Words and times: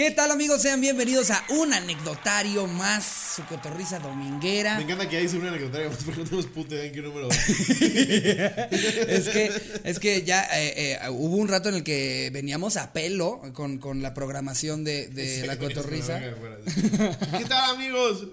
¿Qué 0.00 0.10
tal 0.10 0.30
amigos? 0.30 0.62
Sean 0.62 0.80
bienvenidos 0.80 1.30
a 1.30 1.44
un 1.50 1.74
anecdotario 1.74 2.66
más, 2.66 3.34
su 3.36 3.44
cotorriza 3.44 3.98
dominguera. 3.98 4.78
Me 4.78 4.84
encanta 4.84 5.06
que 5.06 5.18
ahí 5.18 5.28
se 5.28 5.36
una 5.36 5.50
anecdotaria, 5.50 5.90
porque 5.90 6.20
no 6.20 6.24
tenemos 6.24 6.46
puta 6.46 6.74
idea 6.74 6.86
en 6.86 6.92
qué 6.94 7.02
número. 7.02 7.28
es 8.70 9.28
que, 9.28 9.52
es 9.84 9.98
que 9.98 10.22
ya 10.22 10.44
eh, 10.58 10.94
eh, 10.94 10.98
hubo 11.10 11.36
un 11.36 11.48
rato 11.48 11.68
en 11.68 11.74
el 11.74 11.84
que 11.84 12.30
veníamos 12.32 12.78
a 12.78 12.94
pelo 12.94 13.42
con, 13.52 13.76
con 13.76 14.00
la 14.00 14.14
programación 14.14 14.84
de, 14.84 15.08
de 15.08 15.42
Sí, 15.42 15.46
la 15.46 15.58
cotorriza. 15.58 16.18
¿Qué 16.18 17.44
tal, 17.46 17.74
amigos? 17.76 18.24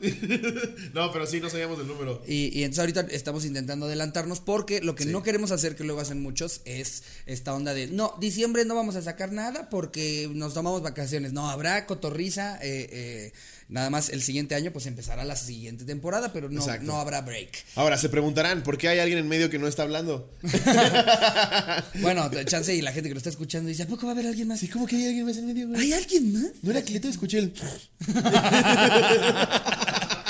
no, 0.94 1.12
pero 1.12 1.28
sí, 1.28 1.42
no 1.42 1.50
sabíamos 1.50 1.82
el 1.82 1.88
número. 1.88 2.24
Y, 2.26 2.58
y 2.58 2.64
entonces 2.64 2.80
ahorita 2.80 3.02
estamos 3.12 3.44
intentando 3.44 3.88
adelantarnos 3.88 4.40
porque 4.40 4.80
lo 4.80 4.96
que 4.96 5.04
Sí. 5.04 5.10
no 5.10 5.22
queremos 5.22 5.52
hacer, 5.52 5.76
que 5.76 5.84
luego 5.84 6.00
hacen 6.00 6.22
muchos, 6.22 6.62
es 6.64 7.04
esta 7.26 7.54
onda 7.54 7.74
de, 7.74 7.88
no, 7.88 8.16
diciembre 8.22 8.64
no 8.64 8.74
vamos 8.74 8.96
a 8.96 9.02
sacar 9.02 9.34
nada 9.34 9.70
porque 9.70 10.30
nos 10.34 10.54
tomamos 10.54 10.82
vacaciones. 10.82 11.34
No, 11.34 11.57
habrá 11.58 11.86
cotorriza, 11.88 12.58
eh, 12.62 12.88
eh, 12.92 13.34
nada 13.68 13.90
más 13.90 14.10
el 14.10 14.22
siguiente 14.22 14.56
año 14.56 14.72
pues 14.72 14.86
empezará 14.86 15.26
la 15.26 15.36
siguiente 15.36 15.84
temporada, 15.86 16.32
pero 16.32 16.50
no, 16.50 16.62
Exacto. 16.62 16.86
no 16.86 17.00
habrá 17.00 17.22
break. 17.22 17.50
Ahora, 17.76 17.98
se 17.98 18.10
preguntarán, 18.10 18.62
¿por 18.64 18.78
qué 18.78 18.90
hay 18.90 19.00
alguien 19.00 19.20
en 19.20 19.28
medio 19.28 19.50
que 19.50 19.60
no 19.60 19.68
está 19.68 19.84
hablando? 19.84 20.32
Bueno, 22.02 22.30
chance 22.46 22.74
y 22.74 22.82
la 22.82 22.92
gente 22.92 23.10
que 23.10 23.16
lo 23.16 23.18
está 23.18 23.30
escuchando 23.30 23.70
dice, 23.70 23.84
¿a 23.84 23.88
poco 23.88 24.06
va 24.06 24.12
a 24.12 24.16
haber 24.16 24.28
alguien 24.28 24.48
más? 24.48 24.60
Sí, 24.60 24.68
¿cómo 24.68 24.86
que 24.86 24.96
hay 24.96 25.08
alguien 25.08 25.26
más 25.26 25.38
en 25.38 25.48
medio, 25.48 25.68
güey? 25.68 25.82
¿Hay 25.82 25.94
alguien 25.94 26.34
más? 26.34 26.52
No 26.62 26.72
era 26.72 26.82
Cleto, 26.82 27.08
escuché 27.08 27.40
el... 27.40 27.54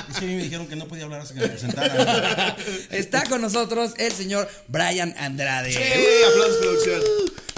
Es 0.09 0.19
que 0.19 0.25
a 0.25 0.27
mí 0.29 0.35
me 0.35 0.43
dijeron 0.43 0.67
que 0.67 0.75
no 0.75 0.87
podía 0.87 1.03
hablar 1.03 1.21
hasta 1.21 1.33
que 1.33 1.41
me 1.41 1.47
presentara. 1.49 2.55
Está 2.91 3.23
con 3.25 3.41
nosotros 3.41 3.93
el 3.97 4.11
señor 4.13 4.49
Brian 4.67 5.13
Andrade. 5.17 5.73
¡Eh! 5.75 6.21
¡Aplausos, 6.31 6.57
producción! 6.57 7.01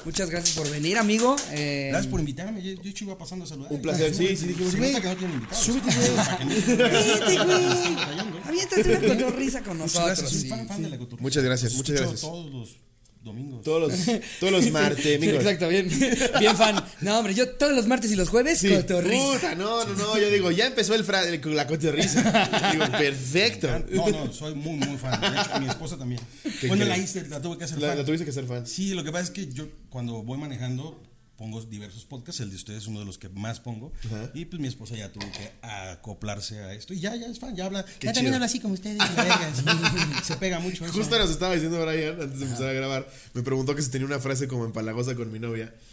Muchas 0.05 0.29
gracias 0.29 0.55
por 0.57 0.69
venir, 0.69 0.97
amigo. 0.97 1.35
Eh, 1.51 1.89
Gracias 1.91 2.09
por 2.09 2.19
invitarme. 2.19 2.61
Yo, 2.61 2.81
yo 2.81 2.91
iba 3.05 3.17
pasando 3.17 3.45
a 3.45 3.47
saludar. 3.47 3.71
Un 3.71 3.81
placer, 3.81 4.13
sí, 4.15 4.35
sí, 4.35 4.47
dijimos, 4.47 4.75
güey, 4.75 4.93
que 4.93 5.01
no 5.07 5.15
tienen 5.17 5.35
invitados. 5.35 5.63
súbete, 5.65 5.89
güey. 5.95 6.77
Vete, 6.77 7.43
güey. 7.43 8.43
Aviéntate 8.45 8.97
una 8.97 8.99
cotorriza 9.15 9.61
con 9.63 9.77
Muchas 9.77 9.95
nosotros. 9.95 10.05
gracias. 10.05 10.29
Soy 10.31 10.39
sí. 10.41 10.47
fan, 10.49 10.67
fan 10.67 10.83
de 10.83 10.89
la 10.89 10.97
cotorriza. 10.97 11.21
Muchas 11.21 11.43
gracias, 11.43 11.73
muchas 11.75 11.95
gracias. 12.01 12.88
Domingos. 13.23 13.63
Todos 13.63 13.81
los, 13.91 14.21
todos 14.39 14.53
los 14.53 14.71
martes, 14.71 15.03
Sí, 15.03 15.13
amigos. 15.15 15.35
exacto, 15.43 15.67
bien, 15.67 15.89
bien 16.39 16.55
fan. 16.55 16.83
No, 17.01 17.19
hombre, 17.19 17.33
yo 17.33 17.49
todos 17.49 17.73
los 17.73 17.85
martes 17.87 18.11
y 18.11 18.15
los 18.15 18.29
jueves, 18.29 18.59
Sí. 18.59 18.69
cotorriza. 18.69 19.33
Puta, 19.33 19.55
no, 19.55 19.85
no, 19.85 19.93
no, 19.95 20.17
yo 20.17 20.29
digo, 20.29 20.51
ya 20.51 20.67
empezó 20.67 20.95
el 20.95 21.03
fra 21.03 21.27
el- 21.27 21.41
la 21.55 21.67
cotorriza. 21.67 22.21
Digo, 22.71 22.85
perfecto. 22.91 23.67
No, 23.91 24.07
no, 24.09 24.33
soy 24.33 24.55
muy, 24.55 24.75
muy 24.77 24.97
fan. 24.97 25.19
De 25.21 25.27
hecho, 25.27 25.59
mi 25.59 25.67
esposa 25.67 25.97
también. 25.97 26.21
¿Qué 26.43 26.67
Bueno, 26.67 26.85
crees? 26.85 26.87
la 26.87 26.97
hice, 26.97 27.27
la 27.27 27.41
tuve 27.41 27.57
que 27.57 27.65
hacer 27.65 27.79
La, 27.79 27.89
fan. 27.89 27.97
la 27.97 28.05
tuviste 28.05 28.25
que 28.25 28.31
ser 28.31 28.45
fan. 28.45 28.65
Sí, 28.65 28.93
lo 28.93 29.03
que 29.03 29.11
pasa 29.11 29.25
es 29.25 29.31
que 29.31 29.47
yo 29.51 29.67
cuando 29.89 30.23
voy 30.23 30.37
manejando 30.37 31.01
pongo 31.39 31.61
diversos 31.63 32.03
podcasts, 32.05 32.41
el 32.41 32.49
de 32.51 32.57
ustedes 32.57 32.83
es 32.83 32.87
uno 32.87 32.99
de 32.99 33.05
los 33.05 33.17
que 33.17 33.29
más 33.29 33.59
pongo 33.61 33.91
y 34.35 34.43
pues 34.45 34.61
mi 34.61 34.67
esposa 34.67 34.95
ya 34.95 35.09
tuvo 35.11 35.25
que 35.31 35.49
acoplarse 35.65 36.59
a 36.59 36.73
esto 36.73 36.93
y 36.93 36.99
ya, 36.99 37.15
ya 37.15 37.25
es 37.27 37.39
fan, 37.39 37.55
ya 37.55 37.65
habla, 37.65 37.85
Qué 37.97 38.07
ya 38.07 38.13
también 38.13 38.33
habla 38.35 38.45
así 38.45 38.59
como 38.59 38.73
ustedes, 38.73 39.01
se 40.23 40.35
pega 40.35 40.59
mucho 40.59 40.83
eso. 40.85 40.93
Justo 40.93 41.17
nos 41.17 41.31
estaba 41.31 41.53
diciendo 41.55 41.83
Brian 41.83 42.21
antes 42.21 42.39
de 42.39 42.45
empezar 42.45 42.67
a 42.69 42.73
grabar. 42.73 43.09
Me 43.33 43.41
preguntó 43.41 43.73
que 43.73 43.81
si 43.81 43.89
tenía 43.89 44.05
una 44.05 44.19
frase 44.19 44.47
como 44.49 44.65
empalagosa 44.65 45.15
con 45.15 45.31
mi 45.31 45.39
novia. 45.39 45.73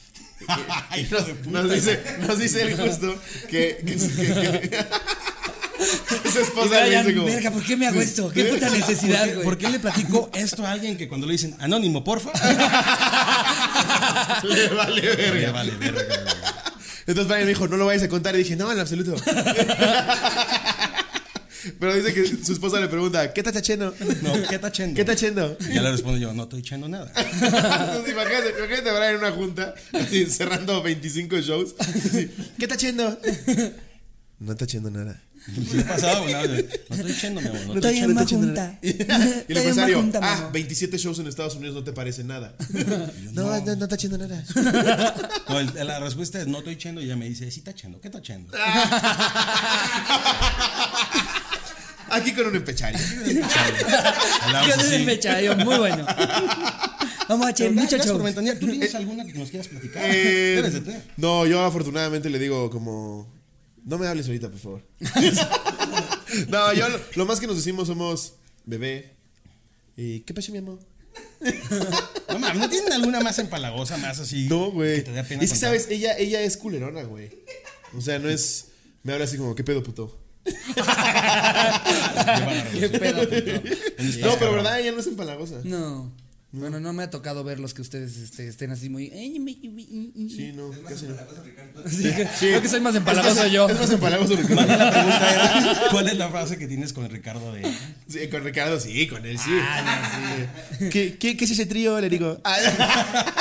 Y 0.96 1.02
nos, 1.50 1.70
dice, 1.70 2.02
nos 2.26 2.38
dice 2.38 2.62
él 2.62 2.76
justo 2.76 3.14
que, 3.48 3.78
que, 3.86 3.96
que- 3.96 4.68
que- 4.68 4.86
su 6.32 6.38
Y 6.38 6.42
esposa 6.42 6.80
le 6.80 6.86
Brian, 6.86 7.06
dice 7.06 7.16
como. 7.18 7.26
verga, 7.28 7.50
¿por 7.50 7.62
qué 7.64 7.76
me 7.76 7.86
hago 7.86 8.00
esto? 8.00 8.30
¿Qué 8.30 8.44
puta 8.44 8.70
necesidad, 8.70 9.20
¿Por 9.20 9.28
qué, 9.28 9.34
güey? 9.34 9.44
por 9.44 9.58
qué 9.58 9.68
le 9.70 9.78
platico 9.78 10.30
esto 10.34 10.64
a 10.66 10.72
alguien 10.72 10.96
que 10.96 11.06
cuando 11.08 11.26
le 11.26 11.32
dicen 11.34 11.54
anónimo, 11.60 12.02
porfa? 12.02 12.32
Le 14.44 14.68
vale 14.68 15.00
verga. 15.16 15.52
vale, 15.52 15.72
verga. 15.76 16.02
Entonces 17.06 17.28
Brian 17.28 17.42
me 17.44 17.48
dijo, 17.50 17.68
no 17.68 17.76
lo 17.76 17.86
vayas 17.86 18.02
a 18.02 18.08
contar. 18.08 18.34
Y 18.34 18.38
dije, 18.38 18.56
no, 18.56 18.70
en 18.72 18.78
absoluto. 18.80 19.14
Pero 21.80 21.94
dice 21.94 22.14
que 22.14 22.24
su 22.44 22.52
esposa 22.52 22.78
le 22.80 22.86
pregunta, 22.86 23.32
¿qué 23.32 23.40
estás 23.40 23.56
echando? 23.56 23.92
No, 24.22 24.32
¿qué 24.48 24.54
está 24.54 24.68
echando? 24.68 24.94
¿Qué 24.94 25.00
estás 25.00 25.20
echando? 25.20 25.56
Y 25.68 25.74
ya 25.74 25.82
le 25.82 25.90
respondo 25.90 26.16
yo, 26.18 26.32
no 26.32 26.44
estoy 26.44 26.60
echando 26.60 26.88
nada. 26.88 27.12
Entonces 27.16 28.12
imagínate, 28.12 28.50
imagínate 28.56 28.90
Brian 28.92 29.10
en 29.14 29.16
una 29.18 29.32
junta, 29.32 29.74
así, 29.92 30.26
cerrando 30.26 30.80
25 30.82 31.38
shows. 31.38 31.74
así, 31.78 32.30
¿Qué 32.58 32.64
está 32.66 32.74
echando? 32.76 33.18
No 34.38 34.52
está 34.52 34.66
echando 34.66 34.90
nada. 34.90 35.18
¿Qué 35.54 35.80
pasaba? 35.82 36.20
Bueno, 36.20 36.38
no 36.88 36.96
estoy 36.96 37.12
echando, 37.12 37.40
mi 37.40 37.48
amor. 37.48 37.66
No 37.66 37.74
Estoy 37.74 38.00
no 38.00 38.20
echando 38.22 38.26
junta. 38.26 38.62
nada. 38.64 38.78
Y 38.82 38.88
el 38.90 39.00
Estoy 39.00 39.56
empresario, 39.56 39.96
junta, 40.00 40.18
ah, 40.22 40.34
mano. 40.36 40.50
27 40.52 40.98
shows 40.98 41.18
en 41.20 41.26
Estados 41.28 41.54
Unidos 41.54 41.74
no 41.76 41.84
te 41.84 41.92
parece 41.92 42.24
nada. 42.24 42.54
No, 43.32 43.60
no, 43.60 43.76
no 43.76 43.84
está 43.84 43.94
echando 43.94 44.18
nada. 44.18 44.42
No, 45.48 45.60
el- 45.60 45.86
la 45.86 46.00
respuesta 46.00 46.40
es 46.40 46.46
no 46.48 46.58
estoy 46.58 46.74
echando 46.74 47.00
y 47.00 47.04
ella 47.04 47.16
me 47.16 47.28
dice, 47.28 47.48
sí 47.50 47.60
está 47.60 47.70
echando, 47.70 48.00
¿qué 48.00 48.08
está 48.08 48.18
echando? 48.18 48.52
Aquí 52.08 52.32
con 52.32 52.46
un 52.46 52.56
empechario. 52.56 52.98
Así. 52.98 54.96
un 55.00 55.04
pechayo, 55.06 55.56
muy 55.56 55.76
bueno. 55.78 56.06
Vamos 57.28 57.46
a 57.46 57.50
echar 57.50 57.70
ventanear. 57.72 58.56
¿Tú 58.58 58.66
tienes 58.68 58.94
alguna 58.94 59.24
que 59.24 59.32
nos 59.34 59.50
quieras 59.50 59.68
platicar? 59.68 60.02
Eh, 60.06 60.62
no, 61.16 61.46
yo 61.46 61.64
afortunadamente 61.64 62.30
le 62.30 62.38
digo 62.38 62.70
como, 62.70 63.26
no 63.86 63.98
me 63.98 64.06
hables 64.06 64.26
ahorita, 64.26 64.50
por 64.50 64.58
favor. 64.58 64.82
no, 66.48 66.74
yo 66.74 66.88
lo, 66.88 67.00
lo 67.14 67.24
más 67.24 67.40
que 67.40 67.46
nos 67.46 67.56
decimos 67.56 67.86
somos 67.86 68.34
bebé. 68.64 69.14
¿Y 69.96 70.20
qué 70.20 70.34
pasa, 70.34 70.52
mi 70.52 70.58
amor? 70.58 70.78
No 72.28 72.40
mames, 72.40 72.58
¿no 72.58 72.68
tienen 72.68 72.92
alguna 72.92 73.20
más 73.20 73.38
empalagosa, 73.38 73.96
más 73.96 74.18
así? 74.18 74.46
No, 74.48 74.70
güey. 74.72 74.96
Que 74.96 75.02
te 75.02 75.12
dé 75.12 75.24
pena 75.24 75.42
Es 75.42 75.52
que, 75.52 75.54
contar? 75.54 75.70
¿sabes? 75.70 75.88
Ella, 75.88 76.18
ella 76.18 76.42
es 76.42 76.56
culerona, 76.58 77.04
güey. 77.04 77.30
O 77.96 78.00
sea, 78.02 78.18
no 78.18 78.28
es... 78.28 78.66
Me 79.04 79.12
habla 79.12 79.24
así 79.24 79.38
como, 79.38 79.54
¿qué 79.54 79.64
pedo, 79.64 79.82
puto? 79.82 80.20
Qué 80.44 80.52
pedo, 82.90 83.22
puto. 83.22 83.52
No, 84.20 84.38
pero 84.38 84.52
verdad, 84.52 84.80
ella 84.80 84.92
no 84.92 85.00
es 85.00 85.06
empalagosa. 85.06 85.60
No. 85.64 86.12
Bueno, 86.52 86.80
no 86.80 86.92
me 86.94 87.02
ha 87.02 87.10
tocado 87.10 87.44
ver 87.44 87.58
los 87.58 87.74
que 87.74 87.82
ustedes 87.82 88.16
este, 88.16 88.48
estén 88.48 88.70
así 88.70 88.88
muy. 88.88 89.08
Sí, 89.10 90.52
no, 90.54 90.70
casi 90.88 91.06
no. 91.06 91.14
Sí, 91.90 92.04
que- 92.14 92.28
Creo 92.38 92.62
que 92.62 92.68
soy 92.68 92.80
más 92.80 92.94
empalagoso 92.94 93.46
yo. 93.48 93.68
Es 93.68 93.78
más 93.78 93.90
empalagoso 93.90 94.36
que 94.36 94.42
La 94.54 94.90
pregunta 94.90 95.34
era, 95.34 95.80
¿cuál 95.90 96.08
es 96.08 96.16
la 96.16 96.28
frase 96.30 96.56
que 96.56 96.66
tienes 96.66 96.92
con 96.94 97.08
Ricardo 97.10 97.52
de... 97.52 97.70
Sí, 98.08 98.28
con 98.30 98.42
Ricardo 98.44 98.80
sí, 98.80 99.06
con 99.06 99.26
él 99.26 99.38
sí. 99.38 99.50
Ah, 99.60 100.48
Sí. 100.78 100.88
¿Qué, 100.90 101.18
qué, 101.18 101.36
qué 101.36 101.44
es 101.44 101.50
ese 101.50 101.66
trío? 101.66 102.00
Le 102.00 102.08
digo. 102.08 102.40
Ah, 102.44 102.56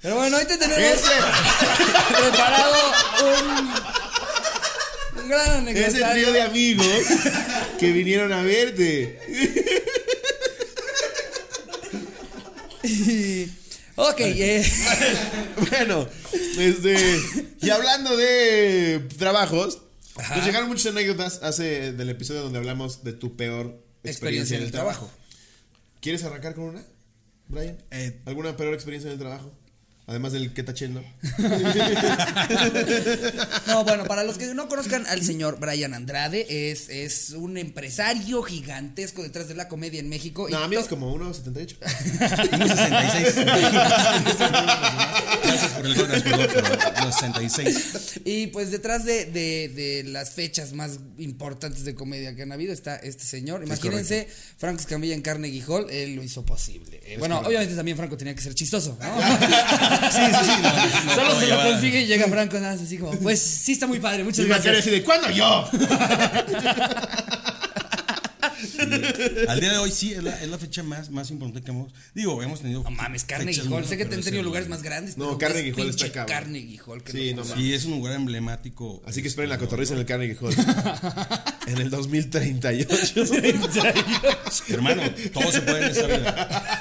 Pero 0.00 0.14
bueno, 0.16 0.36
hoy 0.36 0.44
te 0.46 0.56
tenemos 0.56 0.78
ese, 0.78 1.10
preparado 2.20 2.74
un, 3.22 3.58
un 5.26 5.30
gran 5.30 5.68
ese 5.68 5.80
anecdotario. 5.80 6.12
trío 6.12 6.32
de 6.32 6.42
amigos 6.42 6.86
que 7.78 7.92
vinieron 7.92 8.32
a 8.32 8.42
verte. 8.42 9.18
ok, 13.96 14.20
eh, 14.20 14.64
Bueno, 15.70 16.08
este. 16.58 16.96
Y 17.60 17.70
hablando 17.70 18.16
de 18.16 19.00
trabajos, 19.18 19.82
Ajá. 20.16 20.36
nos 20.36 20.46
llegaron 20.46 20.68
muchas 20.68 20.86
anécdotas 20.86 21.40
hace 21.42 21.92
del 21.92 22.10
episodio 22.10 22.42
donde 22.42 22.58
hablamos 22.58 23.02
de 23.02 23.12
tu 23.12 23.36
peor 23.36 23.82
experiencia, 24.04 24.56
en 24.56 24.62
el 24.62 24.70
trabajo. 24.70 25.10
¿Quieres 26.00 26.22
arrancar 26.24 26.54
con 26.54 26.64
una, 26.64 26.84
Brian? 27.48 27.78
Eh, 27.90 28.20
¿Alguna 28.26 28.56
peor 28.56 28.74
experiencia 28.74 29.08
en 29.08 29.14
el 29.14 29.18
trabajo? 29.18 29.52
Además 30.08 30.32
del 30.32 30.52
que 30.54 30.60
está 30.60 30.72
chendo. 30.72 31.02
no, 33.66 33.82
bueno, 33.84 34.04
para 34.04 34.22
los 34.22 34.38
que 34.38 34.54
no 34.54 34.68
conozcan 34.68 35.04
al 35.08 35.24
señor 35.24 35.58
Brian 35.58 35.94
Andrade, 35.94 36.70
es, 36.70 36.88
es 36.88 37.30
un 37.30 37.58
empresario 37.58 38.40
gigantesco 38.42 39.24
detrás 39.24 39.48
de 39.48 39.54
la 39.54 39.66
comedia 39.66 39.98
en 39.98 40.08
México. 40.08 40.48
y 40.48 40.52
No, 40.52 40.58
a 40.58 40.68
mí 40.68 40.76
es 40.76 40.86
como 40.86 41.12
1.78. 41.16 41.76
1.66. 41.80 43.34
Gracias 45.46 45.72
por 45.72 45.86
el 45.86 45.94
gol, 45.94 46.06
gracias 46.08 46.30
por 46.32 46.40
el 46.40 46.46
gol, 46.46 46.54
pero 46.54 46.66
1.66. 47.10 48.20
Y 48.24 48.46
pues 48.48 48.70
detrás 48.70 49.04
de, 49.04 49.24
de- 49.26 49.68
de 49.74 50.04
las 50.04 50.30
fechas 50.30 50.72
más 50.72 50.98
importantes 51.18 51.84
de 51.84 51.94
comedia 51.94 52.34
que 52.36 52.42
han 52.42 52.52
habido 52.52 52.72
está 52.72 52.96
este 52.96 53.24
señor. 53.24 53.62
Imagínense, 53.64 54.28
Franco 54.58 54.80
Escamilla 54.80 55.14
en 55.14 55.22
Carnegie 55.22 55.62
Hall, 55.66 55.86
él 55.90 56.14
lo 56.16 56.22
hizo 56.22 56.44
posible. 56.44 57.00
Eh, 57.04 57.16
bueno, 57.18 57.36
correcto. 57.36 57.48
obviamente 57.48 57.74
también 57.76 57.96
Franco 57.96 58.16
tenía 58.16 58.34
que 58.34 58.42
ser 58.42 58.54
chistoso, 58.54 58.98
¿no? 59.00 59.16
Sí, 60.10 60.20
sí, 60.20 60.44
sí. 60.44 60.52
no, 60.62 61.14
Solo 61.14 61.34
no, 61.34 61.40
se 61.40 61.46
lo 61.48 61.62
consigue 61.62 62.00
y 62.02 62.06
llega 62.06 62.26
Franco 62.28 62.58
nada 62.58 62.74
así 62.74 62.98
como, 62.98 63.12
pues 63.18 63.40
sí 63.40 63.72
está 63.72 63.86
muy 63.86 63.98
padre, 64.00 64.24
muchas 64.24 64.44
Y 64.44 64.48
gracias. 64.48 64.78
así 64.78 64.90
de, 64.90 65.02
¿cuándo 65.02 65.30
yo? 65.30 65.68
Al 69.48 69.60
día 69.60 69.72
de 69.72 69.78
hoy 69.78 69.90
sí, 69.90 70.12
es 70.12 70.22
la, 70.22 70.40
es 70.42 70.48
la 70.48 70.58
fecha 70.58 70.82
más, 70.82 71.10
más 71.10 71.30
importante 71.30 71.62
que 71.62 71.70
hemos. 71.70 71.92
Digo, 72.14 72.42
hemos 72.42 72.60
tenido. 72.60 72.82
No 72.82 72.90
mames, 72.90 73.24
Hall. 73.24 73.68
muy- 73.80 73.84
Sé 73.84 73.96
que 73.96 74.04
te 74.06 74.14
han 74.14 74.22
tenido 74.22 74.42
lugares 74.42 74.68
más 74.68 74.82
grandes. 74.82 75.16
No, 75.16 75.38
es 75.38 75.74
Hall 75.78 75.88
está. 75.90 76.26
Carnegie 76.26 76.80
Hall. 76.86 77.02
que 77.02 77.12
Sí, 77.12 77.34
no- 77.34 77.44
no 77.44 77.56
Sí, 77.56 77.72
es 77.74 77.84
un 77.84 77.92
lugar 77.92 78.14
emblemático. 78.14 79.02
Así 79.06 79.22
que 79.22 79.28
esperen 79.28 79.48
la 79.50 79.56
Este, 79.56 79.66
cotorriza 79.66 79.94
en 79.94 80.00
el 80.00 80.06
Carnegie 80.06 80.36
Hall. 80.40 80.54
en 81.66 81.78
el 81.78 81.90
2038. 81.90 83.24
Hermano, 84.68 85.02
todo 85.32 85.52
se 85.52 85.60
puede 85.62 85.84
en 85.84 85.90
esta 85.90 86.06
vida. 86.06 86.80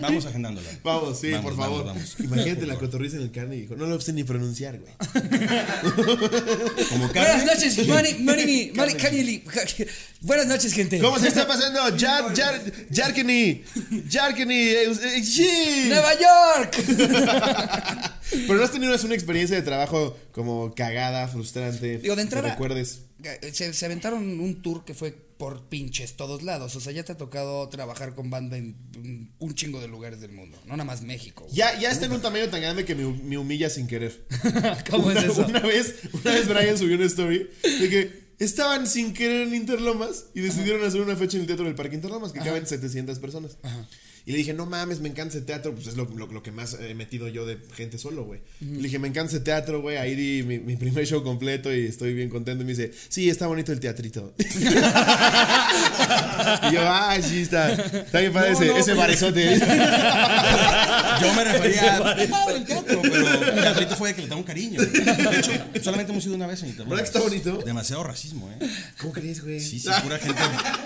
Vamos 0.00 0.26
agendándola. 0.26 0.68
Vamos, 0.82 1.18
sí, 1.20 1.30
Vamos, 1.30 1.44
por 1.52 1.56
vamos, 1.58 1.78
favor. 1.78 1.94
vamos. 1.94 2.16
Imagínate 2.20 2.66
la 2.66 2.76
cotorriza 2.76 3.16
en 3.16 3.22
el 3.22 3.30
carne 3.30 3.56
y 3.56 3.60
dijo, 3.62 3.76
no 3.76 3.86
lo 3.86 4.00
sé 4.00 4.12
ni 4.12 4.24
pronunciar, 4.24 4.78
güey. 4.78 4.92
Como 6.88 7.08
Buenas 7.08 7.12
carne. 7.12 7.44
noches, 7.46 7.86
Manny, 7.88 8.14
Manny, 8.20 8.72
Manny, 8.74 8.94
Kanyeli. 8.94 9.42
Buenas 10.20 10.46
noches, 10.46 10.72
gente. 10.72 10.98
¿Cómo 11.08 11.18
se 11.20 11.28
está 11.28 11.46
pasando? 11.46 11.80
Jar, 11.98 12.34
Jar, 12.36 12.60
Jarkeny, 12.92 13.62
Jarkeny, 14.10 14.54
eh, 14.54 14.92
eh. 14.92 15.84
Nueva 15.88 16.12
York. 16.14 16.76
Pero 18.30 18.54
no 18.54 18.62
has 18.62 18.70
tenido 18.72 18.94
una 18.94 19.14
experiencia 19.14 19.56
de 19.56 19.62
trabajo 19.62 20.16
como 20.32 20.74
cagada, 20.74 21.28
frustrante. 21.28 21.98
Digo, 21.98 22.14
de 22.16 22.22
entrada- 22.22 22.50
recuerdes. 22.50 23.02
Se, 23.52 23.72
se 23.72 23.86
aventaron 23.86 24.38
un 24.40 24.62
tour 24.62 24.84
que 24.84 24.94
fue 24.94 25.10
por 25.12 25.68
pinches 25.68 26.14
todos 26.16 26.42
lados. 26.42 26.76
O 26.76 26.80
sea, 26.80 26.92
ya 26.92 27.04
te 27.04 27.12
ha 27.12 27.16
tocado 27.16 27.68
trabajar 27.68 28.14
con 28.14 28.28
banda 28.30 28.56
en 28.58 28.76
un- 28.96 29.32
un 29.38 29.54
chingo 29.54 29.80
de 29.80 29.88
lugares 29.88 30.20
del 30.20 30.32
mundo. 30.32 30.58
No 30.66 30.72
nada 30.76 30.84
más 30.84 31.02
México. 31.02 31.44
güey. 31.44 31.56
Ya, 31.56 31.78
ya 31.80 31.90
está 31.90 32.06
en 32.06 32.12
un 32.12 32.20
tamaño 32.22 32.48
tan 32.48 32.60
grande 32.60 32.84
que 32.84 32.94
me, 32.94 33.04
me 33.04 33.38
humilla 33.38 33.70
sin 33.70 33.86
querer. 33.86 34.24
¿Cómo 34.90 35.06
una, 35.08 35.20
es 35.20 35.26
eso? 35.30 35.46
Una 35.46 35.60
vez, 35.60 35.94
una 36.12 36.32
vez 36.32 36.48
Brian 36.48 36.76
subió 36.78 36.96
una 36.96 37.06
story 37.06 37.48
de 37.62 37.88
que 37.88 38.27
estaban 38.38 38.86
sin 38.86 39.12
querer 39.12 39.48
en 39.48 39.54
Interlomas 39.54 40.26
y 40.34 40.40
decidieron 40.40 40.84
hacer 40.86 41.00
una 41.00 41.16
fecha 41.16 41.36
en 41.36 41.42
el 41.42 41.46
Teatro 41.46 41.64
del 41.64 41.74
Parque 41.74 41.94
Interlomas 41.96 42.32
que 42.32 42.40
caben 42.40 42.66
700 42.66 43.18
personas. 43.18 43.56
Y 44.26 44.32
le 44.32 44.38
dije, 44.38 44.52
no 44.54 44.66
mames, 44.66 45.00
me 45.00 45.08
encanta 45.08 45.36
ese 45.36 45.46
teatro. 45.46 45.74
Pues 45.74 45.86
es 45.86 45.96
lo, 45.96 46.04
lo- 46.04 46.26
lo 46.26 46.42
que 46.42 46.52
más 46.52 46.76
he 46.80 46.94
metido 46.94 47.28
yo 47.28 47.46
de 47.46 47.58
gente 47.74 47.96
solo, 47.98 48.24
güey. 48.24 48.40
Le 48.60 48.82
dije, 48.82 48.98
me 48.98 49.08
encanta 49.08 49.30
ese 49.34 49.40
teatro, 49.40 49.80
güey. 49.80 49.96
Ahí 49.96 50.14
di 50.14 50.42
mi, 50.42 50.58
mi 50.58 50.76
primer 50.76 51.06
show 51.06 51.22
completo 51.22 51.74
y 51.74 51.86
estoy 51.86 52.12
bien 52.14 52.28
contento. 52.28 52.62
Y 52.62 52.66
me 52.66 52.72
dice, 52.72 52.92
sí, 53.08 53.30
está 53.30 53.46
bonito 53.46 53.72
el 53.72 53.80
teatrito. 53.80 54.34
y 54.38 54.44
yo, 56.74 56.80
ah, 56.82 57.16
sí, 57.22 57.40
está. 57.42 57.72
Está 57.72 58.20
bien 58.20 58.32
padre 58.32 58.52
No, 58.52 58.56
ese, 58.60 58.66
no, 58.66 58.76
ese 58.78 58.94
barezote. 58.94 59.58
Yo 61.20 61.34
me 61.34 61.42
refería 61.44 61.96
a 61.96 62.12
el 62.52 62.64
teatro, 62.64 63.02
pero 63.02 63.28
el 63.28 63.54
teatrito 63.60 63.96
fue 63.96 64.10
de 64.10 64.14
que 64.14 64.22
le 64.22 64.28
tengo 64.28 64.40
un 64.40 64.46
cariño. 64.46 64.80
De 64.80 65.38
hecho, 65.38 65.50
solamente 65.82 66.12
hemos 66.12 66.24
ido 66.24 66.34
una 66.36 66.46
vez 66.46 66.62
en 66.62 66.68
internet. 66.68 66.88
¿Verdad 66.90 67.02
que 67.04 67.08
está 67.08 67.20
bonito? 67.20 67.58
Demasiado 67.64 68.04
racismo, 68.04 68.48
¿eh? 68.52 68.58
¿Cómo 69.00 69.12
crees, 69.12 69.42
güey? 69.42 69.58
Sí, 69.60 69.80
sí, 69.80 69.88
pura 70.02 70.18
gente, 70.18 70.40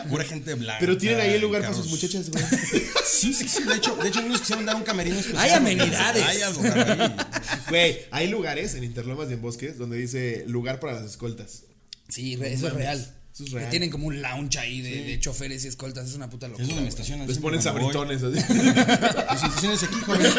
pura 0.08 0.24
gente 0.24 0.54
blanca. 0.54 0.78
Pero 0.80 0.96
tienen 0.96 1.20
ahí 1.20 1.34
el 1.34 1.40
lugar 1.42 1.62
para 1.62 1.74
sus 1.74 1.88
muchachas, 1.88 2.30
güey. 2.30 2.42
Sí, 3.22 3.32
sí, 3.32 3.48
sí. 3.48 3.62
De 3.62 3.76
hecho, 3.76 3.94
de 3.96 4.08
hecho, 4.08 4.20
unos 4.20 4.40
quisieron 4.40 4.66
dar 4.66 4.74
un 4.76 4.82
camerino 4.82 5.18
especial. 5.18 5.42
Hay 5.44 5.50
amenidades. 5.52 6.22
Hay 6.24 6.42
algo. 6.42 6.60
Güey, 7.68 8.00
hay 8.10 8.26
lugares 8.28 8.74
en 8.74 8.84
Interlomas 8.84 9.30
y 9.30 9.34
en 9.34 9.40
Bosques 9.42 9.78
donde 9.78 9.96
dice 9.96 10.44
lugar 10.46 10.80
para 10.80 10.94
las 10.94 11.04
escoltas. 11.04 11.62
Sí, 12.08 12.36
re- 12.36 12.52
eso 12.52 12.66
es 12.68 12.74
real. 12.74 12.98
Eso 13.32 13.44
es 13.44 13.50
Que 13.50 13.56
real. 13.56 13.70
tienen 13.70 13.90
como 13.90 14.08
un 14.08 14.20
lounge 14.20 14.58
ahí 14.58 14.82
de, 14.82 15.04
de 15.04 15.18
choferes 15.20 15.64
y 15.64 15.68
escoltas. 15.68 16.08
Es 16.08 16.14
una 16.14 16.28
puta 16.28 16.48
locura. 16.48 16.66
Es 16.66 16.74
güey. 16.74 16.86
estacionan. 16.88 17.26
Les 17.28 17.38
ponen 17.38 17.62
sabritones 17.62 18.22
así. 18.22 18.36
Mis 18.52 19.42
estaciones 19.42 19.82
aquí, 19.84 19.94
joven. 20.04 20.20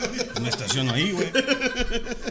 Me 0.42 0.48
estaciono 0.48 0.92
ahí, 0.92 1.10
güey. 1.12 1.28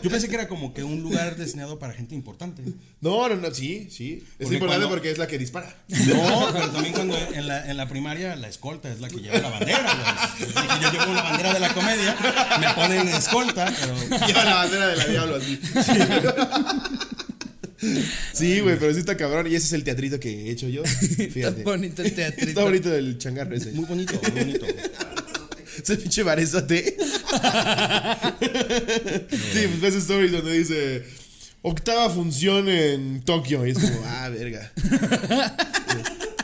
Yo 0.03 0.09
pensé 0.09 0.27
que 0.29 0.35
era 0.35 0.47
como 0.47 0.73
que 0.73 0.83
un 0.83 1.01
lugar 1.01 1.35
destinado 1.35 1.79
para 1.79 1.93
gente 1.93 2.13
importante. 2.15 2.61
No, 3.01 3.27
no, 3.29 3.35
no, 3.35 3.53
sí, 3.53 3.87
sí. 3.91 4.23
Es 4.23 4.43
Porque 4.43 4.55
importante 4.55 4.67
cuando- 4.67 4.89
porque 4.89 5.11
es 5.11 5.17
la 5.17 5.27
que 5.27 5.37
dispara. 5.37 5.75
No, 5.87 6.49
pero 6.53 6.69
también 6.71 6.93
cuando 6.93 7.17
en 7.17 7.47
la, 7.47 7.69
en 7.69 7.77
la 7.77 7.87
primaria 7.89 8.35
la 8.35 8.47
escolta 8.47 8.91
es 8.91 8.99
la 9.01 9.09
que 9.09 9.17
lleva 9.17 9.39
la 9.39 9.49
bandera, 9.49 9.81
güey. 10.39 10.53
Yo 10.81 10.91
llevo 10.91 11.13
la 11.13 11.23
bandera 11.23 11.53
de 11.53 11.59
la 11.59 11.73
comedia, 11.73 12.17
me 12.59 12.73
ponen 12.73 13.07
escolta, 13.09 13.73
pero 13.79 13.95
Lleva 14.27 14.45
la 14.45 14.55
bandera 14.55 14.87
de 14.87 14.95
la 14.97 15.05
diablo 15.07 15.35
así. 15.35 15.59
Sí, 18.33 18.59
güey, 18.61 18.79
pero 18.79 18.93
sí 18.93 18.99
está 18.99 19.15
cabrón. 19.17 19.47
Y 19.47 19.55
ese 19.55 19.67
es 19.67 19.73
el 19.73 19.83
teatrito 19.83 20.19
que 20.19 20.47
he 20.47 20.51
hecho 20.51 20.67
yo. 20.67 20.83
Está 20.85 21.29
Fíjate. 21.33 21.63
bonito 21.63 22.01
el 22.01 22.13
teatrito. 22.15 22.49
Está 22.49 22.63
bonito 22.63 22.93
el 22.95 23.17
changarro 23.17 23.55
ese. 23.55 23.71
muy 23.73 23.85
bonito, 23.85 24.19
muy 24.21 24.31
bonito. 24.43 24.65
Ese 25.81 25.97
pinche 25.97 26.23
barezote. 26.23 26.97
sí, 28.39 29.67
pues 29.67 29.81
ves 29.81 29.95
stories 29.95 30.31
donde 30.31 30.53
dice 30.57 31.05
octava 31.61 32.09
función 32.09 32.69
en 32.69 33.21
Tokio. 33.23 33.65
Y 33.65 33.71
es 33.71 33.79
como, 33.79 34.01
ah, 34.05 34.29
verga. 34.29 34.71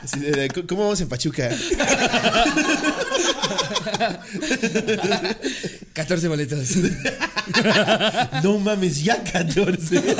Así 0.04 0.20
de- 0.20 0.32
de, 0.32 0.48
¿Cómo 0.68 0.82
vamos 0.84 1.00
en 1.02 1.08
Pachuca? 1.10 1.50
14 5.94 6.28
boletos. 6.28 6.70
No 8.44 8.58
mames, 8.60 9.04
ya 9.04 9.24
14. 9.24 10.02
De 10.02 10.12
hecho, 10.12 10.20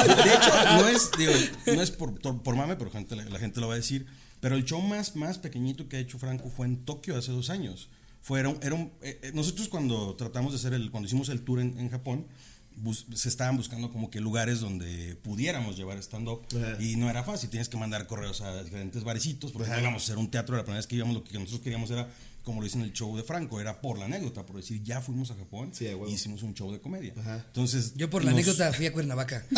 no 0.78 0.88
es, 0.88 1.10
digo, 1.18 1.32
no 1.68 1.82
es 1.82 1.92
por, 1.92 2.14
por 2.20 2.56
mame, 2.56 2.76
pero 2.76 2.92
gente, 2.92 3.16
la, 3.16 3.24
la 3.26 3.40
gente 3.40 3.60
lo 3.60 3.68
va 3.68 3.74
a 3.74 3.78
decir. 3.78 4.06
Pero 4.40 4.56
el 4.56 4.66
show 4.66 4.82
más, 4.82 5.16
más 5.16 5.38
pequeñito 5.38 5.88
que 5.88 5.98
ha 5.98 6.00
hecho 6.00 6.18
Franco 6.20 6.50
fue 6.50 6.66
en 6.66 6.84
Tokio 6.86 7.16
hace 7.18 7.32
dos 7.32 7.50
años. 7.50 7.90
Fue, 8.22 8.40
era 8.40 8.50
un- 8.50 8.60
era 8.62 8.76
un- 8.76 8.92
eh, 9.02 9.20
eh, 9.24 9.32
nosotros 9.34 9.68
cuando 9.68 10.16
tratamos 10.16 10.52
de 10.54 10.60
hacer 10.60 10.74
el, 10.74 10.92
cuando 10.92 11.08
hicimos 11.08 11.30
el 11.30 11.42
tour 11.42 11.60
en, 11.60 11.78
en 11.80 11.90
Japón, 11.90 12.28
bus- 12.76 13.06
se 13.16 13.30
estaban 13.30 13.58
buscando 13.58 13.92
como 13.92 14.10
que 14.12 14.20
lugares 14.22 14.60
donde 14.60 15.16
pudiéramos 15.24 15.76
llevar 15.76 15.98
stand-up 15.98 16.42
y 16.80 16.96
no 16.98 17.10
era 17.10 17.24
fácil, 17.24 17.50
tienes 17.50 17.68
que 17.68 17.78
mandar 17.78 18.06
correos 18.08 18.42
a 18.42 18.64
diferentes 18.64 19.04
barecitos 19.04 19.52
porque 19.52 19.70
no 19.70 19.80
íbamos 19.80 20.04
a 20.04 20.06
hacer 20.06 20.18
un 20.18 20.30
teatro, 20.30 20.56
la 20.56 20.64
primera 20.64 20.78
vez 20.80 20.88
que 20.88 20.96
íbamos 20.96 21.16
lo 21.16 21.24
que 21.24 21.34
nosotros 21.34 21.62
queríamos 21.62 21.90
era, 21.92 22.08
como 22.44 22.62
lo 22.62 22.66
hice 22.68 22.78
en 22.78 22.84
el 22.84 22.94
show 22.94 23.16
de 23.18 23.24
Franco, 23.24 23.60
era 23.62 23.82
por 23.82 23.98
la 24.00 24.06
anécdota, 24.06 24.46
por 24.46 24.56
decir, 24.56 24.82
ya 24.84 25.02
fuimos 25.02 25.30
a 25.32 25.36
Japón 25.36 25.72
Sí, 25.74 25.88
a 25.88 25.92
huevo. 25.96 26.10
y 26.10 26.14
hicimos 26.14 26.42
un 26.44 26.54
show 26.56 26.72
de 26.72 26.80
comedia. 26.80 27.14
Ajá. 27.20 27.44
Entonces, 27.48 27.94
Yo 27.96 28.10
por 28.10 28.24
la 28.24 28.32
nos- 28.32 28.40
anécdota 28.40 28.72
fui 28.74 28.86
a 28.88 28.94
Cuernavaca. 28.94 29.46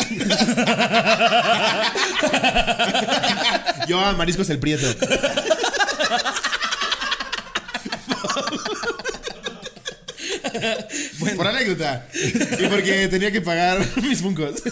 Yo 3.88 4.00
a 4.00 4.12
Mariscos 4.14 4.48
el 4.50 4.58
Prieto. 4.58 4.86
Por 11.36 11.46
anécdota. 11.46 12.08
Y 12.14 12.66
porque 12.68 13.08
tenía 13.08 13.30
que 13.32 13.40
pagar 13.40 13.78
mis 14.02 14.20
funcos. 14.20 14.62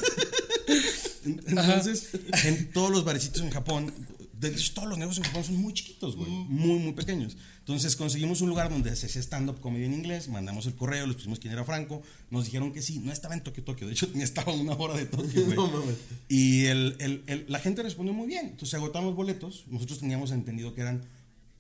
Entonces, 1.25 2.11
en 2.45 2.71
todos 2.73 2.91
los 2.91 3.05
barecitos 3.05 3.43
en 3.43 3.51
Japón, 3.51 3.93
de 4.33 4.49
hecho, 4.49 4.73
todos 4.75 4.89
los 4.89 4.99
negocios 4.99 5.25
en 5.25 5.31
Japón 5.31 5.45
son 5.45 5.57
muy 5.57 5.73
chiquitos, 5.73 6.17
güey. 6.17 6.29
Muy, 6.29 6.79
muy 6.81 6.93
pequeños. 6.95 7.37
Entonces, 7.61 7.95
conseguimos 7.95 8.41
un 8.41 8.49
lugar 8.49 8.71
donde 8.71 8.95
se 8.97 9.07
hacía 9.07 9.23
stand-up 9.23 9.61
comedy 9.61 9.85
en 9.85 9.95
inglés, 9.95 10.27
mandamos 10.29 10.67
el 10.67 10.75
correo, 10.75 11.07
les 11.07 11.15
pusimos 11.15 11.39
quién 11.39 11.53
era 11.53 11.63
Franco, 11.65 12.03
nos 12.31 12.47
dijeron 12.47 12.73
que 12.73 12.83
sí, 12.83 12.99
no 12.99 13.13
estaba 13.13 13.35
en 13.35 13.43
Tokio, 13.45 13.63
Tokio, 13.63 13.87
de 13.87 13.93
hecho, 13.93 14.09
ni 14.15 14.23
estaba 14.23 14.53
una 14.53 14.73
hora 14.73 14.95
de 14.97 15.07
Tokio, 15.07 15.45
güey. 15.45 15.55
No 15.57 15.69
mames. 15.69 15.95
Y 16.29 16.65
el, 16.67 16.97
el- 16.99 17.23
el- 17.29 17.45
la 17.49 17.61
gente 17.61 17.83
respondió 17.85 18.13
muy 18.15 18.27
bien. 18.27 18.47
Entonces, 18.47 18.75
agotamos 18.75 19.15
boletos. 19.15 19.65
Nosotros 19.69 20.01
teníamos 20.01 20.33
entendido 20.33 20.75
que 20.75 20.81
eran 20.81 21.03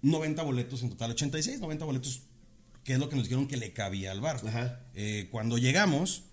90 0.03 0.43
boletos 0.43 0.83
en 0.83 0.91
total, 0.91 1.13
86, 1.13 1.61
90 1.61 1.85
boletos, 1.85 2.23
que 2.85 2.95
es 2.95 2.99
lo 2.99 3.09
que 3.09 3.17
nos 3.17 3.25
dijeron 3.25 3.47
que 3.47 3.57
le 3.57 3.73
cabía 3.73 4.13
al 4.13 4.21
bar. 4.21 4.41
Ajá. 4.47 4.81
Eh, 4.95 5.29
cuando 5.31 5.59
llegamos, 5.59 6.25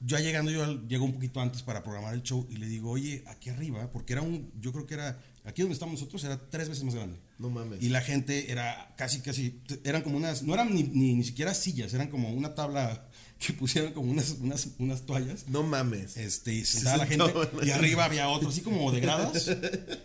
ya 0.00 0.20
llegando, 0.20 0.50
yo 0.50 0.86
llego 0.86 1.04
un 1.04 1.14
poquito 1.14 1.40
antes 1.40 1.62
para 1.62 1.82
programar 1.82 2.14
el 2.14 2.22
show 2.22 2.46
y 2.50 2.56
le 2.56 2.66
digo, 2.66 2.90
oye, 2.90 3.22
aquí 3.26 3.50
arriba, 3.50 3.90
porque 3.90 4.12
era 4.12 4.22
un, 4.22 4.52
yo 4.60 4.72
creo 4.72 4.86
que 4.86 4.94
era, 4.94 5.18
aquí 5.44 5.62
donde 5.62 5.74
estamos 5.74 5.94
nosotros, 5.94 6.22
era 6.24 6.38
tres 6.50 6.68
veces 6.68 6.84
más 6.84 6.94
grande. 6.94 7.18
No 7.38 7.50
mames. 7.50 7.82
Y 7.82 7.88
la 7.88 8.00
gente 8.00 8.50
era 8.50 8.94
casi, 8.96 9.20
casi, 9.20 9.60
eran 9.84 10.02
como 10.02 10.16
unas, 10.16 10.42
no 10.42 10.54
eran 10.54 10.74
ni, 10.74 10.82
ni, 10.82 11.14
ni 11.14 11.24
siquiera 11.24 11.54
sillas, 11.54 11.94
eran 11.94 12.08
como 12.08 12.30
una 12.30 12.54
tabla 12.54 13.05
que 13.38 13.52
pusieron 13.52 13.92
como 13.92 14.10
unas, 14.10 14.36
unas, 14.40 14.68
unas 14.78 15.02
toallas. 15.02 15.44
No 15.48 15.62
mames. 15.62 16.16
Este, 16.16 16.54
y 16.54 16.64
sentada 16.64 16.96
la 16.96 17.04
Sí, 17.04 17.10
gente, 17.10 17.32
no, 17.32 17.44
no. 17.60 17.64
y 17.66 17.70
arriba 17.70 18.04
había 18.06 18.28
otro, 18.28 18.48
así 18.48 18.62
como 18.62 18.90
de 18.90 19.00
gradas. 19.00 19.46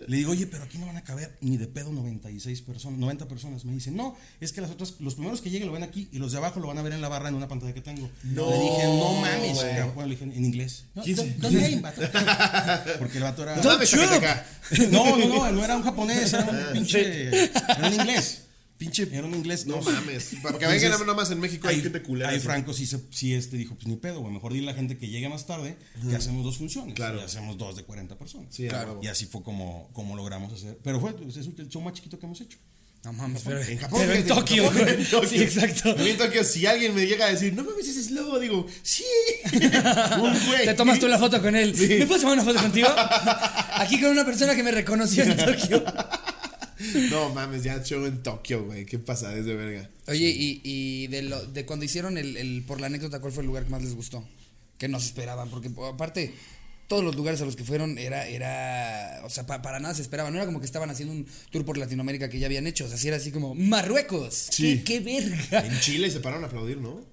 Le 0.07 0.17
digo, 0.17 0.31
oye, 0.33 0.47
pero 0.47 0.63
aquí 0.63 0.77
no 0.77 0.85
van 0.87 0.97
a 0.97 1.03
caber 1.03 1.37
ni 1.41 1.55
de 1.57 1.67
pedo 1.67 1.91
96 1.93 2.61
personas, 2.61 2.99
90 2.99 3.27
personas. 3.29 3.63
Me 3.63 3.73
dice, 3.73 3.89
no, 3.89 4.15
es 4.41 4.51
que 4.51 4.59
las 4.61 4.69
otras, 4.71 4.95
los 4.99 5.15
primeros 5.15 5.41
que 5.41 5.49
lleguen 5.49 5.67
lo 5.67 5.73
ven 5.73 5.83
aquí 5.83 6.09
y 6.11 6.19
los 6.19 6.33
de 6.33 6.39
abajo 6.39 6.59
lo 6.59 6.67
van 6.67 6.77
a 6.77 6.81
ver 6.81 6.91
en 6.93 7.01
la 7.01 7.07
barra 7.07 7.29
en 7.29 7.35
una 7.35 7.47
pantalla 7.47 7.73
que 7.73 7.81
tengo. 7.81 8.09
No, 8.23 8.49
le 8.51 8.57
dije, 8.59 8.83
no 8.85 9.13
mames. 9.21 9.57
Bueno, 9.95 10.07
le 10.09 10.15
dije 10.15 10.23
en 10.25 10.45
inglés. 10.45 10.83
No, 10.93 11.03
¿Quién 11.03 11.15
¿dó- 11.15 11.23
se- 11.23 11.33
¿Dónde 11.35 11.65
hay, 11.65 11.75
vato? 11.79 12.01
Porque 12.99 13.17
el 13.17 13.23
vato 13.23 13.43
era. 13.43 13.55
No. 13.61 13.71
No, 14.91 15.17
no, 15.17 15.27
no, 15.27 15.51
no 15.51 15.63
era 15.65 15.75
un 15.77 15.83
japonés, 15.83 16.31
era 16.33 16.43
un 16.49 16.73
pinche. 16.73 17.27
Era 17.29 17.87
un 17.87 17.93
inglés. 17.93 18.40
Pinche, 18.81 19.07
era 19.11 19.27
un 19.27 19.35
inglés. 19.35 19.67
No 19.67 19.75
no. 19.75 19.83
mames. 19.83 20.31
Para 20.41 20.57
que 20.57 20.65
vengan 20.65 20.89
nada 20.89 21.13
más 21.13 21.29
en 21.29 21.39
México 21.39 21.67
hay 21.67 21.75
ahí, 21.75 21.81
gente 21.83 22.01
culera. 22.01 22.31
ahí. 22.31 22.39
Franco 22.39 22.73
sí, 22.73 22.89
sí 23.11 23.35
este 23.35 23.55
dijo, 23.55 23.75
pues 23.75 23.85
ni 23.85 23.95
pedo, 23.95 24.21
güey. 24.21 24.33
Mejor 24.33 24.53
dile 24.53 24.69
a 24.69 24.71
la 24.71 24.75
gente 24.75 24.97
que 24.97 25.07
llegue 25.07 25.29
más 25.29 25.45
tarde 25.45 25.77
que 26.09 26.15
hacemos 26.15 26.43
dos 26.43 26.57
funciones. 26.57 26.95
Claro. 26.95 27.19
Y 27.19 27.23
hacemos 27.23 27.59
dos 27.59 27.75
de 27.75 27.83
40 27.83 28.17
personas. 28.17 28.47
Sí, 28.55 28.67
Claro. 28.67 28.99
Y 29.03 29.07
así 29.07 29.27
fue 29.27 29.43
como, 29.43 29.91
como 29.93 30.15
logramos 30.15 30.51
hacer. 30.51 30.79
Pero 30.81 30.99
fue 30.99 31.13
pues, 31.13 31.37
es 31.37 31.45
el 31.45 31.69
show 31.69 31.79
más 31.83 31.93
chiquito 31.93 32.17
que 32.17 32.25
hemos 32.25 32.41
hecho. 32.41 32.57
No 33.03 33.13
mames, 33.13 33.43
pero, 33.45 33.61
En 33.61 33.77
Japón, 33.77 33.99
pero 34.01 34.13
en 34.13 34.25
Tokio. 34.25 34.63
Japón, 34.63 34.81
güey. 34.83 34.95
en 35.01 35.05
Tokio. 35.05 35.29
Sí, 35.29 35.43
exacto. 35.43 35.91
A 35.91 35.95
mí 35.95 36.09
en 36.09 36.17
Tokio, 36.17 36.43
si 36.43 36.65
alguien 36.65 36.95
me 36.95 37.05
llega 37.05 37.27
a 37.27 37.29
decir, 37.29 37.53
no 37.53 37.63
mames, 37.63 37.87
ese 37.87 37.99
es 37.99 38.09
lobo, 38.09 38.39
digo, 38.39 38.65
sí. 38.81 39.05
Un 39.51 40.45
güey. 40.47 40.65
Te 40.65 40.73
tomas 40.73 40.99
tú 40.99 41.07
la 41.07 41.19
foto 41.19 41.39
con 41.39 41.55
él. 41.55 41.75
¿Me 41.77 42.07
puedo 42.07 42.19
tomar 42.19 42.33
una 42.33 42.43
foto 42.43 42.59
contigo? 42.59 42.89
Aquí 43.75 44.01
con 44.01 44.09
una 44.09 44.25
persona 44.25 44.55
que 44.55 44.63
me 44.63 44.71
reconoció 44.71 45.23
en 45.23 45.37
Tokio. 45.37 45.83
No 47.09 47.29
mames, 47.33 47.63
ya 47.63 47.83
show 47.83 48.05
en 48.05 48.23
Tokio, 48.23 48.63
güey. 48.65 48.85
Qué 48.85 48.99
pasada 48.99 49.35
es 49.37 49.45
de 49.45 49.55
verga. 49.55 49.89
Oye, 50.07 50.29
y, 50.29 50.61
y 50.63 51.07
de, 51.07 51.21
lo, 51.23 51.45
de 51.45 51.65
cuando 51.65 51.85
hicieron 51.85 52.17
el, 52.17 52.37
el 52.37 52.63
por 52.67 52.79
la 52.81 52.87
anécdota, 52.87 53.19
¿cuál 53.19 53.31
fue 53.33 53.41
el 53.41 53.47
lugar 53.47 53.63
que 53.65 53.69
más 53.69 53.81
les 53.81 53.95
gustó? 53.95 54.27
Que 54.77 54.87
no 54.87 54.99
se 54.99 55.07
esperaban, 55.07 55.49
porque 55.49 55.69
aparte, 55.87 56.33
todos 56.87 57.03
los 57.03 57.15
lugares 57.15 57.39
a 57.41 57.45
los 57.45 57.55
que 57.55 57.63
fueron 57.63 57.97
era, 57.97 58.27
era, 58.27 59.21
o 59.23 59.29
sea, 59.29 59.45
pa- 59.45 59.61
para 59.61 59.79
nada 59.79 59.93
se 59.93 60.01
esperaba. 60.01 60.29
No 60.31 60.37
era 60.37 60.45
como 60.45 60.59
que 60.59 60.65
estaban 60.65 60.89
haciendo 60.89 61.13
un 61.13 61.25
tour 61.51 61.63
por 61.63 61.77
Latinoamérica 61.77 62.29
que 62.29 62.39
ya 62.39 62.47
habían 62.47 62.67
hecho. 62.67 62.85
O 62.85 62.87
sea, 62.87 62.97
sí 62.97 63.07
era 63.07 63.17
así 63.17 63.31
como, 63.31 63.53
Marruecos. 63.55 64.47
Sí. 64.51 64.81
¿Qué, 64.83 64.99
qué 65.03 65.21
verga. 65.21 65.65
En 65.65 65.79
Chile 65.79 66.09
se 66.11 66.19
pararon 66.19 66.43
a 66.43 66.47
aplaudir, 66.47 66.77
¿no? 66.79 67.05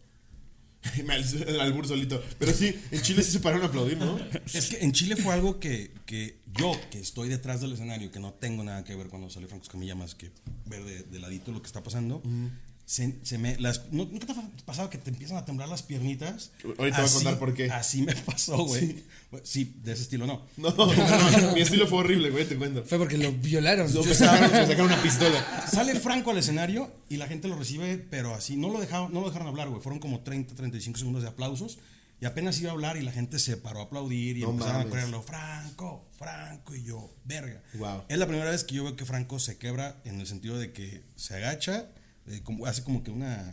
Me 1.05 1.15
albur 1.61 1.87
solito. 1.87 2.23
Pero 2.39 2.53
sí, 2.53 2.75
en 2.91 3.03
Chile 3.03 3.23
sí 3.23 3.33
se 3.33 3.41
pararon 3.41 3.65
a 3.65 3.69
aplaudir, 3.69 3.99
¿no? 3.99 4.19
Es 4.53 4.69
que 4.69 4.79
en 4.81 4.93
Chile 4.93 5.17
fue 5.17 5.33
algo 5.35 5.59
que, 5.61 5.91
que 6.07 6.39
yo, 6.57 6.73
que 6.91 6.99
estoy 6.99 7.29
detrás 7.29 7.61
del 7.61 7.73
escenario, 7.73 8.11
que 8.11 8.21
no 8.21 8.33
tengo 8.33 8.65
nada 8.65 8.85
que 8.85 8.95
ver 8.95 9.09
cuando 9.09 9.31
sale 9.31 9.47
Franco 9.47 9.65
Escamilla 9.65 9.95
más 9.95 10.15
que 10.15 10.31
ver 10.67 10.85
de, 10.85 11.03
de 11.03 11.19
ladito 11.19 11.53
lo 11.53 11.61
que 11.61 11.67
está 11.67 11.83
pasando, 11.83 12.23
se, 12.89 13.19
se 13.23 13.37
me, 13.37 13.59
las, 13.59 13.93
¿no, 13.93 14.07
¿Nunca 14.07 14.25
te 14.25 14.33
ha 14.33 14.65
pasado 14.65 14.89
que 14.89 14.97
te 14.97 15.11
empiezan 15.11 15.37
a 15.37 15.45
temblar 15.45 15.69
las 15.69 15.83
piernitas? 15.83 16.53
Ahorita 16.79 17.03
voy 17.03 17.11
a 17.11 17.13
contar 17.13 17.39
por 17.39 17.53
qué. 17.53 17.71
Así 17.71 18.01
me 18.01 18.17
pasó, 18.17 18.65
güey. 18.65 19.05
Sí. 19.43 19.75
de 19.85 19.93
ese 19.93 20.05
estilo 20.05 20.27
no. 20.27 20.47
No, 20.57 20.71
no, 20.71 20.87
no, 20.87 21.53
mi 21.53 21.61
estilo 21.61 21.87
fue 21.87 21.99
horrible, 21.99 22.31
güey, 22.31 22.47
te 22.49 22.57
cuento. 22.57 22.83
Fue 22.87 22.97
porque 22.97 23.19
lo 23.19 23.31
violaron. 23.31 23.93
Me 23.93 24.15
sacaron, 24.15 24.51
me 24.51 24.67
sacaron 24.67 24.87
una 24.87 25.03
pistola. 25.03 25.69
Sale 25.71 26.01
Franco 26.01 26.31
al 26.31 26.39
escenario 26.39 26.91
y 27.11 27.19
la 27.19 27.27
gente 27.27 27.47
lo 27.47 27.57
recibe, 27.57 27.99
pero 27.99 28.35
así, 28.35 28.57
no 28.57 28.71
lo 28.71 28.81
dejaron, 28.81 29.13
no 29.13 29.21
lo 29.21 29.27
dejaron 29.27 29.49
hablar, 29.49 29.69
güey. 29.69 29.83
Fueron 29.83 30.01
como 30.01 30.21
30, 30.23 30.55
35 30.55 30.99
segundos 30.99 31.23
de 31.23 31.29
aplausos. 31.29 31.79
Y 32.23 32.25
apenas 32.25 32.59
iba 32.59 32.71
a 32.71 32.73
hablar 32.73 32.97
y 32.97 33.03
la 33.03 33.13
gente 33.13 33.39
se 33.39 33.59
paró 33.59 33.81
a 33.81 33.83
aplaudir 33.85 34.39
y 34.39 34.41
No 34.41 34.51
empezaron 34.51 34.79
mames. 34.79 34.87
a 34.87 34.91
correrlo, 34.91 35.23
Franco, 35.23 36.09
Franco, 36.19 36.75
y 36.75 36.85
yo, 36.85 37.15
verga. 37.25 37.63
Wow. 37.75 38.05
Es 38.09 38.17
la 38.17 38.27
primera 38.27 38.51
vez 38.51 38.65
que 38.65 38.77
yo 38.77 38.85
veo 38.85 38.97
que 38.97 39.05
Franco 39.05 39.39
se 39.39 39.59
quebra 39.59 40.01
en 40.05 40.19
el 40.21 40.27
sentido 40.27 40.59
de 40.59 40.73
que 40.73 41.03
se 41.17 41.35
agacha, 41.37 41.91
eh, 42.31 42.41
como, 42.43 42.67
hace 42.67 42.83
como 42.83 43.03
que 43.03 43.11
una, 43.11 43.53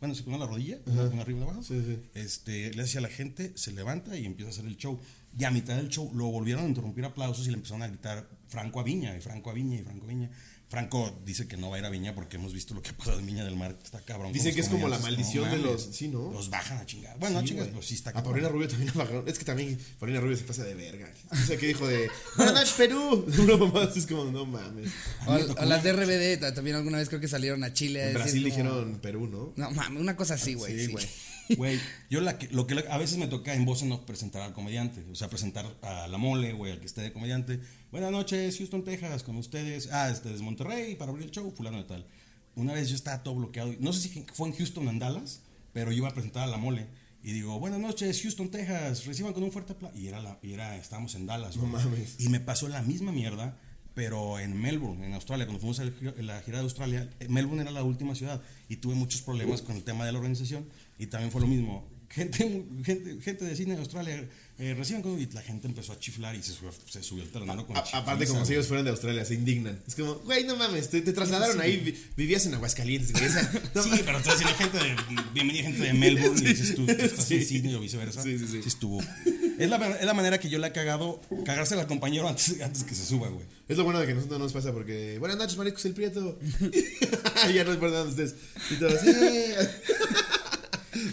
bueno, 0.00 0.14
se 0.14 0.22
pone 0.22 0.38
la 0.38 0.46
rodilla, 0.46 0.78
una 0.86 1.22
arriba 1.22 1.40
y 1.40 1.42
una 1.42 1.44
abajo. 1.44 1.62
Sí, 1.62 1.82
sí. 1.86 1.98
Este, 2.14 2.72
le 2.74 2.82
hace 2.82 2.98
a 2.98 3.00
la 3.02 3.08
gente, 3.08 3.52
se 3.56 3.72
levanta 3.72 4.16
y 4.16 4.26
empieza 4.26 4.50
a 4.50 4.52
hacer 4.52 4.66
el 4.66 4.76
show. 4.76 4.98
Y 5.38 5.44
a 5.44 5.50
mitad 5.50 5.76
del 5.76 5.88
show 5.88 6.10
lo 6.14 6.26
volvieron 6.26 6.64
a 6.64 6.68
interrumpir 6.68 7.04
aplausos 7.04 7.46
y 7.46 7.50
le 7.50 7.56
empezaron 7.56 7.82
a 7.82 7.88
gritar 7.88 8.28
Franco 8.48 8.80
a 8.80 8.82
Viña, 8.82 9.16
y 9.16 9.20
Franco 9.20 9.50
a 9.50 9.52
Viña, 9.52 9.78
y 9.78 9.82
Franco 9.82 10.04
a 10.06 10.08
Viña. 10.08 10.30
Franco 10.70 11.20
dice 11.26 11.48
que 11.48 11.56
no 11.56 11.68
va 11.68 11.76
a 11.76 11.78
ir 11.80 11.84
a 11.84 11.90
Viña 11.90 12.14
porque 12.14 12.36
hemos 12.36 12.52
visto 12.52 12.74
lo 12.74 12.80
que 12.80 12.90
ha 12.90 12.96
pasado 12.96 13.18
en 13.18 13.26
Viña 13.26 13.44
del 13.44 13.56
Mar, 13.56 13.76
está 13.82 14.00
cabrón. 14.02 14.32
Dicen 14.32 14.54
que 14.54 14.60
es 14.60 14.68
como 14.68 14.86
la 14.88 15.00
maldición 15.00 15.50
de 15.50 15.58
los- 15.58 15.82
sí, 15.92 16.06
¿no? 16.06 16.30
Los 16.32 16.48
bajan 16.48 16.78
a 16.78 16.86
chingar. 16.86 17.18
Bueno, 17.18 17.34
no 17.34 17.40
Sí, 17.42 17.48
chingas, 17.48 17.64
güey. 17.66 17.74
pero 17.74 17.82
sí 17.86 17.94
está 17.94 18.10
A 18.10 18.12
cabrón. 18.12 18.32
Paulina 18.34 18.48
Rubio 18.50 18.68
también 18.68 18.92
la 18.94 19.02
bajaron. 19.02 19.28
Es 19.28 19.38
que 19.40 19.44
también 19.44 19.76
Paulina 19.98 20.20
Rubio 20.20 20.36
se 20.36 20.44
pasa 20.44 20.62
de 20.62 20.74
verga. 20.74 21.12
O 21.32 21.36
sea, 21.36 21.56
que 21.56 21.66
dijo 21.66 21.88
de 21.88 22.08
Buenas 22.36 22.54
noches, 22.54 22.74
Perú. 22.74 23.26
Una 23.38 23.56
mamá 23.56 23.90
es 23.96 24.06
como, 24.06 24.24
no 24.26 24.46
mames. 24.46 24.90
O, 25.26 25.32
o 25.60 25.64
las 25.64 25.82
de 25.82 25.92
RBD 25.92 26.38
ta- 26.40 26.54
también 26.54 26.76
alguna 26.76 26.98
vez 26.98 27.08
creo 27.08 27.20
que 27.20 27.26
salieron 27.28 27.64
a 27.64 27.72
Chile. 27.72 28.02
a 28.02 28.06
En 28.10 28.14
decir 28.14 28.22
Brasil 28.22 28.42
como- 28.42 28.54
dijeron 28.54 28.98
Perú, 29.02 29.26
¿no? 29.26 29.52
No 29.56 29.70
mames, 29.72 30.00
una 30.00 30.16
cosa 30.16 30.34
así, 30.34 30.54
güey. 30.54 30.86
Sí, 30.86 30.94
sí. 30.96 31.06
Güey. 31.56 31.78
Yo 32.08 32.20
la 32.20 32.38
que, 32.38 32.48
lo 32.48 32.66
que 32.66 32.84
a 32.88 32.98
veces 32.98 33.18
me 33.18 33.26
toca 33.26 33.54
en 33.54 33.64
voz 33.64 33.82
en 33.82 33.92
off 33.92 34.00
presentar 34.00 34.42
al 34.42 34.52
comediante, 34.52 35.04
o 35.10 35.14
sea, 35.14 35.28
presentar 35.28 35.66
a 35.82 36.08
la 36.08 36.18
mole, 36.18 36.52
güey, 36.52 36.72
al 36.72 36.80
que 36.80 36.86
esté 36.86 37.02
de 37.02 37.12
comediante. 37.12 37.60
Buenas 37.90 38.10
noches, 38.12 38.56
Houston, 38.58 38.84
Texas, 38.84 39.22
con 39.22 39.36
ustedes. 39.36 39.88
Ah, 39.92 40.10
este 40.10 40.32
es 40.32 40.40
Monterrey, 40.40 40.94
para 40.94 41.10
abrir 41.10 41.26
el 41.26 41.30
show, 41.32 41.50
fulano 41.50 41.78
de 41.78 41.84
tal. 41.84 42.06
Una 42.56 42.72
vez 42.72 42.88
yo 42.88 42.96
estaba 42.96 43.22
todo 43.22 43.36
bloqueado, 43.36 43.74
no 43.80 43.92
sé 43.92 44.08
si 44.08 44.24
fue 44.34 44.48
en 44.48 44.54
Houston 44.54 44.86
o 44.86 44.90
en 44.90 44.98
Dallas, 44.98 45.42
pero 45.72 45.90
yo 45.92 45.98
iba 45.98 46.08
a 46.08 46.14
presentar 46.14 46.44
a 46.44 46.46
la 46.50 46.56
mole. 46.56 46.86
Y 47.22 47.32
digo, 47.32 47.58
buenas 47.60 47.80
noches, 47.80 48.20
Houston, 48.22 48.50
Texas, 48.50 49.04
reciban 49.04 49.32
con 49.34 49.42
un 49.42 49.52
fuerte 49.52 49.74
aplauso. 49.74 49.96
Y 49.98 50.08
era, 50.08 50.20
la, 50.20 50.38
y 50.42 50.52
era, 50.54 50.76
estábamos 50.76 51.14
en 51.14 51.26
Dallas. 51.26 51.56
No 51.56 51.66
mames. 51.66 52.16
Y 52.18 52.28
me 52.30 52.40
pasó 52.40 52.66
la 52.68 52.80
misma 52.80 53.12
mierda, 53.12 53.58
pero 53.92 54.38
en 54.38 54.58
Melbourne, 54.58 55.04
en 55.04 55.12
Australia, 55.12 55.44
cuando 55.44 55.60
fuimos 55.60 55.78
a 55.80 55.84
la 55.84 55.90
gira- 55.90 56.14
la 56.22 56.40
gira 56.40 56.58
de 56.58 56.64
Australia, 56.64 57.10
eh, 57.20 57.28
Melbourne 57.28 57.60
era 57.62 57.70
la 57.72 57.82
última 57.82 58.14
ciudad 58.14 58.40
y 58.68 58.76
tuve 58.76 58.94
muchos 58.94 59.20
problemas 59.20 59.60
con 59.60 59.76
el 59.76 59.82
tema 59.84 60.06
de 60.06 60.12
la 60.12 60.18
organización 60.18 60.66
y 61.00 61.06
también 61.06 61.32
fue 61.32 61.40
lo 61.40 61.46
mismo. 61.46 61.88
Gente, 62.12 62.64
gente, 62.84 63.18
gente 63.22 63.44
de 63.44 63.54
cine 63.54 63.74
de 63.74 63.78
Australia 63.78 64.28
eh, 64.58 64.74
reciban 64.76 65.00
con- 65.00 65.16
y 65.20 65.26
la 65.26 65.42
gente 65.42 65.68
empezó 65.68 65.92
a 65.92 65.98
chiflar 66.00 66.34
y 66.34 66.42
se 66.42 66.50
subió, 66.52 66.72
se 66.88 67.04
subió 67.04 67.22
el 67.22 67.30
telonero 67.30 67.64
con 67.64 67.76
A- 67.76 67.84
aparte, 67.92 68.26
como 68.26 68.44
si 68.44 68.52
ellos 68.54 68.66
fueran 68.66 68.84
de 68.84 68.90
Australia, 68.90 69.24
se 69.24 69.34
indignan. 69.34 69.80
Es 69.86 69.94
como, 69.94 70.16
güey, 70.16 70.42
no 70.42 70.56
mames, 70.56 70.90
te, 70.90 71.02
te 71.02 71.12
trasladaron 71.12 71.60
ahí, 71.60 71.76
vi- 71.76 71.94
vivías 72.16 72.44
en 72.46 72.54
Aguascalientes, 72.54 73.12
güey. 73.12 73.24
Esa- 73.26 73.48
no 73.76 73.82
Sí, 73.84 73.90
pero 74.04 74.18
entonces 74.18 74.42
la 74.44 74.54
gente 74.54 74.76
de 74.78 74.96
bienvenida 75.32 75.62
gente 75.62 75.82
de 75.84 75.92
Melbourne 75.94 76.40
y 76.40 76.44
dices 76.48 76.74
tú, 76.74 76.84
tú 76.84 76.90
estás 76.92 77.24
Sí. 77.26 77.34
en 77.36 77.44
Sydney 77.46 77.74
o 77.76 77.80
viceversa. 77.80 78.22
Sí, 78.24 78.38
sí, 78.40 78.46
sí. 78.48 78.60
estuvo. 78.66 79.00
Es 79.58 79.70
la, 79.70 79.76
es 79.98 80.04
la 80.06 80.14
manera 80.14 80.40
que 80.40 80.50
yo 80.50 80.58
le 80.58 80.66
he 80.66 80.72
cagado, 80.72 81.20
cagarse 81.46 81.74
al 81.76 81.86
compañero 81.86 82.26
antes, 82.28 82.60
antes 82.60 82.82
que 82.82 82.96
se 82.96 83.06
suba, 83.06 83.28
güey. 83.28 83.46
Es 83.68 83.76
lo 83.76 83.84
bueno 83.84 84.00
de 84.00 84.06
que 84.06 84.12
a 84.12 84.14
nosotros 84.16 84.36
no 84.40 84.44
nos 84.46 84.52
pasa 84.52 84.72
porque, 84.72 85.18
buenas 85.20 85.38
noches, 85.38 85.56
maricos, 85.56 85.84
el 85.84 85.94
prieto. 85.94 86.38
ya 87.54 87.62
no 87.64 87.72
importa 87.72 87.98
dónde 87.98 88.24
estés. 88.24 88.40
Y 88.72 88.74
todos, 88.80 89.00
"Eh". 89.04 89.56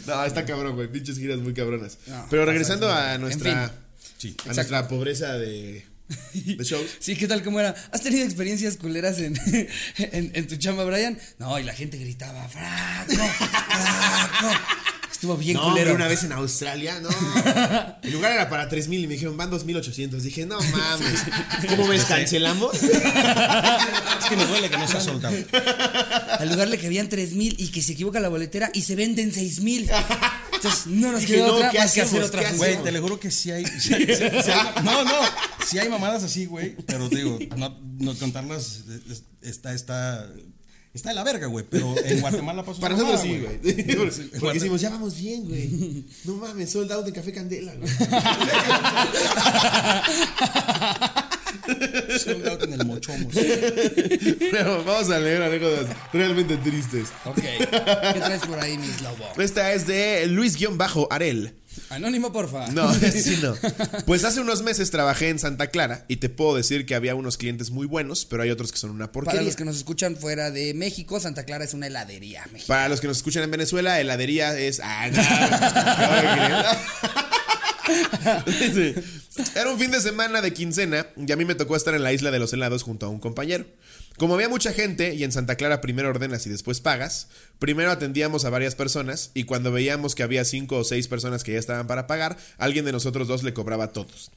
No, 0.08 0.26
está 0.26 0.46
cabrón, 0.46 0.76
güey. 0.76 0.88
Pinches 0.88 1.18
giras 1.20 1.40
muy 1.40 1.54
cabronas. 1.54 1.98
No, 2.08 2.26
Pero 2.30 2.46
regresando 2.46 2.92
a 2.92 3.16
En 3.16 3.22
nuestra, 3.22 3.70
fin. 3.70 3.78
Sí. 4.18 4.36
a 4.50 4.54
nuestra 4.54 4.88
pobreza 4.88 5.34
de, 5.38 5.86
de 6.34 6.64
shows. 6.64 6.86
Sí, 7.00 7.16
¿qué 7.16 7.28
tal 7.28 7.44
cómo 7.44 7.60
era? 7.60 7.76
¿Has 7.92 8.02
tenido 8.02 8.26
experiencias 8.26 8.78
culeras 8.78 9.20
en, 9.20 9.36
en, 9.98 10.32
en 10.34 10.48
tu 10.48 10.56
chamba, 10.56 10.84
Brian? 10.86 11.20
No, 11.40 11.60
y 11.60 11.64
la 11.64 11.74
gente 11.74 11.98
gritaba, 11.98 12.48
Franco, 12.48 13.14
Franco. 13.14 14.60
Estuvo 15.18 15.36
bien 15.36 15.56
no, 15.58 15.64
culero. 15.64 15.90
hombre, 15.90 15.96
una 15.96 16.08
vez 16.08 16.24
en 16.26 16.32
Australia, 16.32 17.00
no. 17.02 17.10
El 18.04 18.12
lugar 18.14 18.34
era 18.34 18.50
para 18.50 18.70
3000 18.70 19.04
y 19.06 19.08
me 19.08 19.14
dijeron, 19.16 19.36
van 19.36 19.50
2800. 19.50 20.22
Dije, 20.22 20.46
no 20.46 20.60
mames. 20.62 21.24
¿Cómo 21.70 21.88
ves? 21.88 22.06
¿Cancelamos? 22.06 22.78
Es 22.84 24.30
que 24.30 24.36
me 24.36 24.46
duele 24.46 24.70
que 24.70 24.78
no 24.78 24.88
sea 24.88 25.00
soldado. 25.02 25.36
Al 26.40 26.50
lugar 26.50 26.68
le 26.68 26.78
cabían 26.78 27.10
3 27.10 27.34
mil 27.34 27.56
y 27.58 27.70
que 27.70 27.82
se 27.82 27.94
equivoca 27.94 28.20
la 28.20 28.30
boletera 28.30 28.70
y 28.76 28.84
se 28.84 28.96
venden 28.96 29.34
6 29.34 29.62
mil. 29.62 29.90
Entonces 30.54 30.86
no 30.88 31.12
nos 31.12 31.24
queda 31.26 31.48
no, 31.48 31.54
otra 31.56 31.70
¿qué 31.72 31.80
más 31.80 31.94
que 31.94 32.02
hacer 32.02 32.22
otra 32.24 32.42
¿Qué 32.42 32.48
función. 32.50 32.72
Güey, 32.74 32.84
te 32.84 32.92
le 32.92 33.00
juro 33.00 33.20
que 33.20 33.32
sí 33.32 33.50
hay. 33.52 33.66
sí 33.66 33.80
sí- 33.80 34.06
sí 34.08 34.24
hay- 34.52 34.84
no, 34.84 35.04
no. 35.04 35.14
Sí 35.66 35.80
hay 35.80 35.90
mamadas 35.90 36.24
así, 36.24 36.46
güey. 36.46 36.76
Pero 36.86 37.10
te 37.10 37.16
digo, 37.18 37.40
no, 37.56 37.76
no 38.00 38.14
contarlas 38.16 38.82
es- 39.10 39.24
está, 39.42 39.74
está. 39.74 40.28
Está 40.94 41.10
de 41.10 41.16
la 41.16 41.24
verga, 41.24 41.48
güey. 41.48 41.66
Pero 41.70 41.96
en 42.04 42.20
Guatemala 42.22 42.64
pasó 42.64 42.80
Para 42.80 42.96
nosotros 42.96 43.22
sí, 43.22 43.40
güey. 43.40 43.58
Porque, 44.40 44.60
decimos, 44.60 44.82
ya 44.82 44.90
vamos 44.90 45.18
bien, 45.20 45.46
güey. 45.46 46.06
No 46.26 46.36
mames, 46.36 46.72
sold 46.72 46.92
out 46.92 47.06
de 47.06 47.14
Café 47.14 47.32
Candela, 47.32 47.74
güey. 47.76 47.90
Sold 52.20 52.48
out 52.48 52.64
en 52.64 52.74
el 52.74 52.86
mochomo. 52.86 53.30
Pero 54.52 54.84
vamos 54.84 55.10
a 55.10 55.20
leer 55.20 55.44
anécdotas 55.44 55.96
realmente 56.14 56.58
tristes. 56.58 57.10
Ok. 57.26 57.36
¿Qué 57.38 58.20
traes 58.20 58.46
por 58.46 58.60
ahí, 58.60 58.78
mis 58.78 59.02
lobo? 59.02 59.26
Esta 59.38 59.74
es 59.74 59.86
de 59.88 60.28
Luis-Arel. 60.28 61.54
Anónimo, 61.90 62.34
porfa. 62.34 62.68
No, 62.68 62.94
sí, 62.94 63.40
no. 63.42 63.56
Pues 64.06 64.24
hace 64.24 64.42
unos 64.42 64.62
meses 64.62 64.92
trabajé 64.92 65.30
en 65.30 65.40
Santa 65.40 65.68
Clara 65.68 66.06
y 66.08 66.18
te 66.18 66.30
puedo 66.30 66.56
decir 66.56 66.86
que 66.86 66.96
había 66.96 67.16
unos 67.16 67.38
clientes 67.38 67.72
muy 67.72 67.88
buenos, 67.88 68.26
pero 68.26 68.44
hay 68.44 68.50
otros 68.50 68.72
que 68.72 68.78
son 68.78 68.92
una 68.92 69.12
porquería. 69.12 69.40
Para 69.40 69.46
los 69.46 69.56
que 69.56 69.66
nos 69.66 69.78
escuchan 69.78 70.16
fuera 70.16 70.52
de 70.52 70.74
México, 70.74 71.20
Santa 71.20 71.44
Clara 71.44 71.64
es 71.64 71.74
una 71.74 71.88
heladería 71.88 72.42
mexicana. 72.52 72.68
Para 72.68 72.90
los 72.90 73.00
que 73.00 73.08
nos 73.08 73.18
escuchan 73.18 73.44
en 73.44 73.52
Venezuela, 73.52 74.00
heladería 74.00 74.58
es. 74.58 74.82
Ah, 74.84 75.10
no. 75.10 77.38
Era 79.56 79.72
un 79.72 79.80
fin 79.80 79.92
de 79.92 80.02
semana 80.02 80.42
de 80.42 80.54
quincena 80.54 81.08
y 81.16 81.32
a 81.32 81.36
mí 81.36 81.46
me 81.46 81.56
tocó 81.56 81.76
estar 81.76 81.94
en 81.94 82.04
la 82.04 82.14
isla 82.14 82.32
de 82.32 82.40
los 82.40 82.54
helados 82.54 82.84
junto 82.84 83.06
a 83.06 83.10
un 83.10 83.20
compañero. 83.20 83.66
Como 84.18 84.34
había 84.34 84.50
mucha 84.50 84.74
gente 84.74 85.14
y 85.14 85.24
en 85.24 85.32
Santa 85.32 85.56
Clara 85.56 85.80
primero 85.80 86.10
ordenas 86.10 86.46
y 86.48 86.50
después 86.50 86.82
pagas, 86.82 87.28
primero 87.60 87.92
atendíamos 87.92 88.46
a 88.46 88.50
varias 88.50 88.76
personas 88.76 89.32
y 89.34 89.44
cuando 89.44 89.72
veíamos 89.72 90.16
que 90.16 90.24
había 90.24 90.44
cinco 90.44 90.78
o 90.78 90.84
seis 90.84 91.08
personas 91.08 91.44
que 91.44 91.54
ya 91.54 91.60
estaban 91.60 91.88
para 91.88 92.08
pagar, 92.08 92.38
alguien 92.58 92.86
de 92.86 92.92
nosotros 92.92 93.28
dos 93.28 93.44
le 93.44 93.54
cobraba 93.54 93.86
a 93.86 93.92
todos. 93.94 94.32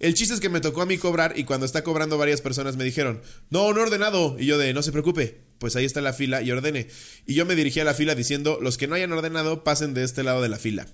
El 0.00 0.14
chiste 0.14 0.34
es 0.34 0.40
que 0.40 0.48
me 0.48 0.60
tocó 0.60 0.82
a 0.82 0.86
mí 0.86 0.98
cobrar 0.98 1.34
y 1.38 1.44
cuando 1.44 1.64
está 1.66 1.84
cobrando 1.84 2.18
varias 2.18 2.40
personas 2.40 2.76
me 2.76 2.84
dijeron, 2.84 3.22
no, 3.50 3.72
no 3.72 3.80
ordenado. 3.80 4.36
Y 4.38 4.46
yo 4.46 4.58
de, 4.58 4.74
no 4.74 4.82
se 4.82 4.92
preocupe, 4.92 5.40
pues 5.58 5.76
ahí 5.76 5.84
está 5.84 6.00
la 6.00 6.12
fila 6.12 6.42
y 6.42 6.50
ordene. 6.50 6.88
Y 7.26 7.34
yo 7.34 7.46
me 7.46 7.54
dirigí 7.54 7.80
a 7.80 7.84
la 7.84 7.94
fila 7.94 8.14
diciendo, 8.14 8.58
los 8.60 8.76
que 8.76 8.88
no 8.88 8.96
hayan 8.96 9.12
ordenado 9.12 9.64
pasen 9.64 9.94
de 9.94 10.04
este 10.04 10.22
lado 10.22 10.42
de 10.42 10.48
la 10.48 10.58
fila. 10.58 10.86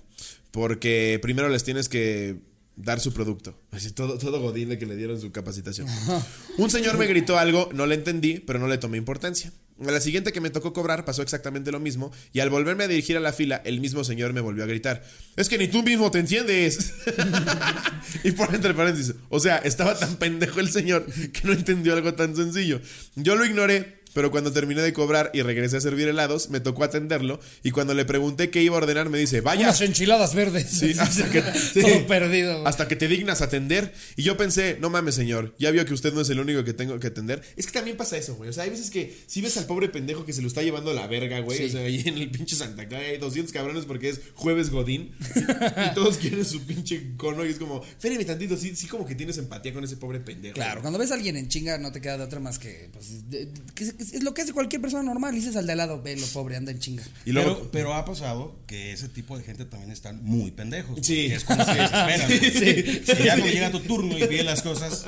Porque 0.51 1.19
primero 1.21 1.49
les 1.49 1.63
tienes 1.63 1.89
que 1.89 2.39
dar 2.75 2.99
su 2.99 3.13
producto. 3.13 3.57
Así 3.71 3.91
todo, 3.91 4.17
todo 4.17 4.41
godín 4.41 4.69
de 4.69 4.77
que 4.77 4.85
le 4.85 4.95
dieron 4.95 5.19
su 5.19 5.31
capacitación. 5.31 5.87
Un 6.57 6.69
señor 6.69 6.97
me 6.97 7.07
gritó 7.07 7.37
algo, 7.37 7.69
no 7.73 7.85
le 7.85 7.95
entendí, 7.95 8.39
pero 8.39 8.59
no 8.59 8.67
le 8.67 8.77
tomé 8.77 8.97
importancia. 8.97 9.51
A 9.87 9.91
la 9.91 9.99
siguiente 9.99 10.31
que 10.31 10.41
me 10.41 10.51
tocó 10.51 10.73
cobrar 10.73 11.05
pasó 11.05 11.23
exactamente 11.23 11.71
lo 11.71 11.79
mismo 11.79 12.11
y 12.33 12.39
al 12.39 12.51
volverme 12.51 12.83
a 12.83 12.87
dirigir 12.87 13.17
a 13.17 13.19
la 13.19 13.33
fila, 13.33 13.61
el 13.65 13.81
mismo 13.81 14.03
señor 14.03 14.31
me 14.31 14.39
volvió 14.39 14.63
a 14.63 14.67
gritar, 14.67 15.03
es 15.35 15.49
que 15.49 15.57
ni 15.57 15.67
tú 15.67 15.81
mismo 15.81 16.11
te 16.11 16.19
entiendes. 16.19 16.93
y 18.23 18.31
por 18.31 18.53
entre 18.53 18.75
paréntesis, 18.75 19.15
o 19.29 19.39
sea, 19.39 19.57
estaba 19.57 19.97
tan 19.97 20.17
pendejo 20.17 20.59
el 20.59 20.69
señor 20.69 21.05
que 21.05 21.41
no 21.45 21.53
entendió 21.53 21.93
algo 21.93 22.13
tan 22.13 22.35
sencillo. 22.35 22.79
Yo 23.15 23.35
lo 23.35 23.43
ignoré 23.43 24.00
pero 24.13 24.31
cuando 24.31 24.51
terminé 24.51 24.81
de 24.81 24.93
cobrar 24.93 25.31
y 25.33 25.41
regresé 25.41 25.77
a 25.77 25.81
servir 25.81 26.07
helados, 26.07 26.49
me 26.49 26.59
tocó 26.59 26.83
atenderlo 26.83 27.39
y 27.63 27.71
cuando 27.71 27.93
le 27.93 28.05
pregunté 28.05 28.49
qué 28.49 28.61
iba 28.63 28.75
a 28.75 28.79
ordenar 28.79 29.09
me 29.09 29.17
dice, 29.17 29.41
vaya. 29.41 29.63
Unas 29.63 29.81
enchiladas 29.81 30.35
verdes. 30.35 30.69
Sí, 30.69 30.93
hasta 30.99 31.29
que, 31.29 31.41
sí, 31.41 31.81
Todo 31.81 32.07
perdido. 32.07 32.53
güey. 32.53 32.67
hasta 32.67 32.87
que 32.87 32.95
te 32.95 33.07
dignas 33.07 33.41
atender. 33.41 33.93
Y 34.15 34.23
yo 34.23 34.37
pensé, 34.37 34.77
no 34.79 34.89
mames, 34.89 35.15
señor, 35.15 35.55
ya 35.59 35.71
vio 35.71 35.85
que 35.85 35.93
usted 35.93 36.13
no 36.13 36.21
es 36.21 36.29
el 36.29 36.39
único 36.39 36.63
que 36.63 36.73
tengo 36.73 36.99
que 36.99 37.07
atender. 37.07 37.41
Es 37.55 37.65
que 37.65 37.71
también 37.71 37.97
pasa 37.97 38.17
eso, 38.17 38.35
güey. 38.35 38.49
O 38.49 38.53
sea, 38.53 38.63
hay 38.63 38.69
veces 38.69 38.89
que 38.91 39.15
si 39.27 39.41
ves 39.41 39.57
al 39.57 39.65
pobre 39.65 39.89
pendejo 39.89 40.25
que 40.25 40.33
se 40.33 40.41
lo 40.41 40.47
está 40.47 40.61
llevando 40.61 40.91
a 40.91 40.93
la 40.93 41.07
verga, 41.07 41.39
güey. 41.39 41.57
Sí. 41.57 41.63
O 41.65 41.69
sea, 41.69 41.81
ahí 41.81 42.01
en 42.05 42.17
el 42.17 42.29
pinche 42.31 42.55
Santa 42.55 42.87
Clara 42.87 43.05
hay 43.05 43.17
200 43.17 43.51
cabrones 43.53 43.85
porque 43.85 44.09
es 44.09 44.21
jueves 44.35 44.69
Godín. 44.69 45.11
y 45.91 45.93
todos 45.95 46.17
quieren 46.17 46.45
su 46.45 46.61
pinche 46.65 47.13
cono. 47.17 47.45
Y 47.45 47.49
es 47.49 47.57
como, 47.57 47.81
féreme 47.99 48.25
tantito, 48.25 48.57
sí, 48.57 48.75
sí, 48.75 48.87
como 48.87 49.05
que 49.05 49.15
tienes 49.15 49.37
empatía 49.37 49.73
con 49.73 49.83
ese 49.83 49.97
pobre 49.97 50.19
pendejo. 50.19 50.55
Claro, 50.55 50.81
cuando 50.81 50.99
ves 50.99 51.11
a 51.11 51.15
alguien 51.15 51.37
en 51.37 51.47
chinga 51.47 51.77
no 51.77 51.91
te 51.91 52.01
queda 52.01 52.17
de 52.17 52.23
otra 52.23 52.39
más 52.39 52.59
que, 52.59 52.89
pues, 52.93 53.29
de- 53.29 53.49
que 53.75 53.85
es, 54.01 54.23
lo 54.23 54.33
que 54.33 54.41
hace 54.41 54.53
cualquier 54.53 54.81
persona 54.81 55.03
normal. 55.03 55.35
Dices 55.35 55.55
al 55.55 55.65
de 55.65 55.73
al 55.73 55.77
lado, 55.77 56.01
ve 56.01 56.15
lo 56.17 56.27
pobre, 56.27 56.55
anda 56.55 56.71
en 56.71 56.79
chinga. 56.79 57.03
Y 57.25 57.31
luego, 57.31 57.55
pero, 57.55 57.71
pero 57.71 57.93
ha 57.93 58.05
pasado 58.05 58.55
que 58.67 58.91
ese 58.91 59.09
tipo 59.09 59.37
de 59.37 59.43
gente 59.43 59.65
también 59.65 59.91
están 59.91 60.23
muy 60.23 60.51
pendejos. 60.51 60.99
Sí. 61.01 61.29
Que 61.29 61.35
es 61.35 61.43
cuando 61.43 61.65
se 61.65 61.73
desesperan. 61.73 62.31
Sí. 62.51 63.01
Que 63.05 63.23
ya 63.23 63.35
cuando 63.35 63.47
llega 63.47 63.71
tu 63.71 63.79
turno 63.81 64.17
y 64.17 64.25
pide 64.25 64.43
las 64.43 64.61
cosas. 64.61 65.05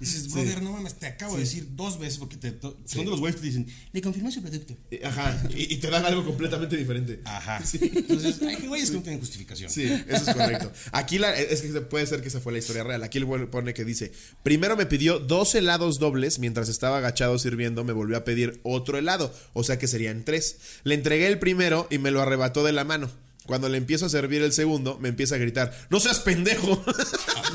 Dices, 0.00 0.32
brother, 0.32 0.62
no 0.62 0.72
mames, 0.72 0.94
te 0.94 1.06
acabo 1.06 1.34
de 1.34 1.42
decir 1.42 1.68
dos 1.76 1.98
veces 1.98 2.18
porque 2.18 2.36
te, 2.38 2.58
son 2.58 3.04
de 3.04 3.10
los 3.10 3.20
güeyes 3.20 3.36
que 3.36 3.42
te 3.42 3.46
dicen, 3.48 3.66
le 3.92 4.00
confirmé 4.00 4.32
su 4.32 4.40
producto. 4.40 4.74
eh, 4.90 5.02
ajá, 5.04 5.42
y, 5.54 5.74
y 5.74 5.76
te 5.76 5.90
dan 5.90 6.04
algo 6.06 6.24
completamente 6.24 6.76
diferente. 6.76 7.20
Ajá. 7.26 7.62
Entonces, 7.80 8.40
hay 8.42 8.66
güeyes 8.66 8.90
que 8.90 8.96
no 8.96 9.02
tienen 9.02 9.20
justificación. 9.20 9.70
Sí, 9.70 9.84
eso 9.84 10.30
es 10.30 10.34
correcto. 10.36 10.72
Aquí 10.92 11.18
la, 11.18 11.38
es 11.38 11.60
que 11.60 11.68
puede 11.82 12.06
ser 12.06 12.22
que 12.22 12.28
esa 12.28 12.40
fue 12.40 12.52
la 12.52 12.58
historia 12.58 12.82
real. 12.82 13.02
Aquí 13.02 13.18
el 13.18 13.26
güey 13.26 13.44
pone 13.50 13.74
que 13.74 13.84
dice, 13.84 14.12
primero 14.42 14.76
me 14.76 14.86
pidió 14.86 15.18
dos 15.18 15.54
helados 15.54 15.98
dobles 15.98 16.38
mientras 16.38 16.68
estaba 16.70 16.98
agachado 16.98 17.38
sirviendo, 17.38 17.84
me 17.84 17.92
volvió 17.92 18.16
a 18.16 18.24
pedir 18.24 18.60
otro 18.62 18.96
helado, 18.96 19.34
o 19.52 19.64
sea 19.64 19.78
que 19.78 19.86
serían 19.86 20.24
tres. 20.24 20.56
Le 20.84 20.94
entregué 20.94 21.26
el 21.26 21.38
primero 21.38 21.86
y 21.90 21.98
me 21.98 22.10
lo 22.10 22.22
arrebató 22.22 22.64
de 22.64 22.72
la 22.72 22.84
mano. 22.84 23.10
Cuando 23.50 23.68
le 23.68 23.78
empiezo 23.78 24.06
a 24.06 24.08
servir 24.08 24.42
el 24.42 24.52
segundo, 24.52 24.96
me 25.00 25.08
empieza 25.08 25.34
a 25.34 25.38
gritar, 25.38 25.76
no 25.90 25.98
seas 25.98 26.20
pendejo. 26.20 26.80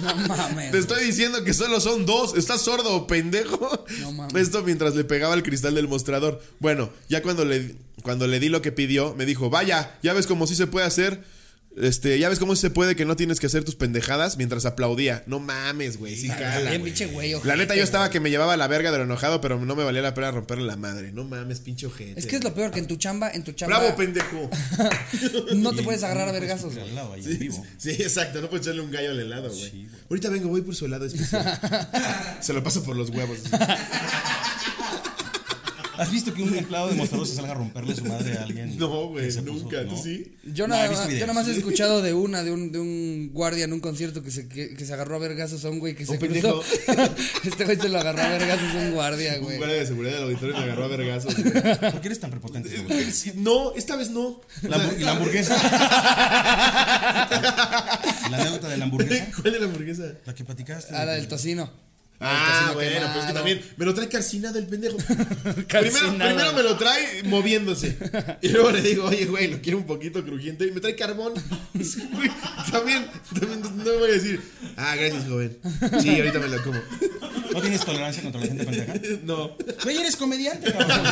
No 0.02 0.14
mames. 0.28 0.72
Te 0.74 0.78
estoy 0.78 1.06
diciendo 1.06 1.42
que 1.46 1.54
solo 1.54 1.80
son 1.80 2.06
dos. 2.06 2.36
¿Estás 2.36 2.64
sordo 2.64 3.08
pendejo? 3.08 3.86
No 4.02 4.12
mames. 4.12 4.36
Esto 4.36 4.62
mientras 4.62 4.94
le 4.94 5.06
pegaba 5.06 5.34
el 5.36 5.42
cristal 5.42 5.74
del 5.76 5.88
mostrador. 5.88 6.44
Bueno, 6.60 6.90
ya 7.08 7.22
cuando 7.22 7.46
le, 7.46 7.78
cuando 8.04 8.28
le 8.28 8.42
di 8.42 8.50
lo 8.50 8.62
que 8.62 8.74
pidió, 8.74 9.16
me 9.16 9.26
dijo, 9.26 9.50
vaya, 9.50 9.98
ya 10.04 10.12
ves 10.12 10.28
cómo 10.28 10.48
sí 10.48 10.56
se 10.56 10.68
puede 10.68 10.86
hacer. 10.86 11.24
Este, 11.78 12.18
ya 12.20 12.30
ves 12.30 12.40
cómo 12.40 12.56
se 12.56 12.70
puede 12.70 12.96
que 12.96 13.04
no 13.04 13.16
tienes 13.18 13.40
que 13.42 13.48
hacer 13.48 13.66
tus 13.66 13.76
pendejadas 13.76 14.38
mientras 14.38 14.64
aplaudía. 14.66 15.24
No 15.28 15.40
mames, 15.40 15.98
güey. 15.98 16.16
Sí, 16.16 16.30
cala, 16.30 16.60
Bien, 16.60 16.80
güey. 16.80 16.84
pinche 16.84 17.06
güey, 17.08 17.36
La 17.44 17.58
neta, 17.58 17.76
yo 17.76 17.84
estaba 17.84 18.06
güey. 18.06 18.14
que 18.14 18.20
me 18.22 18.30
llevaba 18.30 18.56
la 18.56 18.68
verga 18.68 18.92
de 18.92 18.98
lo 19.00 19.04
enojado, 19.04 19.42
pero 19.42 19.60
no 19.60 19.76
me 19.76 19.84
valía 19.84 20.02
la 20.02 20.14
pena 20.14 20.32
romperle 20.32 20.64
la 20.66 20.78
madre. 20.78 21.12
No 21.12 21.26
mames, 21.26 21.60
pinche 21.60 21.86
ojete. 21.88 22.18
Es 22.20 22.28
que 22.28 22.38
es 22.38 22.44
lo 22.46 22.54
peor 22.54 22.72
que 22.72 22.80
en 22.80 22.88
tu 22.88 22.96
chamba, 22.96 23.30
en 23.30 23.44
tu 23.44 23.52
chamba. 23.52 23.80
Bravo, 23.80 23.96
pendejo. 23.98 24.50
no 25.56 25.74
te 25.74 25.84
puedes 25.84 26.02
agarrar 26.04 26.30
a 26.30 26.32
vergazos, 26.32 26.74
güey. 26.76 26.92
lado, 26.94 27.12
ahí 27.12 27.20
en 27.22 27.26
Sí, 27.32 27.38
vivo. 27.38 27.66
sí, 27.78 27.90
exacto, 27.92 28.42
no 28.42 28.50
puedes 28.50 28.66
echarle 28.66 28.82
un 28.82 28.92
gallo 28.92 29.12
al 29.12 29.20
helado, 29.20 29.50
güey. 29.50 29.62
Sí, 29.70 29.88
güey. 29.90 30.02
Ahorita 30.10 30.30
vengo, 30.30 30.48
voy 30.50 30.62
por 30.62 30.76
su 30.76 30.86
helado 30.86 31.06
especial. 31.06 31.60
Se 32.40 32.54
lo 32.54 32.64
paso 32.64 32.84
por 32.84 32.96
los 32.96 33.10
huevos. 33.10 33.40
¿Has 35.98 36.12
visto 36.12 36.34
que 36.34 36.44
un 36.44 36.56
empleado 36.56 36.90
de 36.90 36.96
mostrador 36.96 37.28
se 37.28 37.36
salga 37.36 37.52
a 37.52 37.56
romperle 37.56 37.96
su 37.96 38.06
madre 38.06 38.38
a 38.38 38.44
alguien? 38.44 38.78
No, 38.78 39.08
güey, 39.10 39.32
se 39.32 39.42
puso? 39.42 39.64
nunca. 39.64 39.84
¿Tú 39.86 39.96
¿No? 39.96 40.02
sí? 40.04 40.36
Yo 40.44 40.68
No, 40.68 40.76
nada, 40.76 40.90
más, 40.92 41.02
yo 41.02 41.08
videos. 41.08 41.28
nada 41.28 41.34
más 41.42 41.48
he 41.48 41.58
escuchado 41.58 42.02
de 42.02 42.14
una, 42.14 42.44
de 42.44 42.52
un, 42.52 42.72
de 42.72 42.80
un 42.80 43.30
guardia 43.34 43.66
en 43.66 43.74
un 43.74 43.80
concierto 43.80 44.22
que 44.24 44.32
se, 44.32 44.48
que, 44.48 44.76
que 44.76 44.86
se 44.86 44.94
agarró 44.94 45.16
a 45.16 45.20
vergazos 45.20 45.64
a 45.66 45.70
un 45.70 45.80
güey 45.80 45.96
que 45.96 46.06
se 46.06 46.14
Un 46.14 46.18
cruzó. 46.18 46.62
pendejo. 46.62 46.64
este 47.46 47.66
güey 47.66 47.78
se 47.78 47.90
lo 47.90 48.00
agarró 48.00 48.22
a 48.22 48.30
vergazos 48.30 48.70
a 48.76 48.78
un 48.78 48.92
guardia, 48.94 49.36
Un 49.40 49.44
güey. 49.46 49.58
guardia 49.58 49.78
de 49.78 49.86
seguridad 49.88 50.14
del 50.16 50.24
auditorio 50.24 50.58
me 50.58 50.64
agarró 50.64 50.84
a 50.86 50.88
vergazos. 50.88 51.34
¿Por 51.36 52.02
qué 52.02 52.08
eres 52.08 52.20
tan 52.20 52.32
prepotente? 52.32 52.70
Sí, 53.12 53.34
No, 53.36 53.74
esta 53.76 53.96
vez 53.96 54.10
no. 54.10 54.42
La, 54.64 54.78
¿Y 55.00 55.04
la 55.04 55.12
hamburguesa? 55.12 55.56
¿La 58.30 58.38
anécdota 58.38 58.70
de 58.70 58.78
la 58.78 58.86
hamburguesa? 58.86 59.28
¿Cuál 59.42 59.54
es 59.56 59.60
la 59.62 59.68
hamburguesa? 59.68 60.04
La 60.26 60.34
que 60.36 60.44
platicaste. 60.44 60.96
Ah, 60.96 61.06
la 61.06 61.14
del 61.14 61.28
tocino. 61.28 61.70
Ah, 62.20 62.72
bueno, 62.74 62.92
pues 62.92 63.02
quemado. 63.08 63.28
que 63.28 63.34
también 63.34 63.62
me 63.78 63.86
lo 63.86 63.94
trae 63.94 64.08
calcinado 64.08 64.58
el 64.58 64.68
pendejo. 64.68 64.98
primero, 65.06 65.68
Calcinado. 65.68 66.18
primero 66.18 66.54
me 66.54 66.64
lo 66.64 66.78
trae 66.78 67.24
moviéndose. 67.24 67.98
Y 68.42 68.50
luego 68.50 68.72
le 68.72 68.82
digo, 68.82 69.06
oye, 69.06 69.26
güey, 69.26 69.48
lo 69.50 69.62
quiero 69.62 69.78
un 69.78 69.86
poquito 69.86 70.24
crujiente. 70.24 70.66
Y 70.66 70.72
me 70.72 70.80
trae 70.82 70.96
carbón. 70.96 71.34
También, 72.72 73.06
también 73.40 73.62
no 73.62 73.94
voy 74.00 74.10
a 74.10 74.14
decir, 74.14 74.42
ah, 74.78 74.96
gracias, 74.96 75.26
joven. 75.28 75.58
Sí, 76.02 76.16
ahorita 76.18 76.40
me 76.40 76.48
lo 76.48 76.64
como. 76.64 76.80
¿No 77.54 77.62
tienes 77.62 77.86
tolerancia 77.86 78.24
contra 78.24 78.42
la 78.42 78.48
gente 78.48 78.64
pendeja? 78.66 78.94
No. 79.24 79.56
Güey, 79.84 79.98
eres 79.98 80.16
comediante, 80.16 80.72
cabrón. 80.72 81.04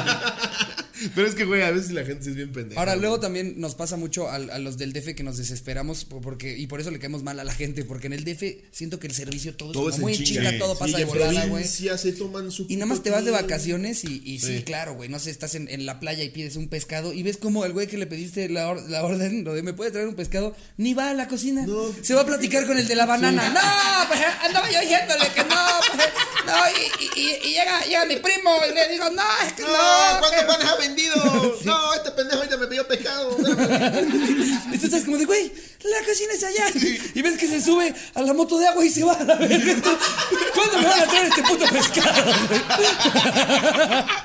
Pero 1.15 1.27
es 1.27 1.35
que, 1.35 1.45
güey, 1.45 1.61
a 1.61 1.71
veces 1.71 1.91
la 1.91 2.03
gente 2.05 2.23
sí 2.25 2.29
es 2.31 2.35
bien 2.35 2.51
pendeja. 2.51 2.79
Ahora, 2.79 2.93
güey. 2.93 3.01
luego 3.01 3.19
también 3.19 3.55
nos 3.59 3.75
pasa 3.75 3.97
mucho 3.97 4.29
a, 4.29 4.35
a 4.35 4.59
los 4.59 4.77
del 4.77 4.93
DF 4.93 5.15
que 5.15 5.23
nos 5.23 5.37
desesperamos 5.37 6.05
po- 6.05 6.21
porque 6.21 6.57
y 6.57 6.67
por 6.67 6.79
eso 6.81 6.91
le 6.91 6.99
caemos 6.99 7.23
mal 7.23 7.39
a 7.39 7.43
la 7.43 7.53
gente, 7.53 7.83
porque 7.85 8.07
en 8.07 8.13
el 8.13 8.23
DF 8.23 8.43
siento 8.71 8.99
que 8.99 9.07
el 9.07 9.13
servicio 9.13 9.55
todo, 9.55 9.71
Todo 9.71 9.89
es 9.89 9.99
muy 9.99 10.13
chinga. 10.17 10.49
chinga, 10.49 10.57
todo 10.59 10.73
Sí, 10.73 10.79
pasa 10.79 10.97
de 10.97 11.05
volada, 11.05 11.45
güey. 11.47 11.63
se 11.65 12.11
toman 12.13 12.51
su 12.51 12.65
Y 12.69 12.75
nada 12.75 12.85
más 12.87 13.03
te 13.03 13.09
vas 13.09 13.25
de 13.25 13.31
vacaciones 13.31 14.03
y, 14.03 14.21
y 14.25 14.39
sí. 14.39 14.57
Sí. 14.57 14.63
claro, 14.63 14.93
güey, 14.95 15.09
no 15.09 15.19
sé, 15.19 15.29
estás 15.31 15.55
en, 15.55 15.67
en 15.69 15.85
la 15.85 15.99
playa 15.99 16.23
y 16.23 16.29
pides 16.29 16.55
un 16.55 16.67
pescado 16.67 17.13
y 17.13 17.23
ves 17.23 17.37
como 17.37 17.65
el 17.65 17.73
güey 17.73 17.87
que 17.87 17.97
le 17.97 18.07
pediste 18.07 18.49
la, 18.49 18.69
or- 18.69 18.89
la 18.89 19.03
orden, 19.03 19.43
lo 19.43 19.53
de 19.53 19.63
me 19.63 19.73
puede 19.73 19.91
traer 19.91 20.07
un 20.07 20.15
pescado, 20.15 20.55
ni 20.77 20.93
va 20.93 21.09
a 21.09 21.13
la 21.13 21.27
cocina. 21.27 21.65
No. 21.65 21.93
Se 22.01 22.13
va 22.13 22.21
a 22.21 22.25
platicar 22.25 22.65
con 22.67 22.77
el 22.77 22.87
de 22.87 22.95
la 22.95 23.05
banana. 23.05 23.49
No, 23.49 24.07
pues 24.07 24.19
andaba 24.43 24.69
yo 24.71 24.79
diciéndole 24.81 25.27
que 25.33 25.43
no, 25.43 25.55
pues, 25.95 26.07
no, 26.45 26.53
y, 26.69 27.05
y- 27.19 27.49
y- 27.49 27.53
llega, 27.53 27.83
llega 27.85 28.05
mi 28.05 28.15
primo 28.17 28.51
y 28.69 28.73
le 28.73 28.87
digo, 28.91 29.09
no, 29.11 29.23
es 29.47 29.53
que 29.53 29.61
no. 29.63 29.69
No, 29.69 30.19
¿cuántos 30.19 30.39
que-". 30.41 30.45
panes 30.47 30.67
ha 30.67 30.77
vendido? 30.93 31.57
No, 31.63 31.93
este 31.93 32.11
pendejo 32.11 32.37
ahorita 32.39 32.57
me 32.57 32.67
pidió 32.67 32.87
pescado. 32.87 33.35
Tú 33.35 33.45
estás 34.83 35.03
como 35.03 35.17
de, 35.17 35.25
güey, 35.25 35.51
la 35.83 36.05
cocina 36.05 36.33
es 36.33 36.43
allá. 36.43 36.65
Y 37.13 37.21
ves 37.21 37.37
que 37.37 37.47
se 37.47 37.61
sube 37.61 37.93
a 38.15 38.21
la 38.21 38.33
moto 38.33 38.57
de 38.57 38.67
agua 38.67 38.85
y 38.85 38.89
se 38.89 39.03
va 39.03 39.13
a 39.13 39.23
la 39.23 39.35
verga. 39.35 39.75
¿Cuándo 40.53 40.77
me 40.79 40.85
van 40.85 41.01
a 41.01 41.05
traer 41.05 41.27
este 41.27 41.43
puto 41.43 41.65
pescado? 41.67 42.33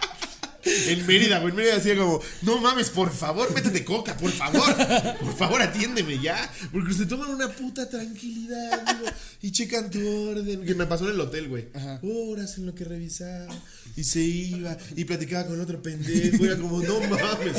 En 0.64 1.06
Mérida, 1.06 1.38
güey. 1.38 1.50
En 1.50 1.56
Mérida 1.56 1.74
decía 1.76 1.96
como, 1.96 2.20
no 2.42 2.58
mames, 2.58 2.90
por 2.90 3.12
favor, 3.12 3.52
métete 3.54 3.84
coca, 3.84 4.16
por 4.16 4.30
favor. 4.30 4.76
Por 5.20 5.36
favor, 5.36 5.62
atiéndeme 5.62 6.18
ya. 6.20 6.50
Porque 6.72 6.94
se 6.94 7.06
toman 7.06 7.30
una 7.30 7.48
puta 7.48 7.88
tranquilidad, 7.88 8.98
güey, 9.00 9.12
Y 9.42 9.52
checan 9.52 9.90
tu 9.90 9.98
orden. 10.30 10.64
Que 10.64 10.74
me 10.74 10.86
pasó 10.86 11.04
en 11.08 11.14
el 11.14 11.20
hotel, 11.20 11.48
güey. 11.48 11.68
Horas 12.02 12.58
en 12.58 12.66
lo 12.66 12.74
que 12.74 12.84
revisaba. 12.84 13.54
Y 13.96 14.04
se 14.04 14.20
iba. 14.20 14.76
Y 14.96 15.04
platicaba 15.04 15.46
con 15.46 15.60
otro 15.60 15.82
pendejo. 15.82 16.44
Era 16.44 16.56
como, 16.56 16.82
no 16.82 17.00
mames. 17.00 17.56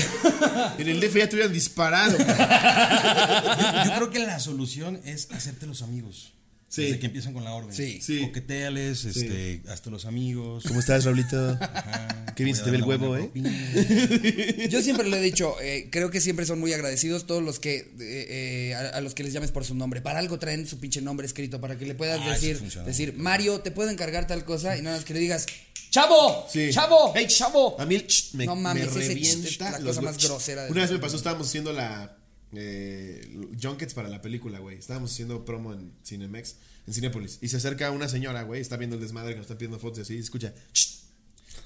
En 0.78 0.88
el 0.88 1.00
DF 1.00 1.16
ya 1.16 1.30
te 1.30 1.36
hubieran 1.36 1.54
disparado. 1.54 2.18
Yo 2.18 3.96
creo 3.96 4.10
que 4.10 4.20
la 4.20 4.40
solución 4.40 5.00
es 5.06 5.30
hacerte 5.32 5.66
los 5.66 5.82
amigos. 5.82 6.34
Sí. 6.70 6.84
Desde 6.84 7.00
que 7.00 7.08
empiezan 7.08 7.34
con 7.34 7.44
la 7.44 7.52
orden. 7.52 7.74
Sí. 7.76 8.00
Sí. 8.00 8.22
Coqueteales, 8.22 9.04
este, 9.04 9.64
hasta 9.70 9.90
los 9.90 10.06
amigos. 10.06 10.64
¿Cómo 10.68 10.80
estás, 10.80 11.04
Raulito? 11.04 11.58
Ajá, 11.60 12.26
Qué 12.36 12.44
bien 12.44 12.56
se 12.56 12.62
te 12.64 12.70
ve 12.70 12.78
el 12.78 12.84
huevo, 12.84 13.18
¿eh? 13.18 13.32
Yo 14.70 14.82
siempre 14.84 15.10
le 15.10 15.18
he 15.18 15.22
dicho, 15.22 15.56
eh, 15.62 15.88
creo 15.92 16.12
que 16.12 16.22
siempre 16.22 16.46
son 16.46 16.60
muy 16.60 16.72
agradecidos 16.72 17.26
todos 17.26 17.42
los 17.42 17.60
que, 17.60 17.78
eh, 17.78 17.90
eh, 18.00 18.76
a, 18.76 18.98
a 18.98 19.02
los 19.02 19.16
que 19.16 19.24
les 19.24 19.34
llames 19.34 19.50
por 19.52 19.66
su 19.66 19.74
nombre. 19.74 20.02
Para 20.02 20.20
algo 20.20 20.38
traen 20.38 20.68
su 20.68 20.80
pinche 20.80 21.02
nombre 21.02 21.26
escrito, 21.26 21.60
para 21.60 21.76
que 21.78 21.86
le 21.88 21.96
puedas 21.96 22.22
Ah, 22.24 22.30
decir, 22.34 22.60
decir, 22.86 23.14
Mario, 23.18 23.62
te 23.62 23.72
puedo 23.72 23.90
encargar 23.90 24.28
tal 24.28 24.46
cosa 24.46 24.78
y 24.78 24.84
nada 24.84 24.98
más 24.98 25.06
que 25.06 25.14
le 25.16 25.20
digas, 25.22 25.48
¡Chavo! 25.90 26.46
Sí. 26.54 26.70
¡Chavo! 26.72 27.14
Hey, 27.16 27.26
¡Chavo! 27.28 27.82
A 27.82 27.86
mí 27.88 27.96
el 27.96 28.06
ch 28.06 28.36
me, 28.36 28.46
No 28.46 28.56
mames, 28.56 28.94
me 28.94 29.02
ese 29.02 29.16
ch 29.16 29.16
revienta 29.16 29.48
es 29.48 29.60
la 29.72 29.80
cosa 29.80 30.02
más 30.02 30.18
ch. 30.18 30.26
grosera 30.26 30.68
Una 30.70 30.82
vez 30.82 30.92
me 30.92 31.00
pasó, 31.00 31.18
estábamos 31.18 31.48
haciendo 31.48 31.74
la 31.74 32.16
eh, 32.54 33.40
junkets 33.62 33.94
para 33.94 34.10
la 34.10 34.22
película, 34.22 34.60
güey. 34.60 34.78
Estábamos 34.78 35.12
haciendo 35.12 35.46
promo 35.46 35.74
en 35.74 35.92
Cinemex, 36.04 36.56
en 36.88 36.94
Cinépolis. 36.94 37.40
Y 37.42 37.50
se 37.50 37.58
acerca 37.58 37.92
una 37.92 38.08
señora, 38.08 38.44
güey, 38.44 38.62
está 38.62 38.78
viendo 38.78 38.96
el 38.96 39.02
desmadre 39.02 39.32
que 39.32 39.38
nos 39.38 39.46
está 39.46 39.58
pidiendo 39.58 39.80
fotos 39.80 40.00
y 40.00 40.02
así, 40.02 40.16
y 40.16 40.20
escucha. 40.20 40.54
ch, 40.74 41.00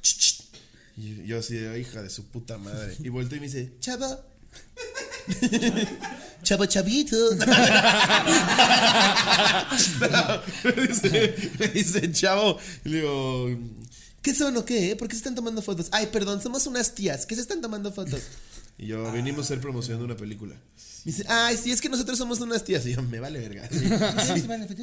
ch, 0.02 0.17
ch. 0.17 0.43
Y 0.98 1.26
yo 1.26 1.39
así, 1.39 1.58
hija 1.58 2.02
de 2.02 2.10
su 2.10 2.26
puta 2.26 2.58
madre. 2.58 2.96
Y 3.00 3.10
volteo 3.10 3.38
y 3.38 3.41
me 3.41 3.48
dice, 3.48 3.74
chavo. 3.80 4.19
Chavo 6.43 6.65
chavito. 6.65 7.15
me, 10.63 10.72
dice, 10.88 11.36
me 11.58 11.67
dice, 11.69 12.12
chavo. 12.12 12.60
Y 12.84 12.89
le 12.89 12.98
digo, 12.98 13.48
¿qué 14.22 14.36
son 14.36 14.58
o 14.58 14.65
qué? 14.65 14.98
¿Por 14.98 15.08
qué 15.08 15.13
se 15.15 15.19
están 15.19 15.36
tomando 15.36 15.62
fotos? 15.62 15.88
Ay, 15.91 16.08
perdón, 16.08 16.41
somos 16.41 16.67
unas 16.67 16.93
tías. 16.93 17.26
¿Qué 17.26 17.36
se 17.36 17.41
están 17.41 17.62
tomando 17.62 17.93
fotos? 17.93 18.22
Y 18.84 18.88
yo, 18.88 19.10
venimos 19.13 19.39
a 19.39 19.43
hacer 19.46 19.62
promoción 19.62 20.00
de 20.00 20.04
una 20.06 20.17
película. 20.17 20.56
Me 21.06 21.12
dice, 21.12 21.24
ay, 21.30 21.56
sí, 21.58 21.72
es 21.72 21.80
que 21.80 21.88
nosotros 21.89 22.17
somos 22.17 22.41
unas 22.41 22.63
tías. 22.65 22.86
Y 22.86 22.93
yo, 22.93 23.02
me 23.02 23.19
vale 23.22 23.39
verga. 23.39 23.67
Sí. 23.72 23.86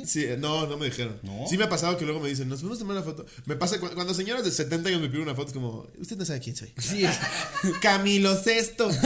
Sí, 0.07 0.27
no, 0.39 0.67
no 0.67 0.79
me 0.79 0.87
dijeron. 0.87 1.19
¿No? 1.23 1.47
Sí 1.49 1.59
me 1.59 1.65
ha 1.65 1.69
pasado 1.69 1.99
que 1.99 2.05
luego 2.07 2.19
me 2.21 2.29
dicen, 2.31 2.49
nos 2.49 2.61
podemos 2.61 2.79
tomar 2.79 2.97
una 2.97 3.05
foto. 3.05 3.27
Me 3.45 3.57
pasa 3.57 3.79
cu- 3.79 3.91
cuando 3.95 4.15
señoras 4.15 4.43
de 4.45 4.51
70 4.51 4.89
años 4.89 5.01
me 5.03 5.09
piden 5.09 5.23
una 5.25 5.35
foto, 5.35 5.49
es 5.49 5.53
como, 5.55 5.87
usted 5.99 6.17
no 6.17 6.25
sabe 6.25 6.41
quién 6.41 6.57
soy. 6.57 6.73
Sí, 6.79 7.05
es- 7.05 7.19
Camilo 7.83 8.35
Sesto. 8.43 8.89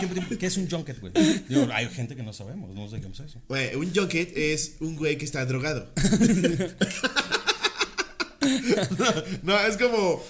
¿Qué, 0.00 0.38
qué 0.38 0.46
es 0.46 0.56
un 0.56 0.68
junket, 0.68 0.98
güey? 1.00 1.12
Digo, 1.48 1.68
hay 1.72 1.88
gente 1.88 2.16
que 2.16 2.22
no 2.24 2.32
sabemos, 2.32 2.74
no 2.74 2.88
sé 2.88 3.00
qué 3.00 3.06
es 3.08 3.20
eso. 3.20 3.40
Güey, 3.48 3.74
un 3.76 3.94
junket 3.94 4.32
es 4.36 4.74
un 4.80 4.96
güey 4.96 5.16
que 5.18 5.24
está 5.24 5.44
drogado. 5.46 5.88
no, 9.42 9.58
es 9.60 9.76
como 9.76 10.22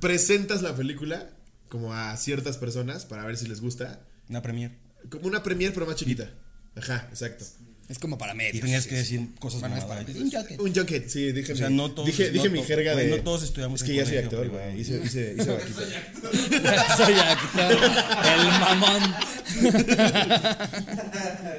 presentas 0.00 0.62
la 0.62 0.74
película 0.76 1.28
como 1.68 1.92
a 1.94 2.16
ciertas 2.16 2.58
personas 2.58 3.04
para 3.06 3.24
ver 3.24 3.36
si 3.36 3.46
les 3.48 3.60
gusta. 3.60 4.00
Una 4.28 4.42
premier. 4.42 4.72
Como 5.10 5.26
una 5.26 5.42
premier, 5.42 5.72
pero 5.72 5.86
más 5.86 5.96
chiquita. 5.96 6.30
Ajá, 6.76 7.08
exacto. 7.10 7.44
Es 7.88 7.98
como 7.98 8.18
para 8.18 8.34
Y 8.34 8.36
medios. 8.36 8.60
tenías 8.60 8.86
que 8.86 8.96
decir 8.96 9.34
cosas 9.40 9.60
Bueno, 9.60 9.76
es 9.76 9.82
mamadas. 9.84 10.04
para- 10.04 10.18
Un 10.18 10.30
junket. 10.30 10.60
Un 10.60 10.74
junket, 10.74 11.08
sí, 11.08 11.32
dije, 11.32 11.54
O 11.54 11.56
sea, 11.56 11.70
mi- 11.70 11.76
no 11.76 11.90
todos- 11.90 12.06
dije, 12.06 12.30
dije 12.30 12.46
no 12.48 12.52
mi 12.52 12.62
jerga 12.62 12.94
de. 12.94 13.08
no 13.08 13.16
todos 13.22 13.42
estudiamos 13.44 13.80
Es 13.80 13.88
en 13.88 13.94
que 13.94 14.00
ya 14.00 14.06
soy 14.06 14.16
actor, 14.18 14.46
güey. 14.50 14.78
Hice, 14.80 15.00
hice, 15.02 15.34
hice 15.38 15.50
vaquita. 15.50 15.80
Soy 16.96 17.14
actor. 17.14 17.72
El 17.72 18.48
mamón. 18.60 19.14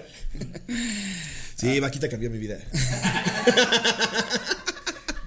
Sí, 1.55 1.79
vaquita 1.81 2.07
cambió 2.09 2.29
mi 2.29 2.37
vida. 2.37 2.57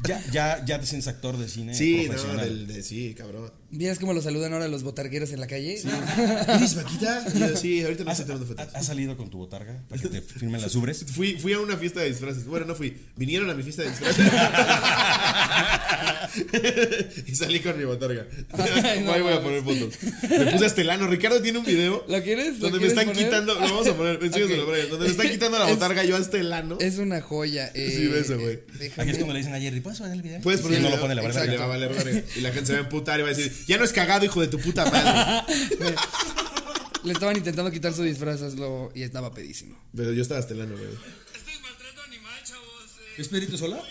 Ya, 0.05 0.21
ya, 0.33 0.64
ya 0.64 0.81
te 0.81 0.87
sientes 0.87 1.07
actor 1.07 1.38
de 1.38 1.49
cine 1.49 1.77
Sí, 1.77 2.09
no, 2.12 2.35
del, 2.42 2.66
de, 2.66 2.83
sí, 2.83 3.14
cabrón. 3.16 3.53
¿Vieras 3.74 3.98
cómo 3.98 4.12
lo 4.12 4.20
saludan 4.20 4.52
ahora 4.52 4.68
los 4.68 4.82
botargueros 4.82 5.32
en 5.32 5.40
la 5.40 5.46
calle? 5.46 5.80
¿Eres 6.48 6.74
vaquita? 6.74 7.24
Yo, 7.35 7.56
sí, 7.56 7.82
ahorita 7.82 8.04
no 8.04 8.11
¿Has, 8.11 8.20
estoy 8.20 8.35
tomando 8.37 8.54
fotos. 8.54 8.74
has 8.74 8.85
salido 8.87 9.16
con 9.16 9.30
tu 9.30 9.38
botarga 9.38 9.80
para 9.88 10.02
que 10.02 10.08
te 10.08 10.20
firmen 10.20 10.61
las 10.61 10.74
ubres? 10.74 11.06
Fui, 11.11 11.38
fui 11.38 11.54
a 11.54 11.58
una 11.58 11.78
fiesta 11.78 12.00
de 12.00 12.11
disfraces. 12.11 12.44
Bueno, 12.44 12.66
no 12.66 12.74
fui. 12.74 12.94
Vinieron 13.16 13.48
a 13.48 13.54
mi 13.54 13.62
fiesta 13.62 13.80
de 13.82 13.88
disfraces. 13.88 14.26
y 17.26 17.35
salí 17.35 17.61
con 17.61 17.76
mi 17.78 17.85
botarga. 17.85 18.26
Ay, 18.52 19.02
no 19.04 19.12
Ahí 19.12 19.22
voy 19.22 19.32
a 19.32 19.42
poner 19.42 19.62
fotos. 19.62 19.94
Me 20.28 20.52
puse 20.52 20.66
hasta 20.66 20.80
el 20.82 20.90
ano. 20.90 21.06
Ricardo 21.06 21.40
tiene 21.40 21.58
un 21.58 21.64
video. 21.64 22.04
¿Lo 22.08 22.22
quieres? 22.22 22.58
¿Lo 22.58 22.68
Donde 22.70 22.78
me 22.78 22.87
quieres 22.87 22.92
están 22.98 23.06
poner? 23.06 23.24
quitando. 23.24 23.54
Lo 23.54 23.61
vamos 23.61 23.87
a 23.88 23.96
poner. 23.96 24.22
Enséñaselo, 24.22 24.64
Ok. 24.64 24.70
Brian. 24.70 24.88
Donde 24.90 25.04
me 25.06 25.11
están 25.12 25.30
quitando 25.30 25.58
la 25.58 25.66
Es- 25.68 25.74
botarga 25.74 26.04
yo 26.04 26.16
hasta 26.16 26.38
el 26.38 26.52
ano. 26.52 26.76
Es 26.80 26.98
una 26.98 27.20
joya. 27.22 27.70
Eh, 27.74 27.90
Sí, 27.96 28.06
beso, 28.08 28.38
güey. 28.38 28.61
eh, 28.80 28.92
Aquí 28.98 29.11
es 29.11 29.16
cuando 29.16 29.32
le 29.32 29.38
dicen 29.40 29.54
a 29.54 29.61
Jerry, 29.61 29.80
¿puedes 29.80 29.98
poner 29.98 30.14
el 30.14 30.22
video? 30.22 30.40
Puedes 30.42 30.61
Sí, 30.61 30.64
poner 30.66 30.80
no 30.82 30.88
el 30.88 30.92
lo 30.92 30.96
video. 30.98 31.02
pone, 31.02 31.14
le 31.14 31.20
vale 31.22 31.32
Exacto, 31.35 31.50
verga. 31.50 31.52
le 31.52 31.58
va 31.58 31.64
a 31.64 31.68
valer 31.96 32.04
verga. 32.14 32.22
Y 32.37 32.40
la 32.40 32.50
gente 32.52 32.66
se 32.66 32.72
va 32.74 32.78
a 32.78 32.82
emputar 32.82 33.18
y 33.18 33.22
va 33.22 33.28
a 33.28 33.32
decir, 33.35 33.52
ya 33.66 33.79
no 33.79 33.85
es 33.85 33.92
cagado, 33.92 34.25
hijo 34.25 34.40
de 34.40 34.48
tu 34.48 34.59
puta 34.59 34.85
madre. 34.90 35.44
Le 37.05 37.12
estaban 37.12 37.37
intentando 37.37 37.70
quitar 37.72 37.92
su 37.92 38.03
disfraz 38.05 38.40
y 38.94 39.03
estaba 39.03 39.33
pedísimo. 39.35 39.77
Pero 39.96 40.12
yo 40.12 40.22
estaba 40.22 40.38
hasta 40.40 40.55
el 40.55 40.61
ano, 40.61 40.77
güey. 40.77 40.88
Estoy 41.35 41.55
maltrato 41.61 42.03
animal, 42.03 42.40
chavos. 42.44 42.85
eh. 43.01 43.14
¿Es 43.18 43.29
Pedrito 43.29 43.59
Sola? 43.59 43.83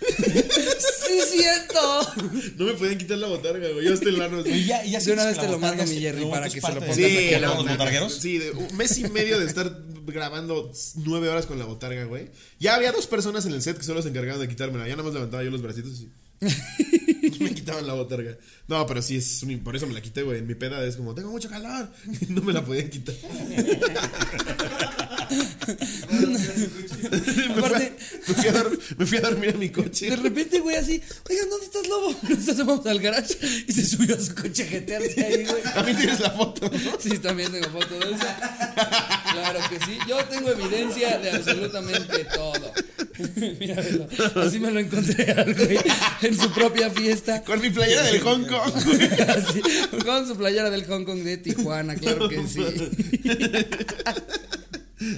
¡Sí 0.00 1.20
siento! 1.30 2.12
No 2.56 2.66
me 2.66 2.74
podían 2.74 2.98
quitar 2.98 3.18
la 3.18 3.26
botarga, 3.28 3.68
güey. 3.70 3.84
Yo 3.86 3.94
hasta 3.94 4.08
el 4.08 4.20
ano. 4.20 4.42
Y 4.46 4.64
ya, 4.64 4.84
y 4.84 4.92
ya 4.92 5.00
De 5.00 5.12
una 5.12 5.24
vez 5.26 5.38
te 5.38 5.48
lo 5.48 5.58
mando, 5.58 5.84
mi 5.86 5.98
Jerry, 6.00 6.24
para 6.26 6.46
es 6.46 6.54
que 6.54 6.60
se 6.60 6.68
lo 6.72 6.80
pongas 6.80 6.96
Sí, 6.96 7.34
a 7.34 7.38
los 7.40 7.56
botargueros. 7.56 8.14
Sí, 8.20 8.38
de 8.38 8.50
un 8.52 8.76
mes 8.76 8.96
y 8.98 9.04
medio 9.08 9.38
de 9.40 9.46
estar 9.46 9.76
grabando 10.06 10.70
nueve 10.96 11.28
horas 11.28 11.46
con 11.46 11.58
la 11.58 11.64
botarga, 11.64 12.04
güey. 12.04 12.30
Ya 12.60 12.74
había 12.74 12.92
dos 12.92 13.06
personas 13.06 13.46
en 13.46 13.52
el 13.52 13.62
set 13.62 13.76
que 13.78 13.84
solo 13.84 14.02
se 14.02 14.08
encargaban 14.08 14.40
de 14.40 14.48
quitármela. 14.48 14.86
Ya 14.86 14.92
nada 14.96 15.04
más 15.04 15.14
levantaba 15.14 15.42
yo 15.44 15.50
los 15.50 15.62
bracitos 15.62 16.00
y 16.00 16.10
me 17.40 17.54
quitaban 17.54 17.86
la 17.86 17.94
botarga. 17.94 18.36
No, 18.68 18.86
pero 18.86 19.00
sí, 19.02 19.16
es 19.16 19.42
un- 19.42 19.58
por 19.60 19.74
eso 19.76 19.86
me 19.86 19.94
la 19.94 20.02
quité, 20.02 20.22
güey. 20.22 20.38
En 20.40 20.46
mi 20.46 20.54
peda 20.54 20.84
es 20.84 20.96
como, 20.96 21.14
tengo 21.14 21.30
mucho 21.30 21.48
calor. 21.48 21.88
Y 22.20 22.26
no 22.32 22.42
me 22.42 22.52
la 22.52 22.64
podían 22.64 22.90
quitar. 22.90 23.14
me, 26.10 27.62
fui 27.62 27.74
a, 27.74 27.78
me 28.28 28.34
fui 28.34 28.48
a 28.48 28.52
dor- 28.52 28.78
me 28.98 29.06
fui 29.06 29.18
a 29.18 29.20
dormir 29.22 29.50
a 29.54 29.58
mi 29.58 29.70
coche. 29.70 30.10
De 30.10 30.16
repente, 30.16 30.60
güey, 30.60 30.76
así, 30.76 31.00
oigan, 31.30 31.50
¿dónde 31.50 31.66
estás, 31.66 31.86
lobo? 31.88 32.14
Nosotros 32.28 32.66
vamos 32.66 32.86
al 32.86 33.00
garage 33.00 33.34
y 33.66 33.72
se 33.72 33.84
subió 33.86 34.14
a 34.16 34.20
su 34.20 34.34
coche 34.34 34.62
a 34.64 34.66
jetearse 34.66 35.24
ahí, 35.24 35.44
güey. 35.46 35.62
También 35.62 35.96
tienes 35.96 36.20
la 36.20 36.30
foto, 36.30 36.70
¿no? 36.70 37.00
Sí, 37.00 37.18
también 37.18 37.50
tengo 37.52 37.68
foto 37.70 37.98
de 37.98 38.12
eso. 38.14 38.26
Claro 39.34 39.58
que 39.68 39.84
sí. 39.84 39.98
Yo 40.08 40.24
tengo 40.24 40.50
evidencia 40.50 41.18
de 41.18 41.30
absolutamente 41.30 42.24
todo. 42.34 42.72
Mira. 43.60 43.82
Así 44.36 44.58
me 44.58 44.70
lo 44.70 44.80
encontré 44.80 45.30
al 45.32 45.54
güey 45.54 45.78
en 46.22 46.36
su 46.40 46.50
propia 46.52 46.90
fiesta. 46.90 47.42
Con 47.44 47.60
mi 47.60 47.70
playera 47.70 48.02
del 48.02 48.20
Hong 48.20 48.44
Kong. 48.46 48.72
Con 50.04 50.26
su 50.26 50.36
playera 50.36 50.70
del 50.70 50.84
Hong 50.86 51.04
Kong 51.04 51.20
de 51.22 51.36
Tijuana, 51.38 51.94
claro 51.96 52.28
que 52.28 52.46
sí. 52.48 52.64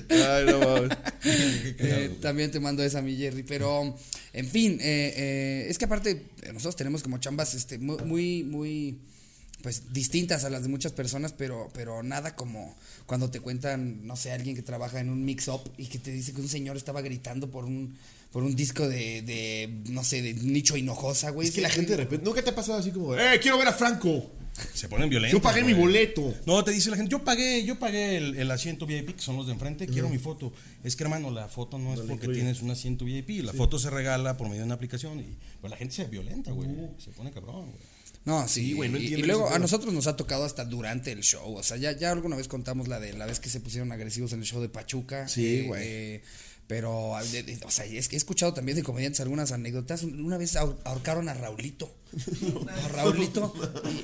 Ay, 0.08 0.44
no 0.46 0.58
mames. 0.58 0.98
Eh, 1.24 2.16
también 2.20 2.50
te 2.50 2.58
mando 2.60 2.82
esa, 2.82 3.02
mi 3.02 3.16
Jerry. 3.16 3.42
Pero, 3.44 3.96
en 4.32 4.48
fin, 4.48 4.78
eh, 4.80 5.14
eh, 5.16 5.66
es 5.68 5.78
que 5.78 5.84
aparte, 5.84 6.22
nosotros 6.52 6.76
tenemos 6.76 7.02
como 7.02 7.18
chambas 7.18 7.54
este, 7.54 7.78
mu- 7.78 7.98
muy, 8.04 8.42
muy, 8.42 8.98
pues, 9.66 9.92
distintas 9.92 10.44
a 10.44 10.48
las 10.48 10.62
de 10.62 10.68
muchas 10.68 10.92
personas, 10.92 11.32
pero, 11.32 11.70
pero 11.74 12.04
nada 12.04 12.36
como 12.36 12.76
cuando 13.04 13.30
te 13.30 13.40
cuentan, 13.40 14.06
no 14.06 14.14
sé, 14.14 14.30
alguien 14.30 14.54
que 14.54 14.62
trabaja 14.62 15.00
en 15.00 15.10
un 15.10 15.24
mix-up 15.24 15.60
y 15.76 15.86
que 15.86 15.98
te 15.98 16.12
dice 16.12 16.32
que 16.32 16.40
un 16.40 16.48
señor 16.48 16.76
estaba 16.76 17.00
gritando 17.00 17.50
por 17.50 17.64
un, 17.64 17.98
por 18.30 18.44
un 18.44 18.54
disco 18.54 18.88
de, 18.88 19.22
de 19.22 19.68
no 19.90 20.04
sé, 20.04 20.22
de 20.22 20.34
nicho 20.34 20.76
hinojosa, 20.76 21.30
güey. 21.30 21.48
Es 21.48 21.54
que 21.56 21.62
la 21.62 21.68
gente 21.68 21.90
de 21.90 21.96
repente, 21.96 22.24
¿nunca 22.24 22.42
te 22.42 22.50
ha 22.50 22.54
pasado 22.54 22.78
así 22.78 22.92
como, 22.92 23.16
eh, 23.16 23.40
quiero 23.42 23.58
ver 23.58 23.66
a 23.66 23.72
Franco? 23.72 24.30
Se 24.72 24.88
ponen 24.88 25.10
violentos. 25.10 25.36
Yo 25.36 25.42
pagué 25.42 25.64
mi 25.64 25.74
boleto. 25.74 26.32
No, 26.46 26.62
te 26.62 26.70
dice 26.70 26.88
la 26.88 26.96
gente, 26.96 27.10
yo 27.10 27.24
pagué, 27.24 27.64
yo 27.64 27.76
pagué 27.76 28.18
el, 28.18 28.36
el 28.36 28.48
asiento 28.52 28.86
VIP, 28.86 29.16
que 29.16 29.20
son 29.20 29.36
los 29.36 29.48
de 29.48 29.52
enfrente, 29.52 29.88
quiero 29.88 30.08
mi 30.08 30.18
foto. 30.18 30.52
Es 30.84 30.94
que 30.94 31.02
hermano, 31.02 31.32
la 31.32 31.48
foto 31.48 31.76
no 31.76 31.92
es 31.92 32.02
porque 32.02 32.28
tienes 32.28 32.62
un 32.62 32.70
asiento 32.70 33.04
VIP, 33.04 33.42
la 33.42 33.52
foto 33.52 33.80
se 33.80 33.90
regala 33.90 34.36
por 34.36 34.46
medio 34.46 34.60
de 34.60 34.66
una 34.66 34.74
aplicación 34.74 35.18
y 35.18 35.36
pues 35.60 35.72
la 35.72 35.76
gente 35.76 35.96
se 35.96 36.04
violenta, 36.04 36.52
güey. 36.52 36.68
Se 36.98 37.10
pone 37.10 37.32
cabrón, 37.32 37.72
güey. 37.72 37.95
No, 38.26 38.46
sí, 38.48 38.74
güey, 38.74 38.90
no 38.90 38.98
y- 38.98 39.06
y, 39.06 39.22
luego 39.22 39.48
a 39.48 39.58
nosotros 39.58 39.94
nos 39.94 40.06
ha 40.08 40.16
tocado 40.16 40.44
hasta 40.44 40.64
durante 40.64 41.12
el 41.12 41.20
show. 41.22 41.54
O 41.56 41.62
sea, 41.62 41.76
ya, 41.78 41.92
ya 41.96 42.10
alguna 42.12 42.36
vez 42.36 42.48
contamos 42.48 42.88
la 42.88 43.00
de 43.00 43.12
la 43.14 43.24
vez 43.24 43.40
que 43.40 43.48
se 43.48 43.60
pusieron 43.60 43.90
agresivos 43.92 44.32
en 44.34 44.40
el 44.40 44.44
show 44.46 44.60
de 44.60 44.68
Pachuca. 44.68 45.28
Sí, 45.28 45.46
eh, 45.60 45.64
güey. 45.66 45.82
eh, 45.84 46.22
pero, 46.66 47.10
o 47.12 47.70
sea, 47.70 47.84
es 47.84 48.08
que 48.08 48.16
he 48.16 48.18
escuchado 48.18 48.52
también 48.52 48.74
de 48.74 48.82
comediantes 48.82 49.20
algunas 49.20 49.52
anécdotas. 49.52 50.02
Una 50.02 50.36
vez 50.36 50.56
ahor- 50.56 50.76
ahorcaron 50.84 51.28
a 51.28 51.34
Raulito. 51.34 51.94
A 52.84 52.88
Raulito. 52.88 53.52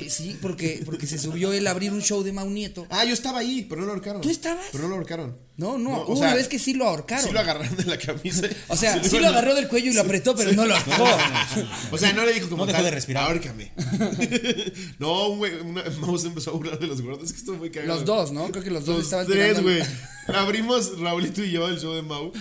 sí, 0.08 0.36
porque, 0.40 0.82
porque 0.84 1.06
se 1.08 1.18
subió 1.18 1.52
él 1.52 1.66
a 1.66 1.70
abrir 1.72 1.92
un 1.92 2.02
show 2.02 2.22
de 2.22 2.32
Mau 2.32 2.48
Nieto. 2.48 2.86
Ah, 2.90 3.04
yo 3.04 3.14
estaba 3.14 3.40
ahí, 3.40 3.66
pero 3.68 3.80
no 3.80 3.88
lo 3.88 3.92
ahorcaron. 3.94 4.20
¿Tú 4.22 4.30
estabas? 4.30 4.64
Pero 4.70 4.84
no 4.84 4.90
lo 4.90 4.94
ahorcaron. 4.96 5.36
No, 5.62 5.78
no, 5.78 6.02
o 6.02 6.16
sea, 6.16 6.34
vez 6.34 6.48
que 6.48 6.58
sí 6.58 6.74
lo 6.74 6.88
ahorcaron. 6.88 7.24
Sí 7.24 7.32
lo 7.32 7.38
agarraron 7.38 7.76
de 7.76 7.84
la 7.84 7.96
camisa. 7.96 8.48
o 8.66 8.76
sea, 8.76 9.00
Se 9.00 9.10
sí 9.10 9.18
lo 9.20 9.28
agarró 9.28 9.54
del 9.54 9.68
cuello 9.68 9.92
y 9.92 9.94
lo 9.94 10.00
apretó, 10.00 10.34
pero 10.34 10.52
no 10.52 10.66
lo 10.66 10.74
ahorcó. 10.74 11.08
O 11.92 11.98
sea, 11.98 12.12
no 12.12 12.24
le 12.24 12.32
dijo 12.32 12.48
como 12.48 12.62
No 12.62 12.66
dejó 12.66 12.78
tal, 12.78 12.84
de 12.86 12.90
respirar. 12.90 13.24
Ahórcame. 13.24 13.70
no, 14.98 15.36
güey, 15.36 15.52
Mouse 16.00 16.24
empezó 16.24 16.50
a 16.50 16.54
burlar 16.54 16.78
de 16.78 16.86
los 16.86 17.00
gordos. 17.00 17.26
Es 17.26 17.32
que 17.32 17.38
esto 17.38 17.56
fue 17.56 17.70
cagado. 17.70 17.94
Los 17.94 18.04
dos, 18.04 18.32
¿no? 18.32 18.48
Creo 18.50 18.64
que 18.64 18.70
los 18.70 18.84
dos 18.84 18.96
Los 18.96 19.04
estaban 19.04 19.26
tres, 19.26 19.62
güey. 19.62 19.82
Abrimos 20.28 20.98
Raulito 21.00 21.44
y 21.44 21.50
yo 21.50 21.68
el 21.68 21.78
show 21.80 21.94
de 21.94 22.02
Mau. 22.02 22.32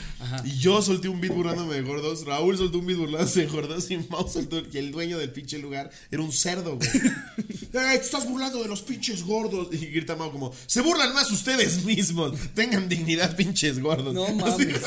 Y 0.44 0.58
yo 0.58 0.82
solté 0.82 1.10
un 1.10 1.20
beat 1.20 1.34
burlándome 1.34 1.76
de 1.76 1.82
gordos. 1.82 2.26
Raúl 2.26 2.58
soltó 2.58 2.80
un 2.80 2.86
beat 2.86 2.98
burlándose 3.00 3.42
de 3.42 3.48
gordos. 3.48 3.90
Y 3.92 3.98
Mau 3.98 4.28
soltó. 4.28 4.62
Y 4.72 4.78
el 4.78 4.92
dueño 4.92 5.18
del 5.18 5.32
pinche 5.32 5.58
lugar 5.60 5.92
era 6.10 6.22
un 6.22 6.32
cerdo, 6.32 6.78
güey. 6.78 6.90
¡Eh, 6.90 7.68
te 7.72 7.96
estás 7.96 8.28
burlando 8.28 8.62
de 8.62 8.68
los 8.68 8.82
pinches 8.82 9.24
gordos! 9.24 9.70
Y 9.72 9.78
grita 9.88 10.16
Mau 10.16 10.32
como: 10.32 10.54
¡Se 10.68 10.82
burlan 10.82 11.14
más 11.14 11.32
ustedes 11.32 11.84
mismos! 11.84 12.34
Tengan 12.54 12.90
dignidad, 12.90 13.11
pinches 13.36 13.80
gordos. 13.80 14.14
No 14.14 14.28
mames. 14.36 14.82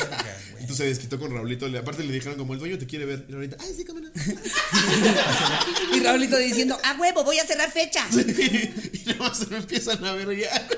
Entonces 0.60 0.76
se 0.76 0.84
desquitó 0.86 1.18
con 1.18 1.32
Raulito. 1.32 1.66
Aparte 1.78 2.04
le 2.04 2.12
dijeron 2.12 2.38
como: 2.38 2.54
El 2.54 2.58
dueño 2.58 2.78
te 2.78 2.86
quiere 2.86 3.04
ver. 3.04 3.24
Y 3.28 3.32
Raulito: 3.32 3.56
¡Ay, 3.60 3.74
sí, 3.74 3.84
no! 3.84 4.10
Y 5.96 6.00
Raulito 6.00 6.36
diciendo, 6.38 6.78
a 6.82 6.94
huevo, 6.94 7.24
voy 7.24 7.38
a 7.38 7.46
cerrar 7.46 7.70
fecha. 7.70 8.06
y 8.12 9.02
nada 9.06 9.18
más 9.18 9.38
se 9.38 9.46
me 9.46 9.58
empiezan 9.58 10.04
a 10.04 10.12
ver 10.12 10.36
ya. 10.38 10.68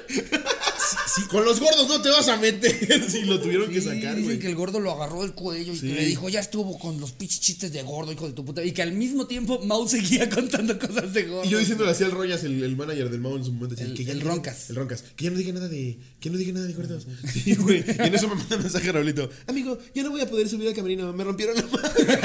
Con 1.30 1.44
los 1.44 1.60
gordos 1.60 1.88
no 1.88 2.00
te 2.02 2.08
vas 2.10 2.28
a 2.28 2.36
meter. 2.36 2.76
Sí, 3.10 3.22
lo 3.22 3.40
tuvieron 3.40 3.70
que 3.70 3.80
Sí, 3.80 3.86
sacar, 3.88 4.20
güey. 4.20 4.38
que 4.38 4.48
el 4.48 4.54
gordo 4.54 4.80
lo 4.80 4.90
agarró 4.92 5.22
del 5.22 5.32
cuello 5.34 5.72
y 5.74 5.78
que 5.78 5.86
le 5.86 6.04
dijo, 6.04 6.28
ya 6.28 6.40
estuvo 6.40 6.78
con 6.78 7.00
los 7.00 7.12
pinches 7.12 7.40
chistes 7.40 7.72
de 7.72 7.82
gordo, 7.82 8.12
hijo 8.12 8.26
de 8.26 8.32
tu 8.32 8.44
puta. 8.44 8.62
Y 8.64 8.72
que 8.72 8.82
al 8.82 8.92
mismo 8.92 9.26
tiempo 9.26 9.60
Mau 9.64 9.88
seguía 9.96 10.28
contando 10.28 10.78
cosas 10.78 11.12
de 11.14 11.22
gordo. 11.24 11.44
Y 11.44 11.50
yo 11.50 11.58
diciéndole 11.58 11.90
así 11.92 12.04
al 12.04 12.10
Royas, 12.10 12.42
el, 12.44 12.62
el 12.62 12.76
manager 12.76 13.08
del 13.10 13.20
Mau 13.20 13.36
en 13.36 13.44
su 13.44 13.52
momento, 13.52 13.74
así, 13.76 13.84
El- 13.84 13.94
que 13.94 14.04
ya 14.04 14.12
el 14.12 14.18
no- 14.20 14.26
Roncas. 14.30 14.68
El 14.70 14.76
Roncas. 14.76 15.04
Que 15.14 15.24
ya 15.24 15.30
no 15.30 15.38
diga 15.38 15.52
nada 15.52 15.68
de. 15.68 15.98
Que 16.20 16.30
no 16.30 16.38
diga 16.38 16.52
nada 16.52 16.66
de 16.66 16.72
gordos. 16.74 17.06
Sí, 17.32 17.54
güey. 17.54 17.84
Y 17.86 17.90
en 18.06 18.14
eso 18.14 18.28
me 18.28 18.34
manda 18.34 18.56
un 18.56 18.62
mensaje 18.62 18.88
a 18.88 18.92
Raulito. 18.92 19.30
Amigo, 19.46 19.78
ya 19.94 20.02
no 20.02 20.10
voy 20.10 20.20
a 20.20 20.28
poder 20.28 20.48
subir 20.48 20.68
al 20.68 20.74
camerino. 20.74 21.12
Me 21.12 21.24
rompieron 21.24 21.56
la 21.56 21.62
madre. 21.66 22.18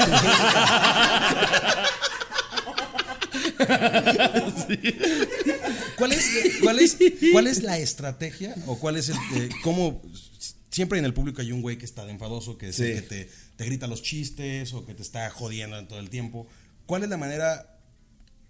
¿Cuál 5.96 6.12
es, 6.12 6.24
cuál 6.62 6.78
es, 6.78 6.96
cuál 7.32 7.46
es 7.46 7.62
la 7.62 7.78
estrategia 7.78 8.54
o 8.66 8.78
cuál 8.78 8.96
es 8.96 9.08
el. 9.08 9.16
eh, 9.36 9.48
cómo. 9.62 10.02
Siempre 10.70 10.98
en 10.98 11.04
el 11.04 11.12
público 11.12 11.42
hay 11.42 11.52
un 11.52 11.60
güey 11.60 11.76
que 11.76 11.84
está 11.84 12.04
de 12.06 12.12
enfadoso, 12.12 12.56
que, 12.56 12.70
es 12.70 12.80
el 12.80 12.86
Sí. 12.88 12.94
que 12.94 13.02
te, 13.02 13.30
te 13.56 13.64
grita 13.66 13.86
los 13.86 14.02
chistes 14.02 14.72
o 14.72 14.86
que 14.86 14.94
te 14.94 15.02
está 15.02 15.28
jodiendo 15.30 15.78
en 15.78 15.86
todo 15.86 15.98
el 15.98 16.08
tiempo. 16.08 16.46
¿Cuál 16.86 17.02
es 17.04 17.10
la 17.10 17.18
manera 17.18 17.68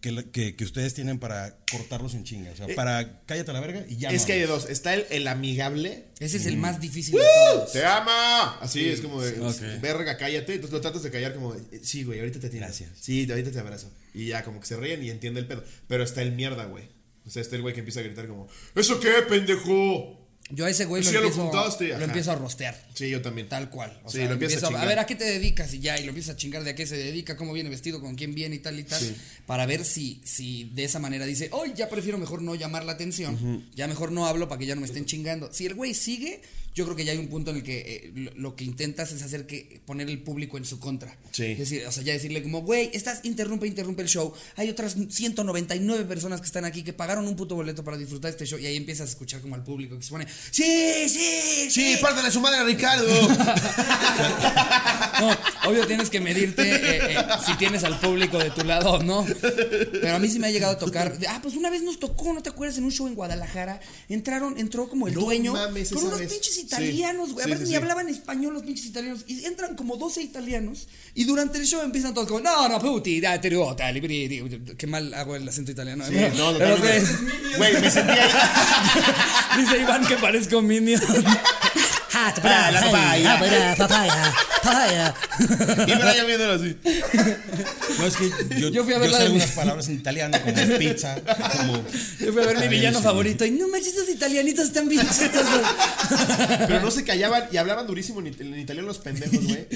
que, 0.01 0.25
que, 0.31 0.55
que 0.57 0.65
ustedes 0.65 0.95
tienen 0.95 1.19
para 1.19 1.57
cortarlos 1.71 2.15
en 2.15 2.23
chinga? 2.23 2.53
O 2.53 2.57
sea, 2.57 2.69
para 2.77 3.23
cállate 3.27 3.51
a 3.51 3.55
la 3.55 3.61
verga 3.61 3.85
y 3.89 3.97
ya 3.97 4.11
es 4.11 4.21
no 4.23 4.27
que 4.27 4.33
hay 4.35 4.43
dos. 4.43 4.69
Está 4.71 4.95
el, 4.95 5.05
el 5.11 5.27
amigable. 5.27 6.05
Ese 6.21 6.37
es 6.37 6.47
el 6.47 6.57
más 6.59 6.81
difícil 6.81 7.15
de 7.17 7.23
todos. 7.51 7.73
¡Te 7.73 7.85
ama! 7.85 8.57
Así 8.61 8.89
es 8.89 9.01
como 9.01 9.21
de. 9.21 9.41
Ok. 9.41 9.81
Verga, 9.81 10.17
cállate. 10.17 10.55
Entonces 10.55 10.73
lo 10.75 10.81
tratas 10.81 11.03
de 11.03 11.11
callar 11.11 11.35
como. 11.35 11.55
de, 11.55 11.85
Sí, 11.85 12.05
güey, 12.05 12.21
ahorita 12.21 12.39
te 12.39 12.47
atiendo. 12.47 12.67
Gracias. 12.69 12.91
Sí, 13.01 13.27
ahorita 13.29 13.51
te 13.51 13.59
abrazo. 13.59 13.91
Y 14.15 14.27
ya, 14.27 14.45
como 14.45 14.61
que 14.61 14.67
se 14.67 14.77
ríen 14.77 15.03
y 15.03 15.11
entiende 15.11 15.41
el 15.41 15.47
pedo. 15.47 15.65
Pero 15.89 16.05
está 16.05 16.23
el 16.23 16.31
mierda, 16.33 16.67
güey. 16.67 16.85
O 17.27 17.31
sea, 17.31 17.43
está 17.43 17.57
el 17.57 17.63
güey 17.63 17.75
que 17.75 17.81
empieza 17.81 18.01
a 18.01 18.03
gritar 18.03 18.27
como. 18.27 18.49
¿Eso 18.75 18.99
qué, 19.01 19.11
pendejo? 19.29 20.19
Yo 20.51 20.67
a 20.67 20.71
ese 20.71 20.85
güey 20.85 21.03
lo, 21.03 21.11
ya 21.11 21.21
lo 21.21 21.27
empiezo, 21.29 21.43
juntaste, 21.49 21.89
lo 21.97 22.05
empiezo 22.05 22.33
a 22.33 22.35
rostear. 22.35 22.79
Sí, 22.95 23.09
yo 23.09 23.23
también. 23.23 23.49
Tal 23.49 23.71
cual. 23.71 23.99
O 24.05 24.11
Sí, 24.11 24.19
sea, 24.19 24.27
lo 24.27 24.33
empiezo 24.35 24.57
a 24.57 24.69
a, 24.69 24.73
chingar. 24.73 24.89
ver 24.89 24.99
a 24.99 25.07
qué 25.07 25.15
te 25.15 25.25
dedicas 25.25 25.73
y 25.73 25.79
ya, 25.79 25.99
y 25.99 26.03
lo 26.03 26.09
empiezas 26.11 26.35
a 26.35 26.37
chingar 26.37 26.63
de 26.65 26.71
a 26.71 26.75
qué 26.75 26.85
se 26.85 26.97
dedica, 26.97 27.37
cómo 27.37 27.53
viene 27.55 27.71
vestido, 27.71 28.01
con 28.01 28.17
quién 28.17 28.35
viene 28.35 28.57
y 28.57 28.59
tal 28.59 28.79
y 28.79 28.85
tal. 28.85 29.01
Para 29.47 29.65
ver 29.67 29.85
si, 29.85 30.21
si 30.25 30.65
de 30.75 30.85
esa 30.85 30.99
manera 30.99 31.25
dice, 31.25 31.49
hoy 31.53 31.73
ya 31.75 31.89
prefiero 31.89 32.19
mejor 32.19 32.43
no 32.43 32.55
llamar 32.55 32.85
la 32.85 32.93
atención, 32.93 33.65
ya 33.75 33.87
mejor 33.87 34.13
no 34.13 34.27
hablo 34.27 34.49
para 34.49 34.59
que 34.59 34.67
ya 34.67 34.75
no 34.75 34.83
me 34.83 34.87
estén 34.89 35.07
chingando. 35.07 35.51
Si 35.53 35.65
el 35.65 35.75
güey 35.75 35.95
sigue, 35.95 36.43
yo 36.75 36.85
creo 36.85 36.97
que 36.97 37.05
ya 37.05 37.13
hay 37.13 37.19
un 37.19 37.29
punto 37.29 37.51
en 37.51 37.59
el 37.59 37.63
que 37.63 37.81
eh, 37.81 38.31
lo, 38.37 38.57
que 38.57 38.65
intentas 38.65 39.13
es 39.13 39.23
hacer 39.23 39.47
que 39.47 39.81
poner 39.85 40.09
el 40.09 40.23
público 40.23 40.57
en 40.57 40.65
su 40.65 40.81
contra. 40.81 41.19
Sí. 41.31 41.45
Es 41.45 41.59
decir, 41.59 41.87
o 41.87 41.93
sea, 41.93 42.03
ya 42.03 42.15
decirle 42.15 42.43
como, 42.43 42.63
güey, 42.63 42.91
estás 42.95 43.21
interrumpe, 43.25 43.67
interrumpe 43.67 44.01
el 44.03 44.09
show. 44.09 44.33
Hay 44.57 44.71
otras 44.71 44.97
199 45.11 46.05
personas 46.05 46.41
que 46.41 46.47
están 46.47 46.65
aquí 46.65 46.83
que 46.83 46.93
pagaron 46.95 47.27
un 47.29 47.37
puto 47.37 47.55
boleto 47.57 47.85
para 47.85 47.99
disfrutar 47.99 48.31
este 48.31 48.47
show 48.47 48.59
y 48.59 48.67
ahí 48.67 48.77
empiezas 48.77 49.09
a 49.09 49.11
escuchar 49.11 49.43
como 49.43 49.55
al 49.55 49.63
público 49.63 49.97
que 49.99 50.03
se 50.03 50.11
pone, 50.11 50.27
sí, 50.51 51.09
sí, 51.09 51.71
Sí, 51.71 51.97
pártale 52.01 52.31
su 52.31 52.41
madre 52.41 52.59
a 52.59 52.65
Ricardo. 52.65 53.07
No, 55.21 55.71
obvio 55.71 55.87
tienes 55.87 56.11
que 56.11 56.21
medirte 56.21 56.63
eh, 56.63 57.13
eh, 57.13 57.17
si 57.45 57.55
tienes 57.57 57.85
al 57.85 58.01
público 58.01 58.39
de 58.39 58.51
tu 58.51 58.65
lado 58.65 58.95
o 58.95 59.03
no. 59.03 59.25
Pero 59.41 60.17
a 60.17 60.19
mí 60.19 60.29
sí 60.29 60.39
me 60.39 60.49
ha 60.49 60.51
llegado 60.51 60.73
a 60.73 60.79
tocar. 60.79 61.17
Ah, 61.29 61.39
pues 61.41 61.55
una 61.55 61.71
vez 61.71 61.83
nos 61.83 62.01
tocó, 62.01 62.33
¿no 62.33 62.43
te 62.43 62.49
acuerdas? 62.49 62.79
En 62.79 62.85
un 62.85 62.91
show 62.91 63.07
en 63.07 63.15
Guadalajara. 63.15 63.81
Entraron, 64.09 64.59
entró 64.59 64.89
como 64.89 65.07
el 65.07 65.15
No 65.15 65.21
dueño 65.21 65.53
mames, 65.53 65.91
con 65.93 66.05
unos 66.05 66.19
vez. 66.19 66.33
pinches 66.33 66.55
Sí. 66.55 66.62
Italianos, 66.63 67.33
güey. 67.33 67.45
Sí, 67.45 67.51
a 67.51 67.55
ver, 67.55 67.59
sí, 67.59 67.65
ni 67.65 67.71
sí. 67.71 67.77
hablaban 67.77 68.09
español 68.09 68.55
los 68.55 68.63
pinches 68.63 68.87
italianos. 68.87 69.25
Y 69.27 69.45
entran 69.45 69.77
como 69.77 69.97
12 69.97 70.23
italianos. 70.23 70.89
Y 71.15 71.25
durante 71.25 71.59
el 71.59 71.67
show 71.67 71.83
empiezan 71.83 72.15
todos 72.15 72.27
como, 72.29 72.41
no, 72.41 72.69
no, 72.69 72.81
puti, 72.81 73.21
da, 73.21 73.41
te 73.41 73.51
digo, 73.51 73.75
tal, 73.77 73.95
libri, 73.95 74.29
di". 74.29 74.43
Qué 74.77 74.87
mal 74.87 75.13
hago 75.15 75.37
el 75.37 75.49
acento 75.49 75.71
italiano. 75.73 76.05
Sí, 76.07 76.13
Pero- 76.15 76.35
no, 76.37 76.59
pero, 76.59 76.77
totalmente. 76.77 77.57
güey, 77.59 77.73
me 77.81 77.91
sentí 77.91 78.13
ahí. 78.13 78.31
Dice 79.59 79.79
Iván 79.83 80.07
que 80.07 80.17
parezco 80.17 80.63
Minion. 80.63 81.01
Ah, 82.15 82.33
la 82.73 82.81
papaya. 82.81 83.35
papaya, 83.39 83.75
papaya, 83.77 84.35
papaya. 84.63 85.15
Y 85.87 85.95
Brian 85.95 86.27
viéndolo 86.27 86.53
así. 86.55 86.77
No, 87.99 88.07
es 88.07 88.17
que 88.17 88.31
yo, 88.61 88.69
Yo 88.69 88.85
fui 88.85 88.95
a 88.95 88.99
ver 88.99 89.11
la 89.11 89.17
sé 89.19 89.23
de 89.25 89.29
mi- 89.31 89.35
algunas 89.37 89.57
palabras 89.57 89.89
en 89.89 89.95
italiano, 89.95 90.39
como 90.43 90.55
pizza, 90.79 91.17
como... 91.57 91.85
Yo 92.21 92.33
fui 92.33 92.43
a 92.43 92.47
ver 92.47 92.59
mi 92.59 92.69
villano 92.69 92.99
Sí. 92.99 93.05
favorito 93.05 93.45
y 93.47 93.51
no 93.53 93.69
manches, 93.69 93.89
estos 93.95 94.09
italianitos 94.11 94.67
están 94.67 94.89
bien 94.89 95.07
chistosos. 95.07 95.61
Pero 96.67 96.81
no 96.81 96.91
se 96.91 97.05
callaban 97.05 97.45
y 97.51 97.57
hablaban 97.57 97.87
durísimo 97.87 98.21
en, 98.21 98.27
it- 98.29 98.41
en 98.41 98.59
italiano 98.59 98.89
los 98.89 98.99
pendejos, 98.99 99.43
güey. 99.45 99.67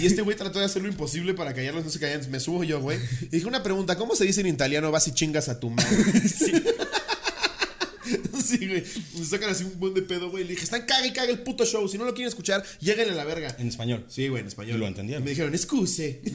Y 0.00 0.06
este 0.06 0.22
güey 0.22 0.36
trató 0.36 0.58
de 0.58 0.66
hacer 0.66 0.82
lo 0.82 0.88
imposible 0.88 1.34
para 1.34 1.54
callarlos, 1.54 1.84
no 1.84 1.90
se 1.90 1.98
callaban. 1.98 2.30
Me 2.30 2.40
subo 2.40 2.62
yo, 2.64 2.80
güey. 2.80 2.98
Y 3.22 3.26
dije 3.26 3.46
una 3.46 3.62
pregunta: 3.62 3.96
¿cómo 3.96 4.14
se 4.16 4.24
dice 4.24 4.40
en 4.42 4.48
italiano 4.48 4.90
vas 4.90 5.06
y 5.08 5.12
chingas 5.12 5.48
a 5.48 5.58
tu 5.60 5.70
madre? 5.70 5.96
Sí, 6.28 6.52
güey. 8.58 8.84
Me 9.18 9.24
sacan 9.24 9.50
así 9.50 9.64
un 9.64 9.78
buen 9.78 9.94
de 9.94 10.02
pedo, 10.02 10.30
güey. 10.30 10.44
Le 10.44 10.50
dije, 10.50 10.64
están 10.64 10.86
caga 10.86 11.06
y 11.06 11.12
caga 11.12 11.30
el 11.30 11.40
puto 11.40 11.64
show. 11.64 11.88
Si 11.88 11.98
no 11.98 12.04
lo 12.04 12.14
quieren 12.14 12.28
escuchar, 12.28 12.64
lléguenle 12.80 13.12
a 13.12 13.16
la 13.16 13.24
verga. 13.24 13.54
En 13.58 13.68
español. 13.68 14.04
Sí, 14.08 14.28
güey, 14.28 14.42
en 14.42 14.48
español. 14.48 14.76
Y 14.76 14.78
lo 14.78 14.86
entendieron. 14.86 15.22
Y 15.22 15.24
me 15.24 15.30
dijeron, 15.30 15.54
excuse. 15.54 16.20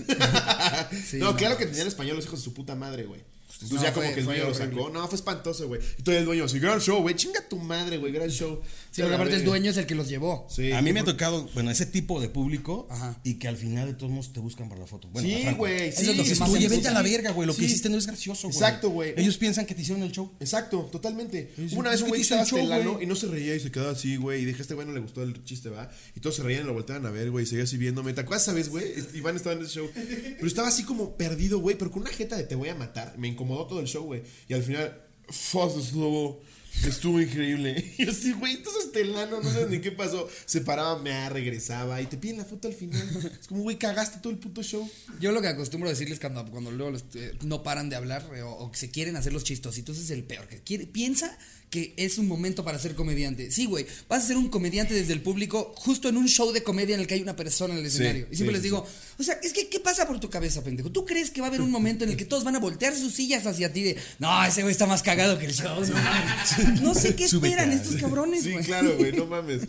Sí, 1.09 1.17
no, 1.17 1.31
no, 1.31 1.37
claro 1.37 1.57
que 1.57 1.63
entendían 1.63 1.87
español 1.87 2.15
los 2.15 2.25
hijos 2.25 2.39
de 2.39 2.43
su 2.43 2.53
puta 2.53 2.75
madre, 2.75 3.03
güey. 3.03 3.21
Entonces 3.61 3.77
No, 3.77 3.83
ya 3.83 3.93
como 3.93 4.13
que 4.13 4.19
el 4.19 4.25
dueño 4.25 4.47
lo 4.47 4.53
sacó. 4.53 4.89
No, 4.89 5.07
fue 5.07 5.15
espantoso, 5.15 5.67
güey. 5.67 5.81
Y 5.99 6.03
todo 6.03 6.15
el 6.15 6.25
dueño, 6.25 6.45
así, 6.45 6.59
gran 6.59 6.79
show, 6.79 7.01
güey. 7.01 7.15
Chinga 7.15 7.47
tu 7.47 7.57
madre, 7.57 7.97
güey, 7.97 8.11
gran 8.11 8.29
show. 8.29 8.61
Sí, 8.91 9.01
porque 9.01 9.15
aparte 9.15 9.35
el 9.37 9.45
dueño 9.45 9.71
es 9.71 9.77
el 9.77 9.85
que 9.85 9.95
los 9.95 10.09
llevó. 10.09 10.45
Sí. 10.49 10.73
A 10.73 10.81
mí 10.81 10.91
me 10.91 10.99
ha 10.99 11.05
tocado, 11.05 11.49
bueno, 11.53 11.71
ese 11.71 11.85
tipo 11.85 12.19
de 12.19 12.27
público 12.27 12.87
Ajá. 12.91 13.17
y 13.23 13.35
que 13.35 13.47
al 13.47 13.55
final 13.55 13.87
de 13.87 13.93
todos 13.93 14.11
modos 14.11 14.33
te 14.33 14.41
buscan 14.41 14.67
para 14.67 14.81
la 14.81 14.87
foto. 14.87 15.07
Bueno, 15.07 15.29
Sí, 15.29 15.45
güey. 15.57 15.87
Eso 15.89 16.01
Sí, 16.01 16.09
es 16.09 16.17
lo 16.17 16.23
que 16.23 16.29
Dices 16.29 16.39
más 16.41 16.49
tú, 16.49 16.53
me 16.53 16.59
oye, 16.59 16.67
vete 16.67 16.87
a 16.89 16.91
la 16.91 17.01
verga, 17.01 17.31
güey. 17.31 17.47
Lo 17.47 17.53
que 17.53 17.59
Sí. 17.61 17.65
hiciste 17.67 17.87
no 17.89 17.97
es 17.97 18.05
gracioso, 18.05 18.49
güey. 18.49 18.57
Exacto, 18.57 18.89
güey. 18.89 19.13
Ellos 19.15 19.37
piensan 19.37 19.65
que 19.65 19.75
te 19.75 19.81
hicieron 19.81 20.03
el 20.03 20.11
show. 20.11 20.29
Exacto, 20.41 20.89
totalmente. 20.91 21.53
Sí, 21.55 21.69
sí. 21.69 21.75
Una 21.77 21.91
vez 21.91 22.01
un 22.01 22.09
güey 22.09 22.19
estaba 22.21 22.43
el 22.43 22.49
güey. 22.49 23.03
y 23.03 23.05
no 23.07 23.15
se 23.15 23.27
reía 23.27 23.55
y 23.55 23.61
se 23.61 23.71
quedaba 23.71 23.91
así, 23.91 24.17
güey. 24.17 24.41
Y 24.41 24.45
dije, 24.45 24.61
este 24.61 24.73
güey 24.73 24.85
no 24.85 24.91
le 24.93 24.99
gustó 24.99 25.23
el 25.23 25.41
chiste, 25.45 25.69
va. 25.69 25.89
Y 26.13 26.19
todos 26.19 26.35
se 26.35 26.43
reían 26.43 26.63
y 26.63 26.67
lo 26.67 26.73
volteaban 26.73 27.05
a 27.05 27.11
ver, 27.11 27.31
güey. 27.31 27.45
Y 27.45 27.47
seguía 27.47 27.63
así 27.63 27.77
viéndome. 27.77 28.11
¿Te 28.11 28.19
acuerdas, 28.21 28.43
sabes, 28.43 28.67
güey? 28.67 28.85
Iván 29.13 29.37
estaba 29.37 29.55
en 29.55 29.61
ese 29.61 29.75
show. 29.75 29.89
Pero 29.93 30.47
estaba 30.47 30.67
así 30.67 30.83
como 30.83 31.15
perdido, 31.15 31.59
güey. 31.59 31.77
Pero 31.77 31.91
con 31.91 32.01
una 32.01 32.11
jeta 32.11 32.35
de 32.35 32.43
te 32.43 32.55
voy 32.55 32.67
a 32.67 32.75
matar. 32.75 33.17
Me 33.17 33.29
incomodó 33.29 33.67
todo 33.67 33.79
el 33.79 33.87
show, 33.87 34.03
güey. 34.03 34.23
Y 34.49 34.53
al 34.53 34.63
final, 34.63 35.01
fuck, 35.29 35.77
estuvo. 35.79 36.41
Estuvo 36.85 37.21
increíble. 37.21 37.93
Y 37.97 38.05
yo 38.05 38.11
así, 38.11 38.31
güey, 38.33 38.55
entonces 38.55 38.85
estelano, 38.85 39.41
no 39.41 39.51
sabes 39.51 39.69
ni 39.69 39.79
qué 39.79 39.91
pasó. 39.91 40.27
Se 40.45 40.61
paraba, 40.61 40.97
me 40.99 41.29
regresaba 41.29 42.01
y 42.01 42.07
te 42.07 42.17
piden 42.17 42.37
la 42.37 42.45
foto 42.45 42.67
al 42.67 42.73
final. 42.73 43.01
Es 43.39 43.47
como, 43.47 43.63
güey, 43.63 43.77
cagaste 43.77 44.19
todo 44.19 44.31
el 44.31 44.39
puto 44.39 44.63
show. 44.63 44.89
Yo 45.19 45.31
lo 45.31 45.41
que 45.41 45.47
acostumbro 45.47 45.89
a 45.89 45.91
decirles 45.91 46.19
cuando, 46.19 46.45
cuando 46.49 46.71
luego 46.71 46.97
eh, 47.15 47.35
no 47.43 47.63
paran 47.63 47.89
de 47.89 47.95
hablar 47.95 48.27
eh, 48.35 48.41
o, 48.41 48.71
que 48.71 48.77
se 48.77 48.89
quieren 48.89 49.15
hacer 49.15 49.33
los 49.33 49.43
chistositos 49.43 49.97
es 49.97 50.09
el 50.09 50.23
peor. 50.23 50.47
Que 50.47 50.79
piensa 50.87 51.37
que 51.71 51.93
es 51.95 52.17
un 52.17 52.27
momento 52.27 52.63
para 52.65 52.77
ser 52.77 52.93
comediante. 52.95 53.49
Sí, 53.49 53.65
güey, 53.65 53.87
vas 54.09 54.25
a 54.25 54.27
ser 54.27 54.35
un 54.37 54.49
comediante 54.49 54.93
desde 54.93 55.13
el 55.13 55.21
público 55.21 55.73
justo 55.77 56.09
en 56.09 56.17
un 56.17 56.27
show 56.27 56.51
de 56.51 56.61
comedia 56.63 56.93
en 56.95 57.01
el 57.01 57.07
que 57.07 57.13
hay 57.15 57.21
una 57.21 57.35
persona 57.37 57.73
en 57.73 57.79
el 57.79 57.85
escenario. 57.85 58.27
y 58.29 58.35
siempre 58.35 58.47
sí, 58.57 58.61
les 58.61 58.61
sí, 58.61 58.67
digo, 58.67 58.85
o 59.17 59.23
sea, 59.23 59.35
es 59.41 59.53
que, 59.53 59.69
¿qué 59.69 59.79
pasa 59.79 60.05
por 60.05 60.19
tu 60.19 60.29
cabeza, 60.29 60.61
pendejo? 60.63 60.91
¿Tú 60.91 61.05
crees 61.05 61.31
que 61.31 61.39
va 61.39 61.47
a 61.47 61.49
haber 61.49 61.61
un 61.61 61.71
momento 61.71 62.03
en 62.03 62.09
el 62.11 62.17
que 62.17 62.25
todos 62.25 62.43
van 62.43 62.57
a 62.57 62.59
voltear 62.59 62.93
sus 62.95 63.13
sillas 63.13 63.47
hacia 63.47 63.71
ti 63.71 63.83
de, 63.83 63.97
no, 64.19 64.43
ese 64.43 64.63
güey 64.63 64.73
está 64.73 64.85
más 64.85 65.01
cagado 65.01 65.39
que 65.39 65.45
el 65.45 65.53
show? 65.53 65.79
No, 65.79 65.93
mames"? 65.93 66.81
No 66.81 66.93
sé 66.93 67.15
qué 67.15 67.27
Súbete. 67.29 67.53
esperan 67.55 67.71
estos 67.71 67.95
cabrones, 67.95 68.43
Sí, 68.43 68.51
güey. 68.51 68.65
claro, 68.65 68.93
güey, 68.97 69.13
no 69.13 69.25
mames. 69.25 69.61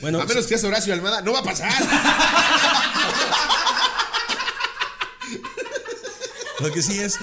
Bueno, 0.00 0.20
a 0.20 0.26
menos 0.26 0.44
que 0.44 0.50
seas 0.50 0.62
Horacio 0.62 0.92
Almada, 0.94 1.22
no 1.22 1.32
va 1.32 1.40
a 1.40 1.44
pasar. 1.44 1.72
Lo 6.60 6.72
que 6.72 6.82
sí 6.82 6.98
es, 6.98 7.18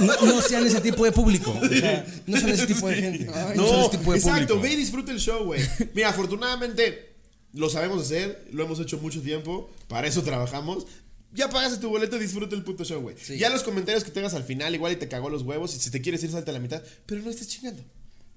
no, 0.00 0.16
no 0.26 0.40
sean 0.40 0.66
ese 0.66 0.80
tipo 0.80 1.04
de 1.04 1.12
público. 1.12 1.50
O 1.62 1.68
sea, 1.68 2.06
no 2.26 2.40
son 2.40 2.50
ese 2.50 2.66
tipo 2.66 2.88
de 2.88 2.94
gente. 2.94 3.24
no 3.26 3.54
No, 3.54 3.80
ese 3.82 3.98
tipo 3.98 4.12
de 4.12 4.18
exacto, 4.18 4.54
público. 4.54 4.60
ve 4.62 4.72
y 4.72 4.76
disfruta 4.76 5.12
el 5.12 5.18
show, 5.20 5.44
güey. 5.44 5.60
Mira, 5.94 6.08
afortunadamente 6.08 7.12
lo 7.52 7.68
sabemos 7.68 8.02
hacer, 8.02 8.46
lo 8.52 8.64
hemos 8.64 8.80
hecho 8.80 8.98
mucho 8.98 9.20
tiempo, 9.20 9.70
para 9.88 10.06
eso 10.06 10.22
trabajamos. 10.22 10.86
Ya 11.34 11.48
pagaste 11.50 11.78
tu 11.78 11.88
boleto, 11.88 12.18
disfruta 12.18 12.54
el 12.54 12.62
puto 12.62 12.84
show, 12.84 13.00
güey. 13.00 13.16
Sí. 13.20 13.38
Ya 13.38 13.48
los 13.50 13.62
comentarios 13.62 14.04
que 14.04 14.10
tengas 14.10 14.34
al 14.34 14.44
final, 14.44 14.74
igual 14.74 14.92
y 14.92 14.96
te 14.96 15.08
cagó 15.08 15.28
los 15.30 15.42
huevos, 15.42 15.74
y 15.74 15.78
si 15.78 15.90
te 15.90 16.00
quieres 16.00 16.22
ir, 16.24 16.30
salte 16.30 16.50
a 16.50 16.54
la 16.54 16.60
mitad, 16.60 16.82
pero 17.06 17.20
no 17.22 17.30
estés 17.30 17.48
chingando. 17.48 17.82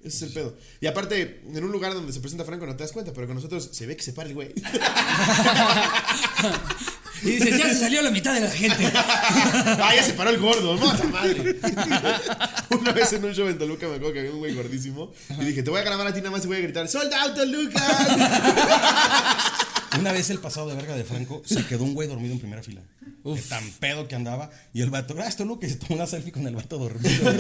Ese 0.03 0.17
es 0.17 0.21
el 0.23 0.29
pedo. 0.33 0.55
Y 0.81 0.87
aparte, 0.87 1.41
en 1.51 1.63
un 1.63 1.71
lugar 1.71 1.93
donde 1.93 2.13
se 2.13 2.19
presenta 2.19 2.45
Franco 2.45 2.65
no 2.67 2.75
te 2.75 2.83
das 2.83 2.91
cuenta, 2.91 3.11
pero 3.11 3.25
con 3.25 3.35
nosotros 3.37 3.69
se 3.71 3.85
ve 3.87 3.97
que 3.97 4.03
se 4.03 4.13
para 4.13 4.29
el 4.29 4.35
güey. 4.35 4.53
Y 7.23 7.31
dices, 7.31 7.57
ya 7.57 7.69
se 7.69 7.79
salió 7.79 8.01
la 8.01 8.11
mitad 8.11 8.33
de 8.33 8.41
la 8.41 8.49
gente. 8.51 8.91
ah, 8.95 9.91
ya 9.95 10.03
se 10.03 10.13
paró 10.13 10.29
el 10.29 10.37
gordo, 10.39 10.77
mata 10.77 11.03
madre. 11.11 11.59
Una 12.69 12.91
vez 12.91 13.13
en 13.13 13.25
un 13.25 13.33
show 13.33 13.47
en 13.47 13.57
Toluca 13.57 13.87
me 13.87 13.95
acuerdo 13.95 14.13
que 14.13 14.19
había 14.19 14.31
un 14.31 14.39
güey 14.39 14.53
gordísimo. 14.53 15.11
Y 15.39 15.45
dije, 15.45 15.63
te 15.63 15.69
voy 15.69 15.79
a 15.79 15.83
grabar 15.83 16.07
a 16.07 16.13
ti 16.13 16.19
nada 16.19 16.31
más 16.31 16.43
y 16.43 16.47
voy 16.47 16.57
a 16.57 16.61
gritar, 16.61 16.87
¡Sold 16.87 17.13
out 17.13 17.35
Toluca! 17.35 17.81
Una 19.99 20.11
vez 20.11 20.29
el 20.29 20.39
pasado 20.39 20.67
de 20.69 20.75
verga 20.75 20.95
de 20.95 21.05
Franco 21.05 21.41
se 21.45 21.65
quedó 21.65 21.83
un 21.83 21.93
güey 21.93 22.07
dormido 22.07 22.33
en 22.33 22.39
primera 22.39 22.61
fila. 22.61 22.81
De 23.23 23.41
tan 23.41 23.63
pedo 23.79 24.07
que 24.07 24.15
andaba. 24.15 24.51
Y 24.73 24.81
el 24.81 24.89
vato, 24.89 25.15
ah, 25.17 25.27
esto 25.27 25.45
lo 25.45 25.57
que 25.57 25.69
se 25.69 25.77
tomó 25.77 25.95
una 25.95 26.05
selfie 26.05 26.31
con 26.31 26.45
el 26.45 26.55
vato 26.55 26.77
dormido. 26.77 27.31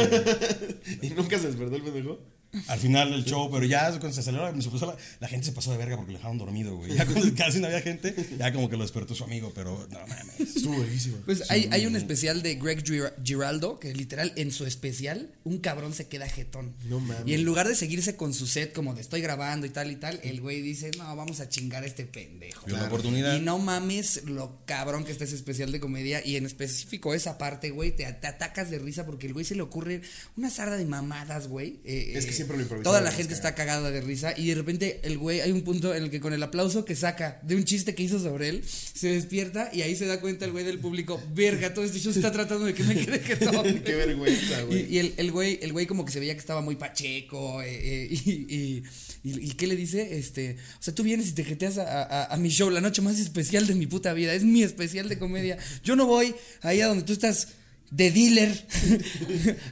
y 1.01 1.09
nunca 1.09 1.37
se 1.37 1.47
despertó 1.47 1.75
el 1.75 1.83
pendejo. 1.83 2.19
Al 2.67 2.79
final 2.79 3.11
del 3.11 3.23
show, 3.25 3.49
pero 3.51 3.65
ya 3.65 3.89
cuando 3.91 4.13
se 4.13 4.19
aceleró, 4.21 4.61
se 4.61 4.69
puso 4.69 4.85
la, 4.87 4.97
la 5.19 5.27
gente 5.27 5.45
se 5.47 5.51
pasó 5.51 5.71
de 5.71 5.77
verga 5.77 5.95
porque 5.97 6.11
lo 6.13 6.17
dejaron 6.17 6.37
dormido, 6.37 6.75
güey. 6.77 6.95
Ya 6.95 7.05
cuando 7.05 7.33
casi 7.35 7.59
no 7.59 7.67
había 7.67 7.81
gente, 7.81 8.13
ya 8.37 8.51
como 8.53 8.69
que 8.69 8.77
lo 8.77 8.83
despertó 8.83 9.13
su 9.15 9.23
amigo, 9.23 9.51
pero 9.55 9.87
no 9.91 9.99
mames. 10.07 10.39
Estuvo 10.39 10.75
buenísimo. 10.75 11.17
Pues 11.25 11.49
hay, 11.51 11.67
hay 11.71 11.85
un 11.85 11.95
especial 11.95 12.41
de 12.41 12.55
Greg 12.55 12.83
Gir- 12.83 13.13
Giraldo 13.23 13.79
que 13.79 13.93
literal 13.93 14.33
en 14.35 14.51
su 14.51 14.65
especial 14.65 15.33
un 15.43 15.59
cabrón 15.59 15.93
se 15.93 16.07
queda 16.07 16.27
jetón. 16.29 16.75
No 16.89 16.99
mames. 16.99 17.27
Y 17.27 17.33
en 17.33 17.43
lugar 17.43 17.67
de 17.67 17.75
seguirse 17.75 18.15
con 18.15 18.33
su 18.33 18.47
set 18.47 18.73
como 18.73 18.93
de 18.93 19.01
estoy 19.01 19.21
grabando 19.21 19.65
y 19.65 19.69
tal 19.69 19.91
y 19.91 19.95
tal, 19.95 20.19
el 20.23 20.41
güey 20.41 20.61
dice, 20.61 20.91
no, 20.97 21.15
vamos 21.15 21.39
a 21.39 21.49
chingar 21.49 21.83
a 21.83 21.87
este 21.87 22.05
pendejo. 22.05 22.65
Vio 22.65 22.77
la 22.77 22.85
oportunidad. 22.85 23.35
Y 23.37 23.41
no 23.41 23.59
mames 23.59 24.23
lo 24.25 24.59
cabrón 24.65 25.03
que 25.05 25.11
está 25.11 25.23
ese 25.23 25.35
especial 25.35 25.71
de 25.71 25.79
comedia 25.79 26.25
y 26.25 26.35
en 26.35 26.45
específico 26.45 27.13
esa 27.13 27.37
parte, 27.37 27.69
güey, 27.71 27.95
te, 27.95 28.05
te 28.13 28.27
atacas 28.27 28.69
de 28.69 28.79
risa 28.79 29.05
porque 29.05 29.27
el 29.27 29.33
güey 29.33 29.45
se 29.45 29.55
le 29.55 29.61
ocurre 29.61 30.01
una 30.37 30.49
sarda 30.49 30.77
de 30.77 30.85
mamadas, 30.85 31.47
güey. 31.47 31.79
Eh, 31.83 32.13
Es 32.15 32.25
que 32.25 32.31
eh, 32.31 32.44
siempre 32.45 32.57
lo 32.57 32.63
improvisado 32.63 32.91
Toda 32.91 33.01
la 33.01 33.11
gente 33.11 33.33
está 33.33 33.55
cagada 33.55 33.91
de 33.91 34.01
risa 34.01 34.33
y 34.37 34.47
de 34.47 34.55
repente 34.55 34.99
el 35.03 35.17
güey, 35.17 35.41
hay 35.41 35.51
un 35.51 35.63
punto 35.63 35.93
en 35.95 36.03
el 36.03 36.09
que 36.09 36.19
con 36.19 36.33
el 36.33 36.41
aplauso 36.43 36.85
que 36.85 36.95
saca 36.95 37.39
de 37.43 37.55
un 37.55 37.63
chiste 37.65 37.95
que 37.95 38.03
hizo 38.03 38.19
sobre 38.19 38.49
él, 38.49 38.63
se 38.65 39.09
despierta 39.09 39.69
y 39.73 39.81
ahí 39.81 39.95
se 39.95 40.05
da 40.05 40.19
cuenta 40.21 40.45
el 40.45 40.51
güey 40.51 40.63
del 40.63 40.79
público, 40.79 41.21
verga, 41.33 41.73
todo 41.73 41.83
este 41.85 41.99
show 41.99 42.13
se 42.13 42.19
está 42.19 42.31
tratando 42.31 42.65
de 42.65 42.73
que 42.73 42.83
me 42.83 42.95
quede 42.95 43.19
jetón. 43.23 43.79
Qué 43.83 43.95
vergüenza, 43.95 44.61
Y, 44.61 44.65
güey. 44.65 44.93
y 44.93 44.97
el, 44.99 45.13
el 45.17 45.31
güey, 45.31 45.59
el 45.61 45.73
güey 45.73 45.85
como 45.85 46.05
que 46.05 46.11
se 46.11 46.19
veía 46.19 46.33
que 46.33 46.39
estaba 46.39 46.61
muy 46.61 46.75
pacheco, 46.75 47.61
eh, 47.61 47.67
eh, 47.69 48.07
y, 48.09 48.29
y, 48.31 48.83
y- 49.23 49.39
y 49.49 49.51
¿qué 49.53 49.67
le 49.67 49.75
dice? 49.75 50.17
Este, 50.17 50.57
o 50.79 50.83
sea, 50.83 50.93
tú 50.93 51.03
vienes 51.03 51.27
y 51.29 51.31
te 51.31 51.43
jeteas 51.43 51.77
a, 51.79 52.03
a- 52.03 52.25
a 52.33 52.37
mi 52.37 52.49
show, 52.49 52.69
la 52.69 52.81
noche 52.81 53.01
más 53.01 53.19
especial 53.19 53.65
de 53.67 53.73
mi 53.75 53.87
puta 53.87 54.13
vida, 54.13 54.33
es 54.33 54.43
mi 54.43 54.61
especial 54.63 55.09
de 55.09 55.17
comedia. 55.17 55.57
Yo 55.83 55.95
no 55.95 56.05
voy 56.05 56.35
ahí 56.61 56.81
a 56.81 56.87
donde 56.87 57.03
tú 57.03 57.13
estás 57.13 57.47
de 57.91 58.11
dealer. 58.11 58.65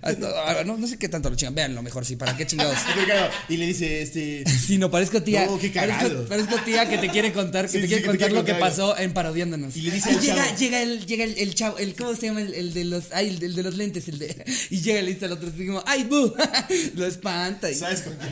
Ah, 0.01 0.11
no, 0.17 0.27
ah, 0.27 0.63
no, 0.65 0.77
no 0.77 0.87
sé 0.87 0.97
qué 0.97 1.09
tanto 1.09 1.29
lo 1.29 1.35
chingan. 1.35 1.55
Véanlo 1.55 1.81
mejor, 1.81 2.05
sí, 2.05 2.15
para 2.15 2.37
qué 2.37 2.45
chingados. 2.47 2.77
Y 3.49 3.57
le 3.57 3.67
dice, 3.67 4.01
este. 4.01 4.43
Sí, 4.49 4.77
no, 4.77 4.89
parezco 4.89 5.21
tía. 5.21 5.45
No, 5.45 5.59
qué. 5.59 5.69
Parezco, 5.69 6.25
parezco 6.25 6.55
tía 6.63 6.87
que 6.87 6.97
te 6.97 7.09
quiere 7.09 7.33
contar, 7.33 7.65
que 7.65 7.71
Sí, 7.71 7.81
te 7.81 7.87
quiere 7.87 8.05
contar 8.05 8.31
lo 8.31 8.45
que 8.45 8.53
pasó 8.55 8.97
en 8.97 9.13
parodiándonos. 9.13 9.75
Y 9.75 9.81
le 9.81 9.91
dice 9.91 10.09
Ay, 10.11 10.15
al 10.15 10.21
llega, 10.21 10.45
chavo. 10.45 10.57
llega 10.57 10.81
el, 10.81 11.05
llega 11.05 11.23
el, 11.25 11.37
el 11.37 11.55
chavo, 11.55 11.77
el, 11.77 11.95
¿cómo 11.95 12.15
se 12.15 12.27
llama? 12.27 12.41
El, 12.41 12.53
el 12.53 12.73
de 12.73 12.85
los, 12.85 13.05
ay, 13.13 13.27
el, 13.29 13.39
de- 13.39 13.45
el 13.47 13.55
de 13.55 13.63
los 13.63 13.75
lentes, 13.75 14.07
el 14.07 14.19
de, 14.19 14.45
y 14.69 14.79
llega 14.81 14.99
y 14.99 15.03
le 15.03 15.13
dice 15.13 15.25
al 15.25 15.33
otro, 15.33 15.51
como, 15.51 15.83
ay, 15.85 16.03
bu, 16.05 16.33
lo 16.95 17.05
espanta. 17.05 17.69
y- 17.69 17.75
¿Sabes 17.75 18.01
con 18.01 18.13
quién? 18.15 18.31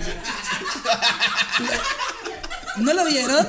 ¿No 2.86 2.94
lo 2.94 3.06
vieron? 3.06 3.46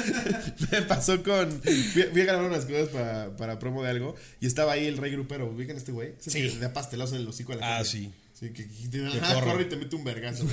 Me 0.72 0.82
pasó 0.82 1.22
con. 1.22 1.62
Fui, 1.62 2.02
fui 2.12 2.20
a 2.20 2.24
grabar 2.24 2.44
unas 2.50 2.64
cosas 2.66 2.88
para, 2.88 3.36
para 3.36 3.58
promo 3.58 3.82
de 3.82 3.90
algo 3.90 4.14
y 4.40 4.46
estaba 4.46 4.72
ahí 4.72 4.86
el 4.86 4.96
rey 4.98 5.12
grupero. 5.12 5.46
¿Ubican 5.50 5.76
a 5.76 5.78
este 5.78 5.92
güey? 5.92 6.12
Sí. 6.18 6.30
Que 6.30 6.42
le 6.48 6.58
da 6.58 6.72
pastelazo 6.72 7.14
en 7.16 7.22
el 7.22 7.28
hocico 7.28 7.52
a 7.52 7.56
la 7.56 7.66
Ah, 7.66 7.84
gente. 7.84 7.90
sí. 7.90 8.10
Sí, 8.38 8.50
que, 8.54 8.66
que 8.66 8.88
te, 8.88 9.06
ajá, 9.06 9.34
corre. 9.34 9.46
corre 9.50 9.62
y 9.64 9.68
te 9.68 9.76
mete 9.76 9.96
un 9.96 10.04
vergazo. 10.04 10.46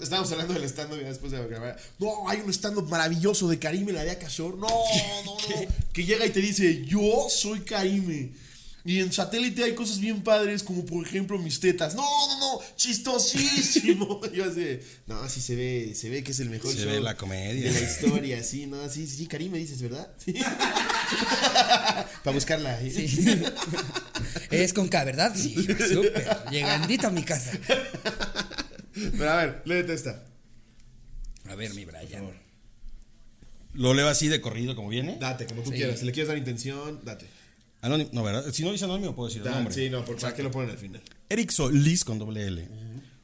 Estábamos 0.00 0.30
hablando 0.32 0.54
del 0.54 0.62
stand-up 0.64 0.98
después 0.98 1.30
de 1.32 1.46
grabar. 1.46 1.76
No, 1.98 2.28
hay 2.28 2.40
un 2.40 2.50
stand-up 2.52 2.88
maravilloso 2.88 3.48
de 3.48 3.58
Karime 3.58 3.92
la 3.92 4.04
de 4.04 4.16
Cashor. 4.16 4.56
No, 4.56 4.66
no, 4.68 5.24
no. 5.26 5.36
Que 5.92 6.04
llega 6.04 6.24
y 6.24 6.30
te 6.30 6.40
dice: 6.40 6.84
Yo 6.86 7.26
soy 7.28 7.60
Karime. 7.60 8.30
Y 8.88 9.00
en 9.00 9.12
satélite 9.12 9.64
hay 9.64 9.74
cosas 9.74 10.00
bien 10.00 10.22
padres, 10.22 10.62
como 10.62 10.82
por 10.86 11.06
ejemplo 11.06 11.38
mis 11.38 11.60
tetas. 11.60 11.94
No, 11.94 12.00
no, 12.28 12.38
no, 12.40 12.60
chistosísimo. 12.74 14.18
Yo 14.32 14.46
así, 14.46 14.80
no, 15.06 15.20
así 15.20 15.42
se 15.42 15.54
ve, 15.56 15.92
se 15.94 16.08
ve 16.08 16.24
que 16.24 16.30
es 16.30 16.40
el 16.40 16.48
mejor 16.48 16.72
Se 16.72 16.78
show 16.84 16.92
ve 16.92 17.00
la 17.00 17.14
comedia. 17.14 17.70
de 17.70 17.70
la 17.70 17.80
historia, 17.90 18.42
sí, 18.42 18.64
no, 18.66 18.88
sí, 18.88 19.06
sí, 19.06 19.26
Karime 19.26 19.58
dices, 19.58 19.82
¿verdad? 19.82 20.08
Sí. 20.16 20.32
Para 22.24 22.32
buscarla. 22.34 22.80
¿eh? 22.80 23.42
Es 24.50 24.72
con 24.72 24.88
K, 24.88 25.04
¿verdad? 25.04 25.34
Sí, 25.36 25.54
súper. 25.54 26.26
Llegandito 26.50 27.08
a 27.08 27.10
mi 27.10 27.24
casa. 27.24 27.52
Pero 28.94 29.30
a 29.30 29.36
ver, 29.36 29.62
léete 29.66 29.92
esta. 29.92 30.24
A 31.50 31.54
ver, 31.56 31.74
mi 31.74 31.84
Brian. 31.84 32.32
Lo 33.74 33.92
leo 33.92 34.08
así 34.08 34.28
de 34.28 34.40
corrido 34.40 34.74
como 34.74 34.88
viene. 34.88 35.18
Date, 35.20 35.44
como 35.44 35.60
tú 35.60 35.72
Sí. 35.72 35.76
quieras. 35.76 35.98
Si 36.00 36.06
le 36.06 36.12
quieres 36.12 36.28
dar 36.28 36.38
intención, 36.38 37.00
date. 37.04 37.26
Anónimo, 37.80 38.10
no, 38.12 38.22
¿verdad? 38.24 38.52
Si 38.52 38.62
no 38.64 38.72
dice 38.72 38.84
anónimo, 38.84 39.14
puedo 39.14 39.28
decir 39.28 39.42
el 39.42 39.48
Da- 39.48 39.54
nombre. 39.56 39.74
sí, 39.74 39.88
no, 39.88 40.04
por 40.04 40.16
¿para 40.20 40.34
qué 40.34 40.42
lo 40.42 40.50
ponen 40.50 40.70
al 40.70 40.78
final? 40.78 41.02
Eric 41.28 41.50
Solís 41.50 42.04
con 42.04 42.18
doble 42.18 42.46
L. 42.46 42.68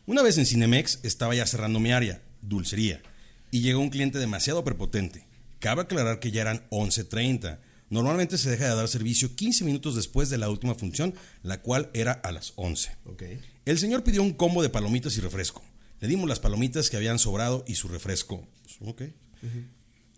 Una 0.07 0.23
vez 0.23 0.38
en 0.38 0.47
Cinemex 0.47 1.01
estaba 1.03 1.35
ya 1.35 1.47
cerrando 1.47 1.81
mi 1.81 1.90
área, 1.93 2.23
dulcería, 2.43 3.03
y 3.51 3.61
llegó 3.62 3.81
un 3.81 3.90
cliente 3.90 4.19
demasiado 4.19 4.62
prepotente. 4.64 5.27
Cabe 5.59 5.83
aclarar 5.83 6.21
que 6.21 6.31
ya 6.31 6.43
eran 6.43 6.62
11.30. 6.71 7.59
Normalmente 7.90 8.38
se 8.38 8.51
deja 8.51 8.69
de 8.69 8.75
dar 8.75 8.88
servicio 8.88 9.35
15 9.35 9.64
minutos 9.64 9.95
después 9.97 10.29
de 10.29 10.38
la 10.38 10.49
última 10.51 10.75
función, 10.75 11.14
la 11.43 11.61
cual 11.62 11.90
era 11.95 12.12
a 12.12 12.33
las 12.33 12.53
11. 12.57 12.90
Ok. 13.07 13.23
El 13.64 13.79
señor 13.79 14.05
pidió 14.05 14.23
un 14.23 14.33
combo 14.35 14.62
de 14.62 14.69
palomitas 14.69 15.17
y 15.17 15.21
refresco. 15.21 15.62
Le 16.01 16.09
dimos 16.09 16.29
las 16.29 16.38
palomitas 16.40 16.90
que 16.90 16.97
habían 16.97 17.19
sobrado 17.19 17.64
y 17.67 17.77
su 17.77 17.88
refresco. 17.88 18.47
Pues, 18.62 18.77
ok. 18.81 19.03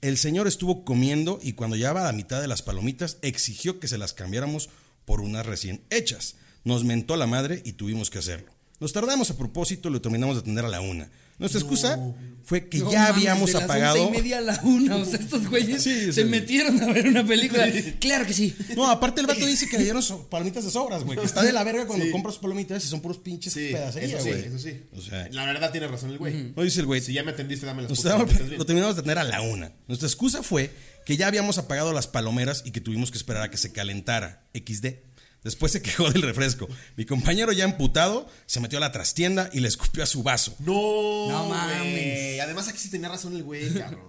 El 0.02 0.18
señor 0.18 0.46
estuvo 0.46 0.84
comiendo 0.84 1.40
y 1.42 1.52
cuando 1.54 1.76
llevaba 1.76 2.04
la 2.04 2.12
mitad 2.12 2.40
de 2.40 2.48
las 2.48 2.62
palomitas 2.62 3.16
exigió 3.22 3.80
que 3.80 3.88
se 3.88 3.98
las 3.98 4.12
cambiáramos 4.12 4.68
por 5.04 5.20
unas 5.20 5.46
recién 5.46 5.82
hechas. 5.90 6.36
Nos 6.64 6.84
mentó 6.84 7.16
la 7.16 7.26
madre 7.26 7.62
y 7.64 7.72
tuvimos 7.72 8.10
que 8.10 8.18
hacerlo. 8.18 8.52
Nos 8.78 8.92
tardamos 8.92 9.30
a 9.30 9.38
propósito 9.38 9.88
y 9.88 9.92
lo 9.92 10.02
terminamos 10.02 10.36
de 10.36 10.40
atender 10.40 10.66
a 10.66 10.68
la 10.68 10.80
una. 10.80 11.08
Nuestra 11.38 11.60
excusa 11.60 11.98
fue 12.44 12.68
que 12.68 12.78
No 12.78 12.92
ya 12.92 13.00
mames, 13.00 13.16
habíamos 13.16 13.46
de 13.48 13.52
las 13.54 13.62
apagado. 13.64 14.02
once 14.04 14.18
y 14.18 14.22
media 14.22 14.38
a 14.38 14.40
la 14.40 14.60
una. 14.62 14.96
O 14.96 15.04
sea, 15.04 15.18
estos 15.18 15.48
güeyes 15.48 15.82
Sí, 15.82 16.12
se 16.12 16.22
sí. 16.22 16.24
metieron 16.24 16.80
a 16.82 16.86
ver 16.92 17.08
una 17.08 17.26
película. 17.26 17.66
Claro 17.98 18.24
que 18.24 18.32
sí. 18.32 18.54
No, 18.76 18.88
aparte 18.88 19.20
el 19.20 19.26
vato 19.26 19.44
dice 19.44 19.68
que 19.68 19.76
le 19.78 19.84
dieron 19.84 20.00
so- 20.02 20.28
palomitas 20.30 20.64
de 20.64 20.70
sobras, 20.70 21.02
güey. 21.04 21.18
Que 21.18 21.26
está 21.26 21.42
de 21.42 21.52
la 21.52 21.64
verga 21.64 21.86
cuando 21.86 22.04
Sí. 22.04 22.10
compras 22.12 22.38
palomitas 22.38 22.84
y 22.84 22.88
son 22.88 23.00
puros 23.00 23.18
pinches 23.18 23.52
pedacerías, 23.54 24.12
eso 24.20 24.22
sí, 24.22 24.30
güey. 24.30 24.44
eso 24.44 24.58
sí. 24.60 24.82
O 24.96 25.00
sea, 25.02 25.28
La 25.32 25.44
verdad 25.44 25.72
tiene 25.72 25.88
razón 25.88 26.10
el 26.12 26.18
güey. 26.18 26.52
no 26.56 26.62
dice 26.62 26.80
el 26.80 26.86
güey. 26.86 27.00
Si 27.00 27.12
ya 27.12 27.22
me 27.24 27.32
atendiste, 27.32 27.66
dame 27.66 27.82
las 27.82 27.90
putas 27.90 28.18
lo 28.56 28.64
terminamos 28.64 28.96
de 28.96 29.02
tener 29.02 29.18
a 29.18 29.24
la 29.24 29.42
una. 29.42 29.72
Nuestra 29.88 30.06
excusa 30.06 30.42
fue 30.44 30.70
que 31.04 31.16
ya 31.16 31.26
habíamos 31.26 31.58
apagado 31.58 31.92
las 31.92 32.06
palomeras 32.06 32.62
y 32.64 32.70
que 32.70 32.80
tuvimos 32.80 33.10
que 33.10 33.18
esperar 33.18 33.42
a 33.42 33.50
que 33.50 33.56
se 33.56 33.72
calentara. 33.72 34.48
XD. 34.54 34.86
Después 35.46 35.70
se 35.70 35.80
quejó 35.80 36.10
del 36.10 36.22
refresco. 36.22 36.66
Mi 36.96 37.06
compañero 37.06 37.52
ya 37.52 37.62
emputado 37.62 38.28
se 38.46 38.58
metió 38.58 38.78
a 38.78 38.80
la 38.80 38.90
trastienda 38.90 39.48
y 39.52 39.60
le 39.60 39.68
escupió 39.68 40.02
a 40.02 40.06
su 40.06 40.24
vaso. 40.24 40.56
No, 40.58 41.28
No 41.30 41.48
mames. 41.48 42.40
Además, 42.40 42.66
aquí 42.66 42.78
sí 42.78 42.90
tenía 42.90 43.08
razón 43.08 43.36
el 43.36 43.44
güey, 43.44 43.72
cabrón. 43.72 44.08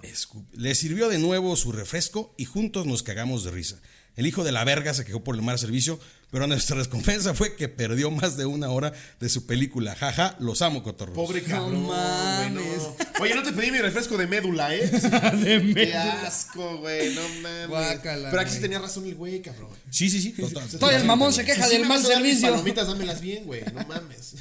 Le 0.54 0.74
sirvió 0.74 1.10
de 1.10 1.20
nuevo 1.20 1.56
su 1.56 1.72
refresco 1.72 2.34
y 2.38 2.46
juntos 2.46 2.88
nos 2.88 3.04
cagamos 3.04 3.44
de 3.44 3.52
risa. 3.52 3.80
El 4.16 4.26
hijo 4.26 4.44
de 4.44 4.52
la 4.52 4.64
verga 4.64 4.96
se 4.96 5.06
quejó 5.06 5.24
por 5.24 5.36
el 5.36 5.44
mal 5.44 5.60
servicio, 5.60 6.00
pero 6.32 6.48
nuestra 6.48 6.76
recompensa 6.78 7.36
fue 7.36 7.56
que 7.56 7.70
perdió 7.70 8.10
más 8.10 8.36
de 8.36 8.48
una 8.48 8.70
hora 8.72 8.92
de 9.20 9.30
su 9.30 9.46
película. 9.46 9.94
Jaja, 9.96 10.36
los 10.40 10.64
amo, 10.64 10.82
cotorros. 10.82 11.14
Pobre 11.14 11.44
cabrón, 11.44 11.84
güey, 11.86 12.00
mames. 12.00 12.54
no. 12.82 12.96
Oye, 13.20 13.36
no 13.36 13.44
te 13.44 13.52
pedí 13.54 13.72
mi 13.72 13.80
refresco 13.80 14.18
de 14.18 14.28
médula, 14.28 14.74
¿eh? 14.76 14.88
De 14.90 15.74
Qué 15.74 15.94
asco, 15.94 16.78
güey, 16.78 17.14
no 17.16 17.22
mames. 17.42 17.68
Guácala, 17.68 18.30
Pero 18.30 18.42
aquí 18.42 18.52
sí 18.52 18.60
tenía 18.60 18.80
razón 18.80 19.06
el 19.06 19.16
güey, 19.16 19.42
cabrón. 19.42 19.70
Sí, 19.90 20.10
sí, 20.10 20.22
sí. 20.22 20.32
total. 20.34 20.68
Todo 20.80 20.92
el 20.92 21.04
mamón 21.06 21.34
se 21.34 21.44
queja 21.46 21.64
Si 21.64 21.72
sí 21.72 21.78
del 21.78 21.88
mal 21.88 22.04
servicio. 22.04 22.50
palomitas, 22.50 22.88
dámelas 22.88 23.22
bien, 23.22 23.46
güey, 23.46 23.64
no 23.74 23.86
mames. 23.88 24.36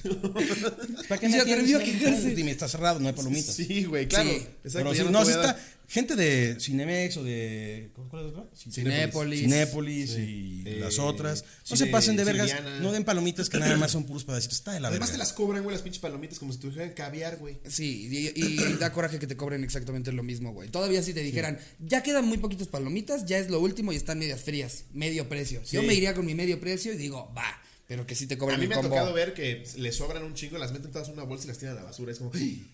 ¿Para 1.08 1.20
qué 1.20 1.30
Se 1.30 1.36
me 1.36 1.40
atrevió 1.42 1.78
a 1.78 1.80
quejarse. 1.80 2.34
Dime, 2.34 2.50
está 2.50 2.68
cerrado, 2.68 3.00
no 3.00 3.08
hay 3.08 3.14
palomitas. 3.14 3.54
Sí, 3.54 3.84
güey, 3.84 4.06
claro. 4.06 4.28
Sí. 4.28 4.46
Exacto, 4.64 4.90
Pero 4.90 4.94
sí, 4.94 5.02
no 5.04 5.10
no, 5.10 5.22
está 5.22 5.58
gente 5.88 6.16
de 6.16 6.56
Cinemex 6.60 7.16
o 7.16 7.24
de. 7.24 7.90
¿Cuál 8.10 8.26
es 8.26 8.32
otra? 8.32 8.44
Cinépolis. 8.70 9.40
Cinépolis 9.40 10.10
Sí. 10.10 10.62
y 10.64 10.68
Eh, 10.68 10.80
las 10.80 10.98
otras. 10.98 11.44
No 11.70 11.76
se 11.76 11.86
pasen 11.86 12.16
de 12.16 12.24
vergas. 12.24 12.48
Siriana. 12.50 12.80
No 12.80 12.92
den 12.92 13.04
palomitas 13.04 13.48
que 13.48 13.58
nada 13.58 13.76
más 13.76 13.90
son 13.92 14.04
puros 14.04 14.24
pedacitos. 14.24 14.58
Está 14.58 14.72
de 14.72 14.80
la 14.80 14.88
Además 14.88 15.12
te 15.12 15.18
las 15.18 15.32
cobran, 15.32 15.62
güey, 15.62 15.74
las 15.74 15.82
pinches 15.82 16.00
palomitas 16.00 16.38
como 16.38 16.52
si 16.52 16.58
tuvieran 16.58 16.90
caviar, 16.90 17.36
güey. 17.38 17.58
Sí, 17.68 18.08
y, 18.34 18.40
y 18.42 18.74
da 18.78 18.92
coraje 18.92 19.18
que 19.18 19.26
te 19.26 19.36
cobren 19.36 19.62
exactamente 19.64 20.10
lo 20.12 20.22
mismo, 20.22 20.52
güey. 20.52 20.68
Todavía 20.68 21.02
si 21.02 21.14
te 21.14 21.20
dijeran, 21.20 21.58
ya 21.78 22.02
quedan 22.02 22.26
muy 22.26 22.38
poquitas 22.38 22.68
palomitas, 22.68 23.24
ya 23.26 23.38
es 23.38 23.48
lo 23.50 23.60
último 23.60 23.92
y 23.92 23.96
están 23.96 24.18
medias 24.18 24.40
frías, 24.42 24.84
medio 24.92 25.28
precio. 25.28 25.62
Yo 25.70 25.82
me 25.82 25.94
iría 25.94 26.14
con 26.14 26.26
mi 26.26 26.34
medio 26.34 26.58
precio 26.60 26.92
y 26.92 26.96
digo, 26.96 27.32
va, 27.36 27.62
pero 27.86 28.06
que 28.06 28.14
sí 28.16 28.26
te 28.26 28.34
A 28.34 28.38
cobren 28.38 28.58
mí 28.58 28.64
el 28.64 28.68
me 28.70 28.74
ha 28.74 28.80
tocado 28.82 29.12
ver 29.12 29.32
que 29.34 29.64
le 29.76 29.92
sobran 29.92 30.24
un 30.24 30.34
chingo, 30.34 30.58
las 30.58 30.72
meten 30.72 30.90
todas 30.90 31.06
en 31.08 31.14
una 31.14 31.22
bolsa 31.22 31.44
y 31.44 31.48
las 31.48 31.58
tiran 31.58 31.76
a 31.76 31.80
la 31.80 31.84
basura. 31.86 32.10
Es 32.12 32.18
como, 32.18 32.32
"Ay, 32.34 32.66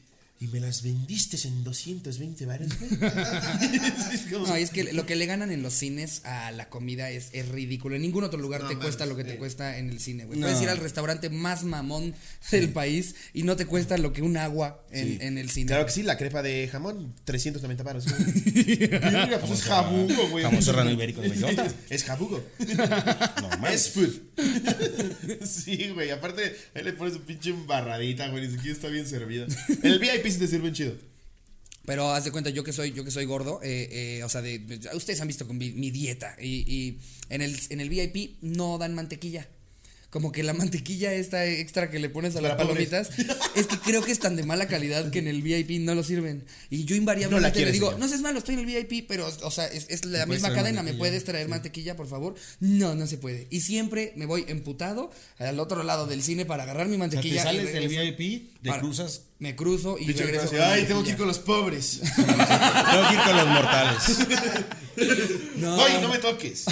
y 0.42 0.48
me 0.48 0.58
las 0.58 0.82
vendiste 0.82 1.36
en 1.46 1.62
220 1.62 2.46
baros, 2.46 2.68
güey. 2.80 2.90
No, 4.32 4.58
y 4.58 4.62
es 4.62 4.70
que 4.70 4.92
lo 4.92 5.06
que 5.06 5.14
le 5.14 5.26
ganan 5.26 5.52
en 5.52 5.62
los 5.62 5.72
cines 5.72 6.24
a 6.24 6.50
la 6.50 6.68
comida 6.68 7.10
es, 7.10 7.28
es 7.32 7.48
ridículo. 7.48 7.94
En 7.94 8.02
ningún 8.02 8.24
otro 8.24 8.40
lugar 8.40 8.62
No, 8.62 8.68
te 8.68 8.76
cuesta 8.76 9.06
lo 9.06 9.14
que 9.14 9.22
te 9.22 9.32
sí. 9.32 9.36
cuesta 9.36 9.78
en 9.78 9.88
el 9.90 10.00
cine, 10.00 10.24
güey. 10.24 10.38
No. 10.40 10.46
Puedes 10.46 10.60
ir 10.62 10.68
al 10.68 10.78
restaurante 10.78 11.30
más 11.30 11.62
mamón 11.62 12.14
del 12.50 12.70
país 12.70 13.14
y 13.32 13.44
no 13.44 13.54
te 13.54 13.66
cuesta 13.66 13.96
lo 13.98 14.12
que 14.12 14.22
un 14.22 14.36
agua 14.36 14.84
en, 14.90 15.06
Sí. 15.06 15.18
en 15.20 15.38
el 15.38 15.48
cine. 15.50 15.66
Claro 15.68 15.86
que 15.86 15.92
sí, 15.92 16.02
la 16.02 16.16
crepa 16.16 16.42
de 16.42 16.68
jamón, 16.70 17.14
390 17.24 17.82
baros. 17.84 18.04
pues 18.52 19.50
es 19.52 19.62
jabugo, 19.62 20.28
güey. 20.30 20.44
Jamón 20.44 20.62
serrano 20.62 20.90
ibérico 20.90 21.20
de 21.20 21.28
bellota. 21.28 21.72
Es 21.90 22.02
jabugo. 22.04 22.42
Normal. 23.40 23.72
Es 23.72 23.90
food. 23.90 24.10
sí, 25.46 25.90
güey. 25.94 26.10
Aparte, 26.10 26.56
ahí 26.74 26.82
le 26.84 26.92
pones 26.92 27.14
un 27.14 27.22
pinche 27.22 27.50
embarradita, 27.50 28.28
güey. 28.28 28.46
Ni 28.46 28.52
siquiera 28.52 28.74
está 28.74 28.88
bien 28.88 29.06
servida. 29.06 29.46
En 29.68 29.92
el 29.92 29.98
VIP 29.98 30.26
sí 30.28 30.38
te 30.38 30.46
sirven 30.46 30.72
chido. 30.74 30.94
Pero 31.84 32.10
haz 32.12 32.24
de 32.24 32.30
cuenta, 32.30 32.50
yo 32.50 32.62
que 32.62 32.72
soy, 32.72 32.92
yo 32.92 33.04
que 33.04 33.10
soy 33.10 33.24
gordo, 33.24 33.60
eh, 33.62 33.88
eh, 34.18 34.24
o 34.24 34.28
sea, 34.28 34.40
de, 34.40 34.60
de- 34.60 34.88
ustedes 34.96 35.20
han 35.20 35.26
visto 35.26 35.46
con 35.48 35.58
mi, 35.58 35.72
mi 35.72 35.90
dieta. 35.90 36.36
Y, 36.40 36.64
y 36.72 36.98
en 37.28 37.42
el, 37.42 37.58
en 37.70 37.80
el 37.80 37.88
VIP 37.88 38.36
no 38.40 38.78
dan 38.78 38.94
mantequilla. 38.94 39.48
Como 40.12 40.30
que 40.30 40.42
la 40.42 40.52
mantequilla 40.52 41.14
esta 41.14 41.46
extra 41.46 41.90
que 41.90 41.98
le 41.98 42.10
pones 42.10 42.36
a 42.36 42.42
las 42.42 42.54
palomitas, 42.56 43.08
es 43.56 43.66
que 43.66 43.78
creo 43.78 44.02
que 44.04 44.12
es 44.12 44.18
tan 44.18 44.36
de 44.36 44.42
mala 44.42 44.68
calidad 44.68 45.08
que 45.10 45.20
en 45.20 45.26
el 45.26 45.40
VIP 45.40 45.80
no 45.80 45.94
lo 45.94 46.04
sirven. 46.04 46.44
Y 46.68 46.84
yo 46.84 46.94
invariablemente 46.96 47.48
le 47.48 47.52
quieres, 47.54 47.72
digo, 47.72 47.86
señor. 47.86 47.98
no 48.00 48.08
seas 48.08 48.20
malo, 48.20 48.38
estoy 48.38 48.56
en 48.56 48.60
el 48.60 48.66
VIP, 48.66 49.06
pero, 49.08 49.26
o 49.42 49.50
sea, 49.50 49.66
es, 49.68 49.86
es 49.88 50.04
la 50.04 50.26
misma 50.26 50.50
cadena, 50.50 50.82
¿me 50.82 50.90
mantequilla? 50.90 50.98
puedes 50.98 51.24
traer 51.24 51.48
mantequilla, 51.48 51.96
por 51.96 52.08
favor? 52.08 52.34
No, 52.60 52.94
no 52.94 53.06
se 53.06 53.16
puede. 53.16 53.46
Y 53.48 53.62
siempre 53.62 54.12
me 54.16 54.26
voy 54.26 54.44
emputado 54.48 55.10
al 55.38 55.58
otro 55.58 55.82
lado 55.82 56.06
del 56.06 56.22
cine 56.22 56.44
para 56.44 56.64
agarrar 56.64 56.88
mi 56.88 56.96
O 56.96 56.98
sea, 56.98 57.08
te 57.08 57.16
mantequilla. 57.16 57.40
y 57.40 57.44
sales 57.44 57.72
del. 57.72 57.88
VIP, 57.88 58.60
te 58.62 58.68
Para- 58.68 58.82
cruzas. 58.82 59.22
Me 59.38 59.56
cruzo 59.56 59.96
y 59.98 60.04
Pinche 60.06 60.24
regreso. 60.24 60.50
gracia, 60.50 60.58
con 60.58 60.68
la 60.68 60.74
Ay, 60.74 60.84
tengo 60.84 61.02
que 61.02 61.10
ir 61.10 61.16
mantequilla. 61.16 61.18
con 61.18 61.26
los 61.28 61.38
pobres. 61.38 62.00
Tengo 62.16 63.08
que 63.08 63.14
ir 63.14 63.20
con 63.24 63.36
los 63.38 63.46
mortales. 63.48 64.02
No. 65.56 65.82
Ay, 65.82 65.98
no 66.02 66.08
me 66.10 66.18
toques. 66.18 66.64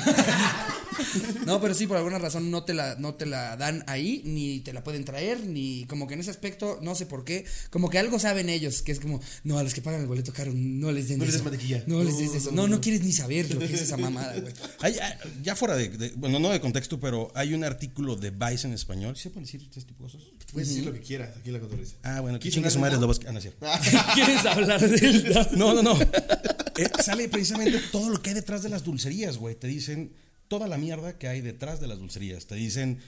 No, 1.46 1.60
pero 1.60 1.74
sí, 1.74 1.86
por 1.86 1.96
alguna 1.96 2.18
razón 2.18 2.50
no 2.50 2.64
te 2.64 2.74
la, 2.74 2.96
no 2.96 3.14
te 3.14 3.26
la 3.26 3.56
dan 3.56 3.84
ahí, 3.86 4.22
ni 4.24 4.60
te 4.60 4.72
la 4.72 4.82
pueden 4.84 5.04
traer, 5.04 5.44
ni 5.46 5.84
como 5.86 6.06
que 6.06 6.14
en 6.14 6.20
ese 6.20 6.30
aspecto, 6.30 6.78
no 6.82 6.94
sé 6.94 7.06
por 7.06 7.24
qué, 7.24 7.44
como 7.70 7.90
que 7.90 7.98
algo 7.98 8.18
saben 8.18 8.48
ellos, 8.48 8.82
que 8.82 8.92
es 8.92 9.00
como, 9.00 9.20
no, 9.44 9.58
a 9.58 9.62
los 9.62 9.74
que 9.74 9.82
pagan 9.82 10.00
el 10.00 10.06
boleto 10.06 10.32
caro, 10.32 10.52
no 10.54 10.92
les 10.92 11.08
den 11.08 11.18
No 11.18 11.24
les 11.24 11.34
eso. 11.34 11.44
des 11.44 11.50
mantequilla. 11.52 11.84
No 11.86 12.02
les 12.04 12.18
des 12.18 12.34
eso. 12.34 12.50
no, 12.52 12.68
No, 12.68 12.80
quieres 12.80 13.02
ni 13.02 13.12
saber 13.12 13.52
lo 13.52 13.58
que 13.60 13.66
es 13.74 13.82
esa 13.82 13.96
mamada, 13.96 14.38
güey. 14.38 14.52
Hay- 14.80 14.98
hay- 14.98 15.14
ya 15.42 15.56
fuera 15.56 15.76
de, 15.76 15.88
de- 15.88 16.10
Bueno, 16.16 16.38
no 16.38 16.50
de 16.50 16.60
contexto, 16.60 17.00
pero 17.00 17.30
hay 17.34 17.54
un 17.54 17.64
artículo 17.64 18.16
de 18.16 18.30
Vice 18.30 18.66
en 18.66 18.72
español. 18.74 19.16
¿Sí 19.16 19.24
se 19.24 19.30
pueden 19.30 19.44
decir 19.44 19.62
este 19.62 19.82
tipo 19.82 20.04
de 20.06 20.12
cosas? 20.12 20.22
Puedes 20.52 20.68
decir 20.68 20.84
lo 20.84 20.92
que 20.92 21.00
quieras, 21.00 21.36
aquí 21.38 21.50
la 21.50 21.60
cotorriza. 21.60 21.94
Ah, 22.02 22.20
bueno, 22.20 22.38
que 22.38 22.42
¿Quieres 22.42 22.54
chingue 22.54 22.70
su 22.70 22.78
hablar 22.78 22.92
madre 22.92 23.00
lobos. 23.02 23.20
Ah, 23.26 23.32
no 23.32 23.38
es 23.38 23.42
cierto. 23.44 23.66
¿Quieres 24.14 24.44
hablar 24.46 24.80
del 24.80 25.46
No, 25.56 25.74
no, 25.74 25.82
no. 25.82 26.00
eh, 26.76 26.90
sale 27.04 27.28
precisamente 27.28 27.80
todo 27.92 28.08
lo 28.10 28.20
que 28.20 28.30
hay 28.30 28.34
detrás 28.34 28.62
de 28.62 28.68
las 28.68 28.82
dulcerías, 28.84 29.36
güey. 29.36 29.54
Te 29.54 29.66
dicen 29.68 30.12
toda 30.50 30.66
la 30.66 30.76
mierda 30.76 31.16
que 31.16 31.28
hay 31.28 31.40
detrás 31.40 31.80
de 31.80 31.86
las 31.86 31.98
dulcerías. 32.00 32.46
Te 32.48 32.56
dicen, 32.56 32.98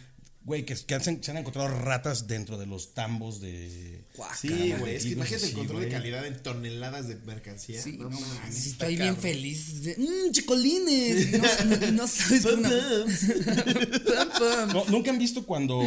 güey, 0.44 0.64
que, 0.64 0.76
que 0.76 0.94
han- 0.94 1.02
se 1.22 1.30
han 1.32 1.36
encontrado 1.36 1.66
ratas 1.68 2.28
dentro 2.28 2.56
de 2.56 2.66
los 2.66 2.94
tambos 2.94 3.40
de. 3.40 4.04
Sí, 4.40 4.48
Caramba, 4.48 4.78
güey. 4.78 4.94
Es 4.96 5.02
que 5.02 5.08
imagínate 5.10 5.46
el 5.46 5.52
control 5.54 5.80
de 5.82 5.88
calidad 5.88 6.24
en 6.24 6.40
toneladas 6.40 7.08
de 7.08 7.16
mercancía. 7.16 7.82
Sí, 7.82 7.96
no, 7.98 8.08
mames, 8.10 8.56
está 8.56 8.86
estoy 8.86 8.96
bien 8.96 9.14
cabrón. 9.16 9.22
feliz. 9.22 9.82
Mmm, 9.98 10.30
chicolines. 10.30 11.32
No, 11.32 11.76
no- 11.76 11.92
no 11.92 12.06
sabes 12.08 12.42
cómo. 12.46 12.62
Pam, 12.62 14.28
pam. 14.38 14.72
No, 14.72 14.84
¿Nunca 14.86 15.10
han 15.10 15.18
visto 15.18 15.44
cuando 15.44 15.80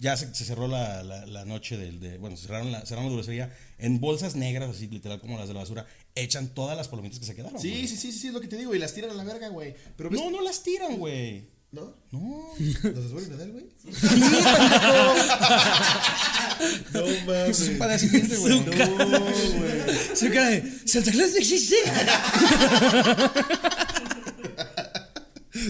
ya 0.00 0.16
se, 0.16 0.34
se 0.34 0.44
cerró 0.44 0.66
la, 0.66 1.02
la- 1.04 1.26
la 1.26 1.44
noche 1.44 1.76
del. 1.76 2.00
De, 2.00 2.18
bueno, 2.18 2.36
cerraron 2.36 2.72
la, 2.72 2.84
cerraron 2.86 3.10
la 3.10 3.16
dulcería 3.16 3.54
en 3.78 4.00
bolsas 4.00 4.34
negras, 4.34 4.70
así 4.70 4.88
literal 4.88 5.20
como 5.20 5.38
las 5.38 5.46
de 5.46 5.54
la 5.54 5.60
basura, 5.60 5.86
echan 6.14 6.48
todas 6.48 6.76
las 6.76 6.88
palomitas 6.88 7.20
que 7.20 7.26
se 7.26 7.34
quedaron. 7.36 7.60
Sí, 7.60 7.70
güey. 7.70 7.86
sí, 7.86 7.96
sí, 7.96 8.10
sí, 8.12 8.28
es 8.28 8.32
lo 8.32 8.40
que 8.40 8.48
te 8.48 8.56
digo. 8.56 8.74
Y 8.74 8.78
las 8.78 8.94
tiran 8.94 9.10
a 9.10 9.14
la 9.14 9.24
verga, 9.24 9.48
güey. 9.48 9.74
Pero 9.96 10.10
ves- 10.10 10.20
No, 10.20 10.30
no 10.30 10.40
las 10.42 10.62
tiran, 10.62 10.96
güey. 10.96 11.48
¿No? 11.72 11.94
No. 12.10 12.48
¿Nos 12.82 13.12
vuelven 13.12 13.32
a 13.34 13.36
dar, 13.36 13.50
güey? 13.52 13.66
no 16.92 17.00
mames. 17.26 17.60
Es 17.60 17.68
un 17.68 17.78
padecimiento, 17.78 18.40
güey. 18.40 18.60
No, 18.60 19.20
güey. 19.20 20.16
Su 20.16 20.28
cara 20.30 20.48
de 20.50 20.72
Santa 20.86 21.10
Claus 21.12 21.30
no 21.30 21.36
existe. 21.38 21.76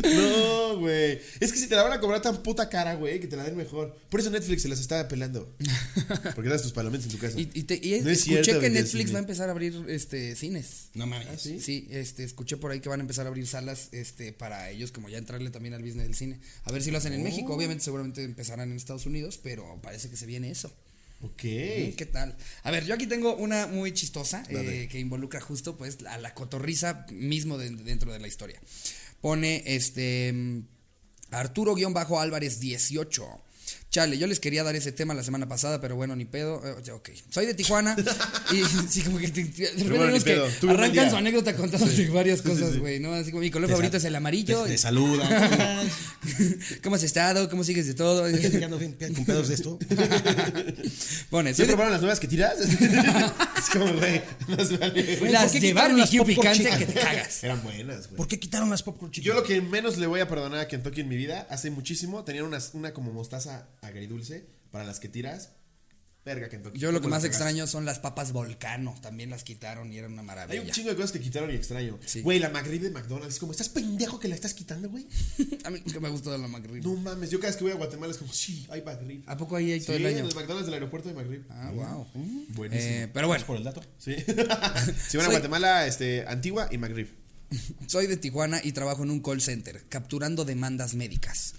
No, 0.02 0.78
güey. 0.78 1.20
Es 1.40 1.52
que 1.52 1.58
si 1.58 1.66
te 1.66 1.74
la 1.76 1.82
van 1.82 1.92
a 1.92 2.00
cobrar 2.00 2.22
tan 2.22 2.42
puta 2.42 2.68
cara, 2.68 2.94
güey, 2.94 3.20
que 3.20 3.26
te 3.26 3.36
la 3.36 3.44
den 3.44 3.56
mejor. 3.56 3.96
Por 4.08 4.20
eso 4.20 4.30
Netflix 4.30 4.62
se 4.62 4.68
las 4.68 4.80
estaba 4.80 5.06
pelando. 5.08 5.54
Porque 6.34 6.48
das 6.50 6.62
tus 6.62 6.72
palomitas 6.72 7.06
en 7.06 7.12
tu 7.12 7.18
casa. 7.18 7.38
Y, 7.38 7.50
y 7.54 7.62
te- 7.64 7.74
y 7.82 8.00
No 8.00 8.10
es 8.10 8.20
escuché 8.20 8.44
cierto, 8.44 8.60
que 8.60 8.70
Netflix 8.70 8.90
Cine. 9.06 9.12
va 9.12 9.18
a 9.18 9.22
empezar 9.22 9.48
a 9.48 9.52
abrir 9.52 9.84
este 9.88 10.36
cines. 10.36 10.88
No 10.94 11.06
mames. 11.06 11.28
¿Ah, 11.30 11.36
sí? 11.38 11.60
Sí, 11.60 11.86
este, 11.90 12.24
escuché 12.24 12.56
por 12.56 12.70
ahí 12.70 12.80
que 12.80 12.88
van 12.88 13.00
a 13.00 13.02
empezar 13.02 13.26
a 13.26 13.28
abrir 13.28 13.46
salas 13.46 13.88
este, 13.92 14.32
para 14.32 14.70
ellos, 14.70 14.92
como 14.92 15.08
ya 15.08 15.18
entrarle 15.18 15.50
también 15.50 15.74
al 15.74 15.82
business 15.82 16.04
del 16.06 16.14
cine. 16.14 16.40
A 16.64 16.72
ver 16.72 16.82
si 16.82 16.90
lo 16.90 16.98
hacen 16.98 17.12
en 17.12 17.20
Oh. 17.20 17.24
México. 17.24 17.54
Obviamente, 17.54 17.84
seguramente 17.84 18.22
empezarán 18.24 18.70
en 18.70 18.76
Estados 18.76 19.06
Unidos, 19.06 19.38
pero 19.42 19.78
parece 19.82 20.08
que 20.10 20.16
se 20.16 20.26
viene 20.26 20.50
eso. 20.50 20.72
Ok. 21.22 21.42
Mm, 21.44 21.92
¿Qué 21.96 22.08
tal? 22.10 22.34
A 22.62 22.70
ver, 22.70 22.86
yo 22.86 22.94
aquí 22.94 23.06
tengo 23.06 23.36
una 23.36 23.66
muy 23.66 23.92
chistosa 23.92 24.42
eh, 24.48 24.88
que 24.90 24.98
involucra 24.98 25.38
justo 25.42 25.76
pues 25.76 25.98
a 26.08 26.16
la 26.16 26.32
cotorriza 26.32 27.04
mismo 27.12 27.58
de- 27.58 27.68
dentro 27.70 28.10
de 28.10 28.20
la 28.20 28.26
historia. 28.26 28.58
Pone 29.20 29.62
este 29.66 30.32
mm, 30.32 30.60
Arturo-Álvarez 31.30 32.60
18. 32.60 33.49
Chale, 33.90 34.16
yo 34.18 34.28
les 34.28 34.38
quería 34.38 34.62
dar 34.62 34.76
ese 34.76 34.92
tema 34.92 35.14
la 35.14 35.24
semana 35.24 35.48
pasada, 35.48 35.80
pero 35.80 35.96
bueno, 35.96 36.14
ni 36.14 36.24
pedo. 36.24 36.62
Eh, 36.64 36.76
ya, 36.84 36.94
ok. 36.94 37.10
Soy 37.28 37.44
de 37.46 37.54
Tijuana 37.54 37.96
y 38.52 38.62
sí, 38.88 39.02
como 39.02 39.18
que 39.18 39.26
de 39.26 39.42
repente 39.42 40.38
bueno. 40.38 40.54
Tuve 40.60 40.70
arrancan 40.74 41.10
su 41.10 41.16
anécdota 41.16 41.56
contándote 41.56 42.08
varias 42.08 42.40
cosas, 42.40 42.78
güey, 42.78 43.00
¿no? 43.00 43.12
Así 43.12 43.32
como 43.32 43.40
mi 43.40 43.50
color 43.50 43.66
Te 43.66 43.72
favorito 43.72 43.96
es 43.96 44.04
el 44.04 44.14
amarillo. 44.14 44.62
Te, 44.62 44.70
te 44.70 44.78
saludan. 44.78 45.28
¿Cómo 46.84 46.94
has 46.94 47.02
estado? 47.02 47.50
¿Cómo 47.50 47.64
sigues 47.64 47.88
de 47.88 47.94
todo? 47.94 48.26
¿Qué 48.30 48.64
ando 48.64 48.78
bien 48.78 48.96
con 49.12 49.24
pedos 49.24 49.48
de 49.48 49.54
esto? 49.54 49.76
Pone, 51.30 51.50
¿Sí 51.50 51.56
soy 51.56 51.66
de- 51.66 51.72
probaron 51.72 51.92
las 51.92 52.00
nuevas 52.00 52.20
que 52.20 52.28
tiras? 52.28 52.60
es 52.60 53.70
como, 53.72 53.92
güey, 53.92 54.22
más 54.46 54.78
vale. 54.78 55.16
Güey, 55.16 55.32
las 55.32 55.42
¿por 55.44 55.52
qué 55.52 55.60
de 55.60 55.68
quitaron 55.68 55.98
las 55.98 56.12
barbecue 56.12 56.36
picante 56.36 56.78
que 56.78 56.86
te 56.86 56.94
cagas. 56.94 57.42
Eran 57.42 57.60
buenas, 57.64 58.06
güey. 58.06 58.16
¿Por 58.18 58.28
qué 58.28 58.38
quitaron 58.38 58.70
las 58.70 58.84
popcorn 58.84 59.10
chicken? 59.10 59.26
Yo 59.26 59.34
lo 59.34 59.42
que 59.42 59.60
menos 59.60 59.98
le 59.98 60.06
voy 60.06 60.20
a 60.20 60.28
perdonar 60.28 60.60
a 60.60 60.68
Kentucky 60.68 61.00
en 61.00 61.08
mi 61.08 61.16
vida, 61.16 61.48
hace 61.50 61.72
muchísimo, 61.72 62.22
tenían 62.22 62.44
una 62.72 62.92
como 62.92 63.12
mostaza 63.12 63.66
agridulce 63.82 64.46
para 64.70 64.84
las 64.84 65.00
que 65.00 65.08
tiras. 65.08 65.50
Verga, 66.22 66.50
Kentucky. 66.50 66.78
Yo 66.78 66.92
lo 66.92 66.98
que 67.00 67.04
¿Cómo 67.04 67.14
más 67.16 67.24
extraño 67.24 67.66
son 67.66 67.86
las 67.86 67.98
papas 67.98 68.32
volcano. 68.32 68.94
También 69.00 69.30
las 69.30 69.42
quitaron 69.42 69.90
y 69.90 69.96
eran 69.96 70.12
una 70.12 70.20
Hay 70.20 70.26
maravilla. 70.26 70.62
un 70.62 70.70
chingo 70.70 70.90
de 70.90 70.96
cosas 70.96 71.12
que 71.12 71.20
quitaron 71.20 71.50
y 71.50 71.54
extraño. 71.54 71.98
Sí. 72.04 72.20
Güey, 72.20 72.38
la 72.38 72.50
McRib 72.50 72.82
de 72.82 72.90
McDonald's. 72.90 73.34
Es 73.34 73.40
como, 73.40 73.52
¿estás 73.52 73.70
pendejo 73.70 74.20
que 74.20 74.28
la 74.28 74.34
estás 74.34 74.52
quitando, 74.52 74.90
güey? 74.90 75.06
A 75.64 75.70
mí 75.70 75.80
nunca 75.84 75.98
me 75.98 76.08
ha 76.08 76.10
gustado 76.10 76.36
la 76.36 76.46
McRib. 76.46 76.84
No 76.84 76.94
mames, 76.96 77.30
yo 77.30 77.40
cada 77.40 77.48
vez 77.48 77.56
que 77.56 77.64
voy 77.64 77.72
a 77.72 77.76
Guatemala 77.76 78.12
es 78.12 78.18
como, 78.18 78.30
sí, 78.34 78.66
hay 78.68 78.82
McRib. 78.82 79.22
¿A 79.26 79.38
poco 79.38 79.56
ahí 79.56 79.72
hay 79.72 79.80
Sí, 79.80 79.86
todo 79.86 79.96
el 79.96 80.04
en 80.06 80.16
año? 80.18 80.28
el 80.28 80.34
McDonald's 80.34 80.66
del 80.66 80.74
aeropuerto 80.74 81.08
de 81.08 81.14
McRib. 81.14 81.46
Ah, 81.48 81.70
wow. 81.74 82.06
Buenísimo. 82.50 82.90
Eh, 82.92 83.10
pero 83.14 83.26
bueno, 83.26 83.46
por 83.46 83.56
el 83.56 83.64
dato. 83.64 83.82
Sí. 83.96 84.14
si 84.26 84.36
van 84.36 84.44
a 84.44 84.98
Soy- 85.08 85.26
Guatemala, 85.30 85.86
este, 85.86 86.26
Antigua 86.26 86.68
y 86.70 86.76
McRib. 86.76 87.08
soy 87.86 88.06
de 88.06 88.18
Tijuana 88.18 88.60
y 88.62 88.72
trabajo 88.72 89.04
en 89.04 89.10
un 89.10 89.20
call 89.22 89.40
center, 89.40 89.84
capturando 89.88 90.44
demandas 90.44 90.92
médicas. 90.92 91.54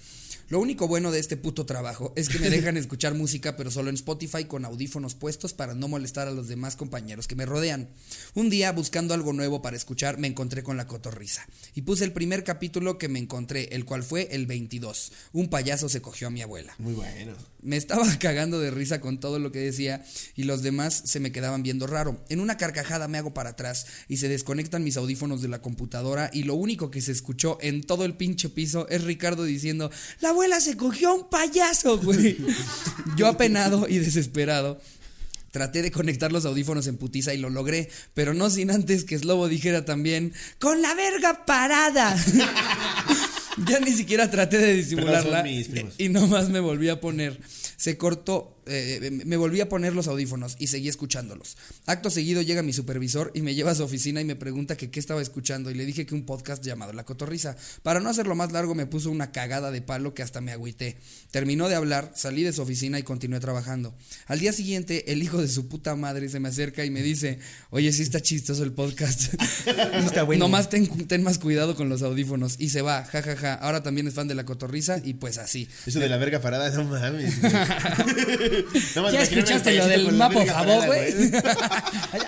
Lo 0.52 0.60
único 0.60 0.86
bueno 0.86 1.12
de 1.12 1.20
este 1.22 1.38
puto 1.38 1.66
trabajo 1.66 2.12
es 2.18 2.28
que 2.28 2.38
me 2.38 2.49
dejan 2.49 2.76
escuchar 2.76 3.14
música, 3.14 3.56
pero 3.56 3.72
solo 3.72 3.88
en 3.88 3.95
Spotify 3.95 4.43
con 4.43 4.66
audífonos 4.66 5.16
puestos 5.16 5.54
para 5.54 5.76
no 5.76 5.88
molestar 5.88 6.28
a 6.28 6.32
los 6.32 6.49
demás 6.49 6.76
compañeros 6.76 7.26
que 7.26 7.38
me 7.38 7.45
rodean. 7.45 7.88
Un 8.34 8.49
día, 8.49 8.74
buscando 8.74 9.14
algo 9.14 9.32
nuevo 9.32 9.62
para 9.62 9.78
escuchar, 9.78 10.18
me 10.18 10.28
encontré 10.28 10.62
con 10.62 10.76
la 10.76 10.88
cotorriza. 10.88 11.47
Y 11.74 11.84
puse 11.84 12.04
el 12.04 12.12
primer 12.12 12.43
capítulo 12.43 12.97
que 12.97 13.08
me 13.08 13.20
encontré, 13.20 13.70
el 13.72 13.86
cual 13.86 14.04
fue 14.04 14.28
el 14.32 14.45
22. 14.45 15.14
Un 15.32 15.47
payaso 15.47 15.88
se 15.88 16.02
cogió 16.02 16.28
a 16.28 16.32
mi 16.32 16.41
abuela. 16.41 16.76
Muy 16.80 16.95
bueno. 16.95 17.32
Me 17.62 17.78
estaba 17.78 18.06
cagando 18.20 18.60
de 18.60 18.72
risa 18.72 18.99
con 18.99 19.22
todo 19.22 19.39
lo 19.39 19.54
que 19.54 19.60
decía 19.60 20.04
y 20.36 20.43
los 20.43 20.64
demás 20.64 21.02
se 21.06 21.22
me 21.22 21.32
quedaban 21.32 21.64
viendo 21.64 21.88
raro. 21.88 22.26
En 22.28 22.41
una 22.41 22.58
carcajada 22.58 23.08
me 23.08 23.20
hago 23.20 23.34
para 23.34 23.52
atrás 23.52 23.86
y 24.10 24.18
se 24.18 24.28
desconectan 24.28 24.84
mis 24.84 24.97
audífonos 24.97 25.41
de 25.41 25.47
la 25.47 25.62
computadora 25.62 26.30
y 26.34 26.43
lo 26.43 26.56
único 26.56 26.91
que 26.91 26.99
se 26.99 27.14
escuchó 27.14 27.58
en 27.62 27.84
todo 27.84 28.04
el 28.04 28.18
pinche 28.18 28.49
piso 28.49 28.89
es 28.89 29.06
Ricardo 29.06 29.45
diciendo, 29.45 29.91
la 30.20 30.30
abuela 30.30 30.40
se 30.59 30.77
cogió 30.77 31.09
a 31.09 31.13
un 31.13 31.29
payaso, 31.29 31.97
güey. 31.97 32.37
Yo 33.17 33.27
apenado 33.27 33.87
y 33.87 33.99
desesperado. 33.99 34.79
Traté 35.51 35.81
de 35.81 35.91
conectar 35.91 36.31
los 36.31 36.45
audífonos 36.45 36.87
en 36.87 36.97
putiza 36.97 37.33
y 37.33 37.37
lo 37.37 37.49
logré, 37.49 37.89
pero 38.13 38.33
no 38.33 38.49
sin 38.49 38.71
antes 38.71 39.03
que 39.03 39.19
Slobo 39.19 39.49
dijera 39.49 39.83
también, 39.83 40.33
con 40.59 40.81
la 40.81 40.93
verga 40.95 41.45
parada. 41.45 42.15
ya 43.67 43.79
ni 43.79 43.91
siquiera 43.91 44.31
traté 44.31 44.59
de 44.59 44.73
disimularla 44.73 45.43
y 45.97 46.09
nomás 46.09 46.49
me 46.49 46.61
volví 46.61 46.87
a 46.87 47.01
poner. 47.01 47.37
Se 47.75 47.97
cortó, 47.97 48.61
eh, 48.66 49.22
me 49.26 49.38
volví 49.38 49.62
a 49.62 49.70
poner 49.70 49.93
los 49.93 50.07
audífonos 50.07 50.55
y 50.59 50.68
seguí 50.68 50.89
escuchándolos. 50.89 51.57
Acto 51.86 52.09
seguido 52.09 52.41
llega 52.41 52.62
mi 52.62 52.74
supervisor 52.74 53.32
y 53.34 53.41
me 53.41 53.55
lleva 53.55 53.72
a 53.72 53.76
su 53.76 53.84
oficina 53.84 54.22
y 54.22 54.26
me 54.26 54.36
pregunta 54.36 54.78
que 54.78 54.89
qué 54.89 54.99
estaba 54.99 55.22
escuchando 55.22 55.72
y 55.72 55.74
le 55.74 55.86
dije 55.86 56.05
que 56.05 56.16
un 56.16 56.26
podcast 56.26 56.64
llamado 56.64 56.93
La 56.93 57.03
Cotorrisa. 57.03 57.55
Para 57.84 57.99
no 57.99 58.09
hacerlo 58.09 58.36
más 58.36 58.51
largo 58.51 58.76
me 58.76 58.86
puso 58.86 59.09
una 59.09 59.32
cagada 59.32 59.72
de 59.72 59.82
palo 59.82 60.14
que 60.14 60.24
hasta 60.24 60.41
me 60.41 60.51
agüité. 60.51 60.97
Terminó 61.32 61.70
de 61.70 61.76
hablar, 61.76 62.12
salí 62.16 62.43
de 62.43 62.53
su 62.53 62.62
oficina 62.62 62.99
y 62.99 63.03
continué 63.03 63.39
trabajando. 63.39 63.95
Al 64.28 64.39
día 64.39 64.53
siguiente 64.53 65.12
el 65.12 65.24
hijo 65.24 65.41
de 65.41 65.47
su 65.47 65.68
puta 65.68 65.95
madre 65.95 66.30
se 66.30 66.39
me 66.39 66.49
acerca 66.49 66.86
y 66.86 66.91
me 66.91 67.01
dice, 67.01 67.39
oye, 67.70 67.91
sí 67.91 68.01
está 68.03 68.22
chistoso 68.22 68.64
el 68.64 68.74
podcast. 68.74 69.34
Está 70.12 70.24
bueno. 70.24 70.45
Nomás 70.45 70.70
ten, 70.70 70.88
ten 71.07 71.24
más 71.24 71.38
cuidado 71.38 71.76
con 71.76 71.89
los 71.89 72.01
audífonos. 72.01 72.55
Y 72.59 72.70
se 72.70 72.82
va, 72.82 73.03
jajaja. 73.03 73.53
Ahora 73.55 73.84
también 73.84 74.07
es 74.07 74.14
fan 74.14 74.28
de 74.28 74.36
La 74.36 74.45
Cotorrisa 74.45 75.01
y 75.03 75.16
pues 75.16 75.38
así. 75.38 75.68
Eso 75.86 75.99
de 75.99 76.09
la 76.09 76.18
verga 76.18 76.41
parada, 76.41 76.70
no 76.72 76.84
mames. 76.84 77.36
más 79.02 79.14
¿Ya 79.14 79.22
escuchaste 79.22 79.74
lo 79.74 79.88
del 79.88 80.12
verga 80.12 80.45
favor, 80.45 80.86
güey? 80.88 80.99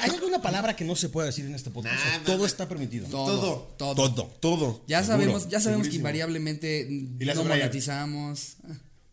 ¿Hay, 0.01 0.09
alguna 0.11 0.41
palabra 0.41 0.75
que 0.75 0.85
no 0.85 0.95
se 0.95 1.09
pueda 1.09 1.27
decir 1.27 1.45
en 1.45 1.55
este 1.55 1.69
podcast? 1.69 1.95
Nah, 1.95 2.15
¿O 2.15 2.17
nah, 2.19 2.25
todo 2.25 2.37
nah. 2.39 2.45
está 2.45 2.67
permitido. 2.67 3.07
Todo. 3.07 3.73
Todo. 3.77 3.95
Todo. 3.95 4.25
Todo. 4.39 4.83
Ya 4.87 5.03
Seguro, 5.03 5.17
sabemos, 5.17 5.49
ya 5.49 5.59
sabemos 5.59 5.87
que 5.87 5.95
invariablemente 5.95 6.87
no 6.89 7.43
monetizamos. 7.43 8.57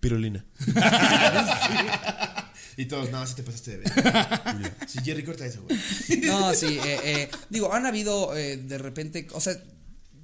Pirulina. 0.01 0.45
Y 2.77 2.87
todos, 2.87 3.11
no, 3.11 3.27
si 3.27 3.35
te 3.35 3.43
pasaste 3.43 3.73
de 3.73 3.77
ver. 3.79 3.93
Sí, 4.87 5.01
Jerry, 5.05 5.23
corta 5.23 5.45
eso, 5.45 5.63
güey. 5.63 5.79
No, 6.23 6.55
sí, 6.55 6.79
eh, 6.83 7.01
eh, 7.05 7.31
digo, 7.51 7.75
han 7.75 7.85
habido 7.85 8.35
eh, 8.35 8.57
de 8.57 8.79
repente, 8.79 9.29
o 9.33 9.41
sea, 9.41 9.55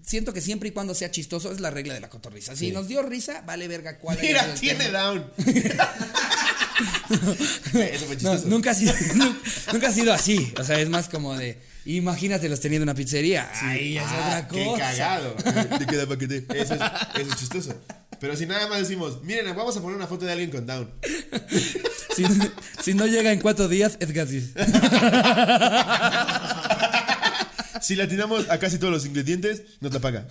siento 0.03 0.33
que 0.33 0.41
siempre 0.41 0.71
y 0.71 0.73
cuando 0.73 0.95
sea 0.95 1.11
chistoso 1.11 1.53
es 1.53 1.61
la 1.61 1.71
regla 1.71 1.93
de 1.93 2.01
la 2.01 2.09
cotorrisa. 2.09 2.57
Si 2.57 2.73
nos 2.73 2.89
dio 2.89 3.03
risa, 3.03 3.43
vale 3.43 3.69
verga 3.69 3.99
cuál 3.99 4.19
Mira, 4.23 4.55
tiene 4.55 4.87
tema. 4.87 4.99
down. 4.99 5.31
Eso 7.09 8.07
fue 8.07 8.17
No, 8.17 8.33
chistoso. 8.35 8.49
nunca 8.49 8.71
ha 8.71 8.75
sido, 8.75 8.93
nu- 9.15 9.37
nunca 9.73 9.89
ha 9.89 9.93
sido 9.93 10.13
así. 10.13 10.53
O 10.59 10.65
sea, 10.65 10.79
es 10.81 10.89
más 10.89 11.09
como 11.09 11.37
de, 11.37 11.61
imagínatelos 11.85 12.61
teniendo 12.61 12.83
una 12.85 12.95
pizzería. 12.95 13.51
Ay, 13.63 13.99
es 13.99 14.05
Ah, 14.07 14.45
otra 14.45 14.49
Qué 14.49 14.65
cosa. 14.65 14.79
cagado. 14.79 15.35
Te 15.79 15.87
queda 15.87 16.07
paquete. 16.07 16.47
Eso 16.55 16.75
es, 16.75 16.81
eso 17.21 17.31
es 17.31 17.37
chistoso. 17.37 17.75
Pero 18.19 18.35
si 18.37 18.47
nada 18.47 18.67
más 18.69 18.79
decimos, 18.81 19.23
miren, 19.25 19.45
vamos 19.55 19.77
a 19.77 19.83
poner 19.83 19.97
una 19.97 20.07
foto 20.07 20.25
de 20.25 20.33
alguien 20.33 20.51
con 20.51 20.67
down. 20.67 20.91
Si, 22.15 22.25
si 22.83 22.95
no 22.95 23.07
llega 23.07 23.31
en 23.33 23.41
cuatro 23.41 23.69
días, 23.69 23.97
es 24.01 24.11
gratis. 24.13 24.51
Si 27.83 27.95
le 27.95 28.03
atinamos 28.05 28.49
a 28.49 28.59
casi 28.59 28.79
todos 28.79 28.93
los 28.93 29.05
ingredientes, 29.07 29.63
nos 29.81 29.93
la 29.93 30.01
paga. 30.01 30.27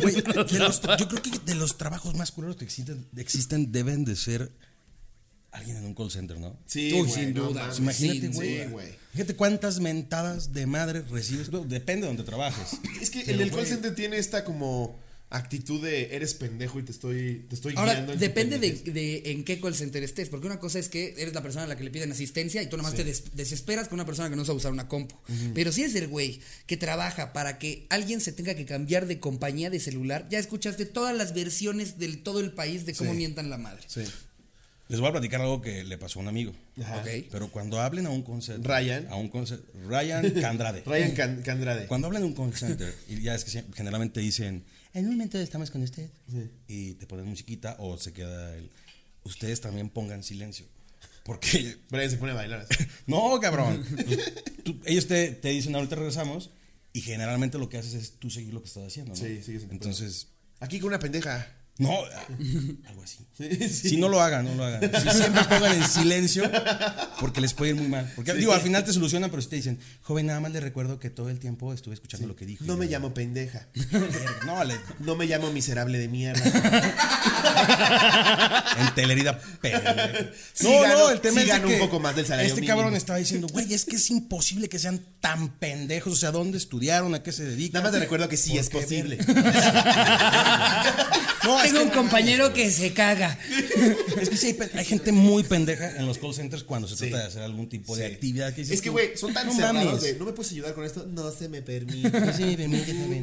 Güey, 0.00 0.16
de 0.16 0.58
los- 0.58 0.80
yo 0.98 1.08
creo 1.08 1.22
que 1.22 1.30
de 1.46 1.54
los 1.54 1.78
trabajos 1.78 2.14
más 2.14 2.30
culeros 2.32 2.56
que 2.56 2.64
existen, 2.64 3.08
existen 3.16 3.72
deben 3.72 4.04
de 4.04 4.14
ser 4.14 4.52
alguien 5.52 5.76
en 5.78 5.84
un 5.84 5.94
call 5.94 6.10
center, 6.10 6.38
¿no? 6.38 6.58
Sí, 6.66 6.92
Uy, 6.92 7.00
güey, 7.08 7.12
sin 7.12 7.34
no 7.34 7.48
duda. 7.48 7.62
mames. 7.62 7.78
Imagínate, 7.78 8.20
sin 8.20 8.32
güey. 8.32 8.54
duda, 8.58 8.66
güey. 8.68 8.88
Fíjate 9.12 9.34
cuántas 9.34 9.80
mentadas 9.80 10.52
de 10.52 10.66
madre 10.66 11.02
recibes. 11.02 11.50
No, 11.50 11.64
depende 11.64 12.02
de 12.02 12.06
donde 12.08 12.22
trabajes. 12.24 12.78
Es 13.00 13.10
que 13.10 13.22
Pero, 13.26 13.42
el 13.42 13.50
call 13.50 13.66
center 13.66 13.94
tiene 13.94 14.18
esta 14.18 14.44
como 14.44 14.98
actitud 15.32 15.80
de 15.80 16.16
eres 16.16 16.34
pendejo 16.34 16.80
y 16.80 16.82
te 16.82 16.90
estoy, 16.90 17.46
te 17.48 17.54
estoy 17.54 17.74
Ahora, 17.76 17.94
guiando. 17.94 18.16
depende 18.16 18.58
de, 18.58 19.22
en 19.26 19.44
qué 19.44 19.60
call 19.60 19.76
center 19.76 20.02
estés, 20.02 20.28
porque 20.28 20.46
una 20.48 20.58
cosa 20.58 20.80
es 20.80 20.88
que 20.88 21.14
eres 21.18 21.34
la 21.34 21.40
persona 21.40 21.64
a 21.64 21.68
la 21.68 21.76
que 21.76 21.84
le 21.84 21.90
piden 21.92 22.10
asistencia 22.10 22.60
y 22.62 22.66
tú 22.68 22.76
nomás 22.76 22.94
te 22.94 23.04
des- 23.04 23.36
desesperas 23.36 23.86
con 23.86 23.94
una 23.98 24.06
persona 24.06 24.28
que 24.28 24.34
no 24.34 24.44
sabe 24.44 24.56
usar 24.58 24.72
una 24.72 24.88
compu. 24.88 25.14
Pero 25.54 25.70
si 25.70 25.84
es 25.84 25.94
el 25.94 26.08
güey 26.08 26.40
que 26.66 26.76
trabaja 26.76 27.32
para 27.32 27.58
que 27.60 27.86
alguien 27.90 28.20
se 28.20 28.32
tenga 28.32 28.54
que 28.56 28.64
cambiar 28.66 29.06
de 29.06 29.20
compañía 29.20 29.70
de 29.70 29.78
celular, 29.78 30.26
ya 30.30 30.40
escuchaste 30.40 30.84
todas 30.84 31.16
las 31.16 31.32
versiones 31.32 31.96
del 31.98 32.24
todo 32.24 32.40
el 32.40 32.52
país 32.52 32.84
de 32.84 32.94
cómo 32.94 33.12
Sí. 33.12 33.16
mientan 33.18 33.50
la 33.50 33.58
madre. 33.58 33.82
Sí. 33.86 34.02
Les 34.90 35.00
voy 35.00 35.08
a 35.08 35.12
platicar 35.12 35.40
algo 35.40 35.60
que 35.62 35.84
le 35.84 35.96
pasó 35.98 36.18
a 36.18 36.22
un 36.22 36.28
amigo. 36.28 36.52
Ajá. 36.82 36.98
Ok. 36.98 37.08
Pero 37.30 37.50
cuando 37.50 37.80
hablen 37.80 38.06
a 38.06 38.10
un 38.10 38.24
center. 38.42 38.68
Ryan. 38.70 39.06
A 39.08 39.14
un 39.16 39.30
center- 39.46 39.62
Ryan 39.88 40.30
Candrade. 40.40 40.82
Ryan 40.84 41.12
Can- 41.12 41.42
Candrade. 41.42 41.86
Cuando 41.86 42.08
hablan 42.08 42.22
de 42.22 42.40
un 42.40 42.52
center, 42.52 42.94
y 43.08 43.22
ya 43.22 43.34
es 43.34 43.44
que 43.44 43.64
generalmente 43.74 44.20
dicen, 44.20 44.64
en 44.92 45.04
un 45.06 45.12
momento 45.12 45.38
estamos 45.38 45.70
con 45.70 45.82
usted. 45.82 46.10
Y 46.66 46.94
te 46.94 47.06
ponen 47.06 47.26
musiquita 47.26 47.76
o 47.78 47.96
se 47.98 48.12
queda 48.12 48.54
el. 48.56 48.70
Ustedes 49.22 49.60
también 49.60 49.90
pongan 49.90 50.22
silencio. 50.24 50.66
Porque. 51.24 51.76
Brian 51.90 52.10
se 52.10 52.16
pone 52.16 52.32
a 52.32 52.34
bailar. 52.34 52.66
No, 53.06 53.38
cabrón. 53.40 53.84
Pues, 54.06 54.34
tú- 54.64 54.80
ellos 54.86 55.06
te, 55.06 55.30
te 55.32 55.50
dicen, 55.50 55.74
ahorita 55.76 55.94
regresamos. 55.96 56.50
Y 56.92 57.02
generalmente 57.02 57.56
lo 57.58 57.68
que 57.68 57.78
haces 57.78 57.94
es 57.94 58.12
tú 58.18 58.28
seguir 58.30 58.52
lo 58.52 58.60
que 58.62 58.66
estás 58.66 58.84
haciendo, 58.88 59.12
¿no? 59.12 59.16
Sí, 59.16 59.40
tu 59.44 59.52
Entonces. 59.70 60.26
Aquí 60.58 60.80
con 60.80 60.88
una 60.88 60.98
pendeja. 60.98 61.46
No, 61.80 61.92
ah, 61.92 62.26
algo 62.88 63.02
así. 63.02 63.26
Sí, 63.32 63.68
sí. 63.68 63.88
Si 63.88 63.96
no 63.96 64.10
lo 64.10 64.20
hagan, 64.20 64.44
no 64.44 64.54
lo 64.54 64.64
hagan. 64.64 64.82
Si 64.82 65.10
siempre 65.18 65.42
pongan 65.44 65.72
en 65.72 65.88
silencio, 65.88 66.50
porque 67.18 67.40
les 67.40 67.54
puede 67.54 67.70
ir 67.70 67.76
muy 67.76 67.88
mal. 67.88 68.10
Porque 68.14 68.34
digo, 68.34 68.52
al 68.52 68.60
final 68.60 68.84
te 68.84 68.92
solucionan, 68.92 69.30
pero 69.30 69.40
si 69.40 69.48
te 69.48 69.56
dicen, 69.56 69.78
joven, 70.02 70.26
nada 70.26 70.40
más 70.40 70.52
le 70.52 70.60
recuerdo 70.60 70.98
que 70.98 71.08
todo 71.08 71.30
el 71.30 71.38
tiempo 71.38 71.72
estuve 71.72 71.94
escuchando 71.94 72.28
lo 72.28 72.36
que 72.36 72.44
dijo. 72.44 72.64
No 72.66 72.76
me 72.76 72.86
llamo 72.86 73.14
pendeja. 73.14 73.66
No, 74.46 74.62
le, 74.64 74.74
No 75.00 75.16
me 75.16 75.26
llamo 75.26 75.50
miserable 75.52 75.98
de 75.98 76.08
mierda. 76.08 76.42
en 78.78 78.94
telerida. 78.94 79.40
Sí 80.52 80.64
No, 80.68 80.80
gano- 80.80 80.98
no, 80.98 81.10
el 81.10 81.20
tema 81.20 81.40
sí 81.40 81.50
es 81.50 81.60
que 81.60 81.66
un 81.66 81.78
poco 81.78 82.00
más 82.00 82.16
del 82.16 82.26
salario 82.26 82.48
Este 82.48 82.60
mínimo. 82.60 82.76
cabrón 82.78 82.96
estaba 82.96 83.18
diciendo, 83.18 83.48
güey, 83.48 83.72
es 83.74 83.84
que 83.84 83.96
es 83.96 84.10
imposible 84.10 84.68
que 84.68 84.78
sean 84.78 85.00
tan 85.20 85.50
pendejos. 85.58 86.12
O 86.12 86.16
sea, 86.16 86.30
¿dónde 86.30 86.58
estudiaron? 86.58 87.14
¿A 87.14 87.22
qué 87.22 87.32
se 87.32 87.44
dedican? 87.44 87.80
Nada 87.82 87.90
más 87.90 87.92
te 87.92 88.00
recuerdo 88.04 88.28
que 88.28 88.36
sí 88.36 88.50
¿Por 88.52 88.60
es 88.60 88.68
posible. 88.70 89.18
No, 91.42 91.56
es 91.58 91.64
Tengo 91.72 91.78
que- 91.78 91.84
un 91.84 91.90
compañero 91.90 92.52
que 92.52 92.70
se 92.70 92.92
caga. 92.92 93.38
Es 94.20 94.28
que 94.28 94.36
sí, 94.36 94.54
hay, 94.74 94.84
gente 94.84 95.10
muy 95.10 95.42
pendeja 95.42 95.96
en 95.96 96.06
los 96.06 96.18
call 96.18 96.34
centers 96.34 96.64
cuando 96.64 96.86
se 96.86 96.96
trata 96.96 97.16
Sí. 97.16 97.22
de 97.22 97.26
hacer 97.28 97.42
algún 97.42 97.66
tipo 97.66 97.96
de 97.96 98.06
Sí. 98.08 98.12
actividad. 98.12 98.52
Que 98.54 98.60
Es 98.60 98.82
que, 98.82 98.90
güey, 98.90 99.16
son 99.16 99.32
tan 99.32 99.46
no 99.46 99.54
cerrados 99.54 100.02
de, 100.02 100.14
¿no 100.16 100.26
me 100.26 100.32
puedes 100.32 100.52
ayudar 100.52 100.74
con 100.74 100.84
esto? 100.84 101.06
No 101.10 101.30
se 101.32 101.48
me 101.48 101.62
permite. 101.62 102.10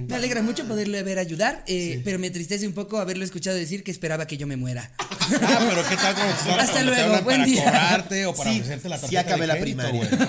Me 0.08 0.16
alegra 0.16 0.42
mucho 0.42 0.68
poderle 0.68 1.04
ver 1.04 1.20
ayudar, 1.20 1.64
eh, 1.68 2.02
pero 2.04 2.18
me 2.18 2.28
entristece 2.28 2.66
un 2.68 2.74
poco 2.74 2.98
haberlo 3.00 3.24
escuchado 3.24 3.56
decir 3.56 3.84
que 3.84 3.92
esperaba 3.92 4.26
que 4.28 4.38
yo 4.38 4.46
me 4.48 4.58
muera. 4.58 4.92
Ah, 5.30 5.66
pero 5.70 5.84
¿qué 5.90 5.96
tal 5.98 6.16
te- 6.16 6.52
Hasta 6.54 6.84
luego, 6.84 7.10
buen 7.22 7.24
para 7.42 7.46
día. 7.46 7.64
cobrarte 7.66 8.26
o 8.28 8.34
para 8.34 8.50
Sí, 8.50 8.60
ofrecerte 8.62 8.88
la 8.88 8.96
sí 8.98 9.02
tarjeta 9.02 9.22
acabé 9.22 9.42
de 9.42 9.48
la 9.48 9.58
crédito, 9.60 9.84
primaria. 9.84 10.10
güey? 10.10 10.28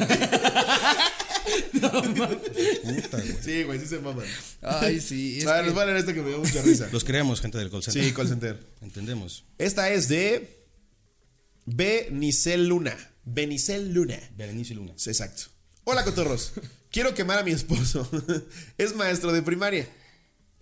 Puta, 1.73 3.19
güey. 3.19 3.37
Sí, 3.43 3.63
güey, 3.63 3.79
sí 3.81 3.87
se 3.87 3.99
maman. 4.01 4.27
Ay, 4.63 5.01
sí. 5.01 5.39
es 5.39 5.47
A 5.47 5.53
ver, 5.55 5.63
que- 5.63 5.71
nos 5.71 5.79
va 5.79 5.83
a 5.85 5.99
esta 5.99 6.13
que 6.13 6.21
me 6.23 6.29
dio 6.31 6.39
mucha 6.39 6.63
risa. 6.63 6.89
Los 6.93 7.05
queremos, 7.05 7.41
gente 7.41 7.59
del 7.59 7.71
call 7.71 7.83
center. 7.83 8.05
Sí, 8.05 8.13
call 8.13 8.29
center. 8.29 8.59
Entendemos. 8.81 9.45
Esta 9.59 9.89
es 9.91 10.09
de 10.09 10.65
Benicel 11.67 12.67
Luna. 12.69 12.97
Benicel 13.25 13.93
Luna. 13.93 14.19
Berenice 14.37 14.75
Luna. 14.75 14.95
Sí, 14.97 15.11
Exacto. 15.11 15.45
Hola, 15.85 16.05
cotorros. 16.05 16.53
Quiero 16.91 17.15
quemar 17.15 17.39
a 17.39 17.43
mi 17.45 17.53
esposo. 17.53 18.09
es 18.79 18.95
maestro 18.97 19.33
de 19.33 19.43
primaria. 19.43 19.87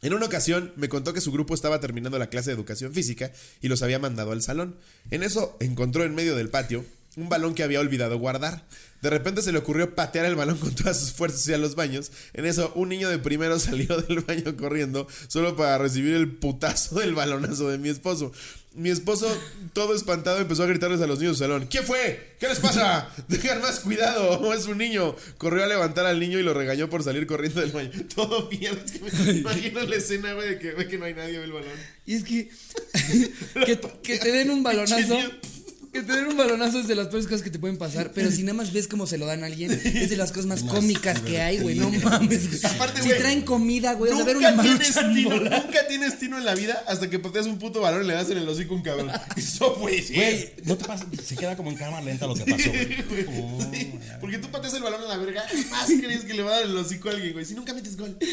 En 0.03 0.13
una 0.13 0.27
ocasión 0.27 0.73
me 0.77 0.89
contó 0.89 1.13
que 1.13 1.21
su 1.21 1.33
grupo 1.33 1.55
estaba 1.55 1.81
terminando 1.81 2.19
la 2.19 2.29
clase 2.29 2.51
de 2.51 2.57
educación 2.57 2.93
física 2.93 3.33
y 3.61 3.69
los 3.69 3.83
había 3.83 3.99
mandado 3.99 4.33
al 4.33 4.43
salón. 4.43 4.77
En 5.11 5.23
eso 5.23 5.57
encontró 5.61 6.05
en 6.05 6.15
medio 6.15 6.37
del 6.37 6.51
patio 6.51 6.85
un 7.17 7.31
balón 7.31 7.55
que 7.55 7.63
había 7.63 7.81
olvidado 7.81 8.19
guardar. 8.19 8.67
De 9.01 9.11
repente 9.11 9.41
se 9.41 9.53
le 9.53 9.59
ocurrió 9.59 9.95
patear 9.95 10.27
el 10.27 10.37
balón 10.37 10.59
con 10.59 10.75
todas 10.75 11.01
sus 11.01 11.13
fuerzas 11.13 11.41
hacia 11.41 11.59
los 11.59 11.75
baños. 11.75 12.13
En 12.35 12.45
eso 12.45 12.73
un 12.75 12.91
niño 12.91 13.09
de 13.09 13.19
primero 13.19 13.59
salió 13.59 14.01
del 14.03 14.21
baño 14.21 14.57
corriendo 14.57 15.09
solo 15.29 15.57
para 15.57 15.79
recibir 15.79 16.15
el 16.15 16.31
putazo 16.37 17.01
del 17.01 17.15
balonazo 17.15 17.71
de 17.71 17.79
mi 17.79 17.89
esposo. 17.89 18.33
Mi 18.77 18.91
esposo, 18.91 19.27
todo 19.73 19.95
espantado, 19.95 20.39
empezó 20.39 20.63
a 20.63 20.67
gritarles 20.67 21.01
a 21.01 21.07
los 21.07 21.19
niños 21.19 21.39
del 21.39 21.49
salón. 21.49 21.67
¿Qué 21.67 21.81
fue? 21.81 22.35
¿Qué 22.39 22.47
les 22.47 22.59
pasa? 22.59 23.09
Dejan 23.29 23.63
más 23.63 23.81
cuidado, 23.81 24.53
es 24.55 24.67
un 24.67 24.77
niño. 24.77 25.17
Corrió 25.39 25.65
a 25.65 25.67
levantar 25.67 26.05
al 26.05 26.21
niño 26.21 26.39
y 26.39 26.43
lo 26.43 26.53
regañó 26.53 26.91
por 26.91 27.03
salir 27.03 27.27
corriendo 27.27 27.63
del 27.63 27.73
baño. 27.73 27.91
Todo 28.15 28.51
mierda. 28.51 28.83
Es 28.85 28.93
que 28.93 29.33
me 29.33 29.39
imagino 29.39 29.81
la 29.81 29.97
escena, 29.97 30.35
güey, 30.35 30.51
de 30.51 30.59
que 30.59 30.73
ve 30.73 30.89
que 30.89 30.99
no 30.99 31.07
hay 31.07 31.15
nadie 31.15 31.39
ve 31.39 31.45
el 31.45 31.53
balón. 31.53 31.71
Y 32.05 32.17
es 32.17 32.25
que, 32.25 32.51
que, 33.65 33.81
que 34.03 34.19
te 34.19 34.31
den 34.31 34.51
un 34.51 34.63
balonazo. 34.63 35.19
Que 35.97 36.03
te 36.03 36.13
den 36.13 36.27
un 36.27 36.37
balonazo 36.37 36.81
es 36.81 36.89
de 36.89 36.95
las 36.95 37.07
peores 37.09 37.27
cosas 37.27 37.43
que 37.43 37.51
te 37.51 37.59
pueden 37.59 37.79
pasar. 37.79 38.13
Pero 38.15 38.31
si 38.31 38.43
nada 38.43 38.55
más 38.55 38.73
ves 38.73 38.87
cómo 38.89 39.07
se 39.07 39.17
lo 39.19 39.27
dan 39.27 39.43
a 39.43 39.47
alguien, 39.47 39.71
es 39.73 40.11
de 40.11 40.17
las 40.17 40.31
cosas 40.31 40.47
más 40.47 40.63
cómicas 40.63 41.21
que 41.21 41.41
hay, 41.41 41.59
güey. 41.59 41.77
No 41.77 41.91
mames. 41.91 42.49
güey. 42.61 42.75
Aparte, 42.75 43.01
si 43.03 43.09
güey, 43.09 43.19
traen 43.21 43.43
comida, 43.43 43.95
güey, 43.95 44.13
vas 44.13 44.21
a 44.21 44.25
ver 44.25 44.37
Nunca 44.37 44.53
una 44.53 44.63
tienes, 44.63 44.95
tino, 44.95 45.41
nunca 45.41 45.87
tienes 45.89 46.19
tino 46.19 46.39
en 46.39 46.45
la 46.45 46.55
vida 46.55 46.85
hasta 46.87 47.09
que 47.09 47.19
pateas 47.19 47.47
un 47.47 47.59
puto 47.59 47.81
balón 47.81 48.05
y 48.05 48.09
le 48.09 48.15
das 48.15 48.29
en 48.31 48.39
el 48.39 48.49
hocico 48.49 48.75
a 48.75 48.77
un 48.77 48.83
cabrón. 48.83 49.11
Eso 49.37 49.75
puede 49.75 50.03
ser. 50.03 50.17
Güey, 50.17 50.51
no 50.65 50.77
te 50.77 50.85
pasa, 50.85 51.07
se 51.25 51.37
queda 51.37 51.57
como 51.57 51.71
en 51.71 51.77
cámara 51.77 52.05
lenta 52.05 52.27
lo 52.27 52.35
que 52.35 52.45
pasó, 52.45 52.71
güey. 52.71 53.25
Como- 53.25 53.57
Sí, 53.73 53.93
porque 54.21 54.39
tú 54.39 54.51
pateas 54.51 54.75
el 54.75 54.83
balón 54.83 55.03
a 55.03 55.07
la 55.09 55.17
verga, 55.17 55.45
más 55.71 55.87
crees 55.87 56.25
que 56.25 56.35
le 56.35 56.43
va 56.43 56.51
a 56.53 56.55
dar 56.61 56.65
el 56.65 56.77
hocico 56.77 57.09
a 57.09 57.13
alguien, 57.13 57.33
güey. 57.33 57.45
Si 57.45 57.55
nunca 57.55 57.73
metes 57.75 57.97
gol. 57.97 58.17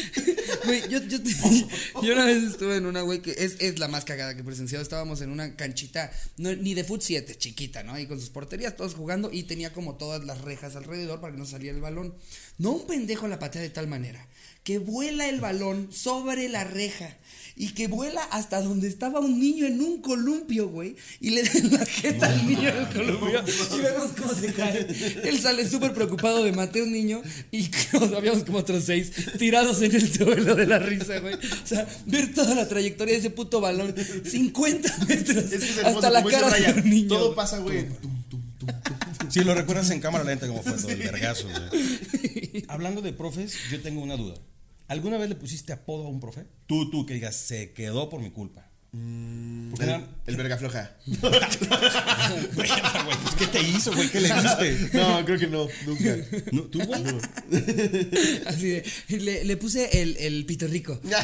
Güey, 0.64 0.82
yo, 0.88 0.98
yo, 1.02 1.18
yo 2.02 2.12
una 2.14 2.24
vez 2.24 2.42
estuve 2.42 2.76
en 2.76 2.86
una, 2.86 3.02
güey, 3.02 3.20
que 3.20 3.32
es, 3.32 3.56
es 3.58 3.78
la 3.78 3.88
más 3.88 4.04
cagada 4.04 4.34
que 4.34 4.40
he 4.40 4.44
presenciado. 4.44 4.82
Estábamos 4.82 5.20
en 5.20 5.30
una 5.30 5.54
canchita, 5.56 6.10
no, 6.38 6.54
ni 6.54 6.72
de 6.74 6.84
foot 6.84 7.02
7, 7.02 7.36
chiquita, 7.54 7.84
¿no? 7.84 7.94
Ahí 7.94 8.06
con 8.06 8.18
sus 8.18 8.30
porterías, 8.30 8.76
todos 8.76 8.94
jugando, 8.94 9.30
y 9.32 9.44
tenía 9.44 9.72
como 9.72 9.94
todas 9.94 10.24
las 10.24 10.40
rejas 10.40 10.74
alrededor 10.74 11.20
para 11.20 11.32
que 11.32 11.38
no 11.38 11.46
saliera 11.46 11.76
el 11.76 11.82
balón. 11.82 12.14
No 12.58 12.72
un 12.72 12.86
pendejo 12.86 13.28
la 13.28 13.38
patea 13.38 13.62
de 13.62 13.70
tal 13.70 13.86
manera 13.86 14.26
que 14.64 14.78
vuela 14.78 15.28
el 15.28 15.40
balón 15.40 15.92
sobre 15.92 16.48
la 16.48 16.64
reja. 16.64 17.16
Y 17.56 17.68
que 17.68 17.86
vuela 17.86 18.22
hasta 18.32 18.60
donde 18.60 18.88
estaba 18.88 19.20
un 19.20 19.38
niño 19.38 19.66
en 19.66 19.80
un 19.80 20.02
columpio, 20.02 20.68
güey. 20.68 20.96
Y 21.20 21.30
le 21.30 21.44
dan 21.44 21.72
la 21.72 21.86
jeta 21.86 22.26
al 22.26 22.46
niño 22.48 22.68
en 22.68 22.76
el 22.76 22.88
columpio. 22.88 23.44
Y 23.76 23.80
vemos 23.80 24.10
cómo 24.18 24.34
se 24.34 24.52
cae. 24.52 24.86
Él 25.22 25.38
sale 25.38 25.68
súper 25.68 25.94
preocupado 25.94 26.42
de 26.42 26.50
maté 26.52 26.80
a 26.80 26.82
un 26.82 26.92
niño. 26.92 27.22
Y 27.52 27.70
habíamos 28.16 28.42
como 28.42 28.58
otros 28.58 28.84
seis 28.84 29.12
tirados 29.38 29.80
en 29.82 29.94
el 29.94 30.12
suelo 30.12 30.56
de 30.56 30.66
la 30.66 30.80
risa, 30.80 31.20
güey. 31.20 31.34
O 31.34 31.66
sea, 31.66 31.86
ver 32.06 32.34
toda 32.34 32.56
la 32.56 32.66
trayectoria 32.66 33.14
de 33.14 33.20
ese 33.20 33.30
puto 33.30 33.60
balón. 33.60 33.94
50 34.24 34.98
metros. 35.06 35.44
Es 35.44 35.50
que 35.50 35.56
es 35.56 35.76
hermoso, 35.78 35.96
hasta 35.96 36.10
la 36.10 36.24
cara 36.24 36.50
Brian, 36.50 36.74
del 36.74 36.90
niño. 36.90 37.08
Todo 37.08 37.34
pasa, 37.36 37.58
güey. 37.58 37.86
Sí, 39.28 39.44
lo 39.44 39.54
recuerdas 39.54 39.90
en 39.90 40.00
cámara 40.00 40.24
lenta 40.24 40.46
como 40.48 40.62
fue 40.62 40.72
todo 40.72 40.88
el 40.88 40.98
vergazo, 40.98 41.48
güey. 41.48 42.64
Hablando 42.68 43.00
de 43.00 43.12
profes, 43.12 43.56
yo 43.70 43.80
tengo 43.80 44.02
una 44.02 44.16
duda. 44.16 44.34
¿Alguna 44.86 45.16
vez 45.16 45.28
le 45.28 45.34
pusiste 45.34 45.72
apodo 45.72 46.06
a 46.06 46.10
un 46.10 46.20
profe? 46.20 46.46
Tú, 46.66 46.90
tú, 46.90 47.06
que 47.06 47.14
digas, 47.14 47.36
se 47.36 47.72
quedó 47.72 48.10
por 48.10 48.20
mi 48.20 48.30
culpa. 48.30 48.63
Porque 49.70 49.90
El, 49.90 50.04
el 50.26 50.36
verga 50.36 50.56
floja. 50.56 50.92
Verga, 51.06 53.02
güey, 53.04 53.16
pues, 53.22 53.34
¿Qué 53.36 53.46
te 53.48 53.60
hizo, 53.62 53.92
güey? 53.92 54.08
¿Qué 54.08 54.20
le 54.20 54.28
diste? 54.40 54.90
No, 54.96 55.24
creo 55.24 55.38
que 55.38 55.46
no, 55.48 55.66
nunca. 55.84 56.16
¿No, 56.52 56.62
¿Tú, 56.62 56.80
güey? 56.84 57.02
Así 58.46 58.68
de, 58.68 58.84
le, 59.08 59.44
le 59.44 59.56
puse 59.56 60.00
el, 60.02 60.16
el 60.18 60.46
pito 60.46 60.66
rico. 60.68 61.00
No, 61.02 61.16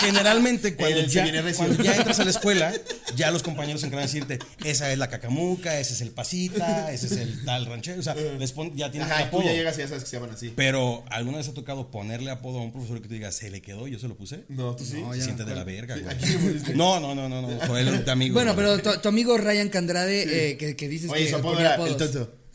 generalmente 0.00 0.74
cuando 0.74 1.00
ya, 1.02 1.24
cuando 1.54 1.82
ya 1.82 1.94
entras 1.96 2.18
a 2.20 2.24
la 2.24 2.30
escuela, 2.30 2.72
ya 3.16 3.30
los 3.30 3.42
compañeros 3.42 3.80
se 3.80 3.86
encargan 3.86 4.06
de 4.08 4.12
decirte, 4.12 4.38
esa 4.68 4.90
es 4.92 4.98
la 4.98 5.08
cacamuca, 5.08 5.78
ese 5.78 5.94
es 5.94 6.00
el 6.00 6.10
pasita, 6.10 6.92
ese 6.92 7.06
es 7.06 7.12
el 7.12 7.44
tal 7.44 7.66
ranchero. 7.66 8.00
O 8.00 8.02
sea, 8.02 8.14
les 8.14 8.52
pon- 8.52 8.74
ya 8.76 8.90
tienes 8.90 9.10
Ajá, 9.10 9.22
el 9.22 9.28
y 9.28 9.30
tú 9.30 9.36
apodo. 9.38 9.50
ya 9.50 9.56
llegas 9.56 9.76
y 9.78 9.80
ya 9.82 9.88
sabes 9.88 10.04
que 10.04 10.10
se 10.10 10.16
llaman 10.16 10.34
así. 10.34 10.52
Pero 10.56 11.04
¿alguna 11.10 11.38
vez 11.38 11.48
ha 11.48 11.54
tocado 11.54 11.90
ponerle 11.90 12.30
apodo 12.30 12.58
a 12.58 12.62
un 12.62 12.72
profesor 12.72 13.00
que 13.00 13.08
te 13.08 13.14
diga, 13.14 13.30
se 13.32 13.50
le 13.50 13.62
quedó, 13.62 13.86
yo 13.86 13.98
se 13.98 14.08
lo 14.08 14.16
puse? 14.16 14.44
No, 14.48 14.74
tú 14.76 14.84
sí. 14.84 15.00
No, 15.00 15.14
Se 15.14 15.22
siente 15.22 15.44
de 15.44 15.54
la 15.54 15.64
verga, 15.64 15.96
güey. 15.96 16.07
No, 16.74 17.00
no, 17.00 17.14
no, 17.14 17.28
no, 17.28 17.42
no. 17.42 17.60
Fue 17.66 17.80
el 17.80 18.04
de 18.06 18.10
amigo. 18.10 18.34
Bueno, 18.34 18.54
pero 18.56 18.78
tu, 18.78 18.90
tu 19.00 19.08
amigo 19.08 19.36
Ryan 19.38 19.68
Candrade, 19.68 20.50
eh, 20.50 20.56
que, 20.56 20.76
que 20.76 20.88
dices 20.88 21.10
Oye, 21.10 21.24
que 21.24 21.30
su 21.30 21.36
apodo 21.36 21.54
ponía 21.54 21.74
era 21.74 21.86
el 21.86 21.96
tonto. 21.96 22.34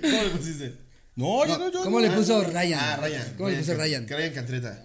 ¿Cómo 0.00 0.22
le 0.22 0.30
pusiste? 0.30 0.76
No, 1.14 1.46
yo 1.46 1.58
no, 1.58 1.70
yo 1.72 1.82
¿Cómo 1.82 2.00
no. 2.00 2.06
le 2.06 2.12
puso 2.12 2.42
Ryan? 2.42 2.80
Ah, 2.82 2.96
Ryan. 2.96 3.34
¿Cómo 3.36 3.50
le 3.50 3.56
puso 3.58 3.74
Ryan? 3.74 4.06
Que 4.06 4.16
Ryan 4.16 4.32
Cantreta. 4.32 4.82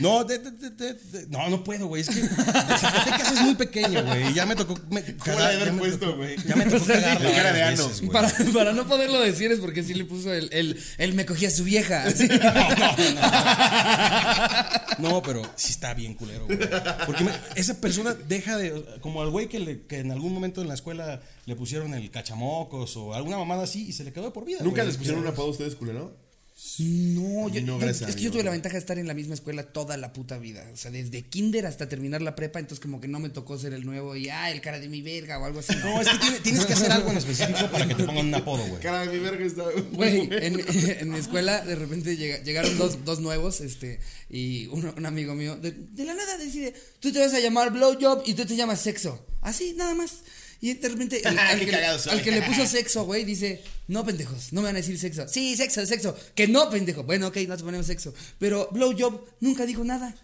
No, 0.00 0.24
de- 0.24 0.38
de- 0.38 0.50
de- 0.50 0.70
de- 0.70 0.94
de- 0.94 1.26
no, 1.28 1.48
no 1.50 1.62
puedo, 1.62 1.88
güey. 1.88 2.00
Es 2.02 2.08
que 2.08 2.22
Zacatecas 2.22 3.32
es 3.32 3.40
muy 3.42 3.54
pequeño, 3.54 4.02
güey. 4.04 4.32
Ya 4.32 4.46
me 4.46 4.56
tocó. 4.56 4.74
Me, 4.90 5.02
¿Cómo 5.16 5.38
le 5.38 5.44
haber 5.44 5.66
ya 5.66 5.72
me 5.72 5.78
puesto, 5.78 6.06
tocó- 6.06 6.16
güey? 6.16 6.36
Ya 6.46 6.56
me 6.56 6.64
tocó 6.64 6.76
O 6.82 6.86
sea, 6.86 7.00
cagarla 7.00 7.32
cara 7.32 7.52
de 7.52 7.62
ano. 7.64 7.88
veces. 7.88 8.08
Para, 8.10 8.32
para 8.54 8.72
no 8.72 8.86
poderlo 8.88 9.20
decir 9.20 9.52
es 9.52 9.58
porque 9.60 9.82
sí 9.82 9.92
le 9.94 10.04
puso 10.06 10.32
el, 10.32 10.48
el, 10.52 10.80
el 10.96 11.12
me 11.14 11.26
cogía 11.26 11.48
a 11.48 11.50
su 11.50 11.64
vieja. 11.64 12.04
así. 12.06 12.28
No, 14.98 15.22
pero 15.22 15.42
sí 15.56 15.70
está 15.72 15.92
bien 15.94 16.14
culero, 16.14 16.46
güey. 16.46 16.58
Porque 17.06 17.24
me- 17.24 17.32
esa 17.56 17.80
persona 17.80 18.14
deja 18.14 18.56
de. 18.56 18.98
Como 19.00 19.20
al 19.22 19.30
güey 19.30 19.48
que, 19.48 19.58
le- 19.58 19.82
que 19.86 19.98
en 19.98 20.10
algún 20.12 20.32
momento 20.32 20.62
en 20.62 20.68
la 20.68 20.74
escuela 20.74 21.20
le 21.46 21.56
pusieron 21.56 21.92
el 21.94 22.10
cachamocos 22.10 22.96
o 22.96 23.12
alguna 23.14 23.36
mamada 23.38 23.64
así 23.64 23.88
y 23.88 23.92
se 23.92 24.04
le 24.04 24.12
quedó 24.12 24.24
de 24.26 24.30
por 24.30 24.44
vida. 24.44 24.58
¿Nunca 24.62 24.76
güey. 24.82 24.88
les 24.88 24.96
pusieron 24.96 25.20
un 25.20 25.26
apodo 25.26 25.48
a 25.48 25.50
ustedes, 25.50 25.74
culero? 25.74 26.16
No, 26.78 27.48
yo, 27.50 27.60
no, 27.62 27.78
yo- 27.78 27.88
es 27.88 28.00
que 28.16 28.22
yo 28.22 28.32
tuve 28.32 28.42
la 28.42 28.50
ventaja 28.50 28.72
de 28.74 28.78
estar 28.80 28.98
en 28.98 29.06
la 29.06 29.14
misma 29.14 29.34
escuela 29.34 29.64
toda 29.64 29.96
la 29.96 30.12
puta 30.12 30.38
vida. 30.38 30.68
O 30.72 30.76
sea, 30.76 30.90
desde 30.90 31.22
kinder 31.22 31.66
hasta 31.66 31.88
terminar 31.88 32.22
la 32.22 32.34
prepa, 32.34 32.58
entonces 32.58 32.80
como 32.82 33.00
que 33.00 33.06
no 33.06 33.20
me 33.20 33.28
tocó 33.28 33.58
ser 33.58 33.74
el 33.74 33.84
nuevo 33.84 34.16
y, 34.16 34.28
ah, 34.28 34.50
el 34.50 34.60
cara 34.60 34.80
de 34.80 34.88
mi 34.88 35.02
verga 35.02 35.38
o 35.38 35.44
algo 35.44 35.60
así. 35.60 35.74
No, 35.76 36.00
es 36.00 36.08
que 36.08 36.18
tiene- 36.18 36.40
tienes 36.40 36.66
que 36.66 36.72
hacer 36.72 36.90
algo 36.90 37.10
en 37.10 37.18
específico 37.18 37.70
para 37.70 37.86
que 37.86 37.94
te 37.94 38.04
pongan 38.04 38.26
un 38.28 38.34
apodo, 38.34 38.66
güey. 38.66 38.80
Cara 38.80 39.06
de 39.06 39.12
mi 39.12 39.18
verga 39.18 39.44
está. 39.44 39.64
Güey, 39.92 40.28
en, 40.30 40.60
en 41.00 41.10
mi 41.10 41.18
escuela 41.18 41.64
de 41.64 41.74
repente 41.76 42.16
llega- 42.16 42.42
llegaron 42.42 42.76
dos, 42.78 43.04
dos 43.04 43.20
nuevos, 43.20 43.60
este, 43.60 44.00
y 44.30 44.66
un 44.68 45.04
amigo 45.06 45.34
mío, 45.34 45.56
de, 45.56 45.70
de 45.72 46.04
la 46.04 46.14
nada 46.14 46.38
decide, 46.38 46.74
tú 46.98 47.12
te 47.12 47.20
vas 47.20 47.34
a 47.34 47.40
llamar 47.40 47.72
Blowjob 47.72 48.22
y 48.26 48.34
tú 48.34 48.44
te 48.46 48.56
llamas 48.56 48.80
Sexo. 48.80 49.24
Así, 49.42 49.74
nada 49.76 49.94
más. 49.94 50.20
Y 50.60 50.72
de 50.74 50.88
repente, 50.88 51.20
el- 51.28 51.38
al, 51.38 51.58
Qué 51.58 51.66
que, 51.66 51.76
al 51.76 52.22
que 52.22 52.30
le 52.32 52.40
puso 52.42 52.64
sexo, 52.66 53.04
güey, 53.04 53.24
dice, 53.24 53.60
no, 53.86 54.04
pendejos, 54.04 54.52
no 54.52 54.60
me 54.62 54.66
van 54.68 54.76
a 54.76 54.78
decir 54.78 54.98
sexo. 54.98 55.28
Sí, 55.28 55.56
sexo, 55.56 55.84
sexo. 55.86 56.16
Que 56.34 56.48
no, 56.48 56.70
pendejo. 56.70 57.02
Bueno, 57.04 57.28
ok, 57.28 57.36
no 57.48 57.56
te 57.56 57.64
ponemos 57.64 57.86
sexo. 57.86 58.14
Pero 58.38 58.68
Blowjob 58.72 59.20
nunca 59.40 59.66
dijo 59.66 59.84
nada. 59.84 60.14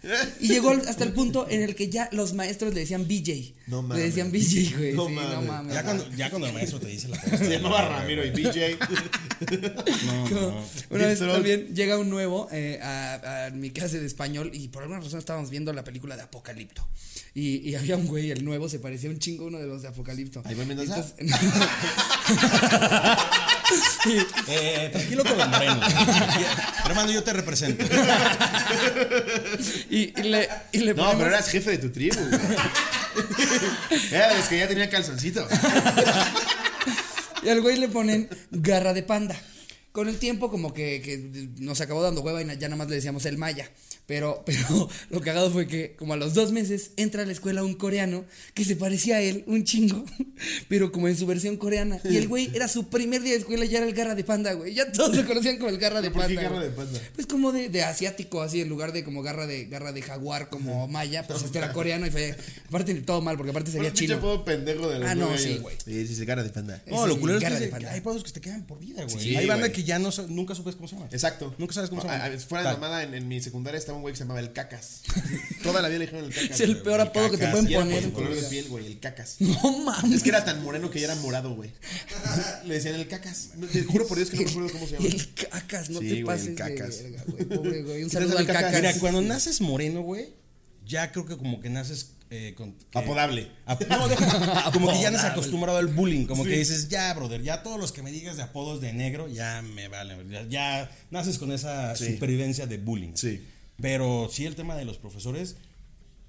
Y 0.41 0.49
llegó 0.49 0.71
hasta 0.71 1.05
el 1.05 1.13
punto 1.13 1.47
en 1.49 1.63
el 1.63 1.75
que 1.75 1.89
ya 1.91 2.09
los 2.13 2.33
maestros 2.33 2.73
le 2.75 2.81
decían 2.81 3.07
BJ. 3.07 3.55
No 3.67 3.83
Le 3.83 3.89
mames. 3.89 4.05
decían 4.05 4.33
BJ, 4.33 4.77
güey. 4.77 4.93
No 4.95 5.09
sí, 5.09 5.15
no 5.15 5.21
mames. 5.23 5.49
mames. 5.49 5.75
Ya 5.75 5.83
cuando, 5.85 6.11
ya 6.17 6.31
cuando 6.31 6.49
el 6.49 6.55
maestro 6.55 6.81
te 6.81 6.87
dice 6.87 7.09
la 7.09 7.21
cosa. 7.21 7.37
Se 7.39 7.51
llamaba 7.51 7.89
Ramiro 7.89 8.25
y 8.25 8.31
BJ. 8.31 8.79
No, 10.07 10.29
no. 10.31 10.65
Una 10.91 11.07
vez 11.07 11.19
también 11.19 11.75
llega 11.75 11.99
un 11.99 12.09
nuevo 12.11 12.49
eh, 12.53 12.79
a, 12.83 13.47
a 13.47 13.51
mi 13.51 13.71
clase 13.71 14.01
de 14.01 14.07
español 14.07 14.51
y 14.55 14.69
por 14.69 14.83
alguna 14.83 15.01
razón 15.01 15.19
estábamos 15.19 15.51
viendo 15.51 15.73
la 15.73 15.85
película 15.85 16.17
de 16.17 16.23
Apocalipto. 16.23 16.87
Y, 17.35 17.59
y 17.69 17.75
había 17.77 17.97
un 17.97 18.07
güey, 18.07 18.31
el 18.33 18.45
nuevo, 18.45 18.69
se 18.69 18.81
parecía 18.81 19.09
un 19.11 19.19
chingo 19.21 19.45
a 19.45 19.47
uno 19.49 19.59
de 19.59 19.67
los 19.67 19.83
de 19.83 19.89
Apocalipto. 19.89 20.43
Ahí 20.45 20.55
va 20.57 20.65
Mendoza. 20.65 21.07
Entonces- 21.19 21.41
Eh, 24.49 24.89
tranquilo 24.93 25.25
con 25.25 25.37
los 25.39 25.49
morenos. 25.49 25.93
Hermano, 26.87 27.11
yo 27.13 27.23
te 27.23 27.33
represento. 27.33 27.85
y, 29.91 30.13
y 30.19 30.23
le, 30.23 30.49
y 30.73 30.79
le 30.79 30.95
No, 30.95 31.03
ponemos- 31.05 31.17
pero 31.19 31.27
eras 31.29 31.49
jefe 31.51 31.71
de 31.73 31.79
tu 31.79 31.91
tribu, 31.91 32.17
güey. 32.19 32.41
Era 34.13 34.29
de 34.31 34.39
los 34.39 34.47
que 34.49 34.59
ya 34.59 34.69
tenía 34.69 34.89
calzoncito. 34.91 35.47
Y 37.43 37.49
al 37.49 37.61
güey 37.61 37.77
le 37.79 37.89
ponen 37.89 38.29
garra 38.51 38.93
de 38.93 39.03
panda. 39.03 39.37
Con 39.93 40.09
el 40.09 40.19
tiempo 40.19 40.51
como 40.51 40.73
que, 40.73 41.03
que 41.03 41.49
nos 41.59 41.81
acabó 41.81 42.03
dando 42.03 42.21
hueva 42.23 42.41
y 42.43 42.45
na- 42.45 42.55
ya 42.55 42.69
nada 42.69 42.77
más 42.77 42.89
le 42.89 42.97
decíamos 42.97 43.25
el 43.27 43.39
maya. 43.39 43.69
Pero, 44.11 44.43
pero 44.45 44.89
lo 45.11 45.21
cagado 45.21 45.53
fue 45.53 45.69
que 45.69 45.95
como 45.95 46.15
a 46.15 46.17
los 46.17 46.35
dos 46.35 46.51
meses 46.51 46.91
entra 46.97 47.23
a 47.23 47.27
la 47.27 47.31
escuela 47.31 47.63
un 47.63 47.75
coreano 47.75 48.25
que 48.55 48.65
se 48.65 48.75
parecía 48.75 49.19
a 49.19 49.21
él, 49.21 49.45
un 49.47 49.63
chingo, 49.63 50.05
pero 50.69 50.91
como 50.91 51.07
en 51.07 51.17
su 51.17 51.29
versión 51.29 51.57
coreana. 51.57 52.01
Y 52.03 52.17
el 52.17 52.27
güey 52.27 52.51
era 52.53 52.67
su 52.67 52.89
primer 52.89 53.23
día 53.23 53.35
de 53.35 53.39
escuela 53.39 53.65
y 53.65 53.69
ya 53.69 53.79
era 53.79 53.87
el 53.87 53.95
garra 53.95 54.17
de 54.17 54.25
panda, 54.25 54.53
güey. 54.55 54.75
Ya 54.75 54.91
todos 54.91 55.15
lo 55.15 55.25
conocían 55.25 55.59
como 55.59 55.69
el 55.71 55.79
garra 55.79 56.03
de 56.03 56.11
¿Por 56.11 56.27
qué 56.27 56.35
panda. 56.35 56.43
garra 56.43 56.57
güey. 56.57 56.71
de 56.71 56.75
panda? 56.75 57.01
Pues 57.15 57.29
como 57.29 57.53
de, 57.53 57.69
de 57.69 57.85
asiático, 57.85 58.43
así, 58.43 58.61
en 58.61 58.69
lugar 58.69 58.93
de 58.93 59.05
como 59.05 59.23
garra 59.23 59.47
de 59.47 59.67
garra 59.67 59.93
de 59.93 60.03
jaguar, 60.03 60.49
como 60.51 60.89
maya, 60.89 61.25
pues 61.25 61.45
este 61.45 61.59
era 61.59 61.73
coreano 61.73 62.05
y 62.05 62.11
fue, 62.11 62.35
aparte 62.67 62.93
todo 63.03 63.21
mal, 63.21 63.37
porque 63.37 63.51
aparte 63.53 63.71
sería 63.71 63.93
chino. 63.93 64.17
apodo 64.17 64.45
pendejo 64.45 64.89
de 64.89 64.99
los 64.99 65.09
Ah, 65.09 65.15
no, 65.15 65.39
sí, 65.39 65.59
güey. 65.59 65.77
Sí, 65.85 66.09
sí, 66.09 66.17
sí, 66.17 66.27
cara 66.27 66.43
de 66.43 66.51
panda. 66.51 66.83
No, 66.89 67.07
lo 67.07 67.21
culero 67.21 67.39
es 67.39 67.45
que, 67.45 67.69
de 67.69 67.89
hay 67.89 68.01
apodos 68.01 68.25
que 68.25 68.33
te 68.33 68.41
quedan 68.41 68.65
por 68.65 68.81
vida, 68.81 69.05
güey. 69.05 69.21
Sí, 69.21 69.37
hay 69.37 69.47
banda 69.47 69.69
güey. 69.69 69.73
que 69.73 69.85
ya 69.85 70.01
no, 70.01 70.11
nunca 70.29 70.57
supes 70.57 70.75
cómo 70.75 70.89
se 70.89 70.97
llama. 70.97 71.09
Exacto. 71.13 71.55
Nunca 71.59 71.75
sabes 71.75 71.91
cómo 71.91 72.03
se 72.03 72.09
llama. 72.09 72.29
Fuera 72.49 72.69
de 72.69 72.73
mamada, 72.75 73.05
en, 73.05 73.15
en 73.15 73.29
mi 73.29 73.41
secundaria 73.41 73.79
estaba 73.79 74.00
un 74.01 74.03
güey 74.03 74.13
que 74.15 74.19
se 74.19 74.25
llamaba 74.25 74.41
el 74.41 74.53
Cacas. 74.53 75.03
Toda 75.63 75.83
la 75.83 75.89
vida 75.89 75.99
le 75.99 76.07
dijeron 76.07 76.25
el 76.27 76.35
Cacas. 76.35 76.51
Es 76.53 76.61
el 76.61 76.79
peor 76.83 77.01
apodo 77.01 77.31
que 77.31 77.37
te 77.37 77.47
pueden 77.49 77.69
Y 77.71 77.75
era 77.75 77.83
por 77.83 77.89
poner. 77.89 78.05
tu 78.05 78.13
color 78.13 78.35
de 78.35 78.43
piel, 78.49 78.69
güey, 78.69 78.87
el 78.87 78.99
Cacas. 78.99 79.37
No 79.41 79.79
mames. 79.81 80.13
Es 80.17 80.23
que 80.23 80.31
era 80.31 80.45
tan 80.45 80.63
moreno 80.63 80.91
que 80.91 80.99
ya 81.01 81.07
era 81.07 81.15
morado, 81.17 81.55
güey. 81.55 81.71
Le 82.65 82.75
decían 82.75 82.95
el 82.97 83.07
Cacas. 83.09 83.51
Te 83.73 83.85
juro 83.85 84.07
por 84.07 84.17
Dios 84.17 84.31
que 84.31 84.37
no 84.39 84.43
me 84.45 84.51
acuerdo 84.51 84.73
cómo 84.73 84.87
se 84.87 84.95
llama. 84.95 85.07
El 85.07 85.35
cacas, 85.35 85.91
no 85.91 86.01
Sí, 86.01 86.09
te 86.09 86.25
pases 86.25 86.47
el 86.49 86.55
cacas. 86.55 86.99
de 86.99 87.03
verga, 87.11 87.25
güey. 87.27 87.45
Pobre 87.45 87.83
güey. 87.83 88.03
Un 88.05 88.09
¿Qué 88.11 88.15
saludo 88.15 88.33
al 88.37 88.41
el 88.41 88.47
cacas? 88.47 88.63
cacas. 88.65 88.81
Mira, 88.81 88.95
cuando 89.01 89.21
naces 89.23 89.61
moreno, 89.61 90.01
güey, 90.03 90.31
ya 90.87 91.13
creo 91.13 91.27
que 91.27 91.37
como 91.37 91.61
que 91.61 91.69
naces 91.71 92.13
eh, 92.33 92.55
con... 92.57 92.73
que- 92.75 92.99
Apodable. 92.99 93.51
Ap- 93.67 93.83
no, 93.89 94.07
deja, 94.09 94.71
como 94.73 94.89
que 94.93 95.01
ya 95.01 95.11
naces 95.11 95.27
Apodable. 95.27 95.29
acostumbrado 95.33 95.79
al 95.79 95.89
bullying, 95.89 96.27
como 96.27 96.45
que 96.45 96.51
dices, 96.59 96.89
ya, 96.89 97.13
brother, 97.15 97.43
ya 97.43 97.63
todos 97.65 97.79
los 97.79 97.91
que 97.91 98.03
me 98.05 98.13
digas 98.13 98.37
de 98.37 98.45
apodos 98.45 98.81
de 98.81 98.93
negro, 98.93 99.27
ya 99.29 99.63
me 99.63 99.89
valen, 99.89 100.29
ya, 100.31 100.47
ya 100.49 100.91
naces 101.11 101.39
con 101.39 101.51
esa 101.51 101.97
Sí. 101.97 102.13
supervivencia 102.15 102.67
de 102.69 102.79
bullying. 102.79 103.13
Sí. 103.17 103.45
Pero 103.81 104.29
sí 104.31 104.47
el 104.47 104.55
tema 104.57 104.77
de 104.77 104.85
los 104.85 104.99
profesores, 104.99 105.57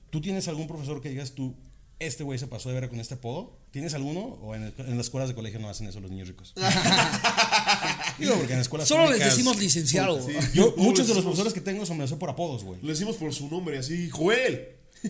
¿tú 0.10 0.22
tienes 0.22 0.48
algún 0.48 0.68
profesor 0.68 1.02
que 1.02 1.10
digas 1.10 1.32
tú, 1.32 1.56
este 2.00 2.24
güey 2.24 2.40
se 2.40 2.48
pasó 2.48 2.70
de 2.70 2.80
ver 2.80 2.90
con 2.90 3.00
este 3.00 3.16
apodo? 3.16 3.60
¿Tienes 3.72 3.94
alguno? 3.94 4.22
¿O 4.42 4.56
en, 4.56 4.74
en 4.78 4.98
las 4.98 5.08
escuelas 5.08 5.30
de 5.30 5.36
colegio 5.36 5.60
no 5.60 5.70
hacen 5.70 5.88
eso 5.88 6.00
los 6.00 6.10
niños 6.12 6.28
ricos? 6.28 6.54
Digo, 8.18 8.36
porque 8.36 8.54
en 8.54 8.60
escuelas 8.60 8.88
Solo 8.88 9.10
les 9.12 9.20
decimos 9.20 9.58
licenciado. 9.58 10.22
Sí. 10.26 10.34
Yo, 10.54 10.74
No, 10.76 10.84
muchos 10.84 11.08
de 11.08 11.14
los 11.14 11.24
profesores 11.24 11.54
que 11.54 11.62
tengo 11.62 11.86
son 11.86 11.98
me 11.98 12.04
lo 12.04 12.08
sé 12.08 12.16
por 12.16 12.30
apodos, 12.30 12.64
güey. 12.64 12.80
Lo 12.82 12.90
decimos 12.90 13.16
por 13.18 13.34
su 13.34 13.48
nombre, 13.50 13.78
así, 13.78 14.10
Joel. 14.10 14.78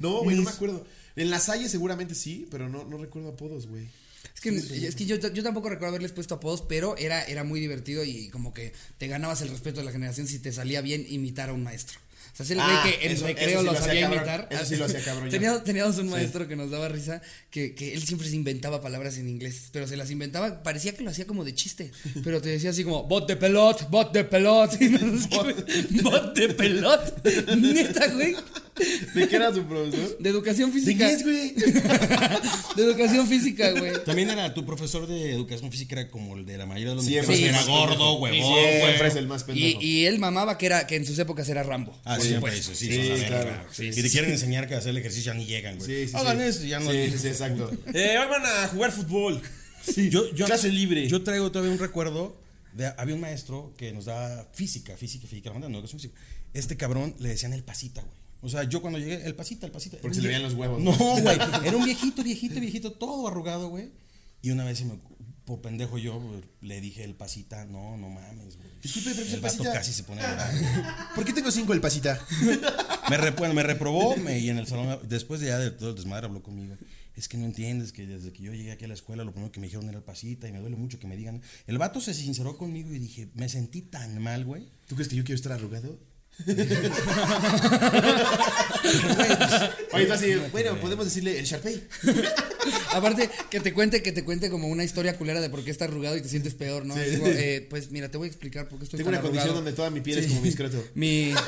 no, 0.00 0.22
güey, 0.22 0.36
no 0.36 0.42
me 0.42 0.50
acuerdo. 0.50 0.84
En 1.16 1.30
la 1.30 1.40
Salle 1.40 1.68
seguramente 1.68 2.14
sí, 2.14 2.46
pero 2.50 2.68
no, 2.68 2.84
no 2.84 2.98
recuerdo 2.98 3.30
apodos, 3.30 3.66
güey. 3.66 3.88
Es 4.34 4.40
que, 4.40 4.50
es 4.86 4.94
que 4.94 5.06
yo, 5.06 5.16
yo 5.16 5.42
tampoco 5.42 5.68
recuerdo 5.68 5.88
haberles 5.88 6.12
puesto 6.12 6.36
apodos, 6.36 6.62
pero 6.62 6.96
era, 6.96 7.22
era 7.24 7.44
muy 7.44 7.60
divertido 7.60 8.04
y 8.04 8.28
como 8.28 8.52
que 8.52 8.72
te 8.98 9.08
ganabas 9.08 9.42
el 9.42 9.48
respeto 9.48 9.80
de 9.80 9.86
la 9.86 9.92
generación 9.92 10.26
si 10.26 10.38
te 10.38 10.52
salía 10.52 10.80
bien 10.80 11.04
imitar 11.08 11.50
a 11.50 11.52
un 11.52 11.62
maestro. 11.62 12.00
O 12.32 12.34
sea, 12.34 12.44
es 12.44 12.50
el 12.52 12.56
güey 12.58 12.68
Ah, 12.70 12.82
que 12.98 13.06
en 13.06 13.12
eso- 13.12 13.26
recreo 13.26 13.48
eso 13.48 13.58
sí 13.60 13.66
lo 13.66 13.74
sabía 13.74 14.00
cabrón. 14.02 14.18
imitar. 14.18 14.48
Eso 14.50 14.64
sí 14.64 14.76
lo 14.76 14.84
hacía 14.86 15.00
cabrón. 15.04 15.28
Teníamos, 15.28 15.64
teníamos 15.64 15.98
un 15.98 16.08
maestro 16.08 16.48
que 16.48 16.56
nos 16.56 16.70
daba 16.70 16.88
risa 16.88 17.20
que, 17.50 17.74
que 17.74 17.92
él 17.92 18.02
siempre 18.02 18.26
se 18.28 18.34
inventaba 18.36 18.80
palabras 18.80 19.18
en 19.18 19.28
inglés, 19.28 19.68
pero 19.70 19.86
se 19.86 19.96
las 19.98 20.10
inventaba, 20.10 20.62
parecía 20.62 20.94
que 20.94 21.02
lo 21.04 21.10
hacía 21.10 21.26
como 21.26 21.44
de 21.44 21.54
chiste, 21.54 21.90
pero 22.24 22.40
te 22.40 22.48
decía 22.48 22.70
así 22.70 22.84
como, 22.84 23.04
bot 23.04 23.28
de 23.28 23.36
pelot, 23.36 23.90
bot 23.90 24.12
de 24.14 24.24
pelot, 24.24 24.70
y 24.80 24.88
no 24.88 25.20
sé 25.20 25.28
qué, 25.28 26.02
bot 26.02 26.34
de 26.34 26.48
pelot, 26.48 27.24
neta, 27.56 28.06
güey, 28.08 28.34
¿De 29.14 29.28
qué 29.28 29.36
era 29.36 29.52
su 29.52 29.62
profesor? 29.66 30.16
de 30.18 30.30
educación 30.30 30.72
¿De 30.72 30.80
física. 30.80 31.06
qué 31.06 31.12
es, 31.14 31.22
güey? 31.22 31.54
De 32.76 32.82
educación 32.82 33.26
física, 33.28 33.70
güey. 33.72 33.92
También 34.04 34.30
era 34.30 34.54
tu 34.54 34.64
profesor 34.64 35.06
de 35.06 35.32
educación 35.32 35.70
física, 35.70 36.00
era 36.00 36.10
como 36.10 36.36
el 36.36 36.46
de 36.46 36.56
la 36.56 36.64
mayoría 36.64 36.90
de 36.90 36.96
los 36.96 37.04
Siempre 37.04 37.36
mexicanos, 37.36 37.60
es 37.60 37.66
era 37.68 37.76
gordo, 37.76 38.14
huevón, 38.14 38.40
Siempre 38.40 38.96
güey. 38.96 39.08
es 39.08 39.16
el 39.16 39.26
más 39.28 39.42
Y, 39.42 39.44
pendejo. 39.44 39.78
y 39.82 40.06
él 40.06 40.18
mamaba 40.18 40.56
que 40.56 40.66
era 40.66 40.86
que 40.86 40.96
en 40.96 41.04
sus 41.04 41.18
épocas 41.18 41.46
era 41.50 41.62
Rambo. 41.62 41.94
Ah, 42.04 42.18
por 42.28 42.50
supuesto. 42.50 42.74
sí, 42.74 42.92
Sí, 42.92 43.24
claro. 43.26 43.64
Sí, 43.70 43.86
y 43.86 43.92
sí, 43.92 44.02
te 44.02 44.08
sí. 44.08 44.12
quieren 44.12 44.32
enseñar 44.32 44.68
que 44.68 44.74
hacer 44.74 44.90
el 44.90 44.98
ejercicio 44.98 45.32
ya 45.32 45.38
ni 45.38 45.46
llegan, 45.46 45.78
güey. 45.78 45.88
Sí, 45.88 46.08
sí, 46.08 46.16
Hagan 46.16 46.38
sí. 46.38 46.44
esto, 46.44 46.64
ya 46.64 46.80
no. 46.80 46.90
Sí, 46.90 47.10
sí, 47.10 47.18
sí, 47.18 47.28
exacto. 47.28 47.70
Eh, 47.94 48.16
hoy 48.18 48.28
van 48.28 48.44
a 48.44 48.68
jugar 48.68 48.92
fútbol. 48.92 49.40
Yo, 50.10 50.32
yo, 50.32 50.46
Clase 50.46 50.68
libre. 50.68 51.08
Yo 51.08 51.24
traigo 51.24 51.50
todavía 51.50 51.72
un 51.72 51.78
recuerdo 51.80 52.40
de 52.72 52.92
había 52.96 53.16
un 53.16 53.20
maestro 53.20 53.74
que 53.76 53.92
nos 53.92 54.04
daba 54.04 54.48
física, 54.52 54.96
física, 54.96 55.26
física, 55.26 55.50
no 55.50 55.66
educación 55.66 55.98
física. 56.00 56.20
Este 56.54 56.76
cabrón 56.76 57.16
le 57.18 57.30
decían 57.30 57.52
el 57.52 57.64
pasita, 57.64 58.00
güey. 58.00 58.14
O 58.42 58.48
sea, 58.48 58.64
yo 58.64 58.80
cuando 58.80 58.98
llegué, 58.98 59.24
el 59.24 59.34
pasita, 59.34 59.66
el 59.66 59.72
pasita. 59.72 59.98
Porque 59.98 60.16
se 60.16 60.20
le 60.22 60.28
veían 60.28 60.42
los 60.42 60.54
huevos. 60.54 60.80
No, 60.80 60.92
güey. 60.96 61.36
Era 61.64 61.76
un 61.76 61.84
viejito, 61.84 62.22
viejito, 62.24 62.60
viejito, 62.60 62.92
todo 62.92 63.28
arrugado, 63.28 63.68
güey. 63.68 63.90
Y 64.42 64.50
una 64.50 64.64
vez 64.64 64.78
se 64.78 64.84
me, 64.84 64.98
por 65.44 65.60
pendejo 65.60 65.98
yo 65.98 66.20
le 66.60 66.80
dije 66.80 67.04
el 67.04 67.14
pasita, 67.14 67.64
no, 67.64 67.96
no 67.96 68.08
mames, 68.08 68.56
güey. 68.56 68.68
Profesor 68.80 69.34
El 69.34 69.40
vato 69.40 69.62
casi 69.72 69.92
se 69.92 70.04
pone 70.04 70.20
a. 70.22 71.12
¿Por 71.14 71.24
qué 71.24 71.32
tengo 71.32 71.50
cinco 71.50 71.72
el 71.72 71.80
pasita? 71.80 72.20
Me, 73.10 73.16
re- 73.16 73.32
bueno, 73.32 73.52
me 73.52 73.62
reprobó 73.64 74.16
me- 74.16 74.38
y 74.38 74.48
en 74.48 74.58
el 74.58 74.66
salón, 74.66 74.98
después 75.08 75.40
de 75.40 75.48
ya 75.48 75.58
de 75.58 75.70
todo 75.72 75.90
el 75.90 75.96
desmadre, 75.96 76.26
habló 76.26 76.42
conmigo. 76.42 76.76
Es 77.16 77.28
que 77.28 77.36
no 77.36 77.44
entiendes 77.44 77.92
que 77.92 78.06
desde 78.06 78.32
que 78.32 78.42
yo 78.44 78.54
llegué 78.54 78.72
aquí 78.72 78.84
a 78.84 78.88
la 78.88 78.94
escuela, 78.94 79.22
lo 79.24 79.32
primero 79.32 79.52
que 79.52 79.60
me 79.60 79.66
dijeron 79.66 79.86
era 79.88 79.98
el 79.98 80.04
pasita 80.04 80.48
y 80.48 80.52
me 80.52 80.60
duele 80.60 80.76
mucho 80.76 80.98
que 80.98 81.06
me 81.06 81.16
digan. 81.16 81.42
El 81.66 81.76
vato 81.78 82.00
se 82.00 82.14
sinceró 82.14 82.56
conmigo 82.56 82.90
y 82.94 82.98
dije, 82.98 83.28
me 83.34 83.48
sentí 83.50 83.82
tan 83.82 84.18
mal, 84.22 84.44
güey. 84.46 84.70
¿Tú 84.86 84.94
crees 84.94 85.08
que 85.08 85.16
yo 85.16 85.24
quiero 85.24 85.36
estar 85.36 85.52
arrugado? 85.52 85.98
Oye, 89.92 90.06
tú 90.06 90.12
así, 90.12 90.34
bueno, 90.50 90.76
podemos 90.80 91.04
decirle 91.04 91.38
el 91.38 91.44
Sharpay. 91.44 91.82
Aparte, 92.92 93.30
que 93.50 93.60
te 93.60 93.72
cuente, 93.72 94.02
que 94.02 94.12
te 94.12 94.24
cuente 94.24 94.50
como 94.50 94.68
una 94.68 94.84
historia 94.84 95.16
culera 95.16 95.40
de 95.40 95.50
por 95.50 95.64
qué 95.64 95.70
estás 95.70 95.88
arrugado 95.88 96.16
y 96.16 96.22
te 96.22 96.28
sientes 96.28 96.54
peor, 96.54 96.84
¿no? 96.84 96.94
Sí. 96.94 97.00
Así 97.00 97.16
como, 97.18 97.30
eh, 97.32 97.66
pues 97.68 97.90
mira, 97.90 98.10
te 98.10 98.18
voy 98.18 98.26
a 98.26 98.28
explicar 98.28 98.68
por 98.68 98.78
qué 98.78 98.84
estoy 98.84 98.98
Tengo 98.98 99.10
tan 99.10 99.20
una 99.20 99.28
condición 99.28 99.54
donde 99.54 99.72
toda 99.72 99.90
mi 99.90 100.00
piel 100.00 100.18
es 100.18 100.26
como 100.26 100.40
mi 100.40 100.48
escroto. 100.48 100.82
Mi. 100.94 101.32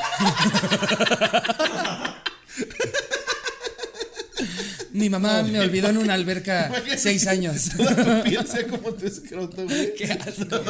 Mi 4.92 5.10
mamá 5.10 5.42
me 5.42 5.58
olvidó 5.58 5.88
en 5.88 5.98
una 5.98 6.14
alberca 6.14 6.70
seis 6.96 7.26
años. 7.26 7.70
Toda 7.76 7.96
tu 7.96 8.22
piel 8.30 8.46
sea 8.46 8.64
como 8.68 8.94
tu 8.94 9.06
escroto, 9.06 9.64
güey. 9.64 9.92
Qué 9.94 10.04
asco. 10.04 10.62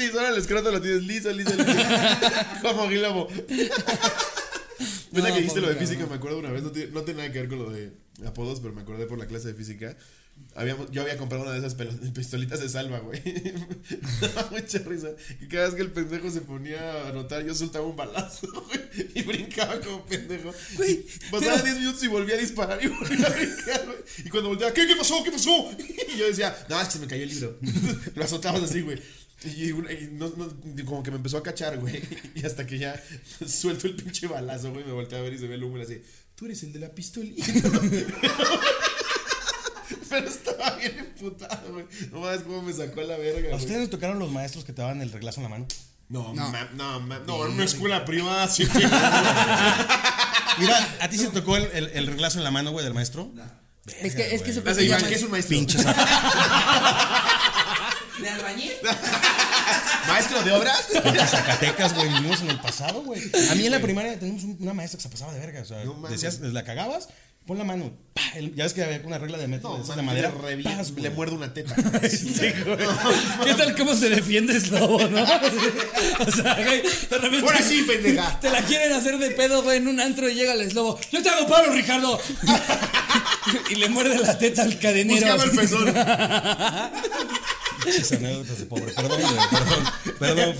Sí, 0.00 0.08
solo 0.08 0.28
el 0.28 0.38
escroto 0.38 0.70
lo 0.70 0.80
tienes 0.80 1.02
liso, 1.02 1.30
liso, 1.32 1.54
liso. 1.54 1.68
como. 2.62 2.82
Ahorita 2.82 3.08
No, 5.12 5.24
que 5.24 5.32
dijiste 5.32 5.60
lo 5.60 5.68
de 5.68 5.74
física, 5.74 6.06
me 6.06 6.14
acuerdo 6.14 6.38
una 6.38 6.50
vez, 6.50 6.62
no 6.62 6.70
tiene, 6.70 6.92
no 6.92 7.02
tiene 7.02 7.18
nada 7.18 7.32
que 7.32 7.40
ver 7.40 7.48
con 7.48 7.58
lo 7.58 7.70
de 7.70 7.92
apodos, 8.24 8.60
pero 8.60 8.72
me 8.72 8.82
acordé 8.82 9.06
por 9.06 9.18
la 9.18 9.26
clase 9.26 9.48
de 9.48 9.54
física. 9.54 9.96
Habíamos, 10.54 10.90
yo 10.90 11.02
había 11.02 11.18
comprado 11.18 11.44
una 11.44 11.52
de 11.52 11.58
esas 11.58 11.74
pistolitas 12.14 12.60
de 12.60 12.68
salva, 12.68 13.00
güey. 13.00 13.20
Mucha 14.50 14.78
risa. 14.78 15.08
Y 15.40 15.48
cada 15.48 15.66
vez 15.66 15.74
que 15.74 15.82
el 15.82 15.90
pendejo 15.92 16.30
se 16.30 16.40
ponía 16.40 16.80
a 16.80 17.08
anotar, 17.10 17.44
yo 17.44 17.54
soltaba 17.54 17.86
un 17.86 17.96
balazo, 17.96 18.48
güey. 18.66 18.80
Y 19.14 19.22
brincaba 19.22 19.78
como 19.80 20.06
pendejo. 20.06 20.52
Güey, 20.76 21.04
Pasaba 21.30 21.56
pero- 21.56 21.64
10 21.64 21.78
minutos 21.80 22.02
y 22.04 22.06
volvía 22.08 22.36
a 22.36 22.38
disparar 22.38 22.82
y 22.82 22.88
volvía 22.88 23.26
a 23.26 23.30
brincar, 23.30 23.84
güey. 23.84 23.98
Y 24.24 24.28
cuando 24.30 24.48
volteaba, 24.50 24.72
¿qué, 24.72 24.86
qué 24.86 24.96
pasó? 24.96 25.22
¿Qué 25.22 25.30
pasó? 25.30 25.70
Y 26.14 26.16
yo 26.18 26.26
decía, 26.26 26.56
no, 26.68 26.80
es 26.80 26.86
que 26.86 26.92
se 26.94 26.98
me 27.00 27.06
cayó 27.06 27.24
el 27.24 27.28
libro. 27.28 27.58
Lo 28.14 28.24
azotabas 28.24 28.62
así, 28.62 28.80
güey. 28.80 28.98
Y, 29.44 29.72
una- 29.72 29.90
y 29.92 30.08
no- 30.12 30.28
no, 30.36 30.48
como 30.84 31.02
que 31.02 31.10
me 31.10 31.16
empezó 31.16 31.38
a 31.38 31.42
cachar, 31.42 31.78
güey. 31.78 32.02
Y 32.34 32.44
hasta 32.44 32.66
que 32.66 32.78
ya 32.78 33.02
suelto 33.46 33.86
el 33.86 33.96
pinche 33.96 34.26
balazo, 34.26 34.70
güey. 34.72 34.84
Me 34.84 34.92
volteé 34.92 35.18
a 35.18 35.22
ver 35.22 35.32
y 35.34 35.38
se 35.38 35.46
ve 35.48 35.54
el 35.54 35.64
humo 35.64 35.78
y 35.78 35.82
así. 35.82 36.02
Tú 36.34 36.44
eres 36.46 36.62
el 36.62 36.72
de 36.72 36.78
la 36.80 36.88
pistolita. 36.94 37.44
Pero 40.08 40.28
estaba 40.28 40.76
bien 40.76 40.98
emputado, 40.98 41.72
güey. 41.72 41.86
No 42.10 42.20
mames 42.20 42.42
cómo 42.42 42.62
me 42.62 42.72
sacó 42.72 43.00
a 43.00 43.04
la 43.04 43.16
verga, 43.16 43.52
¿A 43.52 43.56
ustedes 43.56 43.80
les 43.80 43.90
tocaron 43.90 44.18
los 44.18 44.30
maestros 44.30 44.64
que 44.64 44.72
te 44.72 44.82
daban 44.82 45.00
el 45.02 45.12
reglazo 45.12 45.38
en 45.40 45.44
la 45.44 45.48
mano? 45.50 45.66
No, 46.08 46.34
No. 46.34 46.48
ma- 46.50 46.68
no, 46.74 47.00
ma- 47.00 47.20
no, 47.26 47.46
en 47.46 47.52
una 47.52 47.64
escuela 47.64 48.04
privada 48.04 48.48
sí. 48.48 48.64
Mira, 50.58 50.96
¿a 51.00 51.08
ti 51.08 51.16
se 51.18 51.28
tocó 51.28 51.56
el, 51.56 51.64
el, 51.72 51.86
el 51.94 52.06
reglazo 52.08 52.38
en 52.38 52.44
la 52.44 52.50
mano, 52.50 52.72
güey, 52.72 52.84
del 52.84 52.94
maestro? 52.94 53.32
Es 54.00 54.14
que, 54.16 54.34
es 54.34 54.42
que 54.42 54.50
eso 54.50 54.62
llama- 54.62 55.08
¿qué 55.08 55.14
es 55.14 55.22
un 55.22 55.30
maestro? 55.30 55.56
Pinches. 55.56 55.84
¿De 58.22 58.28
albañil? 58.28 58.72
¿Maestro 60.08 60.42
de 60.42 60.52
obras? 60.52 60.86
Pinches 61.02 61.30
Zacatecas, 61.30 61.94
güey, 61.94 62.08
vivimos 62.08 62.40
en 62.42 62.50
el 62.50 62.60
pasado, 62.60 63.02
güey. 63.02 63.22
A 63.50 63.54
mí 63.54 63.66
en 63.66 63.72
la 63.72 63.80
primaria 63.80 64.18
teníamos 64.18 64.44
un- 64.44 64.56
una 64.60 64.74
maestra 64.74 64.98
que 64.98 65.02
se 65.02 65.08
pasaba 65.08 65.32
de 65.32 65.40
verga. 65.40 65.62
O 65.62 65.64
sea, 65.64 65.84
No 65.84 66.08
decías, 66.08 66.40
la 66.40 66.64
cagabas, 66.64 67.08
pon 67.46 67.58
la 67.58 67.64
mano. 67.64 67.92
pa, 68.14 68.20
el- 68.34 68.54
ya 68.54 68.64
ves 68.64 68.74
que 68.74 68.82
había 68.84 69.00
una 69.04 69.18
regla 69.18 69.38
de 69.38 69.46
metro 69.48 69.76
No, 69.78 69.84
de, 69.84 69.96
de 69.96 70.02
madera. 70.02 70.30
le 70.30 70.56
revi- 70.56 70.64
pas, 70.64 70.90
güey. 70.92 71.02
le 71.04 71.10
muerdo 71.10 71.36
una 71.36 71.52
teta. 71.54 71.74
¿Qué 72.00 73.54
tal 73.56 73.76
cómo 73.76 73.94
se 73.94 74.08
defiende 74.10 74.56
el 74.56 74.70
lobo, 74.70 75.00
no? 75.08 75.22
O 76.26 76.30
sea, 76.30 76.54
güey, 76.54 76.82
de 76.82 77.18
repente. 77.18 77.46
Ahora 77.46 77.62
sí, 77.62 77.82
pendeja. 77.86 78.38
Te 78.40 78.50
la 78.50 78.60
quieren 78.62 78.92
hacer 78.92 79.18
de 79.18 79.30
pedo, 79.30 79.62
güey, 79.62 79.78
en 79.78 79.88
un 79.88 80.00
antro 80.00 80.28
y 80.28 80.34
llega 80.34 80.52
el 80.54 80.60
eslobo. 80.62 80.98
Yo 81.12 81.22
te 81.22 81.30
hago 81.30 81.46
paro, 81.48 81.72
Ricardo. 81.72 82.20
y 83.70 83.74
le 83.76 83.88
muerde 83.88 84.18
la 84.18 84.36
teta 84.38 84.62
al 84.62 84.78
cadenero. 84.78 85.20
Buscaba 85.20 85.44
el 85.44 85.50
pezón. 85.52 85.94
Pinches 87.84 88.12
anécdotas 88.12 88.58
de 88.58 88.66
pobre. 88.66 88.92
Perdón, 88.92 89.20
perdón. 89.50 89.84
Perdón. 90.18 90.56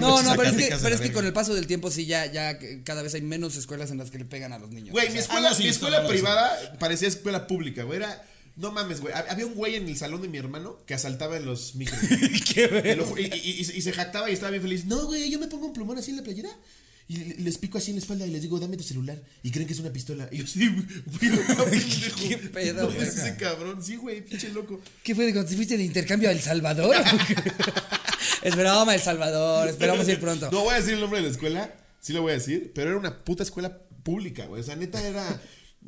No, 0.00 0.22
no, 0.22 0.36
pero 0.36 0.50
es 0.50 0.56
que, 0.56 0.76
pero 0.82 0.94
es 0.96 1.10
con 1.10 1.26
el 1.26 1.32
paso 1.32 1.54
del 1.54 1.66
tiempo 1.66 1.90
sí 1.90 2.06
ya, 2.06 2.26
ya 2.26 2.58
cada 2.84 3.02
vez 3.02 3.14
hay 3.14 3.22
menos 3.22 3.56
escuelas 3.56 3.90
en 3.90 3.98
las 3.98 4.10
que 4.10 4.18
le 4.18 4.24
pegan 4.24 4.52
a 4.52 4.58
los 4.58 4.70
niños. 4.70 4.92
Güey, 4.92 5.08
O 5.08 5.12
mi 5.12 5.18
escuela, 5.18 5.48
ah, 5.48 5.50
no, 5.50 5.56
sí, 5.56 5.62
mi 5.64 5.68
escuela 5.68 6.06
privada 6.06 6.76
parecía 6.78 7.08
escuela 7.08 7.46
pública, 7.46 7.82
güey. 7.84 7.98
Era. 7.98 8.24
No 8.56 8.72
mames, 8.72 9.00
güey. 9.00 9.14
Había 9.14 9.46
un 9.46 9.54
güey 9.54 9.76
en 9.76 9.88
el 9.88 9.96
salón 9.96 10.20
de 10.22 10.28
mi 10.28 10.36
hermano 10.36 10.76
que 10.86 10.92
asaltaba 10.92 11.36
en 11.36 11.46
los 11.46 11.76
micros. 11.76 11.98
¿Qué 12.54 12.98
y, 13.16 13.22
y- 13.22 13.50
y- 13.52 13.60
y 13.60 13.82
se 13.82 13.92
jactaba 13.92 14.28
y 14.28 14.34
estaba 14.34 14.50
bien 14.50 14.62
feliz. 14.62 14.84
No, 14.84 15.06
güey, 15.06 15.30
yo 15.30 15.38
me 15.38 15.46
pongo 15.46 15.66
un 15.66 15.72
plumón 15.72 15.96
así 15.98 16.10
en 16.10 16.18
la 16.18 16.22
playera. 16.22 16.50
Y 17.10 17.16
le- 17.16 17.34
les 17.38 17.58
pico 17.58 17.76
así 17.76 17.90
en 17.90 17.96
la 17.96 18.02
espalda 18.02 18.24
y 18.24 18.30
les 18.30 18.40
digo, 18.40 18.60
dame 18.60 18.76
tu 18.76 18.84
celular. 18.84 19.20
Y 19.42 19.50
creen 19.50 19.66
que 19.66 19.72
es 19.72 19.80
una 19.80 19.92
pistola. 19.92 20.28
Y 20.30 20.36
yo, 20.38 20.46
sí, 20.46 20.68
güey. 21.20 21.80
¿Qué 22.28 22.36
pedo, 22.36 22.84
No, 22.88 23.02
es 23.02 23.16
ese 23.16 23.34
cabrón. 23.34 23.82
Sí, 23.82 23.96
güey, 23.96 24.24
pinche 24.24 24.48
loco. 24.50 24.80
¿Qué 25.02 25.16
fue 25.16 25.24
cuando 25.32 25.50
te 25.50 25.56
fuiste 25.56 25.76
de 25.76 25.82
intercambio 25.82 26.28
a 26.28 26.32
El 26.32 26.40
Salvador? 26.40 26.94
es 28.42 28.54
broma, 28.54 28.94
El 28.94 29.00
Salvador. 29.00 29.68
Esperamos 29.68 30.08
ir 30.08 30.20
pronto. 30.20 30.50
No 30.52 30.60
voy 30.62 30.74
a 30.74 30.76
decir 30.76 30.94
el 30.94 31.00
nombre 31.00 31.18
de 31.20 31.26
la 31.26 31.32
escuela, 31.32 31.74
sí 32.00 32.12
lo 32.12 32.22
voy 32.22 32.30
a 32.30 32.34
decir, 32.36 32.70
pero 32.76 32.90
era 32.90 32.98
una 32.98 33.24
puta 33.24 33.42
escuela 33.42 33.76
pública, 34.04 34.46
güey. 34.46 34.60
O 34.60 34.64
sea, 34.64 34.76
neta 34.76 35.04
era. 35.04 35.42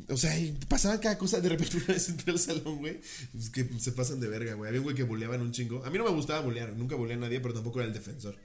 O 0.08 0.16
sea, 0.16 0.34
pasaban 0.68 0.98
cada 0.98 1.18
cosa. 1.18 1.40
De 1.40 1.50
repente 1.50 1.76
una 1.76 1.86
vez 1.86 2.08
entré 2.08 2.32
al 2.32 2.38
salón, 2.40 2.78
güey. 2.78 3.00
Es 3.38 3.50
que 3.50 3.68
se 3.78 3.92
pasan 3.92 4.18
de 4.18 4.26
verga, 4.26 4.54
güey. 4.54 4.68
Había 4.68 4.80
un 4.80 4.84
güey 4.84 4.96
que 4.96 5.02
buleaban 5.04 5.40
un 5.40 5.52
chingo. 5.52 5.84
A 5.84 5.90
mí 5.90 5.98
no 5.98 6.04
me 6.04 6.10
gustaba 6.10 6.40
bulear, 6.40 6.72
nunca 6.72 6.96
buleé 6.96 7.14
a 7.14 7.20
nadie, 7.20 7.40
pero 7.40 7.54
tampoco 7.54 7.78
era 7.78 7.86
el 7.86 7.94
defensor. 7.94 8.36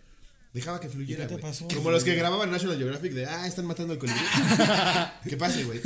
Dejaba 0.58 0.80
que 0.80 0.90
fluyera, 0.90 1.26
¿Y 1.26 1.28
qué 1.28 1.36
te 1.36 1.40
pasó? 1.40 1.68
Como 1.68 1.92
los 1.92 2.04
que 2.04 2.16
grababan 2.16 2.50
National 2.50 2.80
Geographic 2.80 3.14
de, 3.14 3.28
ah, 3.28 3.46
están 3.46 3.68
matando 3.68 3.94
al 3.94 4.00
colibrí. 4.00 4.20
¿Qué 5.30 5.38
pase, 5.38 5.64
güey? 5.66 5.80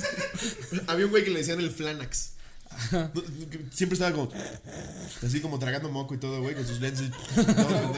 Había 0.86 1.04
un 1.04 1.10
güey 1.10 1.22
que 1.24 1.28
le 1.28 1.40
decían 1.40 1.60
el 1.60 1.70
Flanax. 1.70 2.32
Siempre 3.70 3.92
estaba 3.96 4.12
como 4.12 4.32
así 5.22 5.40
como 5.42 5.58
tragando 5.58 5.90
moco 5.90 6.14
y 6.14 6.18
todo, 6.18 6.40
güey, 6.40 6.54
con 6.54 6.66
sus 6.66 6.80
lentes. 6.80 7.10
Todo. 7.34 7.94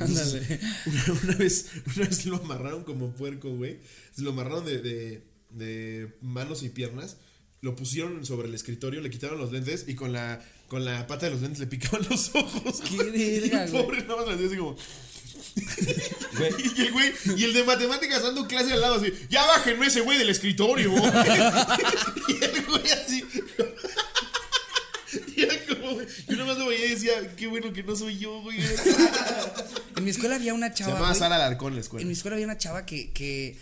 Una, 0.00 1.20
una 1.22 1.36
vez, 1.36 1.66
una 1.94 2.08
vez 2.08 2.26
lo 2.26 2.36
amarraron 2.38 2.82
como 2.82 3.14
puerco, 3.14 3.54
güey. 3.54 3.78
Se 4.12 4.22
lo 4.22 4.32
amarraron 4.32 4.64
de, 4.64 4.82
de, 4.82 5.24
de 5.50 6.16
manos 6.20 6.64
y 6.64 6.70
piernas. 6.70 7.18
Lo 7.60 7.76
pusieron 7.76 8.26
sobre 8.26 8.48
el 8.48 8.54
escritorio, 8.56 9.00
le 9.02 9.10
quitaron 9.10 9.38
los 9.38 9.52
lentes 9.52 9.84
y 9.86 9.94
con 9.94 10.12
la, 10.12 10.44
con 10.74 10.84
la 10.84 11.06
pata 11.06 11.26
de 11.26 11.32
los 11.32 11.40
lentes 11.42 11.60
le 11.60 11.66
picaban 11.66 12.06
los 12.10 12.30
ojos. 12.34 12.80
Qué 12.88 12.96
güey. 12.96 13.40
verga, 13.40 13.46
Y 13.46 13.62
el 13.64 13.70
güey. 13.70 13.82
pobre 13.84 14.02
nada 14.02 14.16
más 14.16 14.26
le 14.28 14.34
hacía 14.34 14.46
así 14.48 14.56
como. 14.56 14.76
y 16.76 16.80
el 16.82 16.92
güey, 16.92 17.12
y 17.36 17.44
el 17.44 17.54
de 17.54 17.62
matemáticas 17.62 18.22
dando 18.24 18.46
clase 18.48 18.72
al 18.72 18.80
lado 18.80 18.96
así, 18.96 19.12
ya 19.30 19.44
bájenme 19.46 19.86
ese 19.86 20.00
güey 20.00 20.18
del 20.18 20.30
escritorio. 20.30 20.92
y 22.28 22.44
el 22.44 22.62
güey 22.66 22.90
así. 22.90 23.24
Y 25.36 25.42
era 25.42 25.54
como, 25.66 25.94
güey, 25.94 26.06
yo 26.28 26.36
nada 26.36 26.46
más 26.46 26.58
lo 26.58 26.66
veía 26.66 26.86
y 26.86 26.90
decía, 26.90 27.12
qué 27.36 27.46
bueno 27.46 27.72
que 27.72 27.82
no 27.84 27.94
soy 27.94 28.18
yo, 28.18 28.40
güey. 28.42 28.58
En 29.96 30.02
mi 30.04 30.10
escuela 30.10 30.34
había 30.36 30.54
una 30.54 30.68
Se 30.68 30.74
chava. 30.78 30.92
llamaba 30.94 31.08
güey, 31.10 31.18
Sara 31.20 31.36
Alarcón 31.36 31.68
en 31.68 31.74
la 31.74 31.78
En 31.78 31.84
escuela. 31.84 32.06
mi 32.06 32.12
escuela 32.12 32.34
había 32.34 32.46
una 32.46 32.58
chava 32.58 32.84
que, 32.84 33.12
que 33.12 33.56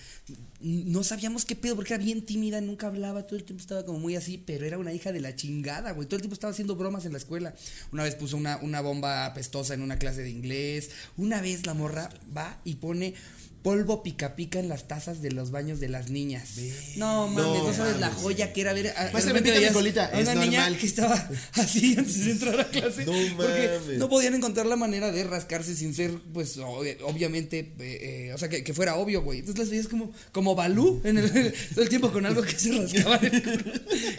no 0.61 1.03
sabíamos 1.03 1.45
qué 1.45 1.57
pedo, 1.57 1.75
porque 1.75 1.95
era 1.95 2.03
bien 2.03 2.25
tímida, 2.25 2.61
nunca 2.61 2.87
hablaba, 2.87 3.27
todo 3.27 3.37
el 3.37 3.45
tiempo 3.45 3.61
estaba 3.61 3.85
como 3.85 3.99
muy 3.99 4.15
así, 4.15 4.39
pero 4.39 4.65
era 4.65 4.79
una 4.79 4.93
hija 4.93 5.11
de 5.11 5.21
la 5.21 5.35
chingada, 5.35 5.93
güey. 5.93 6.07
Todo 6.07 6.17
el 6.17 6.23
tiempo 6.23 6.35
estaba 6.35 6.53
haciendo 6.53 6.77
bromas 6.77 7.05
en 7.05 7.13
la 7.13 7.19
escuela. 7.19 7.55
Una 7.91 8.05
vez 8.05 8.15
puso 8.15 8.37
una, 8.37 8.59
una 8.59 8.81
bomba 8.81 9.27
apestosa 9.27 9.75
en 9.75 9.83
una 9.83 9.99
clase 9.99 10.23
de 10.23 10.31
inglés. 10.31 10.91
Una 11.17 11.41
vez 11.41 11.67
la 11.67 11.75
morra 11.75 12.11
va 12.37 12.61
y 12.65 12.77
pone 12.77 13.15
polvo 13.63 14.03
pica 14.03 14.35
pica 14.35 14.59
en 14.59 14.69
las 14.69 14.89
tazas 14.89 15.23
de 15.23 15.31
los 15.31 15.51
baños 15.51 15.81
de 15.81 15.89
las 15.89 16.11
niñas. 16.11 16.51
No 16.97 17.29
mames, 17.29 17.63
no, 17.63 17.73
sabes 17.73 17.99
la 18.01 18.11
joya 18.11 18.53
que 18.53 18.61
era 18.61 18.73
ver 18.73 18.93
a, 18.97 19.11
mi 19.33 19.41
veías 19.41 19.73
colita. 19.73 20.07
Es 20.07 20.23
una 20.29 20.35
niña 20.35 20.61
normal. 20.63 20.79
que 20.79 20.87
estaba 20.87 21.29
así 21.55 21.95
antes 21.99 22.25
de 22.25 22.33
entrar 22.33 22.61
a 22.61 22.69
clase. 22.69 23.05
No 23.07 23.13
porque 23.37 23.79
mames. 23.81 23.99
no 23.99 24.09
podían 24.09 24.35
encontrar 24.35 24.67
la 24.67 24.77
manera 24.77 25.13
de 25.13 25.25
rascarse 25.25 25.75
sin 25.77 25.95
ser, 25.95 26.13
pues, 26.33 26.59
obvi- 26.59 26.97
obviamente, 27.05 27.73
eh, 27.79 28.29
eh, 28.29 28.33
o 28.35 28.39
sea, 28.39 28.49
que, 28.49 28.65
que 28.65 28.75
fuera 28.75 28.97
obvio, 28.97 29.23
güey. 29.23 29.39
Entonces 29.41 29.61
las 29.61 29.71
veías 29.71 29.89
como, 29.89 30.13
como 30.33 30.55
Balú 30.55 31.01
en 31.05 31.19
el, 31.19 31.31
todo 31.75 31.83
el 31.83 31.89
tiempo 31.89 32.11
con 32.13 32.27
algo 32.27 32.43
que 32.43 32.59
se 32.59 32.73
rascaba 32.73 33.17
en 33.23 33.35
el 33.35 33.43
culo. 33.43 33.73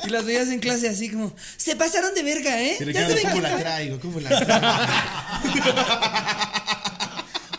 Y 0.06 0.10
las 0.10 0.26
veías 0.26 0.48
en 0.50 0.60
clase 0.60 0.88
así 0.88 1.10
como, 1.10 1.36
se 1.58 1.76
pasaron 1.76 2.14
de 2.16 2.24
verga, 2.24 2.62
¿eh? 2.62 2.78
Ya 2.94 3.08
¿cómo 3.30 3.42
la 3.42 3.58
traigo? 3.58 4.00
¿Cómo 4.00 4.20
la 4.20 4.30
traigo? 4.40 5.64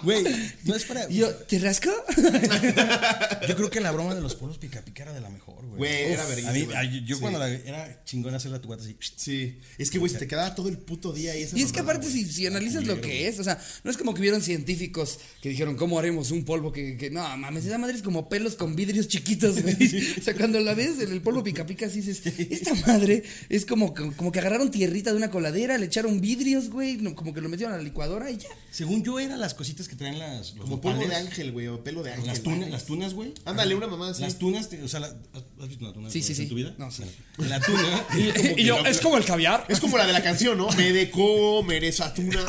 Güey, 0.05 0.25
no 0.65 0.75
es 0.75 0.85
para. 0.85 1.11
Y 1.11 1.17
yo, 1.17 1.35
¿te 1.35 1.59
rasco? 1.59 1.91
Yo 3.49 3.57
creo 3.57 3.71
que 3.71 3.81
la 3.81 3.91
broma 3.93 4.15
de 4.15 4.21
los 4.21 4.35
polos 4.35 4.59
pica 4.59 4.81
pica 4.83 5.03
era 5.05 5.13
de 5.13 5.21
la 5.21 5.29
mejor, 5.31 5.65
güey. 5.67 5.77
Güey, 5.79 6.13
era 6.13 6.23
Uf, 6.23 6.29
verguísima. 6.29 6.51
a 6.79 6.83
mí- 6.83 6.89
ay, 6.97 7.05
Yo 7.07 7.17
Sí. 7.17 7.21
cuando 7.21 7.39
la, 7.39 7.49
era 7.49 8.03
chingón 8.05 8.35
hacerle 8.35 8.57
a 8.59 8.61
tu 8.61 8.69
guata 8.69 8.83
así. 8.83 8.97
Sí, 9.17 9.59
es 9.79 9.91
que, 9.91 9.99
güey, 9.99 10.11
se 10.13 10.19
te 10.19 10.27
quedaba 10.27 10.55
todo 10.55 10.69
el 10.69 10.79
puto 10.79 11.13
día 11.13 11.33
ahí 11.33 11.43
esa 11.43 11.59
Y 11.59 11.63
es 11.63 11.73
que 11.73 11.81
aparte, 11.81 12.09
si, 12.11 12.25
si 12.25 12.47
analizas 12.47 12.85
lo 12.87 13.01
que 13.01 13.29
es, 13.29 13.39
o 13.39 13.45
sea, 13.45 13.61
no 13.83 13.91
es 13.91 13.97
como 13.97 14.15
que 14.15 14.21
hubieron 14.21 14.43
científicos 14.43 15.19
que 15.43 15.49
dijeron, 15.51 15.77
¿cómo 15.77 15.99
haremos 15.99 16.31
un 16.31 16.45
polvo 16.45 16.73
que, 16.73 16.97
que 16.97 17.11
no, 17.11 17.23
mames, 17.37 17.65
esa 17.67 17.79
madre 17.79 17.97
es 17.97 18.03
como 18.03 18.29
pelos 18.29 18.55
con 18.55 18.75
vidrios 18.77 19.09
chiquitos, 19.09 19.63
güey. 19.63 19.77
O 20.19 20.23
sea, 20.23 20.35
cuando 20.35 20.61
la 20.61 20.75
ves, 20.75 20.99
el, 21.01 21.13
el 21.13 21.21
polvo 21.23 21.43
pica 21.43 21.67
pica, 21.67 21.87
así 21.87 22.01
dices, 22.01 22.23
esta 22.51 22.75
madre 22.87 23.23
es 23.49 23.67
como, 23.67 23.93
que- 23.95 24.13
como 24.17 24.33
que 24.33 24.39
agarraron 24.41 24.71
tierrita 24.71 25.11
de 25.11 25.17
una 25.17 25.31
coladera, 25.31 25.79
le 25.79 25.87
echaron 25.87 26.21
vidrios, 26.21 26.71
güey, 26.71 26.99
como 27.15 27.33
que 27.35 27.41
lo 27.41 27.49
metieron 27.49 27.75
a 27.75 27.79
la 27.79 27.83
licuadora 27.83 28.31
y 28.31 28.39
ya. 28.39 28.49
Según 28.75 29.05
yo, 29.05 29.21
eran 29.21 29.39
las 29.39 29.55
cositas 29.55 29.87
que 29.87 29.95
traen 29.95 30.19
las. 30.19 30.51
Como 30.53 30.81
polvo 30.81 31.07
de 31.07 31.15
ángel, 31.15 31.53
güey, 31.53 31.69
o 31.69 31.85
pelo 31.85 32.03
de 32.03 32.11
ángel. 32.11 32.27
Las 32.27 32.41
tunas, 32.43 32.69
las 32.71 32.85
tunas, 32.87 33.15
güey. 33.15 33.33
Ándale, 33.45 33.75
una 33.77 33.87
mamá 33.87 34.09
así. 34.11 34.21
Las 34.23 34.37
tunas, 34.37 34.69
te- 34.69 34.83
o 34.83 34.89
sea, 34.89 34.99
la- 34.99 35.15
¿has, 35.61 35.69
visto 35.69 35.85
una 35.85 35.95
tuna 35.95 36.11
Sí, 36.11 36.23
sí, 36.23 36.33
en 36.33 36.37
sí. 36.39 36.47
tu 36.49 36.57
vida? 36.57 36.75
No, 36.77 36.91
sí. 36.91 37.05
La 37.39 37.61
tuna. 37.61 38.05
Y, 38.17 38.33
como 38.33 38.83
que 38.83 38.91
la- 38.93 39.01
como 39.01 39.17
el 39.19 39.25
caviar. 39.25 39.65
Es 39.69 39.79
como 39.79 39.97
la 39.97 40.07
de 40.07 40.13
la 40.13 40.23
canción, 40.25 40.59
¿no? 40.59 40.69
Me 40.73 40.93
de 40.93 41.09
comer 41.11 41.85
esa 41.85 42.13
tuna. 42.13 42.45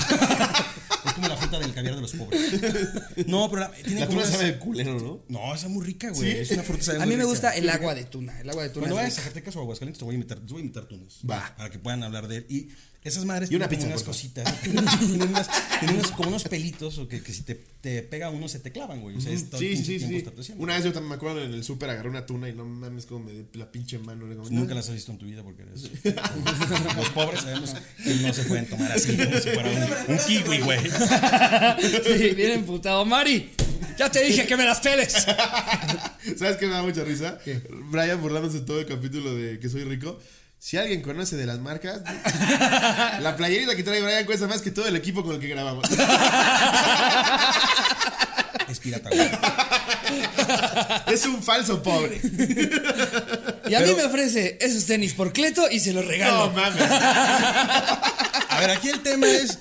Es 1.06 1.14
como 1.14 1.28
la 1.28 1.38
fruta 1.38 1.60
del 1.60 1.74
caviar 1.74 1.96
de 1.96 2.02
los 2.02 2.14
pobres. 2.14 2.42
No, 3.28 3.48
pero 3.50 3.62
la, 3.62 3.72
tiene 3.72 4.00
La 4.02 4.08
como 4.08 4.20
tuna 4.22 4.28
unas- 4.28 4.30
sabe 4.32 4.46
de 4.54 4.58
culero, 4.58 5.00
¿no? 5.00 5.24
No, 5.30 5.54
esa 5.54 5.68
es 5.68 5.72
muy 5.72 5.86
rica, 5.86 6.10
güey. 6.10 6.32
¿Sí? 6.32 6.38
Es 6.40 6.52
una 6.52 6.64
fruta 6.64 6.84
sabe 6.86 6.98
A 6.98 7.02
muy 7.02 7.10
mí 7.10 7.18
me 7.18 7.24
rica. 7.24 7.30
gusta 7.30 7.52
el 7.56 7.70
agua 7.70 7.94
de 7.94 8.06
tuna, 8.06 8.40
el 8.42 8.50
agua 8.50 8.64
de 8.64 8.70
tuna. 8.70 8.88
Cuando 8.88 8.96
es 9.00 9.04
vayas 9.04 9.20
a. 9.20 9.22
Zacatecas 9.22 9.56
o 9.56 9.60
Aguascalientes 9.62 10.00
te 10.00 10.06
voy 10.06 10.14
a 10.14 10.16
invitar, 10.16 10.40
te 10.40 10.52
voy 10.52 10.58
a 10.62 10.66
invitar 10.66 10.86
tunas. 10.86 11.20
Va. 11.30 11.54
Para 11.56 11.70
que 11.70 11.78
puedan 11.78 12.02
hablar 12.04 12.28
de 12.28 12.38
él. 12.38 12.46
Y 12.50 12.70
esas 13.06 13.24
madres 13.24 13.52
Y 13.52 13.56
una 13.56 13.70
tienen 13.70 13.88
unas 13.88 14.04
cositas. 14.04 14.62
tienen, 14.64 14.84
unas, 14.84 15.48
tienen 15.80 15.98
unos, 15.98 16.12
como 16.12 16.30
unos 16.30 16.44
pelitos 16.44 16.98
o 16.98 17.08
que, 17.08 17.22
que 17.22 17.32
si 17.32 17.44
te, 17.44 17.54
te 17.56 18.02
pega 18.02 18.32
uno 18.32 18.48
se 18.48 18.60
te 18.60 18.72
clavan, 18.72 19.00
güey. 19.02 19.16
O 19.16 19.22
sea, 19.22 19.32
es 19.32 19.50
todo 19.50 19.62
el 19.62 19.78
Sí, 19.78 20.00
sí, 20.00 20.00
sí. 20.00 20.54
Una 20.58 20.74
vez 20.76 20.84
yo 20.84 20.92
también 20.92 21.10
me 21.10 21.16
acuerdo 21.16 21.44
en 21.44 21.54
el 21.54 21.64
súper 21.64 21.92
agarré 21.92 22.10
una 22.10 22.26
tuna 22.26 22.50
y 22.50 22.54
no 22.54 22.66
mames 22.66 23.06
como 23.06 23.26
me 23.26 23.32
dio 23.32 23.46
la 23.54 23.72
pinche 23.72 24.00
mano. 24.00 24.26
Nunca 24.50 24.74
las 24.74 24.90
has 24.90 24.96
visto 24.96 25.12
en 25.12 25.20
tu 25.20 25.26
vida 25.26 25.44
porque 25.44 25.62
eres. 25.62 25.92
Los 26.98 27.10
pobres 27.10 27.42
sabemos 27.42 27.76
que 28.04 28.16
no 28.16 28.34
se 28.34 28.44
pueden 28.46 28.68
tomar 28.68 28.92
así 28.92 29.16
como 29.16 29.40
si 29.40 29.50
fuera 29.50 29.70
un, 29.70 30.12
un 30.14 30.18
kiwi, 30.18 30.60
güey. 30.62 30.80
Sí, 32.04 32.30
bien 32.36 32.52
emputado. 32.54 33.06
Mari, 33.06 33.52
ya 34.00 34.12
te 34.12 34.24
dije 34.24 34.48
que 34.48 34.58
me 34.58 34.66
las 34.66 34.80
peles. 34.80 35.14
¿Sabes 36.38 36.58
qué 36.58 36.66
me 36.66 36.74
da 36.74 36.82
mucha 36.82 37.04
risa? 37.04 37.38
Brian 37.92 38.20
burlándose 38.20 38.62
todo 38.62 38.80
el 38.80 38.88
capítulo 38.88 39.36
de 39.36 39.60
que 39.60 39.70
soy 39.70 39.84
rico. 39.84 40.20
Si 40.66 40.78
alguien 40.78 41.04
conoce 41.04 41.36
de 41.36 41.46
las 41.46 41.60
marcas, 41.60 42.02
la 43.22 43.36
playerita 43.38 43.76
que 43.76 43.84
trae 43.84 44.02
Brian 44.02 44.26
cuesta 44.26 44.48
más 44.48 44.64
que 44.64 44.72
todo 44.72 44.88
el 44.88 44.96
equipo 44.96 45.24
con 45.24 45.36
el 45.36 45.40
que 45.40 45.48
grabamos. 45.48 45.88
Es 48.68 48.80
pirata. 48.80 49.12
Es 51.06 51.24
un 51.28 51.44
falso 51.44 51.84
pobre. 51.84 52.20
Y 53.68 53.76
a 53.76 53.80
mí 53.82 53.94
me 53.96 54.06
ofrece 54.06 54.58
esos 54.60 54.88
tenis 54.88 55.14
por 55.14 55.32
Cleto 55.32 55.70
y 55.70 55.80
se 55.80 55.94
los 55.94 56.04
No 56.04 56.10
regalo. 56.10 56.50
mames. 56.52 56.82
A 56.90 58.58
ver, 58.60 58.72
aquí 58.72 58.90
el 58.90 59.02
tema 59.02 59.28
es. 59.28 59.60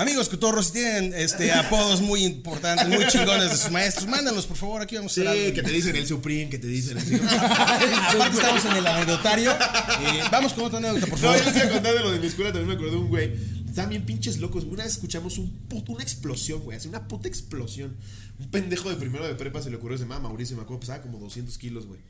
Amigos 0.00 0.28
cotorros, 0.30 0.66
si 0.68 0.72
tienen 0.72 1.12
este, 1.14 1.52
apodos 1.52 2.00
muy 2.00 2.24
importantes, 2.24 2.88
muy 2.88 3.06
chingones 3.08 3.50
de 3.50 3.56
sus 3.56 3.70
maestros, 3.70 4.06
mándanos 4.08 4.46
por 4.46 4.56
favor, 4.56 4.80
aquí 4.80 4.96
vamos 4.96 5.12
a 5.12 5.14
Sí, 5.14 5.20
hacer 5.20 5.32
algo. 5.42 5.54
que 5.54 5.62
te 5.62 5.70
dicen 5.72 5.94
el 5.96 6.06
Supreme, 6.06 6.48
que 6.48 6.58
te 6.58 6.66
dicen 6.68 6.96
el. 6.96 7.20
Aparte 7.28 8.36
estamos 8.36 8.64
en 8.64 8.76
el 8.78 8.86
anecdotario. 8.86 9.50
Eh, 9.52 10.22
vamos 10.32 10.54
con 10.54 10.64
otra 10.64 10.78
anécdota, 10.78 11.06
por 11.06 11.20
No, 11.20 11.28
favor. 11.28 11.38
yo 11.38 11.44
les 11.44 11.52
voy 11.54 11.62
a 11.62 11.70
contar 11.72 11.94
de 11.94 12.00
lo 12.00 12.10
de 12.12 12.18
mi 12.18 12.26
escuela, 12.28 12.50
también 12.50 12.68
me 12.68 12.74
acordé 12.74 12.90
de 12.92 12.96
un 12.96 13.08
güey. 13.08 13.32
Estaban 13.68 13.90
bien 13.90 14.06
pinches 14.06 14.38
locos. 14.38 14.64
Una 14.64 14.84
vez 14.84 14.92
escuchamos 14.94 15.36
un 15.38 15.50
puto, 15.68 15.92
una 15.92 16.02
explosión, 16.02 16.60
güey. 16.60 16.78
Así 16.78 16.88
una 16.88 17.06
puta 17.06 17.28
explosión. 17.28 17.94
Un 18.38 18.50
pendejo 18.50 18.88
de 18.88 18.96
primero 18.96 19.26
de 19.26 19.34
prepa 19.34 19.60
se 19.62 19.68
le 19.70 19.76
ocurrió, 19.76 19.98
se 19.98 20.04
llama 20.04 20.18
Mauricio, 20.18 20.56
me 20.56 20.62
acuerdo, 20.62 20.80
pesaba 20.80 21.02
como 21.02 21.18
200 21.18 21.56
kilos, 21.58 21.86
güey. 21.86 22.00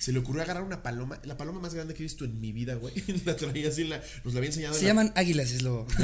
Se 0.00 0.12
le 0.12 0.18
ocurrió 0.18 0.40
agarrar 0.42 0.62
una 0.62 0.82
paloma, 0.82 1.20
la 1.24 1.36
paloma 1.36 1.60
más 1.60 1.74
grande 1.74 1.92
que 1.92 2.00
he 2.02 2.04
visto 2.04 2.24
en 2.24 2.40
mi 2.40 2.52
vida, 2.52 2.74
güey. 2.74 2.94
La 3.26 3.36
traía 3.36 3.68
así, 3.68 3.84
la, 3.84 4.00
nos 4.24 4.32
la 4.32 4.38
había 4.38 4.48
enseñado. 4.48 4.72
en 4.74 4.78
Se 4.80 4.86
la- 4.86 4.90
llaman 4.92 5.12
águilas, 5.14 5.50
es 5.52 5.60
lo. 5.60 5.86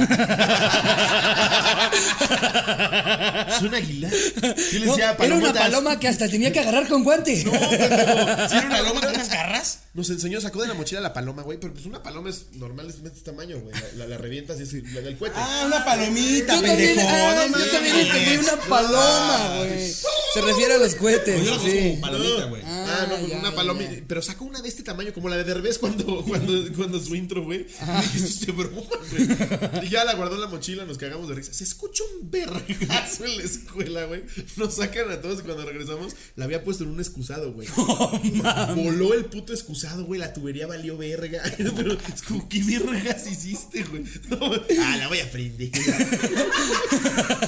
¿Es 3.48 3.62
un 3.62 3.74
águila? 3.74 4.10
Yo 4.10 4.78
le 4.80 4.86
No, 4.86 4.92
decía 4.92 5.16
era 5.18 5.34
una 5.36 5.52
paloma 5.52 5.98
que 5.98 6.08
hasta 6.08 6.28
tenía 6.28 6.52
que 6.52 6.60
agarrar 6.60 6.86
con 6.88 7.04
guante. 7.04 7.42
No, 7.44 7.52
pendejo. 7.52 8.48
Sí, 8.48 8.56
era 8.56 8.66
una 8.66 8.76
¿Paloma 8.76 9.00
con 9.00 9.10
unas 9.14 9.28
garras? 9.30 9.78
Nos 9.94 10.10
enseñó, 10.10 10.40
sacó 10.42 10.60
de 10.60 10.68
la 10.68 10.74
mochila 10.74 11.00
la 11.00 11.14
paloma, 11.14 11.40
güey. 11.42 11.58
Pero 11.58 11.72
pues 11.72 11.86
una 11.86 12.02
paloma 12.02 12.28
es 12.28 12.46
normal, 12.52 12.88
es 12.90 13.02
de 13.02 13.08
este 13.08 13.22
tamaño, 13.22 13.58
güey. 13.60 13.74
La, 13.74 14.04
la, 14.04 14.06
la 14.08 14.18
revientas 14.18 14.60
y 14.60 14.64
es 14.64 14.74
la 14.92 15.00
del 15.00 15.16
cohete. 15.16 15.36
Ah, 15.38 15.64
una 15.66 15.84
palomita, 15.84 16.54
Yo 16.56 16.60
también, 16.62 16.76
pendejo. 16.96 17.08
ah, 17.10 17.46
no 17.50 17.58
yo 17.58 17.70
también 17.70 17.96
entendí 17.96 18.36
una 18.36 18.56
paloma, 18.68 19.54
güey. 19.58 19.90
Se 20.34 20.40
refiere 20.42 20.74
a 20.74 20.78
los 20.78 20.94
cohetes. 20.96 21.38
Yo 21.44 21.50
lo 21.54 21.56
conozco 21.58 21.70
Sí. 21.70 21.88
como 21.90 22.00
palomita, 22.02 22.44
güey. 22.44 22.62
Ah, 22.66 23.06
no, 23.08 23.16
pues 23.16 23.30
ya, 23.30 23.38
una 23.38 23.50
ya, 23.50 23.56
ya. 23.90 24.02
Pero 24.06 24.22
sacó 24.22 24.44
una 24.44 24.60
de 24.60 24.68
este 24.68 24.82
tamaño, 24.82 25.12
como 25.12 25.28
la 25.28 25.36
de 25.36 25.44
Derbez 25.44 25.78
cuando, 25.78 26.24
cuando, 26.28 26.52
cuando 26.74 27.00
su 27.00 27.14
intro, 27.14 27.44
güey. 27.44 27.66
Esto 28.14 28.26
es 28.26 28.46
de 28.46 28.52
broma, 28.52 28.80
güey. 29.10 29.86
Y 29.86 29.88
ya 29.90 30.04
la 30.04 30.14
guardó 30.14 30.34
en 30.34 30.42
la 30.42 30.48
mochila, 30.48 30.84
nos 30.84 30.98
cagamos 30.98 31.28
de 31.28 31.34
risa. 31.34 31.52
Se 31.52 31.64
escucha 31.64 32.04
un 32.20 32.30
vergazo 32.30 33.24
en 33.24 33.36
la 33.38 33.42
escuela, 33.44 34.04
güey. 34.06 34.24
Nos 34.56 34.76
sacan 34.76 35.10
a 35.10 35.20
todos 35.20 35.40
y 35.40 35.42
cuando 35.42 35.64
regresamos, 35.64 36.14
la 36.36 36.44
había 36.44 36.62
puesto 36.64 36.84
en 36.84 36.90
un 36.90 37.00
excusado, 37.00 37.52
güey. 37.52 37.68
Voló 38.74 39.14
el 39.14 39.26
puto 39.26 39.52
excusado, 39.52 40.04
güey. 40.04 40.20
La 40.20 40.32
tubería 40.32 40.66
valió 40.66 40.96
verga. 40.96 41.42
Pero 41.56 41.92
es 41.92 42.22
como, 42.22 42.48
¿qué 42.48 42.62
vergas 42.62 43.26
hiciste, 43.30 43.84
güey? 43.84 44.04
No, 44.28 44.38
ah, 44.42 44.96
la 44.98 45.08
voy 45.08 45.20
a 45.20 45.30
prender. 45.30 45.70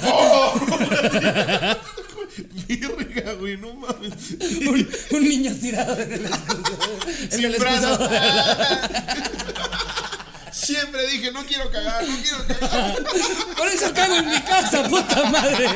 ¡Oh! 0.03 0.59
Verga, 2.67 3.33
güey, 3.33 3.57
no 3.57 3.73
mames. 3.75 4.13
Un, 4.67 4.89
un 5.11 5.23
niño 5.23 5.53
tirado 5.59 5.99
en 5.99 6.11
el 6.13 6.25
excusado. 6.25 6.99
En 7.23 7.31
Sin 7.31 7.45
el 7.45 7.55
excusado. 7.55 8.09
Siempre 10.69 11.07
dije, 11.07 11.31
no 11.31 11.45
quiero 11.45 11.69
cagar, 11.71 12.07
no 12.07 12.15
quiero 12.21 12.47
cagar. 12.47 13.03
Por 13.57 13.67
eso 13.67 13.93
cago 13.93 14.15
en 14.17 14.29
mi 14.29 14.41
casa, 14.41 14.87
puta 14.87 15.29
madre. 15.29 15.67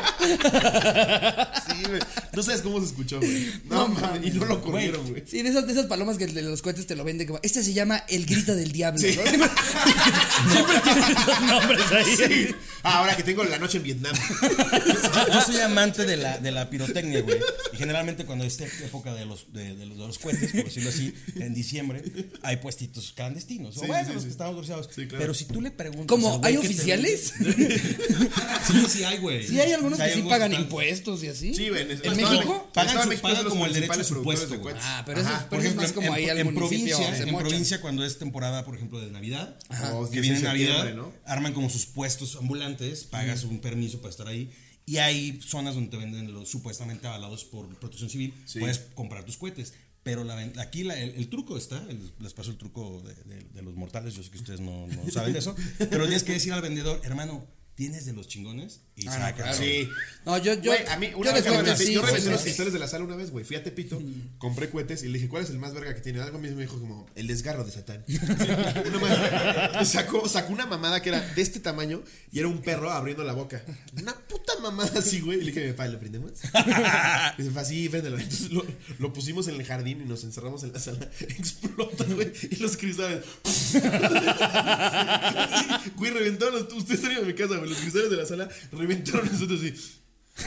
Sí, 1.68 1.84
güey. 1.88 2.00
No 2.34 2.44
sabes 2.44 2.62
cómo 2.62 2.80
se 2.80 2.86
escuchó, 2.88 3.20
güey. 3.20 3.52
No, 3.66 3.88
mames. 3.88 4.26
Y 4.36 4.38
no 4.38 4.46
lo 4.46 4.62
corrieron, 4.62 5.08
güey. 5.10 5.24
Sí, 5.26 5.42
de 5.42 5.50
esas, 5.50 5.66
de 5.66 5.74
esas 5.74 5.86
palomas 5.88 6.18
que 6.18 6.28
de 6.28 6.42
los 6.42 6.62
cohetes 6.62 6.88
te 6.88 6.96
lo 6.96 7.04
venden 7.04 7.28
como. 7.28 7.40
Este 7.44 7.64
se 7.64 7.74
llama 7.74 8.04
el 8.10 8.26
grito 8.26 8.56
del 8.56 8.72
diablo. 8.72 9.00
Sí. 9.00 9.16
¿no? 9.16 9.24
Siempre, 9.24 9.50
siempre 10.52 10.80
tienen 10.82 11.04
esos 11.12 11.42
nombres 11.42 11.92
ahí. 11.92 12.18
Sí. 12.18 12.56
Ah, 12.84 13.00
ahora 13.00 13.16
que 13.16 13.24
tengo 13.24 13.44
la 13.44 13.58
noche 13.60 13.78
en 13.78 13.84
Vietnam. 13.84 14.14
Yo 15.34 15.42
soy 15.42 15.58
amante 15.62 16.06
de 16.06 16.18
la, 16.18 16.38
de 16.38 16.52
la 16.52 16.70
pirotecnia, 16.70 17.22
güey. 17.22 17.38
Y 17.74 17.78
generalmente 17.78 18.26
cuando 18.26 18.46
es 18.46 18.60
época 18.60 19.14
de 19.14 19.26
los, 19.26 19.52
de, 19.54 19.76
de 19.76 19.86
los, 19.86 19.98
de 19.98 20.08
los 20.08 20.20
cohetes, 20.20 20.52
por 20.52 20.66
decirlo 20.66 20.90
así, 20.90 21.14
en 21.36 21.54
diciembre, 21.54 22.04
hay 22.42 22.58
puestitos 22.58 23.14
clandestinos. 23.16 23.78
O 23.78 23.82
Sí, 23.82 23.88
bueno, 23.88 24.08
sí, 24.08 24.14
los 24.14 24.24
sí. 24.24 24.28
que 24.28 24.32
estamos 24.32 24.58
autorizados. 24.88 24.96
Sí, 24.96 25.08
claro. 25.08 25.22
Pero 25.24 25.34
si 25.34 25.46
tú 25.46 25.62
le 25.62 25.72
preguntas. 25.72 26.08
¿Cómo? 26.08 26.34
al 26.34 26.40
güey 26.40 26.52
¿Hay 26.54 26.58
oficiales? 26.58 27.34
Sí, 28.64 28.86
sí 28.88 29.04
hay, 29.04 29.18
güey. 29.18 29.46
Sí, 29.46 29.60
hay 29.60 29.74
algunos 29.74 30.00
que 30.00 30.10
sí 30.14 30.22
pagan 30.24 30.54
impuestos 30.54 31.24
y 31.24 31.28
así. 31.28 31.54
Sí, 31.54 31.70
güey. 31.70 31.82
¿En 31.82 32.16
México? 32.18 32.70
Pagan 32.74 33.12
su- 33.12 33.50
como 33.50 33.66
el 33.66 33.74
derecho 33.74 33.94
productores 33.94 34.08
supuesto, 34.08 34.62
de. 34.62 34.80
Ah, 34.82 35.04
pero 35.06 35.22
eso, 35.22 35.68
es 35.68 35.76
más 35.76 35.92
como 35.92 36.14
ahí 36.14 36.30
al 36.30 36.40
en 36.40 36.56
provincia, 36.56 37.18
en 37.18 37.36
provincia 37.38 37.82
cuando 37.82 38.06
es 38.06 38.18
temporada, 38.18 38.64
por 38.66 38.76
ejemplo, 38.76 39.00
de 39.00 39.12
Navidad, 39.12 39.58
O 39.94 40.10
que 40.10 40.22
viene 40.22 40.40
Navidad, 40.40 40.94
arman 41.26 41.54
como 41.54 41.70
sus 41.70 41.86
puestos 41.86 42.36
ambulantes, 42.36 43.04
pagas 43.04 43.44
un 43.44 43.60
permiso 43.60 44.00
para 44.00 44.10
estar 44.12 44.28
ahí. 44.28 44.50
Y 44.86 44.98
hay 44.98 45.40
zonas 45.42 45.76
donde 45.76 45.92
te 45.92 45.98
venden 45.98 46.34
los 46.34 46.50
supuestamente 46.50 47.08
avalados 47.08 47.46
por 47.46 47.68
protección 47.80 48.10
civil. 48.10 48.34
Sí. 48.46 48.60
Puedes 48.60 48.80
comprar 48.96 49.24
tus 49.24 49.38
cohetes. 49.38 49.74
Pero 50.04 50.24
la 50.26 50.38
aquí 50.60 50.84
la- 50.84 51.00
el, 51.00 51.16
el 51.16 51.30
truco 51.30 51.58
está, 51.58 51.78
el- 51.90 52.12
les 52.20 52.34
paso 52.34 52.52
el 52.52 52.58
truco 52.58 53.02
de, 53.02 53.16
de- 53.36 53.44
de 53.54 53.62
los 53.62 53.76
mortales, 53.76 54.14
yo 54.16 54.22
sé 54.24 54.30
que 54.32 54.38
ustedes 54.38 54.60
no, 54.60 54.86
no 54.88 55.10
saben 55.12 55.32
de 55.34 55.40
eso, 55.40 55.56
pero 55.90 56.04
tienes 56.04 56.24
que 56.24 56.34
decir 56.34 56.52
al 56.54 56.62
vendedor, 56.62 57.00
hermano, 57.06 57.46
¿tienes 57.76 58.06
de 58.06 58.14
los 58.14 58.28
chingones? 58.28 58.82
Y 58.96 59.08
Ah, 59.08 59.34
claro. 59.36 59.58
Sí. 59.58 59.90
No, 60.26 60.38
yo, 60.38 60.54
yo. 60.54 60.72
Güey, 60.72 60.86
a 60.88 60.98
mí, 60.98 61.08
una 61.16 61.30
yo 61.32 61.34
vez 61.34 61.44
de 61.44 61.76
sí, 61.86 61.94
yo 61.94 62.06
sí, 62.06 62.30
los 62.30 62.42
cristales 62.42 62.74
de 62.74 62.78
la 62.80 62.88
sala 62.88 63.04
una 63.06 63.16
vez, 63.16 63.32
güey. 63.32 63.44
Fui 63.44 63.56
a 63.56 63.64
Tepito, 63.64 64.00
compré 64.38 64.70
cohetes 64.70 65.02
y 65.04 65.08
le 65.08 65.14
dije, 65.14 65.28
¿cuál 65.28 65.44
es 65.44 65.50
el 65.50 65.58
más 65.58 65.74
verga 65.74 65.96
que 65.96 66.02
tiene? 66.02 66.22
Algo 66.22 66.38
a 66.38 66.42
mí 66.42 66.50
me 66.50 66.62
dijo 66.62 66.80
como, 66.80 67.08
el 67.16 67.26
desgarro 67.28 67.64
de 67.64 67.72
Satán. 67.72 68.06
Una 68.88 69.00
madre- 69.00 69.86
sacó, 69.86 70.28
sacó 70.30 70.54
una 70.54 70.66
mamada 70.68 71.02
que 71.02 71.10
era 71.10 71.22
de 71.22 71.42
este 71.42 71.60
tamaño 71.60 72.04
y 72.32 72.40
era 72.40 72.48
un 72.48 72.62
perro 72.62 72.92
abriendo 72.92 73.24
la 73.24 73.34
boca. 73.34 73.64
Una 74.00 74.14
puta 74.14 74.54
mamada 74.62 75.00
así, 75.00 75.20
güey. 75.22 75.40
Y 75.40 75.42
le 75.46 75.52
dije, 75.52 75.74
papá, 75.74 75.88
¿lo 75.88 76.00
prendemos? 76.00 76.32
Y 77.38 77.42
dice, 77.42 77.54
"Pa, 77.54 77.66
sí, 77.66 77.90
préndelo. 77.90 78.18
Entonces 78.20 78.52
lo, 78.52 78.64
lo 79.00 79.12
pusimos 79.14 79.48
en 79.48 79.56
el 79.56 79.66
jardín 79.66 80.02
y 80.02 80.06
nos 80.06 80.24
encerramos 80.24 80.64
en 80.64 80.72
la 80.74 80.80
sala. 80.80 81.10
Explota, 81.20 82.04
güey. 82.06 82.32
Y 82.52 82.56
los 82.58 82.78
cristales. 82.78 83.24
Güey, 85.96 86.12
reventaron 86.12 86.54
los. 86.56 86.74
Ustedes 86.74 87.00
estaban 87.00 87.18
en 87.18 87.28
mi 87.28 87.34
casa, 87.34 87.56
güey. 87.64 87.70
Los 87.70 87.80
cristales 87.80 88.10
de 88.10 88.18
la 88.18 88.26
sala 88.26 88.50
reventaron 88.72 89.30
nosotros 89.32 89.60
así. 89.60 89.74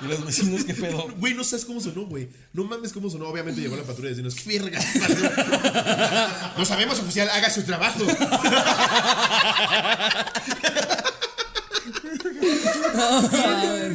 Y 0.00 0.06
los 0.06 0.24
vecinos, 0.24 0.62
¿qué 0.64 0.74
pedo? 0.74 1.08
Güey, 1.16 1.34
no 1.34 1.42
sabes 1.42 1.64
cómo 1.64 1.80
sonó, 1.80 2.06
güey. 2.06 2.28
No 2.52 2.62
mames 2.64 2.92
cómo 2.92 3.10
sonó. 3.10 3.26
Obviamente 3.28 3.60
llegó 3.60 3.74
la 3.76 3.82
patrulla 3.82 4.10
diciendo, 4.10 4.32
¿qué 4.32 4.58
verga 4.58 4.78
pasó?" 4.78 6.54
No 6.58 6.64
sabemos, 6.64 7.00
oficial, 7.00 7.28
haga 7.30 7.50
su 7.50 7.64
trabajo. 7.64 8.04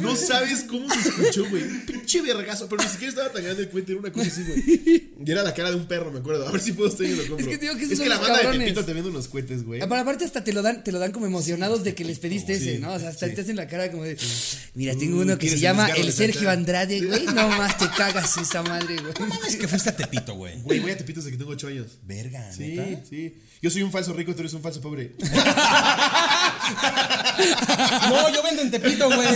No 0.02 0.16
sabes 0.16 0.64
cómo 0.68 0.88
se 0.92 1.08
escuchó, 1.08 1.48
güey. 1.50 1.62
Un 1.62 1.80
pinche 1.86 2.20
vergazo. 2.22 2.68
Pero 2.68 2.82
ni 2.82 2.88
siquiera 2.88 3.10
estaba 3.10 3.32
tan 3.32 3.42
grande 3.44 3.62
el 3.64 3.68
cuento, 3.68 3.92
era 3.92 4.00
una 4.00 4.12
cosa 4.12 4.26
así, 4.28 4.42
güey. 4.44 5.10
Y 5.24 5.30
era 5.30 5.42
la 5.42 5.54
cara 5.54 5.70
de 5.70 5.76
un 5.76 5.86
perro, 5.86 6.10
me 6.12 6.18
acuerdo. 6.20 6.46
A 6.48 6.52
ver 6.52 6.60
si 6.60 6.72
puedo 6.72 6.90
estar 6.90 7.06
y 7.06 7.14
lo 7.16 7.26
compro. 7.26 7.38
Es 7.38 7.46
que 7.46 7.58
digo 7.58 7.76
que 7.76 7.84
es 7.84 7.98
que 7.98 8.08
la 8.08 8.16
los 8.16 8.20
banda 8.20 8.36
de 8.38 8.42
cabrones. 8.44 8.66
Tepito 8.68 8.84
te 8.84 8.92
vende 8.92 9.10
unos 9.10 9.28
cohetes, 9.28 9.64
güey. 9.64 9.80
Pero 9.80 9.94
aparte 9.94 10.24
hasta 10.24 10.44
te 10.44 10.52
lo 10.52 10.62
dan, 10.62 10.84
te 10.84 10.92
lo 10.92 10.98
dan 10.98 11.12
como 11.12 11.26
emocionados 11.26 11.84
de 11.84 11.94
que 11.94 12.04
les 12.04 12.18
pediste 12.18 12.54
ese, 12.54 12.78
¿no? 12.78 12.92
O 12.92 12.98
sea, 12.98 13.08
hasta 13.10 13.28
te 13.32 13.40
hacen 13.40 13.56
la 13.56 13.66
cara 13.68 13.90
como 13.90 14.04
de, 14.04 14.16
mira, 14.74 14.94
tengo 14.96 15.14
Uh, 15.18 15.20
uno 15.22 15.34
que 15.34 15.40
¿quieres 15.46 15.60
se 15.60 15.62
llama 15.64 15.88
el 15.90 16.06
de 16.06 16.12
Sergio? 16.12 16.50
Andrade, 16.50 17.00
güey. 17.00 17.24
No 17.34 17.48
más 17.48 17.78
te 17.78 17.88
cagas 17.96 18.36
esa 18.36 18.62
madre, 18.62 18.96
güey. 18.96 19.12
Es 19.46 19.56
que 19.56 19.66
fuiste 19.68 19.90
a 19.90 19.96
Tepito, 19.96 20.34
güey. 20.34 20.60
Güey, 20.62 20.80
voy 20.80 20.90
a 20.90 20.96
Tepito 20.96 21.20
desde 21.20 21.30
que 21.30 21.36
tengo 21.38 21.50
8 21.52 21.68
años. 21.68 21.98
Verga, 22.04 22.52
Sí, 22.52 22.74
¿neta? 22.76 23.02
sí. 23.08 23.34
Yo 23.62 23.70
soy 23.70 23.82
un 23.82 23.90
falso 23.92 24.12
rico, 24.12 24.34
tú 24.34 24.40
eres 24.40 24.52
un 24.54 24.62
falso 24.62 24.80
pobre. 24.80 25.12
No, 28.08 28.28
yo 28.28 28.42
vendo 28.42 28.62
en 28.62 28.70
Tepito, 28.70 29.10
güey. 29.10 29.28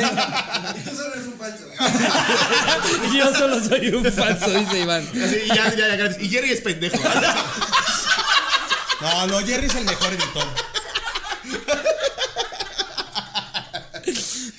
Yo 3.14 3.34
solo 3.34 3.60
soy 3.68 3.88
un 3.88 4.04
falso, 4.12 4.50
dice 4.50 4.80
Iván. 4.80 5.06
Así, 5.08 5.40
y 5.44 5.48
ya, 5.48 5.70
ya, 5.74 5.88
ya, 5.88 5.96
gracias. 5.96 6.22
Y 6.22 6.28
Jerry 6.28 6.50
es 6.50 6.60
pendejo. 6.60 6.96
No, 9.00 9.28
no, 9.28 9.38
Jerry 9.46 9.66
es 9.66 9.76
el 9.76 9.84
mejor 9.84 10.12
editor. 10.12 10.44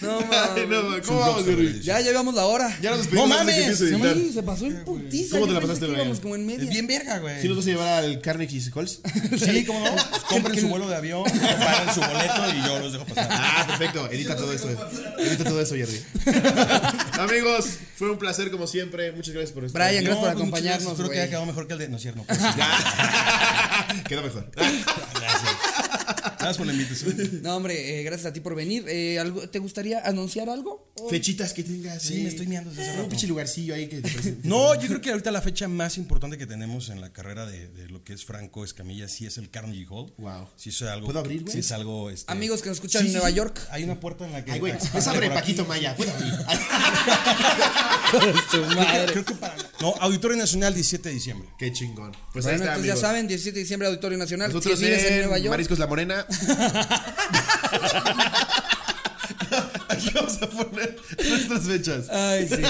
No 0.02 0.22
mames. 0.22 0.68
no, 0.70 1.02
¿Cómo 1.06 1.20
vamos, 1.20 1.45
Jerry? 1.45 1.82
Ya 1.82 2.00
llevamos 2.00 2.34
la 2.34 2.45
hora. 2.45 2.78
Ya 2.82 2.91
nos 2.91 3.00
despedimos 3.00 3.30
No 3.30 3.36
mames, 3.36 4.34
se 4.34 4.43
pasó 4.43 4.66
el 4.66 4.76
putiza. 4.84 5.36
¿Cómo 5.36 5.47
te 5.47 5.54
la 5.54 5.62
pasaste, 5.62 5.86
Brian? 5.86 6.02
íbamos 6.02 6.20
como 6.22 6.36
en 6.36 6.45
media. 6.45 6.64
Es 6.64 6.70
bien 6.70 6.88
verga, 6.88 7.20
güey. 7.20 7.41
¿Sí 7.41 7.47
nos 7.47 7.58
vas 7.58 7.66
a 7.66 7.70
llevar 7.70 8.04
al 8.04 8.22
Carnegie 8.22 8.72
Calls? 8.72 9.02
Sí, 9.39 9.66
¿cómo 9.66 9.80
no? 9.84 9.95
Compren 10.30 10.60
su 10.60 10.68
vuelo 10.70 10.88
de 10.88 10.95
avión, 10.95 11.24
pagan 11.24 11.93
su 11.93 12.00
boleto 12.02 12.56
y 12.58 12.68
yo 12.68 12.80
los 12.80 12.93
dejo 12.93 13.06
pasar. 13.06 13.28
Ah, 13.41 13.66
perfecto. 13.68 14.10
Edita 14.12 14.36
todo 14.36 14.54
eso. 14.54 14.70
Edita 15.18 15.43
todo 15.43 15.62
eso, 15.62 15.76
Jerry. 15.76 16.02
Amigos, 17.20 17.66
fue 17.95 18.10
un 18.12 18.18
placer 18.18 18.52
como 18.52 18.68
siempre. 18.68 19.12
Muchas 19.12 19.34
gracias 19.34 19.52
por 19.54 19.66
estar. 19.66 19.82
Brian, 19.82 19.97
aquí. 19.97 20.06
gracias 20.06 20.18
por 20.20 20.34
pues, 20.34 20.41
acompañarnos, 20.41 20.91
Espero 20.91 21.10
que 21.10 21.16
güey. 21.16 21.20
haya 21.20 21.30
quedado 21.30 21.45
mejor 21.45 21.68
que 21.68 21.74
el 21.74 21.80
de. 21.80 21.89
No 21.89 21.95
es 21.97 22.02
cierto. 22.02 22.24
pues, 22.26 22.39
Quedó 24.08 24.22
mejor. 24.24 24.50
Gracias. 24.56 24.86
Gracias 26.40 26.58
por 26.58 26.68
la 26.68 26.74
invitación. 26.74 27.42
No, 27.44 27.56
hombre, 27.58 28.00
eh, 28.00 28.04
gracias 28.04 28.28
a 28.28 28.34
ti 28.34 28.40
por 28.40 28.56
venir. 28.56 28.86
Eh, 28.88 29.20
¿algo- 29.20 29.48
¿Te 29.50 29.60
gustaría 29.60 30.00
anunciar 30.06 30.50
algo? 30.50 30.92
Fechitas 31.10 31.54
que 31.54 31.64
tengas. 31.64 32.02
Sí, 32.02 32.22
me 32.24 32.30
estoy 32.30 32.48
mirando 32.48 32.70
desde 32.72 32.90
hace 32.90 33.02
Un 33.02 33.10
pinche 33.10 33.28
lugarcillo 33.28 33.74
ahí 33.76 33.88
que 33.88 34.02
te. 34.02 34.38
No, 34.44 34.74
yo 34.76 34.88
creo 34.88 35.02
que 35.02 35.12
ahorita 35.12 35.32
la 35.32 35.42
fecha 35.42 35.68
más 35.68 35.98
importante 35.98 36.38
que 36.38 36.46
tenemos 36.46 36.90
en 36.90 37.02
la 37.02 37.12
carrera 37.14 37.46
de, 37.46 37.68
de 37.70 37.88
lo 37.90 38.04
que 38.04 38.14
es 38.14 38.26
Franco 38.26 38.64
Escamilla 38.66 39.08
sí 39.08 39.26
es 39.26 39.38
el 39.38 39.50
Carnegie 39.50 39.86
Hall. 39.90 40.14
Wow. 40.18 40.48
Sí 40.56 40.70
es 40.70 40.82
algo. 40.84 41.06
¿Puedo 41.06 41.20
abrir, 41.20 41.42
güey? 41.44 41.54
Sí 41.54 41.60
es 41.60 41.72
algo. 41.72 42.10
este, 42.10 42.32
Amigos 42.32 42.62
que 42.62 42.70
nos 42.70 42.78
escuchan 42.78 43.02
sí, 43.04 43.08
en 43.08 43.14
Nueva. 43.14 43.30
York. 43.30 43.60
Hay 43.72 43.84
una 43.84 44.00
puerta 44.00 44.26
en 44.26 44.32
la 44.34 44.44
que. 44.44 44.52
Ay, 44.54 44.60
güey, 44.60 44.74
es 44.74 45.08
abre. 45.08 45.30
Paquito 45.30 45.66
Maya. 45.66 45.96
¿Puedo 45.96 46.12
abrir? 46.12 46.34
Su 48.52 48.62
madre. 48.76 49.12
Creo 49.12 49.26
que 49.26 49.36
para. 49.36 49.56
No, 49.82 49.94
Auditorio 50.00 50.36
Nacional, 50.38 50.74
17 50.74 51.10
de 51.10 51.16
diciembre. 51.16 51.50
Qué 51.58 51.72
chingón. 51.72 52.12
Pues 52.34 52.44
Bueno, 52.46 52.50
ahí 52.50 52.56
está, 52.56 52.66
entonces 52.76 52.86
ya 52.96 52.96
saben, 53.00 53.28
17 53.28 53.56
de 53.56 53.62
diciembre, 53.62 53.88
Auditorio 53.88 54.18
Nacional. 54.18 54.52
Nosotros 54.52 54.80
si 54.80 54.86
en 54.86 54.94
en 54.94 55.20
Nueva 55.22 55.38
York. 55.38 55.50
Mariscos 55.52 55.80
La 55.80 55.88
Morena. 55.88 56.26
Aquí 59.90 60.12
vamos 60.14 60.42
a 60.42 60.50
poner 60.50 60.96
nuestras 61.28 61.64
fechas. 61.66 62.10
Ay, 62.10 62.48
sí. 62.48 62.62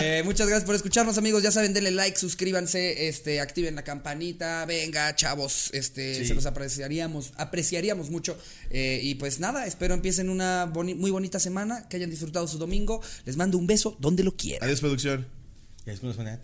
Eh, 0.00 0.22
muchas 0.24 0.46
gracias 0.46 0.64
por 0.66 0.74
escucharnos, 0.74 1.16
amigos. 1.18 1.42
Ya 1.42 1.50
saben, 1.50 1.72
denle 1.72 1.90
like, 1.90 2.18
suscríbanse, 2.18 3.08
este, 3.08 3.40
activen 3.40 3.74
la 3.74 3.82
campanita. 3.84 4.64
Venga, 4.66 5.14
chavos, 5.16 5.70
este, 5.72 6.14
Sí. 6.16 6.26
se 6.26 6.34
los 6.34 6.46
apreciaríamos, 6.46 7.32
apreciaríamos 7.36 8.10
mucho. 8.10 8.36
Eh, 8.70 9.00
y 9.02 9.14
pues 9.16 9.40
nada, 9.40 9.66
espero 9.66 9.94
empiecen 9.94 10.28
una 10.28 10.66
boni- 10.66 10.94
muy 10.94 11.10
bonita 11.10 11.40
semana, 11.40 11.88
que 11.88 11.96
hayan 11.96 12.10
disfrutado 12.10 12.46
su 12.46 12.58
domingo. 12.58 13.00
Les 13.24 13.36
mando 13.36 13.56
un 13.58 13.66
beso 13.66 13.96
donde 13.98 14.22
lo 14.22 14.36
quieran. 14.36 14.64
Adiós, 14.64 14.80
producción. 14.80 15.26
Y 15.86 15.90
después 15.90 16.16
nos 16.16 16.16
ponen. 16.16 16.38